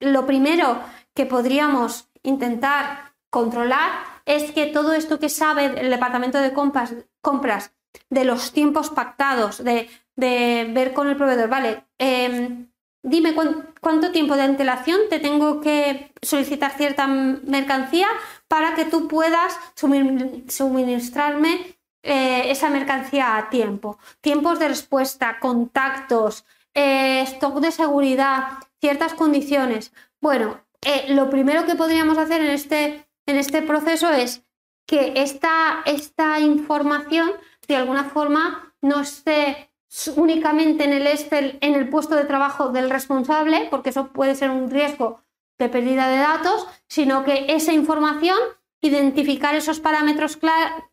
lo 0.00 0.26
primero 0.26 0.80
que 1.14 1.26
podríamos 1.26 2.08
intentar 2.22 3.14
controlar 3.30 3.90
es 4.26 4.52
que 4.52 4.66
todo 4.66 4.92
esto 4.92 5.18
que 5.18 5.28
sabe 5.28 5.80
el 5.80 5.90
departamento 5.90 6.38
de 6.38 6.52
compras, 6.52 6.94
compras 7.20 7.72
de 8.10 8.24
los 8.24 8.52
tiempos 8.52 8.90
pactados, 8.90 9.62
de, 9.64 9.88
ver 10.16 10.92
con 10.92 11.08
el 11.08 11.16
proveedor, 11.16 11.48
vale, 11.48 11.84
em, 11.98 12.68
dime 13.02 13.34
cuánto 13.80 14.12
tiempo 14.12 14.36
de 14.36 14.42
antelación 14.42 15.00
te 15.10 15.18
tengo 15.18 15.60
que 15.60 16.12
solicitar 16.20 16.72
cierta 16.72 17.06
mercancía 17.06 18.06
para 18.48 18.74
que 18.74 18.84
tú 18.84 19.08
puedas 19.08 19.58
suministrarme 19.74 21.78
eh, 22.04 22.50
esa 22.50 22.68
mercancía 22.68 23.36
a 23.36 23.48
tiempo. 23.48 23.98
Tiempos 24.20 24.58
de 24.58 24.68
respuesta, 24.68 25.38
contactos, 25.40 26.44
eh, 26.74 27.22
stock 27.22 27.60
de 27.60 27.70
seguridad, 27.70 28.58
ciertas 28.80 29.14
condiciones. 29.14 29.92
Bueno, 30.20 30.60
eh, 30.82 31.06
lo 31.08 31.30
primero 31.30 31.66
que 31.66 31.74
podríamos 31.74 32.18
hacer 32.18 32.40
en 32.40 32.50
este, 32.50 33.06
en 33.26 33.36
este 33.36 33.62
proceso 33.62 34.10
es 34.10 34.44
que 34.86 35.12
esta, 35.16 35.82
esta 35.86 36.40
información 36.40 37.32
de 37.68 37.76
alguna 37.76 38.04
forma 38.04 38.74
no 38.80 39.00
esté 39.00 39.72
únicamente 40.16 40.84
en 40.84 40.92
el 40.92 41.06
Excel, 41.06 41.58
en 41.60 41.74
el 41.74 41.88
puesto 41.88 42.14
de 42.14 42.24
trabajo 42.24 42.70
del 42.70 42.90
responsable, 42.90 43.68
porque 43.70 43.90
eso 43.90 44.08
puede 44.08 44.34
ser 44.34 44.50
un 44.50 44.70
riesgo 44.70 45.22
de 45.58 45.68
pérdida 45.68 46.08
de 46.08 46.16
datos, 46.16 46.66
sino 46.88 47.24
que 47.24 47.46
esa 47.48 47.72
información, 47.72 48.38
identificar 48.80 49.54
esos 49.54 49.80
parámetros 49.80 50.38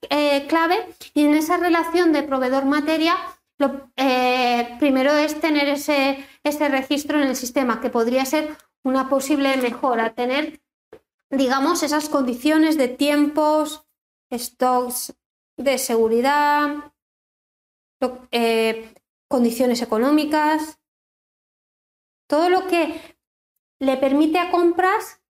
eh, 0.10 0.46
clave 0.48 0.88
y 1.14 1.26
en 1.26 1.34
esa 1.34 1.58
relación 1.58 2.14
de 2.14 2.24
proveedor-materia 2.24 3.16
lo 3.60 3.92
eh, 3.98 4.78
primero 4.80 5.12
es 5.12 5.40
tener 5.40 5.68
ese, 5.68 6.26
ese 6.44 6.70
registro 6.70 7.22
en 7.22 7.28
el 7.28 7.36
sistema, 7.36 7.82
que 7.82 7.90
podría 7.90 8.26
ser 8.26 8.58
una 8.84 9.10
posible 9.10 9.58
mejora, 9.58 10.16
tener, 10.16 10.62
digamos, 11.30 11.84
esas 11.84 12.08
condiciones 12.08 12.78
de 12.78 12.88
tiempos, 12.88 13.86
stocks 14.34 15.14
de 15.58 15.78
seguridad, 15.78 16.94
eh, 18.32 18.94
condiciones 19.28 19.82
económicas, 19.82 20.80
todo 22.28 22.50
lo 22.50 22.66
que 22.68 23.18
le 23.82 23.98
permite 23.98 24.40
a 24.40 24.52
compras 24.52 25.22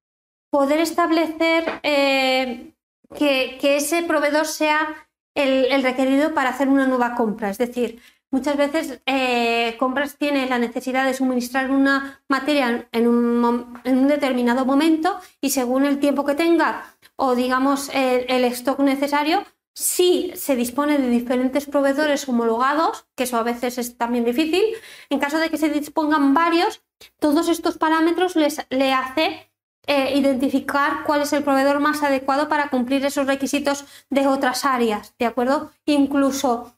poder 0.52 0.80
establecer 0.80 1.80
eh, 1.82 2.76
que, 3.18 3.58
ese 3.76 4.04
proveedor 4.04 4.46
sea 4.46 5.10
el, 5.36 5.66
el, 5.66 5.82
requerido 5.82 6.34
para 6.36 6.50
hacer 6.50 6.68
una 6.68 6.86
nueva 6.86 7.16
compra. 7.16 7.50
Es 7.50 7.58
decir, 7.58 8.02
Muchas 8.32 8.58
veces 8.58 9.02
eh, 9.08 9.76
compras 9.80 10.18
tiene 10.18 10.48
la 10.48 10.60
necesidad 10.60 11.06
de 11.06 11.16
suministrar 11.16 11.72
una 11.72 12.22
materia 12.28 12.88
en 12.92 13.08
un, 13.08 14.08
determinado 14.08 14.66
momento 14.66 15.20
y 15.42 15.50
según 15.50 15.86
el 15.86 16.00
tiempo 16.00 16.26
que 16.26 16.36
tenga 16.36 16.86
o 17.16 17.34
digamos 17.34 17.90
el, 17.92 18.46
stock 18.46 18.80
necesario, 18.82 19.44
si 19.74 20.32
se 20.36 20.56
dispone 20.56 21.00
de 21.00 21.10
diferentes 21.10 21.66
proveedores 21.66 22.28
homologados, 22.30 23.08
que 23.16 23.24
eso 23.24 23.38
a 23.38 23.44
veces 23.44 23.80
es 23.80 23.98
también 23.98 24.26
difícil, 24.26 24.64
en 25.10 25.20
caso 25.20 25.40
de 25.40 25.50
que 25.50 25.58
se 25.58 25.70
dispongan 25.70 26.36
varios, 26.36 26.84
todos 27.20 27.50
estos 27.50 27.78
parámetros 27.78 28.36
les, 28.36 28.64
le 28.70 28.94
hace 28.94 29.52
eh, 29.88 30.16
identificar 30.16 31.04
cuál 31.04 31.24
es 31.24 31.34
el 31.34 31.44
proveedor 31.44 31.80
más 31.80 32.04
adecuado 32.04 32.48
para 32.48 32.70
cumplir 32.70 33.04
esos 33.06 33.26
requisitos 33.26 33.86
de 34.12 34.28
otras 34.28 34.66
áreas, 34.66 35.16
¿de 35.18 35.26
acuerdo? 35.26 35.72
Incluso 35.86 36.76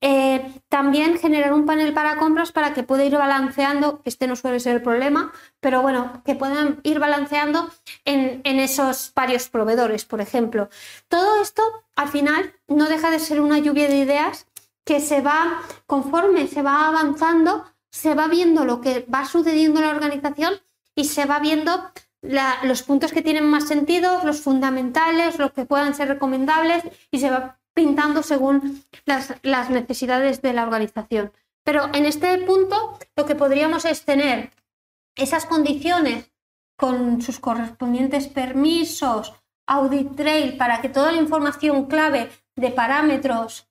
eh, 0.00 0.52
también 0.68 1.18
generar 1.18 1.52
un 1.52 1.66
panel 1.66 1.92
para 1.92 2.16
compras 2.16 2.52
para 2.52 2.74
que 2.74 2.82
pueda 2.82 3.04
ir 3.04 3.16
balanceando, 3.16 4.00
este 4.04 4.26
no 4.26 4.36
suele 4.36 4.60
ser 4.60 4.76
el 4.76 4.82
problema, 4.82 5.32
pero 5.60 5.82
bueno, 5.82 6.22
que 6.24 6.34
puedan 6.34 6.80
ir 6.82 6.98
balanceando 6.98 7.70
en, 8.04 8.42
esos 8.44 9.12
varios 9.14 9.48
proveedores, 9.48 10.04
por 10.04 10.20
ejemplo. 10.20 10.68
Todo 11.08 11.40
esto 11.42 11.62
al 11.96 12.08
final 12.08 12.54
no 12.68 12.88
deja 12.88 13.10
de 13.10 13.18
ser 13.18 13.40
una 13.40 13.58
lluvia 13.58 13.88
de 13.88 13.98
ideas 13.98 14.46
que 14.84 15.00
se 15.00 15.20
va, 15.22 15.62
conforme 15.86 16.46
se 16.46 16.62
va 16.62 16.88
avanzando, 16.88 17.64
se 17.90 18.14
va 18.14 18.28
viendo 18.28 18.64
lo 18.64 18.80
que 18.80 19.06
va 19.12 19.24
sucediendo 19.24 19.80
en 19.80 19.86
la 19.86 19.92
organización 19.92 20.54
y 20.94 21.04
se 21.04 21.24
va 21.24 21.40
viendo 21.40 21.90
los 22.62 22.82
puntos 22.82 23.12
que 23.12 23.22
tienen 23.22 23.44
más 23.44 23.68
sentido, 23.68 24.20
los 24.24 24.40
fundamentales, 24.40 25.38
los 25.38 25.52
que 25.52 25.66
puedan 25.66 25.94
ser 25.94 26.08
recomendables 26.08 26.84
y 27.10 27.18
se 27.18 27.30
va 27.30 27.58
pintando 27.74 28.22
según 28.22 28.84
las, 29.04 29.70
necesidades 29.70 30.40
de 30.40 30.52
la 30.52 30.62
organización. 30.62 31.32
Pero 31.64 31.90
en 31.92 32.06
este 32.06 32.38
punto 32.38 32.98
lo 33.16 33.26
que 33.26 33.34
podríamos 33.34 33.84
es 33.84 34.04
tener 34.04 34.52
esas 35.16 35.46
condiciones 35.46 36.30
con 36.76 37.20
sus 37.22 37.40
correspondientes 37.40 38.28
permisos, 38.28 39.34
audit 39.66 40.16
trail, 40.16 40.56
para 40.56 40.80
que 40.80 40.88
toda 40.88 41.12
la 41.12 41.20
información 41.20 41.86
clave 41.86 42.30
de 42.56 42.70
parámetros 42.70 43.68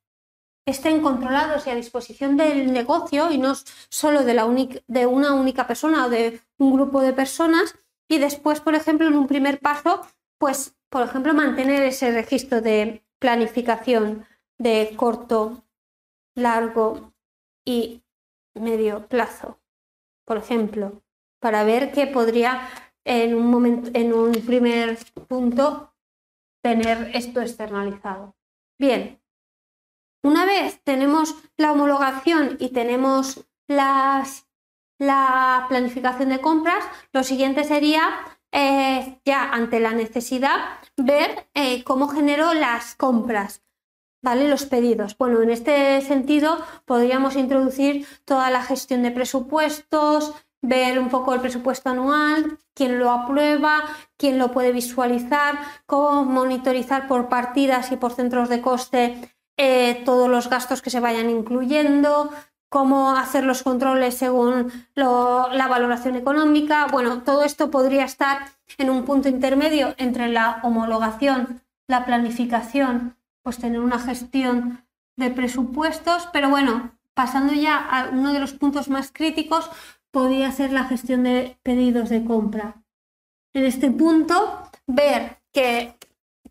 estén 0.65 1.01
controlados 1.01 1.67
y 1.67 1.69
a 1.69 1.75
disposición 1.75 2.37
del 2.37 2.71
negocio 2.71 3.31
y 3.31 3.37
no 3.37 3.53
solo 3.89 4.23
de, 4.23 5.05
una 5.05 5.33
única 5.33 5.67
persona 5.67 6.05
o 6.05 6.09
de 6.09 6.41
un 6.57 6.73
grupo 6.73 7.01
de 7.01 7.13
personas. 7.13 7.75
Y 8.09 8.17
después, 8.19 8.61
por 8.61 8.75
ejemplo, 8.75 9.07
en 9.07 9.15
un 9.15 9.27
primer 9.27 9.59
paso, 9.59 10.05
pues, 10.37 10.75
por 10.89 11.03
ejemplo, 11.03 11.33
mantener 11.33 11.83
ese 11.83 12.11
registro 12.11 12.61
de, 12.61 13.02
planificación 13.23 14.25
de 14.59 14.95
corto, 14.97 15.63
largo 16.35 17.13
y 17.65 18.03
medio 18.53 19.07
plazo, 19.07 19.61
por 20.25 20.35
ejemplo, 20.35 21.01
para 21.39 21.63
ver 21.63 21.93
qué 21.93 22.05
podría 22.05 22.67
en 23.05 23.33
un 23.33 23.49
momento, 23.49 23.91
en 23.93 24.13
un 24.13 24.33
primer 24.45 24.97
punto, 25.29 25.95
tener 26.61 27.11
esto 27.13 27.39
externalizado. 27.39 28.35
Bien, 28.77 29.21
una 30.21 30.45
vez 30.45 30.81
tenemos 30.83 31.33
la 31.55 31.71
homologación 31.71 32.57
y 32.59 32.73
tenemos 32.73 33.45
la 33.69 34.25
planificación 35.69 36.27
de 36.27 36.41
compras, 36.41 36.83
lo 37.13 37.23
siguiente 37.23 37.63
sería 37.63 38.32
ya 39.25 39.49
ante 39.51 39.79
la 39.79 39.93
necesidad 39.93 40.79
ver 40.97 41.47
eh, 41.53 41.83
cómo 41.83 42.07
genero 42.07 42.53
las 42.53 42.95
compras. 42.95 43.61
¿Vale? 44.21 44.47
Los 44.47 44.65
pedidos. 44.65 45.17
Bueno, 45.17 45.41
en 45.41 45.49
este 45.49 45.99
sentido 45.99 46.57
podríamos 46.85 47.35
introducir 47.35 48.07
toda 48.23 48.49
la 48.51 48.63
gestión 48.63 49.03
de 49.03 49.11
presupuestos, 49.11 50.33
ver 50.61 50.97
un 50.97 51.09
poco 51.09 51.33
el 51.33 51.41
presupuesto 51.41 51.89
anual, 51.89 52.57
quién 52.73 52.99
lo 52.99 53.11
aprueba, 53.11 53.83
quién 54.17 54.39
lo 54.39 54.51
puede 54.51 54.71
visualizar, 54.71 55.59
cómo 55.85 56.23
monitorizar 56.23 57.09
por 57.09 57.27
partidas 57.27 57.91
y 57.91 57.97
por 57.97 58.13
centros 58.13 58.47
de 58.47 58.61
coste 58.61 59.35
eh, 59.57 60.01
todos 60.05 60.29
los 60.29 60.49
gastos 60.49 60.81
que 60.81 60.89
se 60.89 61.01
vayan 61.01 61.29
incluyendo, 61.29 62.31
cómo 62.73 63.11
hacer 63.11 63.43
los 63.43 63.61
controles 63.61 64.15
según 64.15 64.71
la 64.95 65.67
valoración 65.69 66.15
económica. 66.15 66.87
Bueno, 66.91 67.21
todo 67.21 67.43
esto 67.43 67.69
podría 67.69 68.03
estar 68.03 68.49
en 68.79 68.89
un 68.89 69.05
punto 69.05 69.29
intermedio 69.29 69.93
entre 69.99 70.27
la 70.27 70.59
homologación, 70.63 71.61
la 71.87 72.03
planificación, 72.03 73.15
pues 73.43 73.59
tener 73.59 73.79
una 73.79 73.99
gestión 73.99 74.83
de 75.17 75.29
presupuestos, 75.29 76.27
pero 76.33 76.49
bueno, 76.49 76.97
pasando 77.13 77.53
ya 77.53 77.77
a 77.77 78.09
uno 78.09 78.33
de 78.33 78.39
los 78.39 78.53
puntos 78.53 78.89
más 78.89 79.11
críticos, 79.11 79.69
podría 80.09 80.51
ser 80.51 80.73
la 80.73 80.85
gestión 80.85 81.21
de 81.21 81.59
pedidos 81.61 82.09
de 82.09 82.25
compra. 82.25 82.81
En 83.53 83.65
este 83.65 83.91
punto, 83.91 84.67
ver 84.87 85.43
que 85.51 85.95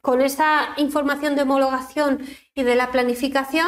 con 0.01 0.21
esa 0.21 0.69
información 0.77 1.35
de 1.35 1.43
homologación 1.43 2.21
y 2.55 2.63
de 2.63 2.77
la 2.77 2.93
planificación, 2.93 3.67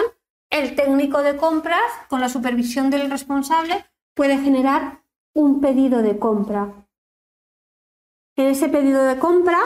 el 0.55 0.77
técnico 0.77 1.23
de 1.25 1.37
compras, 1.37 1.83
con 2.09 2.21
la 2.21 2.29
supervisión 2.29 2.89
del 2.89 3.11
responsable, 3.11 3.85
puede 4.15 4.39
generar 4.39 5.03
un 5.35 5.61
pedido 5.61 6.01
de 6.01 6.17
compra. 6.19 6.73
En 8.37 8.47
ese 8.47 8.69
pedido 8.69 9.03
de 9.05 9.19
compra 9.19 9.59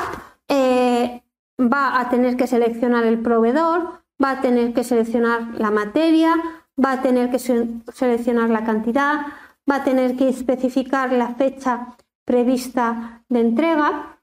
eh, 0.48 1.22
va 1.60 2.00
a 2.00 2.08
tener 2.08 2.38
que 2.38 2.46
seleccionar 2.46 3.04
el 3.04 3.20
proveedor, 3.20 4.02
va 4.22 4.30
a 4.30 4.40
tener 4.40 4.72
que 4.72 4.82
seleccionar 4.82 5.54
la 5.58 5.70
materia, 5.70 6.34
va 6.82 6.92
a 6.92 7.02
tener 7.02 7.30
que 7.30 7.38
seleccionar 7.38 8.48
la 8.48 8.64
cantidad, 8.64 9.26
va 9.70 9.76
a 9.76 9.84
tener 9.84 10.16
que 10.16 10.30
especificar 10.30 11.12
la 11.12 11.34
fecha 11.34 11.96
prevista 12.24 13.24
de 13.28 13.40
entrega. 13.40 14.20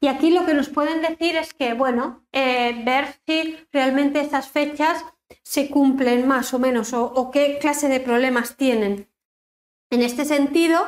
Y 0.00 0.08
aquí 0.08 0.30
lo 0.30 0.46
que 0.46 0.54
nos 0.54 0.70
pueden 0.70 1.02
decir 1.02 1.36
es 1.36 1.52
que, 1.52 1.74
bueno, 1.74 2.24
eh, 2.32 2.82
ver 2.84 3.14
si 3.26 3.58
realmente 3.72 4.20
estas 4.20 4.48
fechas 4.48 5.04
se 5.42 5.70
cumplen 5.70 6.26
más 6.26 6.54
o 6.54 6.58
menos 6.58 6.92
o, 6.92 7.30
qué 7.30 7.58
clase 7.60 7.88
de 7.88 8.00
problemas 8.00 8.56
tienen. 8.56 9.08
En 9.90 10.02
este 10.02 10.24
sentido, 10.24 10.80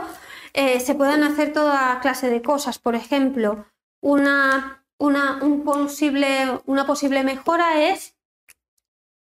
eh, 0.53 0.81
se 0.81 0.95
pueden 0.95 1.25
hacer 1.25 1.53
toda 1.53 2.01
clase 2.01 2.31
de 2.31 2.43
cosas. 2.43 2.79
Por 2.79 2.95
ejemplo, 2.95 3.67
una, 4.01 4.85
una, 4.99 5.43
un 5.43 5.65
posible, 5.65 6.61
una 6.67 6.87
posible 6.87 7.25
mejora 7.25 7.89
es 7.91 8.17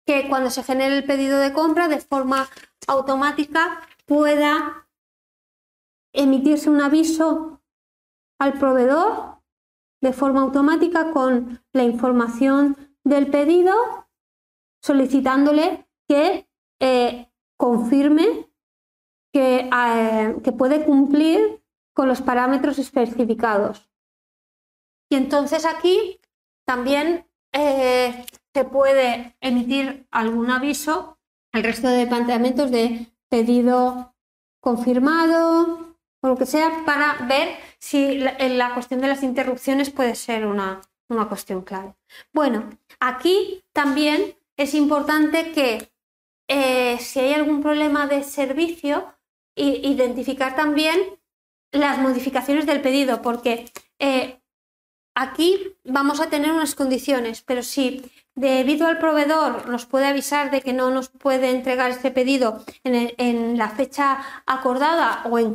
que 0.06 0.28
cuando 0.28 0.50
se 0.50 0.62
genere 0.62 0.96
el 0.96 1.04
pedido 1.04 1.38
de 1.38 1.52
compra 1.52 1.88
de 1.88 2.00
forma 2.00 2.48
automática 2.86 3.80
pueda 4.06 4.86
emitirse 6.12 6.70
un 6.70 6.80
aviso 6.80 7.60
al 8.38 8.54
proveedor 8.54 9.38
de 10.00 10.12
forma 10.12 10.42
automática 10.42 11.10
con 11.10 11.64
la 11.72 11.82
información 11.82 12.76
del 13.04 13.28
pedido 13.30 14.03
solicitándole 14.84 15.88
que 16.06 16.46
eh, 16.78 17.30
confirme 17.56 18.50
que, 19.32 19.70
eh, 19.74 20.36
que, 20.44 20.52
puede 20.52 20.84
cumplir 20.84 21.64
con 21.94 22.06
los 22.06 22.20
parámetros 22.20 22.78
especificados. 22.78 23.88
Y 25.10 25.16
entonces 25.16 25.64
aquí 25.64 26.20
también 26.66 27.26
eh, 27.52 28.26
se 28.52 28.64
puede 28.64 29.34
emitir 29.40 30.06
algún 30.10 30.50
aviso 30.50 31.18
al 31.52 31.62
resto 31.62 31.88
de 31.88 32.06
planteamientos 32.06 32.70
de 32.70 33.10
pedido 33.30 34.14
confirmado 34.60 35.96
o 36.20 36.28
lo 36.28 36.36
que 36.36 36.46
sea 36.46 36.84
para 36.84 37.26
ver 37.26 37.56
si 37.78 38.18
la, 38.18 38.74
cuestión 38.74 39.00
de 39.00 39.08
las 39.08 39.22
interrupciones 39.22 39.88
puede 39.88 40.14
ser 40.14 40.44
una, 40.44 40.82
una 41.08 41.26
cuestión 41.26 41.62
clave. 41.62 41.94
Bueno, 42.34 42.68
aquí 43.00 43.64
también 43.72 44.36
es 44.56 44.74
importante 44.74 45.52
que 45.52 45.92
eh, 46.48 46.98
si 47.00 47.20
hay 47.20 47.34
algún 47.34 47.62
problema 47.62 48.06
de 48.06 48.22
servicio, 48.22 49.14
identificar 49.56 50.56
también 50.56 50.98
las 51.72 51.98
modificaciones 51.98 52.66
del 52.66 52.80
pedido, 52.80 53.22
porque 53.22 53.70
eh, 53.98 54.40
aquí 55.14 55.76
vamos 55.84 56.20
a 56.20 56.28
tener 56.28 56.52
unas 56.52 56.74
condiciones, 56.74 57.42
pero 57.42 57.62
si 57.62 58.10
debido 58.34 58.86
al 58.86 58.98
proveedor 58.98 59.68
nos 59.68 59.86
puede 59.86 60.06
avisar 60.06 60.50
de 60.50 60.60
que 60.60 60.72
no 60.72 60.90
nos 60.90 61.08
puede 61.08 61.50
entregar 61.50 61.90
este 61.90 62.10
pedido 62.10 62.64
en, 62.82 63.58
la 63.58 63.68
fecha 63.68 64.18
acordada 64.46 65.22
o 65.30 65.38
en, 65.38 65.54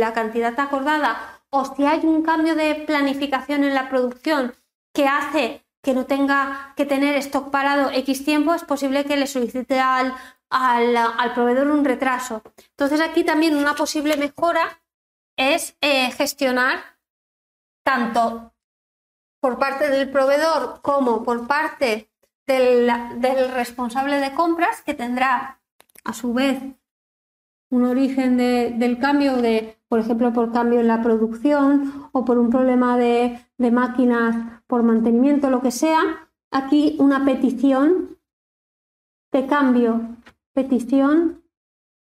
la 0.00 0.12
cantidad 0.12 0.58
acordada, 0.58 1.42
o 1.50 1.64
si 1.74 1.84
hay 1.84 2.00
un 2.04 2.22
cambio 2.22 2.54
de 2.54 2.74
planificación 2.74 3.64
en 3.64 3.74
la 3.74 3.88
producción 3.88 4.54
que 4.92 5.06
hace 5.06 5.63
que 5.84 5.94
no 5.94 6.06
tenga 6.06 6.72
que 6.76 6.86
tener 6.86 7.14
stock 7.16 7.50
parado 7.50 7.90
X 7.90 8.24
tiempo, 8.24 8.54
es 8.54 8.64
posible 8.64 9.04
que 9.04 9.16
le 9.16 9.28
solicite 9.28 9.78
al, 9.78 10.14
proveedor 11.34 11.68
un 11.68 11.84
retraso. 11.84 12.42
Entonces 12.70 13.00
aquí 13.00 13.22
también 13.22 13.54
una 13.54 13.74
posible 13.74 14.16
mejora 14.16 14.82
es 15.36 15.76
eh, 15.80 16.10
gestionar 16.12 16.96
tanto 17.84 18.52
por 19.40 19.58
parte 19.58 19.90
del 19.90 20.10
proveedor 20.10 20.80
como 20.80 21.22
por 21.22 21.46
parte 21.46 22.10
del, 22.46 22.90
responsable 23.52 24.18
de 24.18 24.32
compras, 24.32 24.82
que 24.82 24.94
tendrá 24.94 25.60
a 26.02 26.12
su 26.14 26.32
vez 26.32 26.62
un 27.70 27.84
origen 27.84 28.36
del 28.36 28.98
cambio 28.98 29.36
de, 29.36 29.78
por 29.94 30.00
ejemplo, 30.00 30.32
por 30.32 30.50
cambio 30.50 30.80
en 30.80 30.88
la 30.88 31.02
producción 31.04 32.08
o 32.10 32.24
por 32.24 32.36
un 32.36 32.50
problema 32.50 32.98
de, 32.98 33.38
de 33.58 33.70
máquinas 33.70 34.60
por 34.66 34.82
mantenimiento, 34.82 35.50
lo 35.50 35.62
que 35.62 35.70
sea, 35.70 36.28
aquí 36.50 36.96
una 36.98 37.24
petición 37.24 38.18
de 39.32 39.46
cambio, 39.46 40.16
petición 40.52 41.44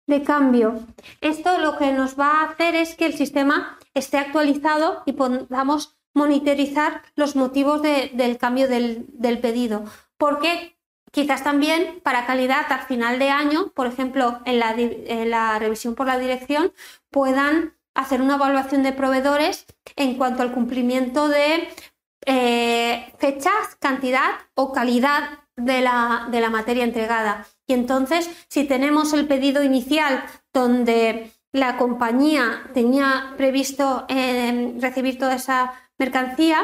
de 0.06 0.22
cambio. 0.22 0.78
Esto 1.20 1.58
lo 1.58 1.76
que 1.76 1.92
nos 1.92 2.18
va 2.18 2.40
a 2.40 2.44
hacer 2.44 2.74
es 2.74 2.94
que 2.94 3.04
el 3.04 3.12
sistema 3.12 3.76
esté 3.92 4.16
actualizado 4.16 5.02
y 5.04 5.12
podamos 5.12 5.98
monitorizar 6.14 7.02
los 7.16 7.36
motivos 7.36 7.82
del 7.82 8.38
cambio 8.38 8.66
del, 8.66 9.38
pedido 9.42 9.84
porque 10.16 10.73
quizás 11.14 11.44
también 11.44 12.00
para 12.02 12.26
calidad 12.26 12.66
al 12.70 12.82
final 12.82 13.20
de 13.20 13.30
año, 13.30 13.70
por 13.72 13.86
ejemplo, 13.86 14.40
en 14.44 14.58
la, 14.58 15.58
revisión 15.60 15.94
por 15.94 16.08
la 16.08 16.18
dirección, 16.18 16.72
puedan 17.08 17.76
hacer 17.94 18.20
una 18.20 18.34
evaluación 18.34 18.82
de 18.82 18.92
proveedores 18.92 19.64
en 19.94 20.18
cuanto 20.18 20.42
al 20.42 20.52
cumplimiento 20.52 21.28
de 21.28 21.68
eh, 22.26 23.14
fechas, 23.18 23.76
cantidad 23.78 24.32
o 24.54 24.72
calidad 24.72 25.38
de 25.56 25.82
la, 25.82 26.26
de 26.32 26.40
la, 26.40 26.50
materia 26.50 26.82
entregada. 26.82 27.46
Y 27.68 27.74
entonces, 27.74 28.28
si 28.48 28.64
tenemos 28.64 29.12
el 29.12 29.28
pedido 29.28 29.62
inicial 29.62 30.24
donde 30.52 31.30
la 31.52 31.76
compañía 31.76 32.70
tenía 32.74 33.34
previsto 33.36 34.04
eh, 34.08 34.74
recibir 34.80 35.16
toda 35.16 35.36
esa 35.36 35.74
mercancía, 35.96 36.60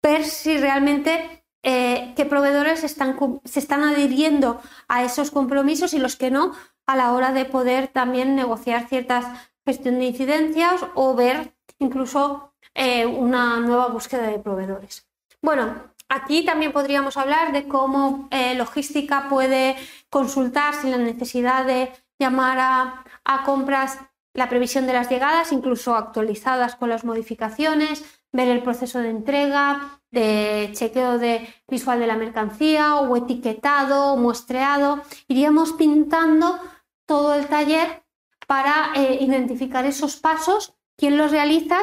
ver 0.00 0.24
si 0.24 0.56
realmente 0.58 1.41
eh, 1.62 2.12
qué 2.16 2.24
proveedores 2.24 2.84
están, 2.84 3.16
se 3.44 3.58
están 3.60 3.84
adhiriendo 3.84 4.60
a 4.88 5.04
esos 5.04 5.30
compromisos 5.30 5.94
y 5.94 5.98
los 5.98 6.16
que 6.16 6.30
no 6.30 6.52
a 6.86 6.96
la 6.96 7.12
hora 7.12 7.32
de 7.32 7.44
poder 7.44 7.88
también 7.88 8.34
negociar 8.34 8.88
ciertas 8.88 9.24
gestión 9.64 9.98
de 9.98 10.06
incidencias 10.06 10.84
o 10.94 11.14
ver 11.14 11.54
incluso 11.78 12.52
eh, 12.74 13.06
una 13.06 13.60
nueva 13.60 13.88
búsqueda 13.88 14.26
de 14.26 14.38
proveedores. 14.38 15.06
Bueno, 15.40 15.92
aquí 16.08 16.44
también 16.44 16.72
podríamos 16.72 17.16
hablar 17.16 17.52
de 17.52 17.68
cómo 17.68 18.28
eh, 18.30 18.54
logística 18.54 19.28
puede 19.28 19.76
consultar 20.10 20.74
sin 20.74 20.90
la 20.90 20.98
necesidad 20.98 21.64
de 21.64 21.92
llamar 22.18 22.58
a, 22.58 23.04
a 23.24 23.42
compras 23.44 23.98
la 24.34 24.48
previsión 24.48 24.86
de 24.86 24.94
las 24.94 25.10
llegadas, 25.10 25.52
incluso 25.52 25.94
actualizadas 25.94 26.76
con 26.76 26.88
las 26.88 27.04
modificaciones, 27.04 28.04
ver 28.32 28.48
el 28.48 28.62
proceso 28.62 28.98
de 28.98 29.10
entrega, 29.10 30.00
de 30.10 30.70
chequeo 30.72 31.18
de 31.18 31.48
visual 31.68 32.00
de 32.00 32.06
la 32.06 32.16
mercancía 32.16 32.96
o 32.96 33.16
etiquetado 33.16 34.12
o 34.12 34.16
muestreado. 34.16 35.02
Iríamos 35.28 35.72
pintando 35.72 36.58
todo 37.06 37.34
el 37.34 37.46
taller 37.46 38.04
para 38.46 38.92
eh, 38.94 39.18
identificar 39.20 39.84
esos 39.84 40.16
pasos, 40.16 40.74
quién 40.96 41.16
los 41.16 41.30
realiza 41.30 41.78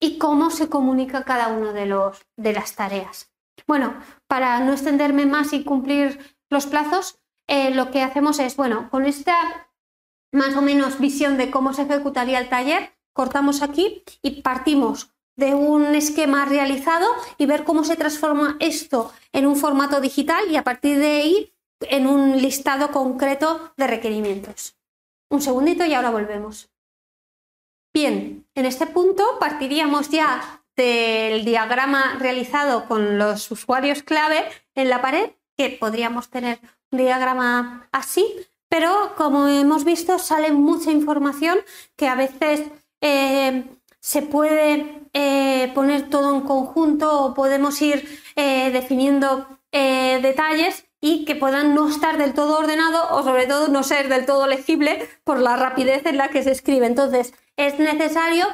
y 0.00 0.18
cómo 0.18 0.50
se 0.50 0.68
comunica 0.68 1.24
cada 1.24 1.48
uno 1.48 1.72
de, 1.72 1.92
de 2.36 2.52
las 2.52 2.74
tareas. 2.74 3.32
Bueno, 3.66 3.94
para 4.26 4.60
no 4.60 4.72
extenderme 4.72 5.26
más 5.26 5.52
y 5.52 5.64
cumplir 5.64 6.36
los 6.48 6.66
plazos, 6.66 7.20
eh, 7.48 7.70
lo 7.70 7.90
que 7.90 8.02
hacemos 8.02 8.38
es, 8.38 8.56
bueno, 8.56 8.88
con 8.90 9.06
esta 9.06 9.68
más 10.32 10.56
o 10.56 10.62
menos 10.62 10.98
visión 10.98 11.38
de 11.38 11.50
cómo 11.50 11.72
se 11.72 11.82
ejecutaría 11.82 12.38
el 12.38 12.48
taller, 12.48 12.92
cortamos 13.12 13.62
aquí 13.62 14.04
y 14.22 14.42
partimos 14.42 15.14
de 15.38 15.54
un 15.54 15.94
esquema 15.94 16.44
realizado 16.44 17.06
y 17.38 17.46
ver 17.46 17.62
cómo 17.62 17.84
se 17.84 17.96
transforma 17.96 18.56
esto 18.58 19.12
en 19.32 19.46
un 19.46 19.54
formato 19.54 20.00
digital 20.00 20.50
y 20.50 20.56
a 20.56 20.64
partir 20.64 20.98
de 20.98 21.06
ahí 21.06 21.54
en 21.80 22.08
un 22.08 22.42
listado 22.42 22.90
concreto 22.90 23.72
de 23.76 23.86
requerimientos. 23.86 24.76
Un 25.30 25.40
segundito 25.40 25.86
y 25.86 25.94
ahora 25.94 26.10
volvemos. 26.10 26.70
Bien, 27.94 28.48
en 28.56 28.66
este 28.66 28.88
punto 28.88 29.24
partiríamos 29.38 30.10
ya 30.10 30.64
del 30.76 31.44
diagrama 31.44 32.16
realizado 32.18 32.86
con 32.86 33.16
los 33.16 33.48
usuarios 33.52 34.02
clave 34.02 34.44
en 34.74 34.88
la 34.88 35.00
pared, 35.00 35.30
que 35.56 35.70
podríamos 35.70 36.30
tener 36.30 36.58
un 36.90 36.98
diagrama 36.98 37.88
así, 37.92 38.24
pero 38.68 39.14
como 39.16 39.46
hemos 39.46 39.84
visto 39.84 40.18
sale 40.18 40.50
mucha 40.50 40.90
información 40.90 41.58
que 41.96 42.08
a 42.08 42.16
veces 42.16 42.62
eh, 43.00 43.64
se 44.00 44.22
puede 44.22 45.02
eh, 45.12 45.70
poner 45.74 46.08
todo 46.10 46.34
en 46.34 46.42
conjunto 46.42 47.24
o 47.24 47.34
podemos 47.34 47.80
ir 47.82 48.20
eh, 48.36 48.70
definiendo 48.70 49.46
detalles 49.70 50.86
y 51.00 51.24
que 51.24 51.36
puedan 51.36 51.74
no 51.74 51.88
estar 51.88 52.18
del 52.18 52.34
todo 52.34 52.58
ordenado 52.58 53.14
o 53.14 53.22
sobre 53.22 53.46
todo 53.46 53.68
no 53.68 53.82
ser 53.82 54.08
del 54.08 54.26
todo 54.26 54.46
legible 54.46 55.08
por 55.24 55.38
la 55.38 55.56
rapidez 55.56 56.06
en 56.06 56.16
la 56.16 56.28
que 56.28 56.42
se 56.42 56.52
escribe. 56.52 56.86
Entonces, 56.86 57.34
es 57.56 57.78
necesario 57.78 58.46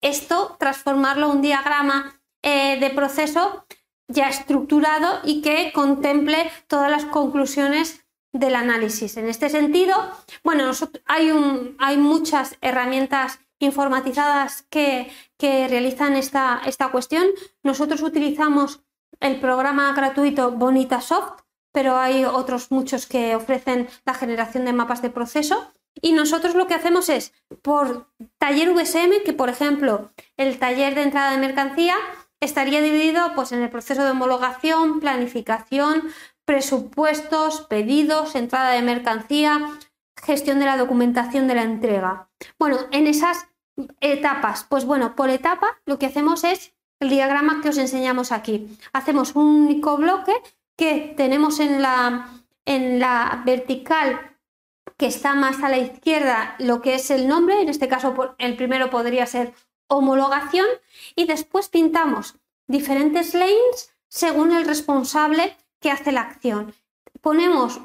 esto 0.00 0.56
transformarlo 0.58 1.26
en 1.26 1.36
un 1.36 1.42
diagrama 1.42 2.20
eh, 2.42 2.78
de 2.78 2.90
proceso 2.90 3.64
ya 4.06 4.28
estructurado 4.28 5.20
y 5.24 5.40
que 5.40 5.72
contemple 5.72 6.50
todas 6.66 6.90
las 6.90 7.06
conclusiones 7.06 8.04
del 8.32 8.56
análisis. 8.56 9.16
En 9.16 9.28
este 9.28 9.48
sentido, 9.48 9.94
bueno, 10.42 10.70
hay, 11.06 11.32
hay 11.78 11.96
muchas 11.96 12.56
herramientas 12.60 13.40
informatizadas 13.58 14.62
que, 14.70 15.10
realizan 15.38 16.16
esta, 16.16 16.62
esta, 16.64 16.88
cuestión. 16.90 17.26
Nosotros 17.62 18.02
utilizamos 18.02 18.80
el 19.20 19.40
programa 19.40 19.92
gratuito 19.92 20.52
Bonitasoft, 20.52 21.42
pero 21.72 21.98
hay 21.98 22.24
otros 22.24 22.70
muchos 22.70 23.06
que 23.06 23.36
ofrecen 23.36 23.88
la 24.06 24.14
generación 24.14 24.64
de 24.64 24.72
mapas 24.72 25.02
de 25.02 25.10
proceso. 25.10 25.72
Y 26.00 26.12
nosotros 26.12 26.54
lo 26.54 26.66
que 26.66 26.74
hacemos 26.74 27.08
es, 27.08 27.32
por 27.62 28.10
taller 28.38 28.72
VSM, 28.72 29.22
que 29.24 29.32
por 29.32 29.48
ejemplo 29.48 30.12
el 30.36 30.58
taller 30.58 30.94
de 30.94 31.02
entrada 31.02 31.32
de 31.32 31.38
mercancía 31.38 31.94
estaría 32.40 32.80
dividido 32.80 33.32
pues, 33.34 33.52
en 33.52 33.62
el 33.62 33.70
proceso 33.70 34.02
de 34.04 34.10
homologación, 34.10 35.00
planificación, 35.00 36.08
presupuestos, 36.44 37.62
pedidos, 37.62 38.34
entrada 38.34 38.72
de 38.72 38.82
mercancía, 38.82 39.60
gestión 40.24 40.58
de 40.58 40.64
la 40.64 40.76
documentación 40.76 41.46
de 41.46 41.54
la 41.54 41.62
entrega. 41.62 42.28
Bueno, 42.58 42.78
en 42.90 43.06
esas 43.06 43.46
etapas, 44.00 44.64
pues 44.68 44.84
bueno, 44.84 45.14
por 45.14 45.30
etapa 45.30 45.78
lo 45.84 45.98
que 45.98 46.06
hacemos 46.06 46.44
es 46.44 46.74
el 47.00 47.10
diagrama 47.10 47.60
que 47.62 47.68
os 47.68 47.78
enseñamos 47.78 48.32
aquí. 48.32 48.78
Hacemos 48.92 49.34
un 49.34 49.46
único 49.46 49.96
bloque 49.96 50.32
que 50.76 51.14
tenemos 51.16 51.60
en 51.60 51.82
la, 51.82 52.28
en 52.64 52.98
la 52.98 53.42
vertical 53.44 54.34
que 54.96 55.06
está 55.06 55.34
más 55.34 55.62
a 55.62 55.68
la 55.68 55.78
izquierda 55.78 56.54
lo 56.58 56.80
que 56.80 56.94
es 56.94 57.10
el 57.10 57.26
nombre, 57.26 57.60
en 57.60 57.68
este 57.68 57.88
caso 57.88 58.34
el 58.38 58.56
primero 58.56 58.90
podría 58.90 59.26
ser 59.26 59.52
homologación, 59.88 60.66
y 61.14 61.26
después 61.26 61.68
pintamos 61.68 62.36
diferentes 62.66 63.34
lanes 63.34 63.94
según 64.08 64.52
el 64.52 64.64
responsable 64.64 65.56
que 65.80 65.90
hace 65.90 66.12
la 66.12 66.22
acción. 66.22 66.74
Ponemos 67.20 67.80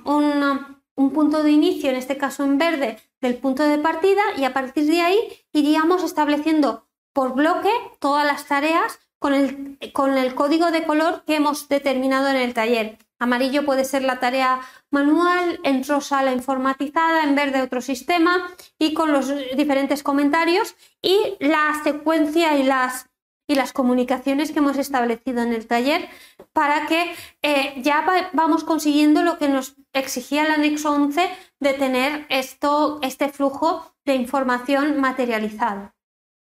un, 1.00 1.12
punto 1.12 1.44
de 1.44 1.52
inicio, 1.52 1.90
en 1.90 1.96
este 1.96 2.18
caso 2.18 2.44
en 2.44 2.58
verde, 2.58 2.98
del 3.22 3.36
punto 3.36 3.64
de 3.64 3.78
partida 3.78 4.22
y 4.38 4.44
a 4.44 4.54
partir 4.54 4.86
de 4.86 5.02
ahí 5.02 5.20
iríamos 5.54 6.04
estableciendo 6.04 6.88
por 7.14 7.34
bloque 7.34 7.72
todas 8.00 8.26
las 8.26 8.46
tareas 8.46 9.00
con 9.20 9.34
el, 9.34 9.80
con 9.94 10.18
el 10.18 10.36
código 10.36 10.72
de 10.72 10.84
color 10.84 11.24
que 11.26 11.36
hemos 11.36 11.68
determinado 11.68 12.30
en 12.30 12.38
el 12.38 12.54
taller. 12.54 12.98
Amarillo 13.20 13.66
puede 13.66 13.84
ser 13.84 14.04
la 14.04 14.20
tarea 14.20 14.62
manual, 14.92 15.60
en 15.64 15.84
rosa 15.84 16.24
la 16.24 16.32
informatizada, 16.32 17.24
en 17.24 17.36
verde 17.36 17.62
otro 17.62 17.82
sistema 17.82 18.50
y 18.78 18.94
con 18.94 19.12
los 19.12 19.32
diferentes 19.58 20.04
comentarios 20.04 20.76
y 21.02 21.36
la 21.40 21.82
secuencia 21.84 22.58
y 22.58 22.64
las, 22.64 23.10
y 23.46 23.56
las 23.56 23.74
comunicaciones 23.74 24.52
que 24.52 24.60
hemos 24.60 24.78
establecido 24.78 25.42
en 25.42 25.52
el 25.52 25.68
taller 25.68 26.08
para 26.54 26.86
que 26.86 27.14
eh, 27.42 27.74
ya 27.82 28.06
vamos 28.32 28.64
consiguiendo 28.64 29.22
lo 29.24 29.38
que 29.38 29.50
nos 29.50 29.76
exigía 29.94 30.46
el 30.46 30.52
anexo 30.52 30.92
11 30.92 31.30
de 31.60 31.74
tener 31.74 32.26
esto, 32.30 33.00
este 33.02 33.30
flujo 33.30 33.96
de 34.06 34.16
información 34.16 35.00
materializado. 35.00 35.94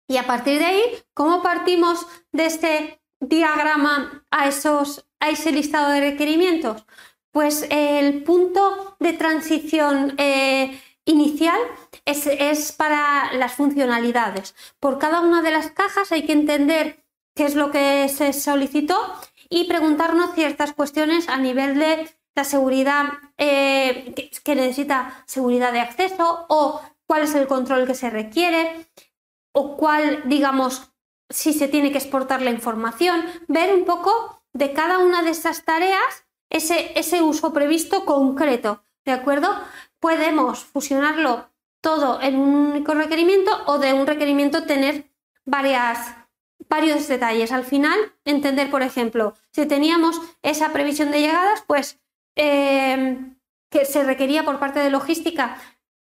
Y 0.08 0.16
a 0.16 0.26
partir 0.26 0.58
de 0.58 0.66
ahí, 0.66 0.82
¿cómo 1.14 1.42
partimos 1.42 2.06
de 2.32 2.46
este 2.46 3.02
diagrama 3.20 4.26
a, 4.30 4.48
esos, 4.48 5.06
a 5.20 5.30
ese 5.30 5.52
listado 5.52 5.90
de 5.90 6.00
requerimientos? 6.00 6.84
Pues 7.30 7.66
el 7.70 8.24
punto 8.24 8.96
de 9.00 9.14
transición 9.14 10.14
eh, 10.18 10.78
inicial 11.04 11.58
es, 12.04 12.72
para 12.72 13.32
las 13.34 13.54
funcionalidades. 13.54 14.54
Por 14.80 14.98
cada 14.98 15.20
una 15.20 15.42
de 15.42 15.50
las 15.50 15.70
cajas 15.70 16.12
hay 16.12 16.26
que 16.26 16.32
entender 16.32 17.04
qué 17.34 17.44
es 17.44 17.54
lo 17.54 17.70
que 17.70 18.08
se 18.08 18.32
solicitó 18.32 18.98
y 19.48 19.64
preguntarnos 19.64 20.34
ciertas 20.34 20.72
cuestiones 20.72 21.28
a 21.28 21.38
nivel 21.38 21.78
de 21.78 22.08
la 22.34 22.44
seguridad 22.44 23.04
eh, 23.38 24.14
que 24.44 24.54
necesita 24.54 25.24
seguridad 25.26 25.72
de 25.72 25.80
acceso 25.80 26.46
o 26.48 26.80
cuál 27.06 27.22
es 27.22 27.34
el 27.34 27.46
control 27.46 27.86
que 27.86 27.94
se 27.94 28.10
requiere 28.10 28.88
o 29.52 29.76
cuál, 29.76 30.22
digamos, 30.26 30.92
si 31.28 31.52
se 31.52 31.68
tiene 31.68 31.92
que 31.92 31.98
exportar 31.98 32.42
la 32.42 32.50
información, 32.50 33.24
ver 33.48 33.74
un 33.74 33.84
poco 33.84 34.42
de 34.52 34.72
cada 34.72 34.98
una 34.98 35.22
de 35.22 35.30
estas 35.30 35.64
tareas 35.64 36.26
ese, 36.50 36.98
ese 36.98 37.22
uso 37.22 37.52
previsto 37.52 38.04
concreto, 38.04 38.84
¿de 39.04 39.12
acuerdo? 39.12 39.48
Podemos 40.00 40.64
fusionarlo 40.64 41.50
todo 41.80 42.20
en 42.22 42.38
un 42.38 42.54
único 42.54 42.94
requerimiento 42.94 43.50
o 43.66 43.78
de 43.78 43.92
un 43.92 44.06
requerimiento 44.06 44.64
tener 44.64 45.10
varias, 45.44 46.14
varios 46.68 47.08
detalles. 47.08 47.52
Al 47.52 47.64
final, 47.64 47.98
entender, 48.24 48.70
por 48.70 48.82
ejemplo, 48.82 49.34
si 49.50 49.66
teníamos 49.66 50.20
esa 50.42 50.72
previsión 50.72 51.10
de 51.10 51.20
llegadas, 51.20 51.64
pues 51.66 52.00
eh, 52.36 53.01
se 53.92 54.04
requería 54.04 54.44
por 54.44 54.58
parte 54.58 54.80
de 54.80 54.90
logística 54.90 55.56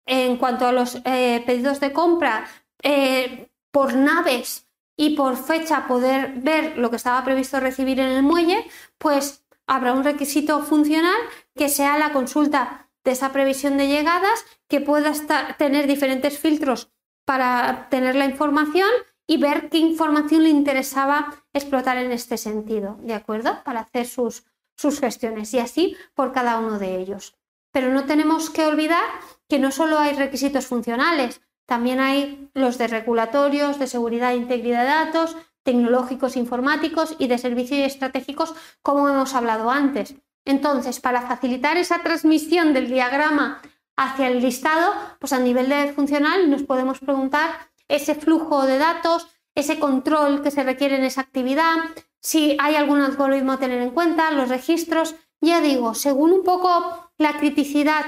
en 0.07 0.37
cuanto 0.37 0.67
a 0.67 0.73
los 0.73 1.01
eh, 1.05 1.43
pedidos 1.47 1.81
de 1.81 1.93
compra 1.93 2.47
eh, 2.83 3.51
por 3.71 3.95
naves 3.95 4.67
y 4.97 5.17
por 5.17 5.37
fecha 5.37 5.87
poder 5.87 6.33
ver 6.37 6.77
lo 6.79 6.91
que 6.91 6.97
estaba 6.97 7.25
previsto 7.25 7.61
recibir 7.61 8.01
en 8.01 8.09
el 8.09 8.23
muelle, 8.23 8.67
pues 8.99 9.45
habrá 9.67 9.93
un 9.93 10.05
requisito 10.05 10.63
funcional 10.63 11.17
que 11.55 11.69
sea 11.69 11.99
la 11.99 12.13
consulta 12.13 12.91
de 13.05 13.13
esa 13.13 13.33
previsión 13.33 13.77
de 13.79 13.89
llegadas, 13.89 14.45
que 14.69 14.81
pueda 14.81 15.13
tener 15.59 15.87
diferentes 15.87 16.39
filtros 16.39 16.93
para 17.25 17.89
tener 17.91 18.15
la 18.15 18.27
información 18.27 18.91
y 19.27 19.39
ver 19.39 19.71
qué 19.71 19.79
información 19.79 20.43
le 20.43 20.51
interesaba 20.51 21.45
explotar 21.53 21.97
en 21.97 22.13
este 22.13 22.37
sentido, 22.37 22.99
¿de 23.03 23.15
acuerdo? 23.15 23.63
Para 23.65 23.81
hacer 23.81 24.07
sus, 24.07 24.45
sus 24.77 25.01
gestiones 25.01 25.53
y 25.55 25.59
así 25.59 25.97
por 26.15 26.33
cada 26.33 26.59
uno 26.59 26.79
de 26.79 26.99
ellos. 26.99 27.37
Pero 27.73 27.93
no 27.93 28.05
tenemos 28.05 28.51
que 28.51 28.67
olvidar 28.67 29.05
que 29.49 29.59
no 29.59 29.71
solo 29.71 29.99
hay 29.99 30.15
requisitos 30.15 30.67
funcionales, 30.67 31.41
también 31.67 32.01
hay 32.01 32.51
los 32.55 32.79
de 32.79 32.89
regulatorios, 32.89 33.79
de 33.79 33.87
seguridad 33.87 34.33
e 34.33 34.37
integridad 34.37 34.83
de 34.83 34.89
datos, 34.89 35.37
tecnológicos, 35.63 36.37
informáticos 36.37 37.15
y 37.19 37.29
de 37.29 37.39
servicios 37.39 37.81
estratégicos, 37.81 38.55
como 38.83 39.09
hemos 39.09 39.35
hablado 39.35 39.71
antes. 39.71 40.15
Entonces, 40.45 41.01
para 41.01 41.23
facilitar 41.23 41.77
esa 41.77 42.01
transmisión 42.01 42.73
del 42.75 42.89
diagrama 42.89 43.63
hacia 43.97 44.29
el 44.29 44.41
listado, 44.41 44.93
pues 45.19 45.33
a 45.33 45.39
nivel 45.39 45.69
de 45.69 45.93
funcional 45.93 46.51
nos 46.51 46.63
podemos 46.65 46.99
preguntar 46.99 47.71
ese 47.89 48.15
flujo 48.15 48.67
de 48.67 48.79
datos, 48.79 49.29
ese 49.55 49.79
control 49.79 50.43
que 50.43 50.51
se 50.51 50.65
requiere 50.65 50.97
en 50.97 51.05
esa 51.05 51.21
actividad, 51.21 51.77
si 52.21 52.57
hay 52.61 52.77
algún 52.77 53.01
algoritmo 53.01 53.53
a 53.53 53.59
tener 53.59 53.83
en 53.83 53.91
cuenta, 53.91 54.31
los 54.31 54.49
registros. 54.49 55.15
Ya 55.43 55.61
digo, 55.61 55.95
según 55.95 56.33
un 56.33 56.45
poco 56.45 57.11
la 57.19 57.37
criticidad 57.37 58.05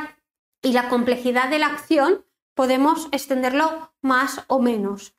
y 0.62 0.72
la 0.72 0.88
complejidad 0.88 1.50
de 1.50 1.58
la 1.58 1.66
acción, 1.66 2.24
podemos 2.54 3.08
extenderlo 3.10 3.92
más 4.00 4.44
o 4.46 4.60
menos. 4.60 5.16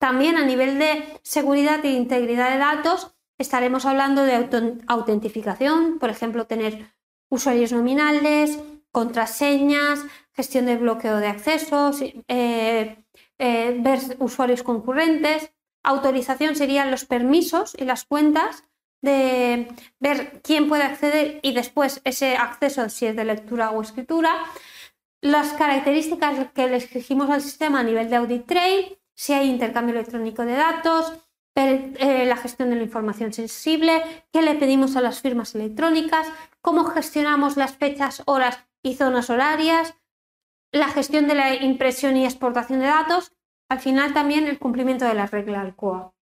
También 0.00 0.36
a 0.36 0.46
nivel 0.46 0.78
de 0.78 1.04
seguridad 1.22 1.84
e 1.84 1.90
integridad 1.90 2.50
de 2.50 2.58
datos, 2.58 3.14
estaremos 3.36 3.84
hablando 3.84 4.22
de 4.22 4.48
autentificación, 4.86 5.98
por 5.98 6.08
ejemplo, 6.08 6.46
tener 6.46 6.94
usuarios 7.28 7.72
nominales, 7.72 8.58
contraseñas, 8.90 10.00
gestión 10.32 10.64
de 10.64 10.78
bloqueo 10.78 11.18
de 11.18 11.26
accesos, 11.26 12.00
eh, 12.00 13.04
eh, 13.38 13.76
ver 13.78 14.00
usuarios 14.20 14.62
concurrentes. 14.62 15.52
Autorización 15.82 16.56
serían 16.56 16.90
los 16.90 17.04
permisos 17.04 17.76
y 17.78 17.84
las 17.84 18.06
cuentas 18.06 18.64
de 19.00 19.68
ver 20.00 20.40
quién 20.42 20.68
puede 20.68 20.82
acceder 20.82 21.40
y 21.42 21.52
después 21.52 22.00
ese 22.04 22.36
acceso 22.36 22.88
si 22.88 23.06
es 23.06 23.16
de 23.16 23.24
lectura 23.24 23.70
o 23.70 23.82
escritura. 23.82 24.34
Las 25.20 25.52
características 25.52 26.50
que 26.54 26.68
le 26.68 26.76
exigimos 26.76 27.30
al 27.30 27.40
sistema 27.40 27.80
a 27.80 27.84
nivel 27.84 28.08
de 28.10 28.16
audit 28.16 28.46
trail, 28.46 28.98
si 29.14 29.32
hay 29.32 29.48
intercambio 29.48 29.94
electrónico 29.94 30.44
de 30.44 30.52
datos, 30.52 31.12
eh, 31.60 32.24
la 32.24 32.36
gestión 32.36 32.70
de 32.70 32.76
la 32.76 32.84
información 32.84 33.32
sensible, 33.32 34.00
qué 34.32 34.42
le 34.42 34.54
pedimos 34.54 34.94
a 34.94 35.00
las 35.00 35.20
firmas 35.20 35.56
electrónicas, 35.56 36.28
cómo 36.60 36.84
gestionamos 36.84 37.56
las 37.56 37.76
fechas, 37.76 38.22
horas 38.26 38.64
y 38.80 38.94
zonas 38.94 39.28
horarias, 39.28 39.96
la 40.70 40.88
gestión 40.88 41.26
de 41.26 41.34
la 41.34 41.56
impresión 41.56 42.16
y 42.16 42.24
exportación 42.24 42.78
de 42.78 42.86
datos, 42.86 43.32
al 43.68 43.80
final 43.80 44.14
también 44.14 44.46
el 44.46 44.60
cumplimiento 44.60 45.04
de 45.04 45.14
las 45.14 45.32
reglas 45.32 45.74
COA. 45.74 46.14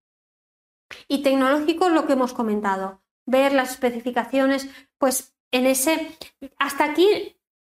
Y 1.08 1.22
tecnológico, 1.22 1.88
lo 1.88 2.06
que 2.06 2.14
hemos 2.14 2.32
comentado, 2.32 3.02
ver 3.26 3.52
las 3.52 3.72
especificaciones, 3.72 4.68
pues 4.98 5.36
en 5.50 5.66
ese, 5.66 6.16
hasta 6.58 6.84
aquí 6.84 7.36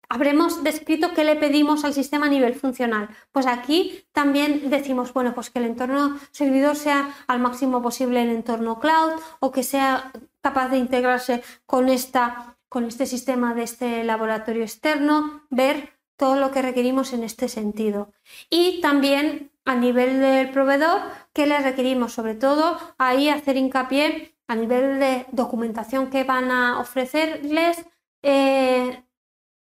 habremos 0.10 0.64
descrito 0.64 1.14
qué 1.14 1.24
le 1.24 1.36
pedimos 1.36 1.84
al 1.84 1.94
sistema 1.94 2.28
a 2.28 2.30
nivel 2.30 2.56
funcional. 2.56 3.10
Pues 3.32 3.46
aquí 3.46 4.06
también 4.12 4.70
decimos, 4.70 5.14
bueno, 5.14 5.34
pues 5.34 5.50
que 5.50 5.60
el 5.60 5.66
entorno 5.66 6.18
servidor 6.32 6.76
sea 6.76 7.14
al 7.28 7.40
máximo 7.40 7.82
posible 7.82 8.22
el 8.22 8.30
entorno 8.30 8.80
cloud 8.80 9.20
o 9.40 9.52
que 9.52 9.64
sea 9.64 10.12
capaz 10.42 10.70
de 10.70 10.78
integrarse 10.78 11.44
con, 11.66 11.90
esta, 11.90 12.58
con 12.70 12.86
este 12.86 13.06
sistema 13.06 13.54
de 13.54 13.64
este 13.64 14.04
laboratorio 14.04 14.64
externo, 14.64 15.44
ver 15.50 15.97
todo 16.18 16.35
lo 16.35 16.52
que 16.52 16.61
requerimos 16.61 17.14
en 17.14 17.23
este 17.23 17.48
sentido. 17.48 18.11
Y 18.49 18.81
también 18.81 19.52
a 19.65 19.76
nivel 19.76 20.19
del 20.19 20.52
proveedor, 20.52 21.02
¿qué 21.34 21.45
le 21.45 21.60
requerimos? 21.60 22.14
Sobre 22.14 22.35
todo 22.35 22.77
ahí 22.98 23.30
hacer 23.30 23.57
hincapié 23.57 24.35
a 24.48 24.56
nivel 24.56 24.99
de 24.99 25.26
documentación 25.31 26.10
que 26.10 26.23
van 26.23 26.52
a 26.52 26.80
ofrecerles, 26.80 27.85
eh, 28.23 29.03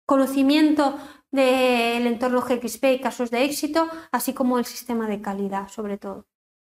conocimiento 0.06 0.98
del 1.30 2.06
entorno 2.06 2.42
GXP 2.42 2.84
y 2.92 3.00
casos 3.00 3.30
de 3.30 3.44
éxito, 3.44 3.88
así 4.12 4.32
como 4.32 4.58
el 4.58 4.64
sistema 4.64 5.08
de 5.08 5.20
calidad, 5.20 5.68
sobre 5.68 5.98
todo. 5.98 6.26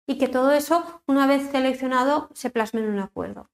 Y 0.08 0.18
que 0.18 0.28
todo 0.28 0.52
eso, 0.52 1.02
una 1.06 1.28
vez 1.28 1.52
seleccionado, 1.52 2.30
se 2.34 2.50
plasme 2.50 2.82
en 2.82 2.90
un 2.90 3.00
acuerdo. 3.00 3.50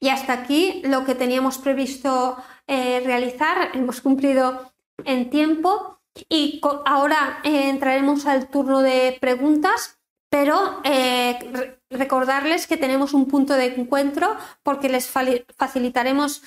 Y 0.00 0.08
hasta 0.08 0.32
aquí 0.32 0.82
lo 0.84 1.04
que 1.04 1.14
teníamos 1.14 1.58
previsto 1.58 2.36
eh, 2.66 3.02
realizar, 3.04 3.70
hemos 3.74 4.00
cumplido 4.00 4.72
en 5.04 5.30
tiempo 5.30 6.00
y 6.28 6.60
ahora 6.84 7.40
eh, 7.42 7.68
entraremos 7.68 8.26
al 8.26 8.48
turno 8.48 8.80
de 8.80 9.16
preguntas, 9.20 9.98
pero 10.28 10.80
eh, 10.84 11.78
recordarles 11.90 12.66
que 12.66 12.76
tenemos 12.76 13.14
un 13.14 13.26
punto 13.26 13.54
de 13.54 13.66
encuentro 13.74 14.36
porque 14.62 14.88
les 14.88 15.10
facilitaremos 15.56 16.42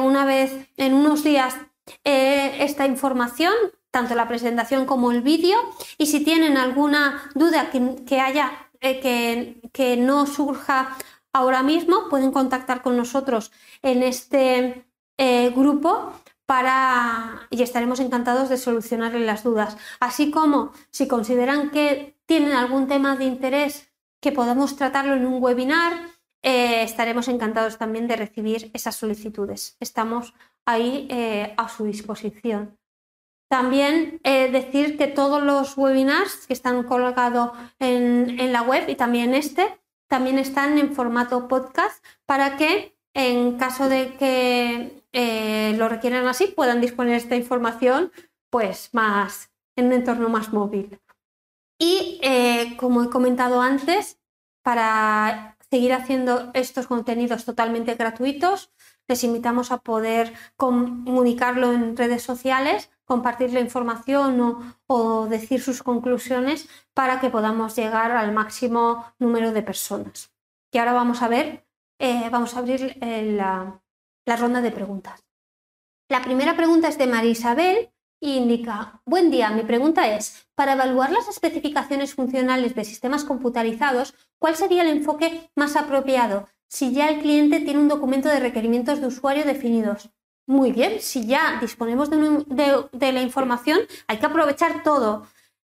una 0.00 0.24
vez 0.24 0.68
en 0.76 0.94
unos 0.94 1.24
días 1.24 1.56
esta 2.04 2.86
información, 2.86 3.52
tanto 3.96 4.14
la 4.14 4.28
presentación 4.28 4.84
como 4.84 5.10
el 5.10 5.22
vídeo. 5.22 5.56
Y 5.96 6.06
si 6.06 6.22
tienen 6.22 6.58
alguna 6.58 7.30
duda 7.34 7.70
que, 7.70 8.20
haya, 8.20 8.68
eh, 8.82 9.60
que, 9.72 9.96
no 9.96 10.26
surja 10.26 10.96
ahora 11.36 11.62
mismo, 11.62 12.08
pueden 12.08 12.32
contactar 12.32 12.82
con 12.82 12.96
nosotros 12.96 13.52
en 13.82 14.02
este 14.02 14.84
grupo 15.54 16.12
para 16.46 17.48
y 17.50 17.62
estaremos 17.62 18.00
encantados 18.00 18.48
de 18.48 18.56
solucionarles 18.56 19.22
las 19.26 19.42
dudas. 19.42 19.76
Así 20.00 20.30
como 20.30 20.72
si 20.90 21.08
consideran 21.08 21.70
que 21.70 22.16
tienen 22.26 22.52
algún 22.52 22.86
tema 22.86 23.16
de 23.16 23.24
interés 23.24 23.88
que 24.20 24.32
podamos 24.32 24.76
tratarlo 24.76 25.14
en 25.14 25.26
un 25.26 25.42
webinar, 25.42 25.92
eh, 26.42 26.82
estaremos 26.82 27.28
encantados 27.28 27.78
también 27.78 28.06
de 28.06 28.16
recibir 28.16 28.70
esas 28.72 28.96
solicitudes. 28.96 29.76
Estamos 29.80 30.34
ahí 30.64 31.06
eh, 31.10 31.54
a 31.56 31.68
su 31.68 31.84
disposición. 31.84 32.78
También 33.48 34.20
eh, 34.24 34.50
decir 34.50 34.96
que 34.96 35.06
todos 35.06 35.42
los 35.42 35.76
webinars 35.76 36.46
que 36.46 36.52
están 36.52 36.82
colgados 36.84 37.52
en, 37.78 38.40
en, 38.40 38.52
la 38.52 38.62
web 38.62 38.88
y 38.88 38.96
también 38.96 39.34
este, 39.34 39.80
también 40.08 40.38
están 40.38 40.78
en 40.78 40.94
formato 40.94 41.48
podcast 41.48 42.04
para 42.26 42.56
que 42.56 42.96
en 43.14 43.56
caso 43.58 43.88
de 43.88 44.14
que 44.14 45.02
lo 45.78 45.88
requieran 45.88 46.28
así 46.28 46.48
puedan 46.48 46.80
disponer 46.80 47.12
de 47.12 47.18
esta 47.18 47.36
información 47.36 48.12
pues 48.50 48.90
más 48.92 49.50
en 49.76 49.86
un 49.86 49.92
entorno 49.92 50.28
más 50.28 50.52
móvil. 50.52 51.00
Y 51.78 52.18
eh, 52.22 52.76
como 52.78 53.02
he 53.02 53.10
comentado 53.10 53.60
antes, 53.60 54.18
para 54.62 55.56
seguir 55.70 55.92
haciendo 55.92 56.50
estos 56.54 56.86
contenidos 56.86 57.44
totalmente 57.44 57.94
gratuitos, 57.94 58.72
les 59.08 59.24
invitamos 59.24 59.70
a 59.72 59.78
poder 59.78 60.32
comunicarlo 60.56 61.72
en 61.72 61.96
redes 61.96 62.22
sociales, 62.22 62.90
compartir 63.06 63.52
la 63.52 63.60
información 63.60 64.76
o, 64.86 65.26
decir 65.26 65.62
sus 65.62 65.82
conclusiones 65.82 66.68
para 66.92 67.20
que 67.20 67.30
podamos 67.30 67.74
llegar 67.74 68.10
al 68.10 68.32
máximo 68.32 69.06
número 69.18 69.52
de 69.52 69.62
personas. 69.62 70.32
Y 70.70 70.78
ahora 70.78 70.92
vamos 70.92 71.22
a 71.22 71.28
ver, 71.28 71.66
eh, 71.98 72.28
vamos 72.30 72.54
a 72.54 72.58
abrir 72.58 72.98
eh, 73.00 73.32
la, 73.32 73.80
ronda 74.36 74.60
de 74.60 74.72
preguntas. 74.72 75.24
La 76.08 76.20
primera 76.22 76.56
pregunta 76.56 76.88
es 76.88 76.98
de 76.98 77.06
María 77.06 77.30
Isabel 77.30 77.90
indica, 78.20 79.00
buen 79.04 79.30
día, 79.30 79.50
mi 79.50 79.62
pregunta 79.62 80.16
es, 80.16 80.48
para 80.54 80.72
evaluar 80.72 81.12
las 81.12 81.28
especificaciones 81.28 82.14
funcionales 82.14 82.74
de 82.74 82.84
sistemas 82.84 83.24
computarizados, 83.24 84.14
¿cuál 84.38 84.56
sería 84.56 84.82
el 84.82 84.88
enfoque 84.88 85.50
más 85.54 85.76
apropiado 85.76 86.48
si 86.68 86.92
ya 86.92 87.08
el 87.08 87.20
cliente 87.20 87.60
tiene 87.60 87.80
un 87.80 87.88
documento 87.88 88.28
de 88.28 88.40
requerimientos 88.40 89.00
de 89.00 89.06
usuario 89.06 89.44
definidos? 89.44 90.10
Muy 90.46 90.70
bien, 90.70 91.00
si 91.00 91.26
ya 91.26 91.58
disponemos 91.60 92.08
de, 92.08 93.12
la 93.12 93.22
información, 93.22 93.80
hay 94.06 94.18
que 94.18 94.26
aprovechar 94.26 94.84
todo. 94.84 95.26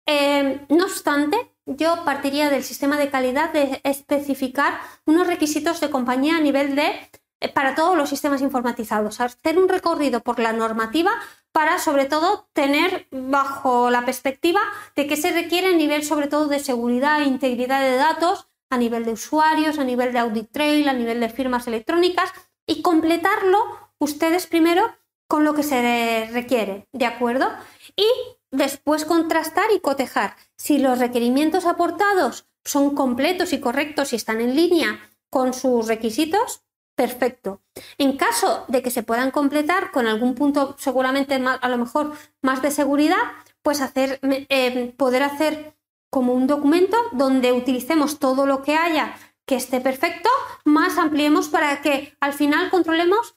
Eh, 0.05 0.65
no 0.69 0.85
obstante, 0.85 1.37
yo 1.65 2.03
partiría 2.03 2.49
del 2.49 2.63
sistema 2.63 2.97
de 2.97 3.09
calidad 3.09 3.53
de 3.53 3.79
especificar 3.83 4.79
unos 5.05 5.27
requisitos 5.27 5.79
de 5.79 5.89
compañía 5.89 6.37
a 6.37 6.41
nivel 6.41 6.75
de 6.75 7.09
eh, 7.39 7.49
para 7.49 7.75
todos 7.75 7.95
los 7.95 8.09
sistemas 8.09 8.41
informatizados, 8.41 9.21
hacer 9.21 9.57
un 9.57 9.69
recorrido 9.69 10.21
por 10.21 10.39
la 10.39 10.53
normativa 10.53 11.11
para 11.51 11.79
sobre 11.79 12.05
todo 12.05 12.49
tener 12.53 13.07
bajo 13.11 13.89
la 13.89 14.05
perspectiva 14.05 14.59
de 14.95 15.07
que 15.07 15.17
se 15.17 15.31
requiere 15.31 15.67
a 15.67 15.77
nivel 15.77 16.03
sobre 16.03 16.27
todo 16.27 16.47
de 16.47 16.59
seguridad 16.59 17.21
e 17.21 17.25
integridad 17.25 17.81
de 17.81 17.95
datos, 17.95 18.47
a 18.69 18.77
nivel 18.77 19.05
de 19.05 19.13
usuarios, 19.13 19.79
a 19.79 19.83
nivel 19.83 20.11
de 20.13 20.19
audit 20.19 20.51
trail, 20.51 20.89
a 20.89 20.93
nivel 20.93 21.19
de 21.19 21.29
firmas 21.29 21.67
electrónicas 21.67 22.31
y 22.65 22.81
completarlo 22.81 23.86
ustedes 23.99 24.47
primero 24.47 24.95
con 25.27 25.43
lo 25.43 25.53
que 25.53 25.63
se 25.63 26.29
requiere, 26.31 26.87
¿de 26.93 27.05
acuerdo? 27.05 27.49
Y 27.95 28.07
después 28.51 29.05
contrastar 29.05 29.71
y 29.75 29.79
cotejar 29.79 30.35
si 30.57 30.77
los 30.77 30.99
requerimientos 30.99 31.65
aportados 31.65 32.47
son 32.63 32.95
completos 32.95 33.53
y 33.53 33.59
correctos 33.59 34.13
y 34.13 34.15
están 34.15 34.41
en 34.41 34.55
línea 34.55 34.99
con 35.29 35.53
sus 35.53 35.87
requisitos, 35.87 36.63
perfecto. 36.95 37.61
En 37.97 38.17
caso 38.17 38.65
de 38.67 38.81
que 38.81 38.91
se 38.91 39.03
puedan 39.03 39.31
completar 39.31 39.91
con 39.91 40.07
algún 40.07 40.35
punto 40.35 40.75
seguramente 40.79 41.35
a 41.35 41.69
lo 41.69 41.77
mejor 41.77 42.13
más 42.41 42.61
de 42.61 42.71
seguridad, 42.71 43.17
pues 43.61 43.81
hacer, 43.81 44.19
eh, 44.23 44.93
poder 44.97 45.23
hacer 45.23 45.75
como 46.09 46.33
un 46.33 46.47
documento 46.47 46.97
donde 47.11 47.51
utilicemos 47.51 48.19
todo 48.19 48.45
lo 48.45 48.63
que 48.63 48.75
haya 48.75 49.15
que 49.45 49.55
esté 49.55 49.79
perfecto, 49.79 50.29
más 50.65 50.97
ampliemos 50.97 51.47
para 51.47 51.81
que 51.81 52.15
al 52.19 52.33
final 52.33 52.69
controlemos 52.69 53.36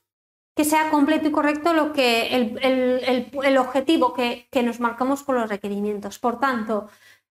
que 0.61 0.67
sea 0.67 0.91
completo 0.91 1.27
y 1.27 1.31
correcto 1.31 1.73
lo 1.73 1.95
que 1.95 2.37
el, 2.37 3.57
objetivo 3.57 4.13
que, 4.13 4.47
nos 4.63 4.79
marcamos 4.79 5.23
con 5.23 5.37
los 5.37 5.49
requerimientos. 5.49 6.19
Por 6.19 6.39
tanto, 6.39 6.91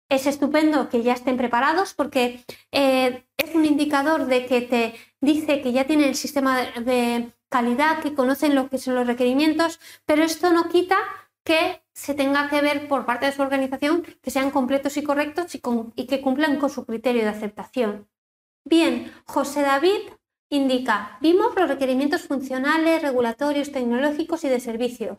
es 0.10 0.26
estupendo 0.26 0.90
que 0.90 1.04
ya 1.04 1.14
estén 1.14 1.38
preparados 1.38 1.94
porque 1.94 2.44
eh, 2.72 3.24
es 3.38 3.54
un 3.54 3.66
indicador 3.66 4.26
de 4.26 4.48
que 4.48 4.62
te 4.62 4.96
dice 5.22 5.62
que 5.62 5.72
ya 5.72 5.86
tienen 5.86 6.10
el 6.10 6.16
sistema 6.16 6.58
de 6.60 7.32
calidad, 7.50 8.02
que 8.02 8.16
conocen 8.16 8.56
lo 8.56 8.68
que 8.68 8.80
son 8.80 8.96
los 8.96 9.06
requerimientos, 9.06 9.80
pero 10.08 10.24
esto 10.24 10.52
no 10.52 10.68
quita 10.68 10.98
que 11.44 11.84
se 11.94 12.16
tenga 12.16 12.50
que 12.50 12.62
ver 12.62 12.88
por 12.88 13.06
parte 13.06 13.28
de 13.28 13.32
su 13.32 13.44
organización 13.44 14.08
que 14.24 14.32
sean 14.32 14.50
completos 14.50 14.98
y 14.98 15.04
correctos 15.04 15.54
y, 15.54 15.62
y 15.94 16.08
que 16.08 16.22
cumplan 16.22 16.58
con 16.58 16.72
su 16.72 16.84
criterio 16.84 17.22
de 17.22 17.30
aceptación. 17.30 18.08
Bien, 18.66 19.14
José 19.26 19.62
David 19.62 20.00
indica, 20.50 21.18
vimos 21.22 21.56
los 21.56 21.68
requerimientos 21.70 22.24
funcionales, 22.24 23.02
regulatorios, 23.02 23.72
tecnológicos 23.72 24.44
y 24.44 24.50
de 24.50 24.60
servicios. 24.60 25.18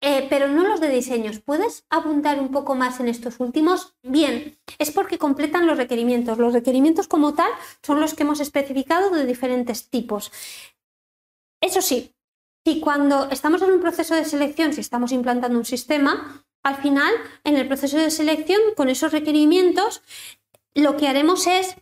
eh, 0.00 0.26
pero 0.30 0.48
no 0.48 0.66
los 0.66 0.80
de 0.80 0.88
diseños. 0.90 1.40
¿Puedes 1.40 1.84
abundar 1.90 2.40
un 2.40 2.50
poco 2.50 2.74
más 2.76 3.00
en 3.00 3.08
estos 3.08 3.40
últimos? 3.40 3.96
Bien, 4.02 4.58
es 4.78 4.90
porque 4.92 5.18
completan 5.18 5.66
los 5.66 5.76
requerimientos. 5.76 6.38
Los 6.38 6.52
requerimientos 6.52 7.08
como 7.08 7.34
tal 7.34 7.50
son 7.82 8.00
los 8.00 8.14
que 8.14 8.22
hemos 8.22 8.40
especificado 8.40 9.10
de 9.10 9.26
diferentes 9.26 9.90
tipos. 9.90 10.30
Eso 11.60 11.82
sí, 11.82 12.14
si 12.64 12.80
cuando 12.80 13.28
estamos 13.30 13.62
en 13.62 13.72
un 13.72 13.80
proceso 13.80 14.14
de 14.14 14.24
selección, 14.24 14.72
si 14.72 14.80
estamos 14.80 15.10
implantando 15.12 15.58
un 15.58 15.64
sistema, 15.64 16.44
al 16.62 16.76
final, 16.76 17.12
en 17.44 17.56
el 17.56 17.66
proceso 17.66 17.96
de 17.98 18.10
selección, 18.10 18.60
con 18.76 18.88
esos 18.88 19.12
requerimientos, 19.12 20.02
lo 20.74 20.96
que 20.96 21.08
haremos 21.08 21.46
es 21.46 21.76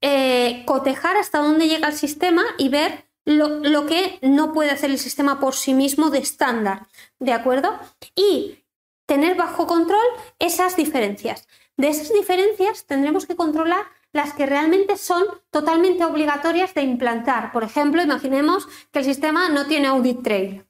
eh, 0.00 0.64
cotejar 0.66 1.16
hasta 1.16 1.38
dónde 1.38 1.68
llega 1.68 1.88
el 1.88 1.94
sistema 1.94 2.42
y 2.58 2.68
ver 2.68 3.10
lo, 3.24 3.86
que 3.86 4.18
no 4.22 4.52
puede 4.52 4.70
hacer 4.70 4.90
el 4.90 4.98
sistema 4.98 5.40
por 5.40 5.54
sí 5.54 5.74
mismo 5.74 6.10
de 6.10 6.18
estándar, 6.18 6.86
¿de 7.18 7.32
acuerdo? 7.32 7.78
Y 8.14 8.64
tener 9.06 9.36
bajo 9.36 9.66
control 9.66 10.04
esas 10.38 10.76
diferencias. 10.76 11.46
De 11.76 11.88
esas 11.88 12.12
diferencias 12.12 12.86
tendremos 12.86 13.26
que 13.26 13.36
controlar 13.36 13.86
las 14.12 14.32
que 14.32 14.46
realmente 14.46 14.96
son 14.96 15.24
totalmente 15.50 16.04
obligatorias 16.04 16.74
de 16.74 16.82
implantar. 16.82 17.52
Por 17.52 17.62
ejemplo, 17.62 18.02
imaginemos 18.02 18.66
que 18.90 19.00
el 19.00 19.04
sistema 19.04 19.48
no 19.48 19.66
tiene 19.66 19.88
audit 19.88 20.22
trail, 20.22 20.66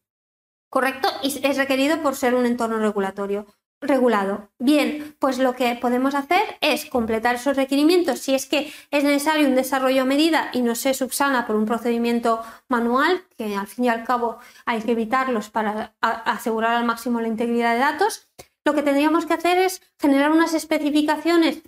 ¿correcto? 0.69 1.09
Y 1.23 1.41
es 1.47 1.57
requerido 1.57 2.03
por 2.03 2.17
ser 2.17 2.35
un 2.35 2.47
entorno 2.47 2.79
regulatorio 2.79 3.47
regulado. 3.81 4.51
Bien, 4.59 5.17
pues 5.19 5.39
lo 5.39 5.55
que 5.55 5.75
podemos 5.77 6.15
hacer 6.15 6.43
es 6.61 6.87
completar 6.87 7.37
esos 7.37 7.57
requerimientos 7.57 8.19
si 8.19 8.35
es 8.35 8.47
que 8.47 8.73
es 8.91 9.05
necesario 9.05 9.49
un 9.49 9.55
desarrollo 9.55 10.03
a 10.03 10.07
medida 10.07 10.51
y 10.53 10.63
no 10.63 10.75
se 10.75 10.95
subsana 10.95 11.47
por 11.47 11.57
un 11.57 11.67
procedimiento 11.67 12.43
manual, 12.69 13.25
que 13.39 13.57
al 13.57 13.67
fin 13.67 13.87
y 13.87 13.89
al 13.89 14.05
cabo 14.05 14.39
hay 14.67 14.83
que 14.83 14.93
evitarlos 14.93 15.51
para 15.51 15.95
asegurar 16.01 16.77
al 16.77 16.85
máximo 16.85 17.21
la 17.21 17.29
integridad 17.29 17.75
de 17.75 17.81
datos. 17.81 18.29
Lo 18.65 18.75
que 18.75 18.83
tendríamos 18.83 19.25
que 19.25 19.35
hacer 19.35 19.59
es 19.59 19.81
generar 19.99 20.31
unas 20.31 20.53
especificaciones 20.53 21.63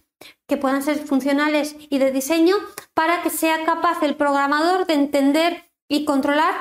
que 0.46 0.56
puedan 0.56 0.82
ser 0.82 0.98
funcionales 0.98 1.74
y 1.78 1.98
de 1.98 2.12
diseño 2.12 2.56
para 2.94 3.22
que 3.22 3.30
sea 3.30 3.64
capaz 3.64 4.02
el 4.02 4.16
programador 4.16 4.86
de 4.86 4.94
entender 4.94 5.70
y 5.88 6.04
controlar 6.04 6.54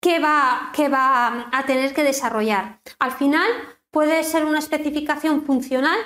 qué 0.00 0.18
va, 0.18 0.70
qué 0.72 0.88
va 0.88 1.48
a 1.52 1.66
tener 1.66 1.92
que 1.92 2.04
desarrollar. 2.04 2.80
Al 2.98 3.12
final, 3.12 3.50
puede 3.96 4.24
ser 4.24 4.44
una 4.44 4.58
especificación 4.58 5.46
funcional 5.46 5.96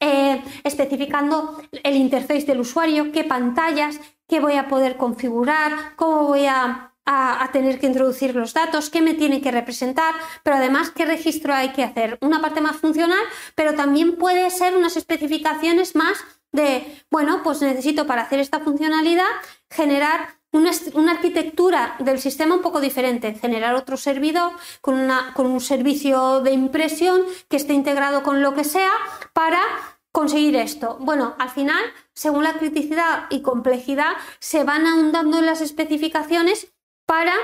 eh, 0.00 0.42
especificando 0.64 1.62
el 1.84 1.94
interface 1.94 2.44
del 2.44 2.58
usuario, 2.58 3.12
qué 3.12 3.22
pantallas, 3.22 4.00
qué 4.26 4.40
voy 4.40 4.54
a 4.54 4.66
poder 4.66 4.96
configurar, 4.96 5.94
cómo 5.94 6.24
voy 6.24 6.46
a, 6.46 6.92
tener 7.52 7.78
que 7.78 7.86
introducir 7.86 8.34
los 8.34 8.52
datos, 8.52 8.90
qué 8.90 9.00
me 9.00 9.14
tiene 9.14 9.40
que 9.40 9.52
representar, 9.52 10.12
pero 10.42 10.56
además 10.56 10.90
qué 10.90 11.04
registro 11.04 11.54
hay 11.54 11.68
que 11.68 11.84
hacer. 11.84 12.18
Una 12.20 12.40
parte 12.40 12.60
más 12.60 12.78
funcional, 12.78 13.22
pero 13.54 13.74
también 13.74 14.16
puede 14.16 14.50
ser 14.50 14.76
unas 14.76 14.96
especificaciones 14.96 15.94
más 15.94 16.18
de, 16.50 17.00
bueno, 17.12 17.42
pues 17.44 17.62
necesito 17.62 18.08
para 18.08 18.22
hacer 18.22 18.40
esta 18.40 18.58
funcionalidad 18.58 19.30
generar 19.70 20.35
una, 20.52 21.12
arquitectura 21.12 21.96
del 21.98 22.18
sistema 22.18 22.54
un 22.54 22.62
poco 22.62 22.80
diferente, 22.80 23.34
generar 23.34 23.74
otro 23.74 23.96
servidor 23.96 24.52
con, 24.80 25.08
con 25.34 25.46
un 25.46 25.60
servicio 25.60 26.40
de 26.40 26.52
impresión 26.52 27.22
que 27.48 27.56
esté 27.56 27.74
integrado 27.74 28.22
con 28.22 28.42
lo 28.42 28.54
que 28.54 28.64
sea 28.64 28.92
para 29.32 29.60
conseguir 30.12 30.56
esto. 30.56 30.96
Bueno, 31.00 31.34
al 31.38 31.50
final, 31.50 31.84
según 32.14 32.44
la 32.44 32.54
criticidad 32.54 33.26
y 33.28 33.42
complejidad, 33.42 34.12
se 34.38 34.64
van 34.64 34.86
ahondando 34.86 35.38
en 35.38 35.46
las 35.46 35.60
especificaciones 35.60 36.72
para 37.04 37.34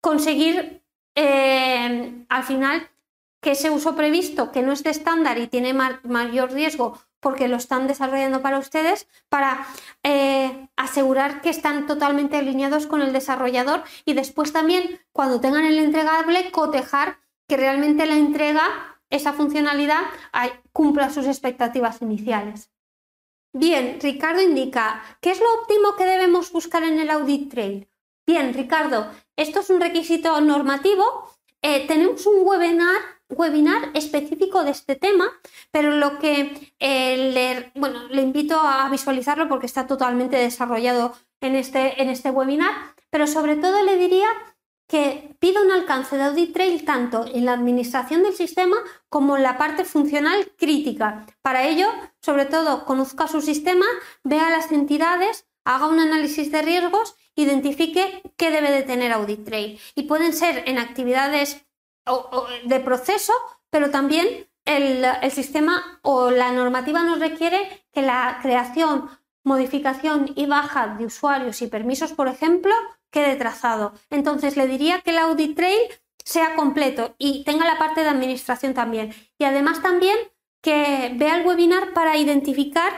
conseguir 0.00 0.82
eh, 1.14 2.24
al 2.28 2.44
final 2.44 2.88
que 3.40 3.52
ese 3.52 3.70
uso 3.70 3.96
previsto, 3.96 4.52
que 4.52 4.62
no 4.62 4.72
es 4.72 4.82
de 4.82 4.90
estándar 4.90 5.38
y 5.38 5.46
tiene 5.46 5.72
mayor 5.72 6.52
riesgo 6.52 6.98
porque 7.20 7.48
lo 7.48 7.56
están 7.56 7.86
desarrollando 7.86 8.42
para 8.42 8.58
ustedes, 8.58 9.08
para 9.28 9.66
eh, 10.02 10.68
asegurar 10.76 11.40
que 11.40 11.50
están 11.50 11.86
totalmente 11.86 12.36
alineados 12.36 12.86
con 12.86 13.02
el 13.02 13.12
desarrollador 13.12 13.82
y 14.04 14.14
después 14.14 14.52
también, 14.52 15.00
cuando 15.12 15.40
tengan 15.40 15.66
el 15.66 15.78
entregable, 15.78 16.50
cotejar 16.50 17.18
que 17.48 17.56
realmente 17.56 18.06
la 18.06 18.16
entrega, 18.16 19.00
esa 19.10 19.32
funcionalidad, 19.32 20.02
cumpla 20.72 21.10
sus 21.10 21.26
expectativas 21.26 22.02
iniciales. 22.02 22.70
Bien, 23.52 23.98
Ricardo 24.00 24.42
indica, 24.42 25.02
¿qué 25.20 25.30
es 25.30 25.40
lo 25.40 25.52
óptimo 25.62 25.96
que 25.96 26.04
debemos 26.04 26.52
buscar 26.52 26.82
en 26.84 26.98
el 26.98 27.10
audit 27.10 27.50
trail? 27.50 27.88
Bien, 28.26 28.52
Ricardo, 28.52 29.10
esto 29.36 29.60
es 29.60 29.70
un 29.70 29.80
requisito 29.80 30.38
normativo. 30.42 31.30
Eh, 31.62 31.86
tenemos 31.86 32.26
un 32.26 32.46
webinar 32.46 33.17
webinar 33.28 33.90
específico 33.94 34.64
de 34.64 34.70
este 34.70 34.96
tema, 34.96 35.26
pero 35.70 35.92
lo 35.92 36.18
que 36.18 36.72
eh, 36.78 37.32
le, 37.32 37.72
bueno, 37.78 38.08
le 38.08 38.22
invito 38.22 38.58
a 38.60 38.88
visualizarlo 38.88 39.48
porque 39.48 39.66
está 39.66 39.86
totalmente 39.86 40.36
desarrollado 40.36 41.14
en 41.40 41.54
este, 41.56 42.02
en 42.02 42.08
este 42.08 42.30
webinar, 42.30 42.72
pero 43.10 43.26
sobre 43.26 43.56
todo 43.56 43.82
le 43.82 43.96
diría 43.96 44.28
que 44.88 45.36
pida 45.38 45.60
un 45.60 45.70
alcance 45.70 46.16
de 46.16 46.22
audit 46.24 46.54
trail 46.54 46.84
tanto 46.84 47.26
en 47.26 47.44
la 47.44 47.52
administración 47.52 48.22
del 48.22 48.34
sistema 48.34 48.76
como 49.10 49.36
en 49.36 49.42
la 49.42 49.58
parte 49.58 49.84
funcional 49.84 50.50
crítica. 50.56 51.26
Para 51.42 51.66
ello, 51.66 51.86
sobre 52.22 52.46
todo, 52.46 52.86
conozca 52.86 53.28
su 53.28 53.42
sistema, 53.42 53.84
vea 54.24 54.48
las 54.48 54.72
entidades, 54.72 55.46
haga 55.64 55.88
un 55.88 56.00
análisis 56.00 56.50
de 56.50 56.62
riesgos, 56.62 57.14
identifique 57.36 58.22
qué 58.38 58.50
debe 58.50 58.70
de 58.70 58.82
tener 58.82 59.12
audit 59.12 59.44
trail. 59.44 59.78
Y 59.94 60.04
pueden 60.04 60.32
ser 60.32 60.64
en 60.66 60.78
actividades 60.78 61.67
de 62.64 62.80
proceso, 62.80 63.32
pero 63.70 63.90
también 63.90 64.48
el, 64.64 65.04
sistema 65.30 66.00
o 66.02 66.30
la 66.30 66.52
normativa 66.52 67.02
nos 67.02 67.18
requiere 67.18 67.86
que 67.92 68.02
la 68.02 68.38
creación, 68.42 69.08
modificación 69.44 70.32
y 70.36 70.46
baja 70.46 70.96
de 70.98 71.06
usuarios 71.06 71.62
y 71.62 71.68
permisos, 71.68 72.12
por 72.12 72.28
ejemplo, 72.28 72.72
quede 73.10 73.36
trazado. 73.36 73.92
Entonces 74.10 74.56
le 74.56 74.66
diría 74.66 75.00
que 75.00 75.10
el 75.10 75.18
audit 75.18 75.56
trail 75.56 75.78
sea 76.24 76.54
completo 76.54 77.14
y 77.18 77.44
tenga 77.44 77.64
la 77.64 77.78
parte 77.78 78.02
de 78.02 78.10
administración 78.10 78.74
también. 78.74 79.14
Y 79.38 79.44
además 79.44 79.80
también 79.82 80.16
que 80.62 81.12
vea 81.16 81.36
el 81.36 81.46
webinar 81.46 81.94
para 81.94 82.18
identificar 82.18 82.92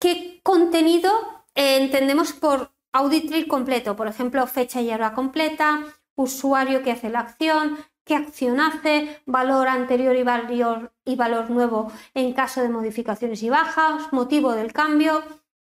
qué 0.00 0.40
contenido 0.42 1.12
eh, 1.54 1.76
entendemos 1.82 2.32
por 2.32 2.72
audit 2.92 3.28
trail 3.28 3.46
completo, 3.46 3.96
por 3.96 4.08
ejemplo, 4.08 4.46
fecha 4.46 4.80
y 4.80 4.90
hora 4.90 5.12
completa, 5.12 5.84
usuario 6.14 6.82
que 6.82 6.92
hace 6.92 7.10
la 7.10 7.20
acción, 7.20 7.78
qué 8.04 8.14
acción 8.14 8.60
hace, 8.60 9.20
valor 9.26 9.68
anterior 9.68 10.16
y 10.16 10.22
valor, 10.22 10.92
y 11.04 11.16
valor 11.16 11.50
nuevo 11.50 11.92
en 12.14 12.32
caso 12.32 12.62
de 12.62 12.68
modificaciones 12.68 13.42
y 13.42 13.50
bajas, 13.50 14.12
motivo 14.12 14.52
del 14.52 14.72
cambio, 14.72 15.22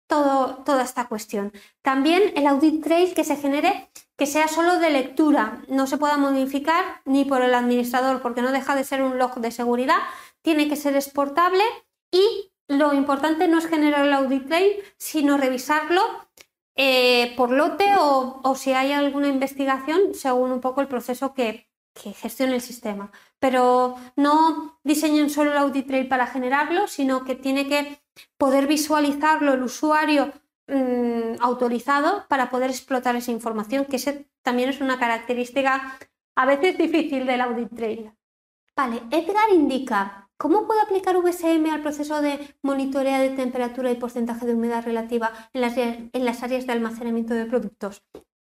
todo, 0.07 0.63
toda 0.65 0.83
esta 0.83 1.07
cuestión. 1.07 1.53
También 1.81 2.33
el 2.35 2.47
audit 2.47 2.83
trail 2.83 3.13
que 3.13 3.23
se 3.23 3.37
genere 3.37 3.89
que 4.17 4.25
sea 4.27 4.47
solo 4.47 4.77
de 4.77 4.91
lectura, 4.91 5.63
no 5.67 5.87
se 5.87 5.97
pueda 5.97 6.17
modificar 6.17 7.01
ni 7.05 7.25
por 7.25 7.41
el 7.41 7.55
administrador 7.55 8.21
porque 8.21 8.41
no 8.43 8.51
deja 8.51 8.75
de 8.75 8.83
ser 8.83 9.01
un 9.01 9.17
log 9.17 9.35
de 9.35 9.51
seguridad, 9.51 9.97
tiene 10.43 10.67
que 10.67 10.75
ser 10.75 10.95
exportable 10.95 11.63
y 12.11 12.51
lo 12.67 12.93
importante 12.93 13.47
no 13.47 13.57
es 13.57 13.67
generar 13.67 14.05
el 14.05 14.13
audit 14.13 14.47
trail, 14.47 14.73
sino 14.97 15.37
revisarlo 15.37 16.01
eh, 16.75 17.33
por 17.35 17.51
lote 17.51 17.85
o, 17.99 18.41
o 18.43 18.55
si 18.55 18.73
hay 18.73 18.91
alguna 18.91 19.27
investigación 19.27 20.13
según 20.13 20.51
un 20.51 20.61
poco 20.61 20.81
el 20.81 20.87
proceso 20.87 21.33
que, 21.33 21.70
que 21.93 22.13
gestione 22.13 22.55
el 22.55 22.61
sistema. 22.61 23.11
Pero 23.39 23.95
no 24.15 24.79
diseñen 24.83 25.29
solo 25.29 25.51
el 25.51 25.57
audit 25.57 25.87
trail 25.87 26.07
para 26.07 26.27
generarlo, 26.27 26.87
sino 26.87 27.23
que 27.23 27.35
tiene 27.35 27.67
que 27.67 28.01
poder 28.37 28.67
visualizarlo 28.67 29.53
el 29.53 29.63
usuario 29.63 30.33
mm, 30.67 31.41
autorizado 31.41 32.25
para 32.27 32.49
poder 32.49 32.69
explotar 32.69 33.15
esa 33.15 33.31
información, 33.31 33.85
que 33.85 34.27
también 34.41 34.69
es 34.69 34.81
una 34.81 34.99
característica 34.99 35.97
a 36.35 36.45
veces 36.45 36.77
difícil 36.77 37.25
del 37.25 37.41
audit 37.41 37.75
trail. 37.75 38.11
Vale, 38.75 39.01
Edgar 39.11 39.49
indica, 39.53 40.29
¿cómo 40.37 40.65
puedo 40.65 40.81
aplicar 40.81 41.17
VSM 41.17 41.69
al 41.71 41.81
proceso 41.81 42.21
de 42.21 42.55
monitoreo 42.61 43.19
de 43.19 43.31
temperatura 43.31 43.91
y 43.91 43.95
porcentaje 43.95 44.45
de 44.45 44.53
humedad 44.53 44.83
relativa 44.83 45.31
en 45.53 45.61
las, 45.61 45.77
en 45.77 46.25
las 46.25 46.41
áreas 46.41 46.65
de 46.65 46.73
almacenamiento 46.73 47.33
de 47.33 47.45
productos? 47.45 48.03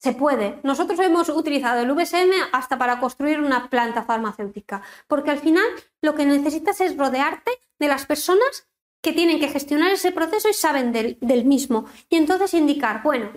Se 0.02 0.14
puede. 0.14 0.60
Nosotros 0.64 1.00
hemos 1.00 1.30
utilizado 1.30 1.82
el 1.82 1.92
VSM 1.92 2.32
hasta 2.52 2.78
para 2.80 3.00
construir 3.00 3.40
una 3.40 3.70
planta 3.70 4.02
farmacéutica, 4.04 4.82
porque 5.08 5.30
al 5.30 5.38
final 5.38 5.66
lo 6.02 6.16
que 6.16 6.26
necesitas 6.26 6.82
es 6.82 6.98
rodearte 6.98 7.52
de 7.78 7.88
las 7.88 8.08
personas 8.08 8.68
que 9.04 9.14
tienen 9.14 9.40
que 9.40 9.50
gestionar 9.50 9.92
ese 9.92 10.12
proceso 10.12 10.50
y 10.50 10.54
saben 10.54 10.92
del, 10.92 11.46
mismo. 11.46 11.86
Y 12.10 12.16
entonces 12.16 12.56
indicar, 12.56 13.04
bueno, 13.04 13.32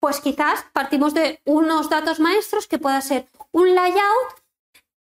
pues 0.00 0.20
quizás 0.20 0.64
partimos 0.72 1.14
de 1.14 1.40
unos 1.44 1.88
datos 1.88 2.18
maestros 2.18 2.66
que 2.66 2.78
pueda 2.78 3.00
ser 3.00 3.28
un 3.52 3.76
layout 3.76 4.42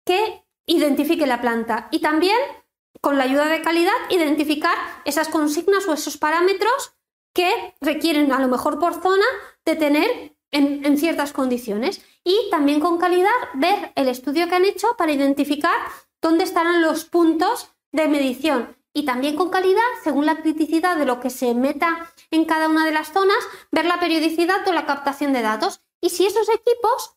que 0.05 0.45
identifique 0.67 1.27
la 1.27 1.41
planta 1.41 1.89
y 1.91 1.99
también 1.99 2.39
con 3.01 3.19
la 3.19 3.25
ayuda 3.25 3.47
de 3.47 3.63
calidad 3.63 3.93
identificar 4.11 4.77
esas 5.05 5.29
consignas 5.29 5.89
o 5.89 5.93
esos 5.93 6.17
parámetros 6.19 6.95
que 7.35 7.75
requieren 7.81 8.33
a 8.33 8.41
lo 8.41 8.49
mejor 8.49 8.79
por 8.79 9.01
zona 9.01 9.27
de 9.65 9.77
tener 9.77 10.40
en, 10.53 10.99
ciertas 10.99 11.33
condiciones. 11.33 12.03
Y 12.25 12.37
también 12.51 12.81
con 12.81 12.99
calidad 12.99 13.31
ver 13.55 13.93
el 13.95 14.09
estudio 14.09 14.49
que 14.49 14.57
han 14.57 14.65
hecho 14.65 14.89
para 14.99 15.13
identificar 15.13 15.77
dónde 16.21 16.45
estarán 16.45 16.83
los 16.83 17.05
puntos 17.05 17.69
de 17.93 18.09
medición. 18.09 18.77
Y 18.93 19.05
también 19.05 19.37
con 19.37 19.51
calidad, 19.51 19.81
según 20.03 20.27
la 20.27 20.43
criticidad 20.43 20.97
de 20.97 21.07
lo 21.07 21.21
que 21.21 21.31
se 21.31 21.55
meta 21.55 22.13
en 22.31 22.45
cada 22.45 22.69
una 22.69 22.85
de 22.85 22.93
las 22.93 23.13
zonas, 23.13 23.39
ver 23.71 23.85
la 23.85 24.01
periodicidad 24.01 24.65
de 24.65 24.73
la 24.73 24.87
captación 24.87 25.33
de 25.33 25.43
datos. 25.43 25.81
Y 26.01 26.11
si 26.11 26.27
esos 26.27 26.49
equipos, 26.49 27.17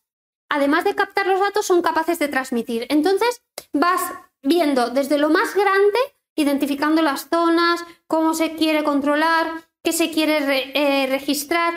además 0.50 0.84
de 0.84 0.96
captar 0.96 1.26
los 1.26 1.40
datos, 1.40 1.66
son 1.66 1.82
capaces 1.82 2.20
de 2.20 2.28
transmitir. 2.28 2.86
Entonces, 2.90 3.42
vas 3.74 4.02
viendo 4.44 4.90
desde 4.90 5.18
lo 5.18 5.30
más 5.30 5.56
grande, 5.56 5.98
identificando 6.36 7.02
las 7.02 7.28
zonas, 7.30 7.84
cómo 8.08 8.34
se 8.34 8.56
quiere 8.56 8.84
controlar, 8.84 9.68
qué 9.84 9.94
se 9.94 10.12
quiere 10.12 10.38
eh, 10.76 11.08
registrar, 11.08 11.74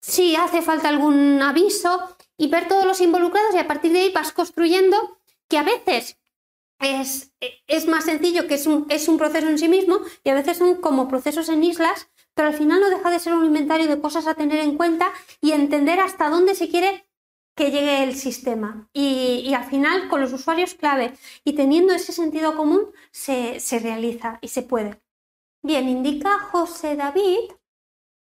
si 0.00 0.36
hace 0.36 0.62
falta 0.62 0.88
algún 0.88 1.40
aviso 1.42 2.16
y 2.36 2.48
ver 2.48 2.68
todos 2.68 2.86
los 2.86 3.00
involucrados 3.00 3.54
y 3.54 3.58
a 3.58 3.68
partir 3.68 3.92
de 3.92 4.00
ahí 4.00 4.12
vas 4.12 4.32
construyendo 4.32 5.18
que 5.48 5.58
a 5.58 5.62
veces 5.62 6.18
es, 6.78 7.32
es 7.66 7.86
más 7.86 8.04
sencillo, 8.04 8.46
que 8.46 8.54
es 8.54 8.66
un, 8.66 8.86
es 8.88 9.08
un, 9.08 9.18
proceso 9.18 9.48
en 9.48 9.58
sí 9.58 9.68
mismo 9.68 10.00
y 10.24 10.30
a 10.30 10.34
veces 10.34 10.56
son 10.56 10.76
como 10.76 11.08
procesos 11.08 11.48
en 11.50 11.62
islas, 11.62 12.08
pero 12.34 12.48
al 12.48 12.54
final 12.54 12.80
no 12.80 12.88
deja 12.88 13.10
de 13.10 13.18
ser 13.18 13.34
un 13.34 13.44
inventario 13.44 13.86
de 13.86 14.00
cosas 14.00 14.26
a 14.26 14.34
tener 14.34 14.60
en 14.60 14.76
cuenta 14.76 15.12
y 15.40 15.52
entender 15.52 16.00
hasta 16.00 16.30
dónde 16.30 16.54
se 16.54 16.68
quiere 16.68 17.06
que 17.54 17.70
llegue 17.70 18.02
el 18.02 18.14
sistema. 18.14 18.88
Y, 18.94 19.52
al 19.52 19.64
final, 19.64 20.08
con 20.08 20.22
los 20.22 20.32
usuarios 20.32 20.74
clave 20.74 21.12
y 21.44 21.52
teniendo 21.52 21.92
ese 21.92 22.12
sentido 22.12 22.56
común, 22.56 22.90
se, 23.10 23.60
se 23.60 23.78
realiza 23.78 24.38
y 24.40 24.48
se 24.48 24.62
puede. 24.62 25.02
Bien, 25.62 25.88
indica 25.88 26.38
José 26.38 26.96
David. 26.96 27.52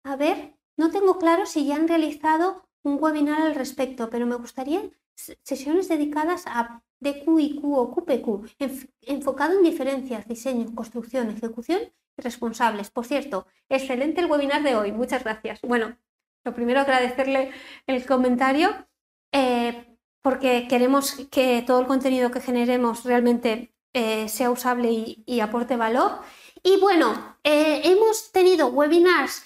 A 0.03 0.17
ver, 0.17 0.57
no 0.77 0.91
tengo 0.91 1.17
claro 1.17 1.45
si 1.45 1.65
ya 1.65 1.75
han 1.75 1.87
realizado 1.87 2.67
un 2.83 2.97
webinar 3.01 3.41
al 3.41 3.55
respecto, 3.55 4.09
pero 4.09 4.25
me 4.25 4.35
gustaría 4.35 4.81
sesiones 5.15 5.87
dedicadas 5.87 6.45
a 6.47 6.83
DQ, 6.99 7.27
o 7.63 7.91
QPQ, 7.91 8.55
enfocado 9.01 9.57
en 9.57 9.63
diferencias, 9.63 10.27
diseño, 10.27 10.73
construcción, 10.73 11.29
ejecución 11.29 11.81
responsables. 12.17 12.89
Por 12.89 13.05
cierto, 13.05 13.47
excelente 13.69 14.21
el 14.21 14.29
webinar 14.29 14.63
de 14.63 14.75
hoy, 14.75 14.91
muchas 14.91 15.23
gracias. 15.23 15.61
Bueno, 15.61 15.97
lo 16.43 16.53
primero 16.53 16.81
agradecerle 16.81 17.51
el 17.87 18.05
comentario 18.05 18.87
eh, 19.31 19.97
porque 20.21 20.67
queremos 20.67 21.13
que 21.31 21.63
todo 21.65 21.81
el 21.81 21.87
contenido 21.87 22.31
que 22.31 22.41
generemos 22.41 23.03
realmente 23.03 23.73
eh, 23.93 24.29
sea 24.29 24.51
usable 24.51 24.89
y, 25.25 25.39
aporte 25.39 25.75
valor. 25.75 26.19
Y 26.63 26.79
bueno, 26.79 27.37
eh, 27.43 27.81
hemos 27.83 28.31
tenido 28.31 28.67
webinars 28.67 29.43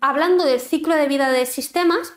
hablando 0.00 0.44
del 0.44 0.60
ciclo 0.60 0.94
de 0.94 1.08
vida 1.08 1.30
de 1.30 1.46
sistemas 1.46 2.14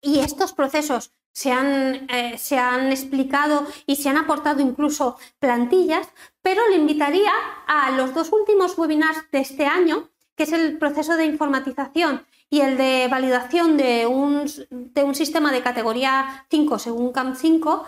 y 0.00 0.20
estos 0.20 0.52
procesos 0.52 1.12
se 1.32 1.52
han, 1.52 2.08
se 2.38 2.58
han, 2.58 2.90
explicado 2.90 3.66
y 3.86 3.96
se 3.96 4.08
han 4.08 4.16
aportado 4.16 4.60
incluso 4.60 5.16
plantillas, 5.38 6.08
pero 6.42 6.68
le 6.68 6.76
invitaría 6.76 7.30
a 7.66 7.92
los 7.92 8.14
dos 8.14 8.32
últimos 8.32 8.76
webinars 8.76 9.30
de 9.30 9.38
este 9.38 9.66
año, 9.66 10.10
que 10.34 10.42
es 10.42 10.52
el 10.52 10.78
proceso 10.78 11.16
de 11.16 11.26
informatización 11.26 12.26
y 12.50 12.60
el 12.62 12.76
de 12.76 13.06
validación 13.08 13.76
de 13.76 14.06
un, 14.06 14.50
de 14.70 15.04
un 15.04 15.14
sistema 15.14 15.52
de 15.52 15.62
categoría 15.62 16.46
5 16.50 16.78
según 16.80 17.12
CAM 17.12 17.36
5, 17.36 17.84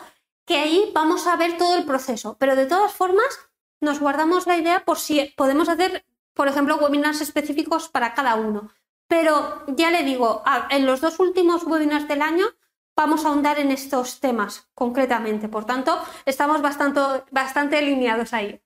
que 0.46 0.56
ahí 0.58 0.90
vamos 0.94 1.26
a 1.26 1.36
ver 1.36 1.58
todo 1.58 1.76
el 1.76 1.84
proceso. 1.84 2.36
Pero 2.38 2.54
de 2.54 2.66
todas 2.66 2.92
formas, 2.92 3.26
nos 3.80 3.98
guardamos 3.98 4.46
la 4.46 4.56
idea 4.56 4.84
por 4.84 4.98
si 4.98 5.32
podemos 5.36 5.68
hacer, 5.68 6.04
por 6.34 6.48
ejemplo, 6.48 6.76
webinars 6.76 7.20
específicos 7.20 7.88
para 7.88 8.14
cada 8.14 8.34
uno. 8.36 8.70
Pero 9.09 9.64
ya 9.68 9.90
le 9.90 10.02
digo, 10.02 10.42
en 10.70 10.86
los 10.86 11.00
dos 11.00 11.20
últimos 11.20 11.64
webinars 11.64 12.09
del 12.09 12.22
año 12.22 12.46
vamos 12.96 13.24
a 13.24 13.28
ahondar 13.28 13.59
en 13.59 13.70
estos 13.70 14.20
temas 14.20 14.68
concretamente. 14.74 15.48
Por 15.48 15.64
tanto, 15.64 15.98
estamos 16.24 16.62
bastante, 16.62 17.00
bastante 17.30 17.78
alineados 17.78 18.32
ahí. 18.32 18.62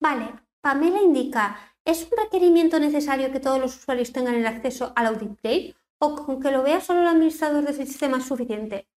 Vale, 0.00 0.34
Pamela 0.60 1.02
indica, 1.02 1.74
¿Es 1.84 2.02
un 2.04 2.16
requerimiento 2.16 2.80
necesario 2.80 3.30
que 3.30 3.40
todos 3.40 3.60
los 3.60 3.76
usuarios 3.76 4.10
tengan 4.10 4.34
el 4.34 4.46
acceso 4.46 4.94
al 4.96 5.06
audit 5.06 5.38
trail 5.42 5.76
o 5.98 6.16
con 6.16 6.40
que 6.40 6.50
lo 6.50 6.62
vea 6.62 6.80
solo 6.80 7.02
el 7.02 7.08
administrador 7.08 7.62
del 7.62 7.74
sistema 7.74 8.18
es 8.18 8.24
suficiente? 8.24 8.88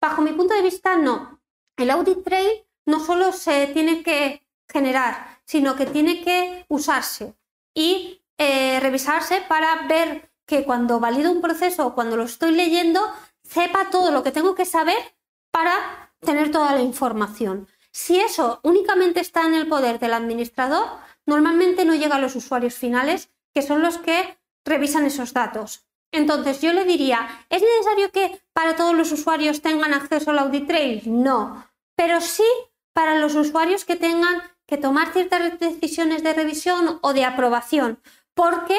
Bajo 0.00 0.22
mi 0.22 0.32
punto 0.32 0.52
de 0.54 0.62
vista, 0.62 0.96
no. 0.96 1.40
El 1.76 1.90
audit 1.90 2.24
trail 2.24 2.66
no 2.84 2.98
solo 2.98 3.30
se 3.30 3.68
tiene 3.68 4.02
que 4.02 4.44
generar, 4.68 5.35
sino 5.46 5.76
que 5.76 5.86
tiene 5.86 6.22
que 6.22 6.66
usarse 6.68 7.34
y 7.74 8.22
eh, 8.36 8.78
revisarse 8.80 9.40
para 9.48 9.86
ver 9.88 10.30
que 10.44 10.64
cuando 10.64 11.00
valido 11.00 11.32
un 11.32 11.40
proceso 11.40 11.86
o 11.86 11.94
cuando 11.94 12.16
lo 12.16 12.24
estoy 12.24 12.52
leyendo, 12.52 13.00
sepa 13.42 13.90
todo 13.90 14.10
lo 14.10 14.22
que 14.22 14.32
tengo 14.32 14.54
que 14.54 14.64
saber 14.64 14.98
para 15.50 16.12
tener 16.20 16.50
toda 16.50 16.72
la 16.74 16.82
información. 16.82 17.68
Si 17.90 18.20
eso 18.20 18.60
únicamente 18.62 19.20
está 19.20 19.46
en 19.46 19.54
el 19.54 19.68
poder 19.68 19.98
del 19.98 20.12
administrador, 20.12 20.86
normalmente 21.24 21.84
no 21.84 21.94
llega 21.94 22.16
a 22.16 22.20
los 22.20 22.36
usuarios 22.36 22.74
finales, 22.74 23.30
que 23.54 23.62
son 23.62 23.80
los 23.80 23.98
que 23.98 24.38
revisan 24.64 25.06
esos 25.06 25.32
datos. 25.32 25.86
Entonces, 26.12 26.60
yo 26.60 26.72
le 26.72 26.84
diría, 26.84 27.46
¿es 27.48 27.62
necesario 27.62 28.10
que 28.12 28.40
para 28.52 28.76
todos 28.76 28.94
los 28.94 29.12
usuarios 29.12 29.62
tengan 29.62 29.94
acceso 29.94 30.30
al 30.30 30.38
audit 30.38 30.66
trail? 30.66 31.02
No, 31.06 31.66
pero 31.96 32.20
sí 32.20 32.44
para 32.92 33.18
los 33.18 33.34
usuarios 33.34 33.84
que 33.84 33.96
tengan 33.96 34.42
que 34.66 34.76
tomar 34.76 35.12
ciertas 35.12 35.58
decisiones 35.58 36.22
de 36.22 36.34
revisión 36.34 36.98
o 37.02 37.12
de 37.12 37.24
aprobación, 37.24 38.00
porque 38.34 38.76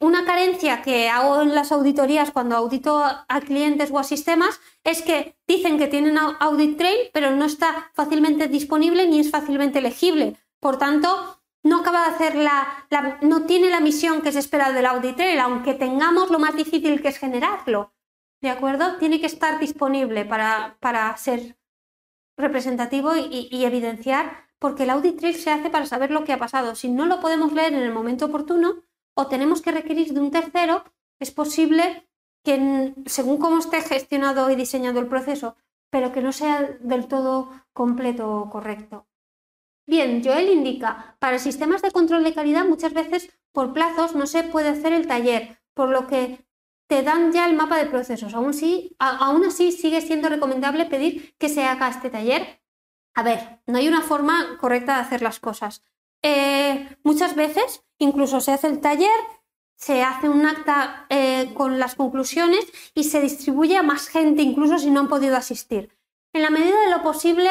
una 0.00 0.24
carencia 0.24 0.82
que 0.82 1.08
hago 1.08 1.42
en 1.42 1.54
las 1.54 1.70
auditorías 1.70 2.32
cuando 2.32 2.56
audito 2.56 3.04
a 3.04 3.40
clientes 3.40 3.90
o 3.92 3.98
a 3.98 4.04
sistemas 4.04 4.60
es 4.82 5.00
que 5.00 5.36
dicen 5.46 5.78
que 5.78 5.86
tienen 5.86 6.18
audit 6.18 6.76
trail, 6.76 7.10
pero 7.12 7.30
no 7.30 7.44
está 7.44 7.90
fácilmente 7.94 8.48
disponible 8.48 9.06
ni 9.06 9.20
es 9.20 9.30
fácilmente 9.30 9.80
legible. 9.80 10.36
Por 10.58 10.76
tanto, 10.76 11.40
no 11.62 11.80
acaba 11.80 12.08
de 12.08 12.14
hacer 12.14 12.34
la, 12.34 12.86
no 13.20 13.46
tiene 13.46 13.70
la 13.70 13.80
misión 13.80 14.22
que 14.22 14.32
se 14.32 14.40
espera 14.40 14.72
del 14.72 14.86
audit 14.86 15.16
trail, 15.16 15.38
aunque 15.38 15.74
tengamos 15.74 16.30
lo 16.30 16.40
más 16.40 16.56
difícil 16.56 17.00
que 17.00 17.08
es 17.08 17.18
generarlo. 17.18 17.94
¿De 18.40 18.50
acuerdo? 18.50 18.96
Tiene 18.96 19.20
que 19.20 19.26
estar 19.26 19.60
disponible 19.60 20.24
para, 20.24 20.76
para 20.80 21.16
ser 21.16 21.56
representativo 22.36 23.16
y, 23.16 23.48
y, 23.52 23.64
evidenciar, 23.64 24.48
porque 24.62 24.84
el 24.84 24.90
audit 24.90 25.18
trail 25.18 25.34
se 25.34 25.50
hace 25.50 25.70
para 25.70 25.86
saber 25.86 26.12
lo 26.12 26.22
que 26.22 26.32
ha 26.32 26.38
pasado. 26.38 26.76
Si 26.76 26.88
no 26.88 27.04
lo 27.04 27.18
podemos 27.18 27.52
leer 27.52 27.74
en 27.74 27.82
el 27.82 27.92
momento 27.92 28.26
oportuno 28.26 28.84
o 29.14 29.26
tenemos 29.26 29.60
que 29.60 29.72
requerir 29.72 30.14
de 30.14 30.20
un 30.20 30.30
tercero, 30.30 30.84
es 31.18 31.32
posible 31.32 32.08
que, 32.44 32.94
según 33.06 33.38
cómo 33.38 33.58
esté 33.58 33.80
gestionado 33.80 34.48
y 34.50 34.54
diseñado 34.54 35.00
el 35.00 35.08
proceso, 35.08 35.56
pero 35.90 36.12
que 36.12 36.22
no 36.22 36.30
sea 36.30 36.78
del 36.78 37.08
todo 37.08 37.50
completo 37.72 38.30
o 38.30 38.50
correcto. 38.50 39.08
Bien, 39.84 40.22
Joel 40.24 40.48
indica, 40.48 41.16
para 41.18 41.40
sistemas 41.40 41.82
de 41.82 41.90
control 41.90 42.22
de 42.22 42.32
calidad 42.32 42.64
muchas 42.64 42.94
veces 42.94 43.36
por 43.50 43.72
plazos 43.72 44.14
no 44.14 44.28
se 44.28 44.44
puede 44.44 44.68
hacer 44.68 44.92
el 44.92 45.08
taller, 45.08 45.58
por 45.74 45.88
lo 45.88 46.06
que 46.06 46.46
te 46.86 47.02
dan 47.02 47.32
ya 47.32 47.46
el 47.46 47.56
mapa 47.56 47.78
de 47.78 47.86
procesos. 47.86 48.32
Aún, 48.32 48.52
aún 49.00 49.44
así 49.44 49.72
sigue 49.72 50.00
siendo 50.02 50.28
recomendable 50.28 50.86
pedir 50.86 51.34
que 51.36 51.48
se 51.48 51.64
haga 51.64 51.88
este 51.88 52.10
taller. 52.10 52.61
A 53.14 53.22
ver, 53.22 53.60
no 53.66 53.78
hay 53.78 53.88
una 53.88 54.02
forma 54.02 54.56
correcta 54.58 54.96
de 54.96 55.02
hacer 55.02 55.22
las 55.22 55.38
cosas. 55.38 55.82
Eh, 56.22 56.96
muchas 57.02 57.34
veces 57.34 57.84
incluso 57.98 58.40
se 58.40 58.52
hace 58.52 58.68
el 58.68 58.80
taller, 58.80 59.10
se 59.76 60.02
hace 60.02 60.28
un 60.28 60.46
acta 60.46 61.06
eh, 61.10 61.52
con 61.54 61.78
las 61.78 61.94
conclusiones 61.96 62.64
y 62.94 63.04
se 63.04 63.20
distribuye 63.20 63.76
a 63.76 63.82
más 63.82 64.08
gente, 64.08 64.42
incluso 64.42 64.78
si 64.78 64.90
no 64.90 65.00
han 65.00 65.08
podido 65.08 65.36
asistir. 65.36 65.96
En 66.32 66.42
la 66.42 66.50
medida 66.50 66.80
de 66.80 66.90
lo 66.90 67.02
posible, 67.02 67.50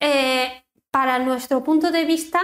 eh, 0.00 0.64
para 0.90 1.18
nuestro 1.18 1.62
punto 1.64 1.90
de 1.90 2.04
vista, 2.04 2.40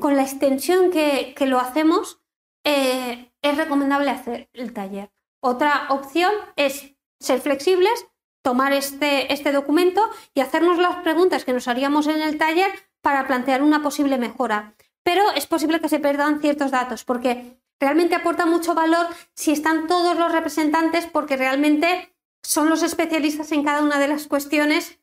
con 0.00 0.16
la 0.16 0.22
extensión 0.22 0.90
que, 0.90 1.34
lo 1.46 1.60
hacemos, 1.60 2.20
es 2.64 3.56
recomendable 3.56 4.10
hacer 4.10 4.50
el 4.52 4.72
taller. 4.72 5.12
Otra 5.40 5.86
opción 5.90 6.32
es 6.56 6.96
ser 7.20 7.40
flexibles, 7.40 8.06
tomar 8.42 8.72
este, 8.72 9.32
este 9.32 9.52
documento 9.52 10.08
y 10.34 10.40
hacernos 10.40 10.78
las 10.78 10.96
preguntas 10.96 11.44
que 11.44 11.52
nos 11.52 11.68
haríamos 11.68 12.06
en 12.06 12.22
el 12.22 12.38
taller 12.38 12.70
para 13.02 13.26
plantear 13.26 13.62
una 13.62 13.82
posible 13.82 14.18
mejora. 14.18 14.74
Pero 15.02 15.30
es 15.32 15.46
posible 15.46 15.80
que 15.80 15.88
se 15.88 15.98
pierdan 15.98 16.40
ciertos 16.40 16.70
datos 16.70 17.04
porque 17.04 17.60
realmente 17.78 18.14
aporta 18.14 18.46
mucho 18.46 18.74
valor 18.74 19.06
si 19.34 19.52
están 19.52 19.86
todos 19.86 20.18
los 20.18 20.32
representantes 20.32 21.06
porque 21.06 21.36
realmente 21.36 22.14
son 22.42 22.68
los 22.68 22.82
especialistas 22.82 23.52
en 23.52 23.64
cada 23.64 23.82
una 23.82 23.98
de 23.98 24.08
las 24.08 24.26
cuestiones 24.26 24.98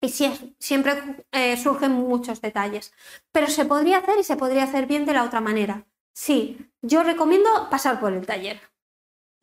y 0.00 0.08
siempre 0.58 1.24
eh, 1.32 1.56
surgen 1.56 1.92
muchos 1.92 2.40
detalles. 2.40 2.92
Pero 3.32 3.48
se 3.48 3.64
podría 3.64 3.98
hacer 3.98 4.18
y 4.18 4.24
se 4.24 4.36
podría 4.36 4.64
hacer 4.64 4.86
bien 4.86 5.06
de 5.06 5.14
la 5.14 5.24
otra 5.24 5.40
manera. 5.40 5.86
Sí, 6.12 6.58
yo 6.82 7.02
recomiendo 7.02 7.48
pasar 7.70 8.00
por 8.00 8.12
el 8.12 8.26
taller. 8.26 8.60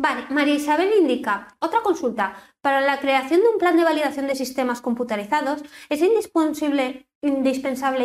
Vale, 0.02 0.26
María 0.32 0.56
Isabel 0.56 0.92
indica, 1.00 1.56
otra 1.60 1.82
consulta, 1.82 2.34
para 2.60 2.82
la 2.82 3.00
creación 3.00 3.42
de 3.42 3.50
un 3.50 3.60
plan 3.60 3.78
de 3.78 3.84
validación 3.84 4.26
de 4.26 4.34
sistemas 4.34 4.82
computarizados, 4.82 5.62
¿es 5.90 6.02
indispensable, 6.02 7.06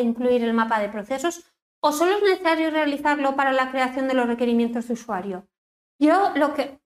incluir 0.02 0.44
el 0.44 0.52
mapa 0.52 0.78
de 0.78 0.90
procesos 0.90 1.50
o 1.80 1.92
solo 1.92 2.18
es 2.18 2.22
necesario 2.22 2.70
realizarlo 2.70 3.34
para 3.34 3.54
la 3.54 3.70
creación 3.70 4.08
de 4.08 4.14
los 4.14 4.26
requerimientos 4.26 4.88
de 4.88 4.92
usuario? 4.92 5.48
Yo 5.98 6.32
lo 6.34 6.52
que 6.52 6.82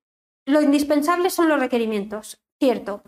lo 0.47 0.62
indispensable 0.62 1.28
son 1.31 1.49
los 1.49 1.59
requerimientos, 1.59 2.41
cierto, 2.61 3.03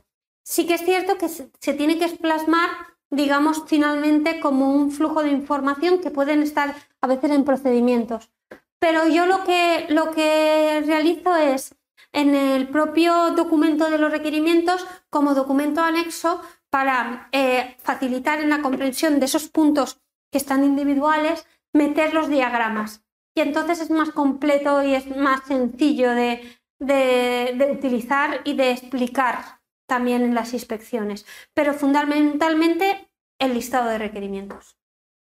Sí 0.44 0.66
que 0.66 0.74
es 0.74 0.84
cierto 0.84 1.18
que 1.18 1.28
se, 1.28 1.74
tiene 1.74 2.00
que 2.00 2.08
plasmar 2.08 2.70
digamos, 3.10 3.62
finalmente 3.66 4.40
como 4.40 4.74
un 4.74 4.90
flujo 4.90 5.22
de 5.22 5.30
información 5.30 6.00
que 6.00 6.10
pueden 6.10 6.42
estar 6.42 6.74
a 7.00 7.06
veces 7.06 7.30
en 7.30 7.44
procedimientos. 7.44 8.32
Pero 8.80 9.06
yo 9.06 9.26
lo 9.26 9.44
que, 9.44 9.86
lo 9.90 10.10
que 10.10 10.82
realizo 10.84 11.36
es 11.36 11.76
en 12.12 12.34
el 12.34 12.68
propio 12.68 13.30
documento 13.30 13.90
de 13.90 13.98
los 13.98 14.12
requerimientos 14.12 14.86
como 15.10 15.34
documento 15.34 15.80
anexo 15.80 16.42
para 16.70 17.28
eh, 17.32 17.76
facilitar 17.82 18.40
en 18.40 18.50
la 18.50 18.62
comprensión 18.62 19.18
de 19.18 19.26
esos 19.26 19.48
puntos 19.48 20.00
que 20.30 20.38
están 20.38 20.64
individuales, 20.64 21.46
meter 21.72 22.14
los 22.14 22.28
diagramas. 22.28 23.04
Y 23.34 23.40
entonces 23.40 23.80
es 23.80 23.90
más 23.90 24.10
completo 24.10 24.82
y 24.82 24.94
es 24.94 25.14
más 25.16 25.46
sencillo 25.46 26.10
de, 26.10 26.58
de 26.78 27.68
utilizar 27.70 28.42
y 28.44 28.54
de 28.54 28.72
explicar 28.72 29.60
también 29.86 30.22
en 30.22 30.34
las 30.34 30.52
inspecciones. 30.52 31.26
Pero 31.54 31.74
fundamentalmente 31.74 33.08
el 33.38 33.54
listado 33.54 33.88
de 33.88 33.98
requerimientos. 33.98 34.76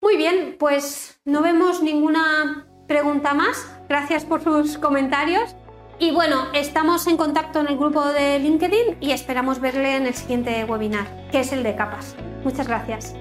Muy 0.02 0.18
bien, 0.18 0.58
pues 0.60 1.22
no 1.24 1.42
vemos 1.42 1.82
ninguna 1.82 2.68
pregunta 2.88 3.34
más. 3.34 3.66
Gracias 3.88 4.26
por 4.26 4.44
sus 4.44 4.78
comentarios. 4.78 5.56
Y 6.00 6.12
bueno, 6.12 6.48
estamos 6.54 7.08
en 7.08 7.18
contacto 7.18 7.62
en 7.62 7.68
el 7.68 7.78
grupo 7.78 8.04
de 8.06 8.40
LinkedIn 8.40 8.98
y 9.00 9.12
esperamos 9.12 9.60
verle 9.60 9.96
en 9.96 10.06
el 10.06 10.14
siguiente 10.14 10.66
webinar, 10.66 11.30
que 11.32 11.42
es 11.42 11.54
el 11.54 11.64
de 11.64 11.76
capas. 11.76 12.16
Muchas 12.44 12.68
gracias. 12.68 13.16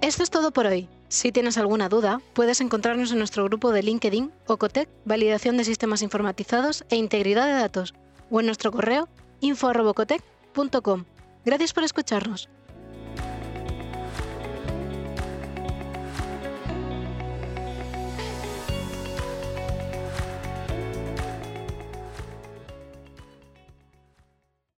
Esto 0.00 0.22
es 0.22 0.30
todo 0.30 0.52
por 0.52 0.66
hoy. 0.66 0.88
Si 1.08 1.32
tienes 1.32 1.56
alguna 1.58 1.88
duda, 1.88 2.20
puedes 2.34 2.60
encontrarnos 2.60 3.12
en 3.12 3.18
nuestro 3.18 3.44
grupo 3.44 3.72
de 3.72 3.82
LinkedIn, 3.82 4.32
Ocotec, 4.46 4.88
Validación 5.04 5.56
de 5.56 5.64
Sistemas 5.64 6.02
Informatizados 6.02 6.84
e 6.90 6.96
Integridad 6.96 7.46
de 7.46 7.52
Datos, 7.52 7.94
o 8.30 8.40
en 8.40 8.46
nuestro 8.46 8.70
correo 8.70 9.08
info.ocotec.com. 9.40 11.04
Gracias 11.44 11.72
por 11.72 11.84
escucharnos. 11.84 12.48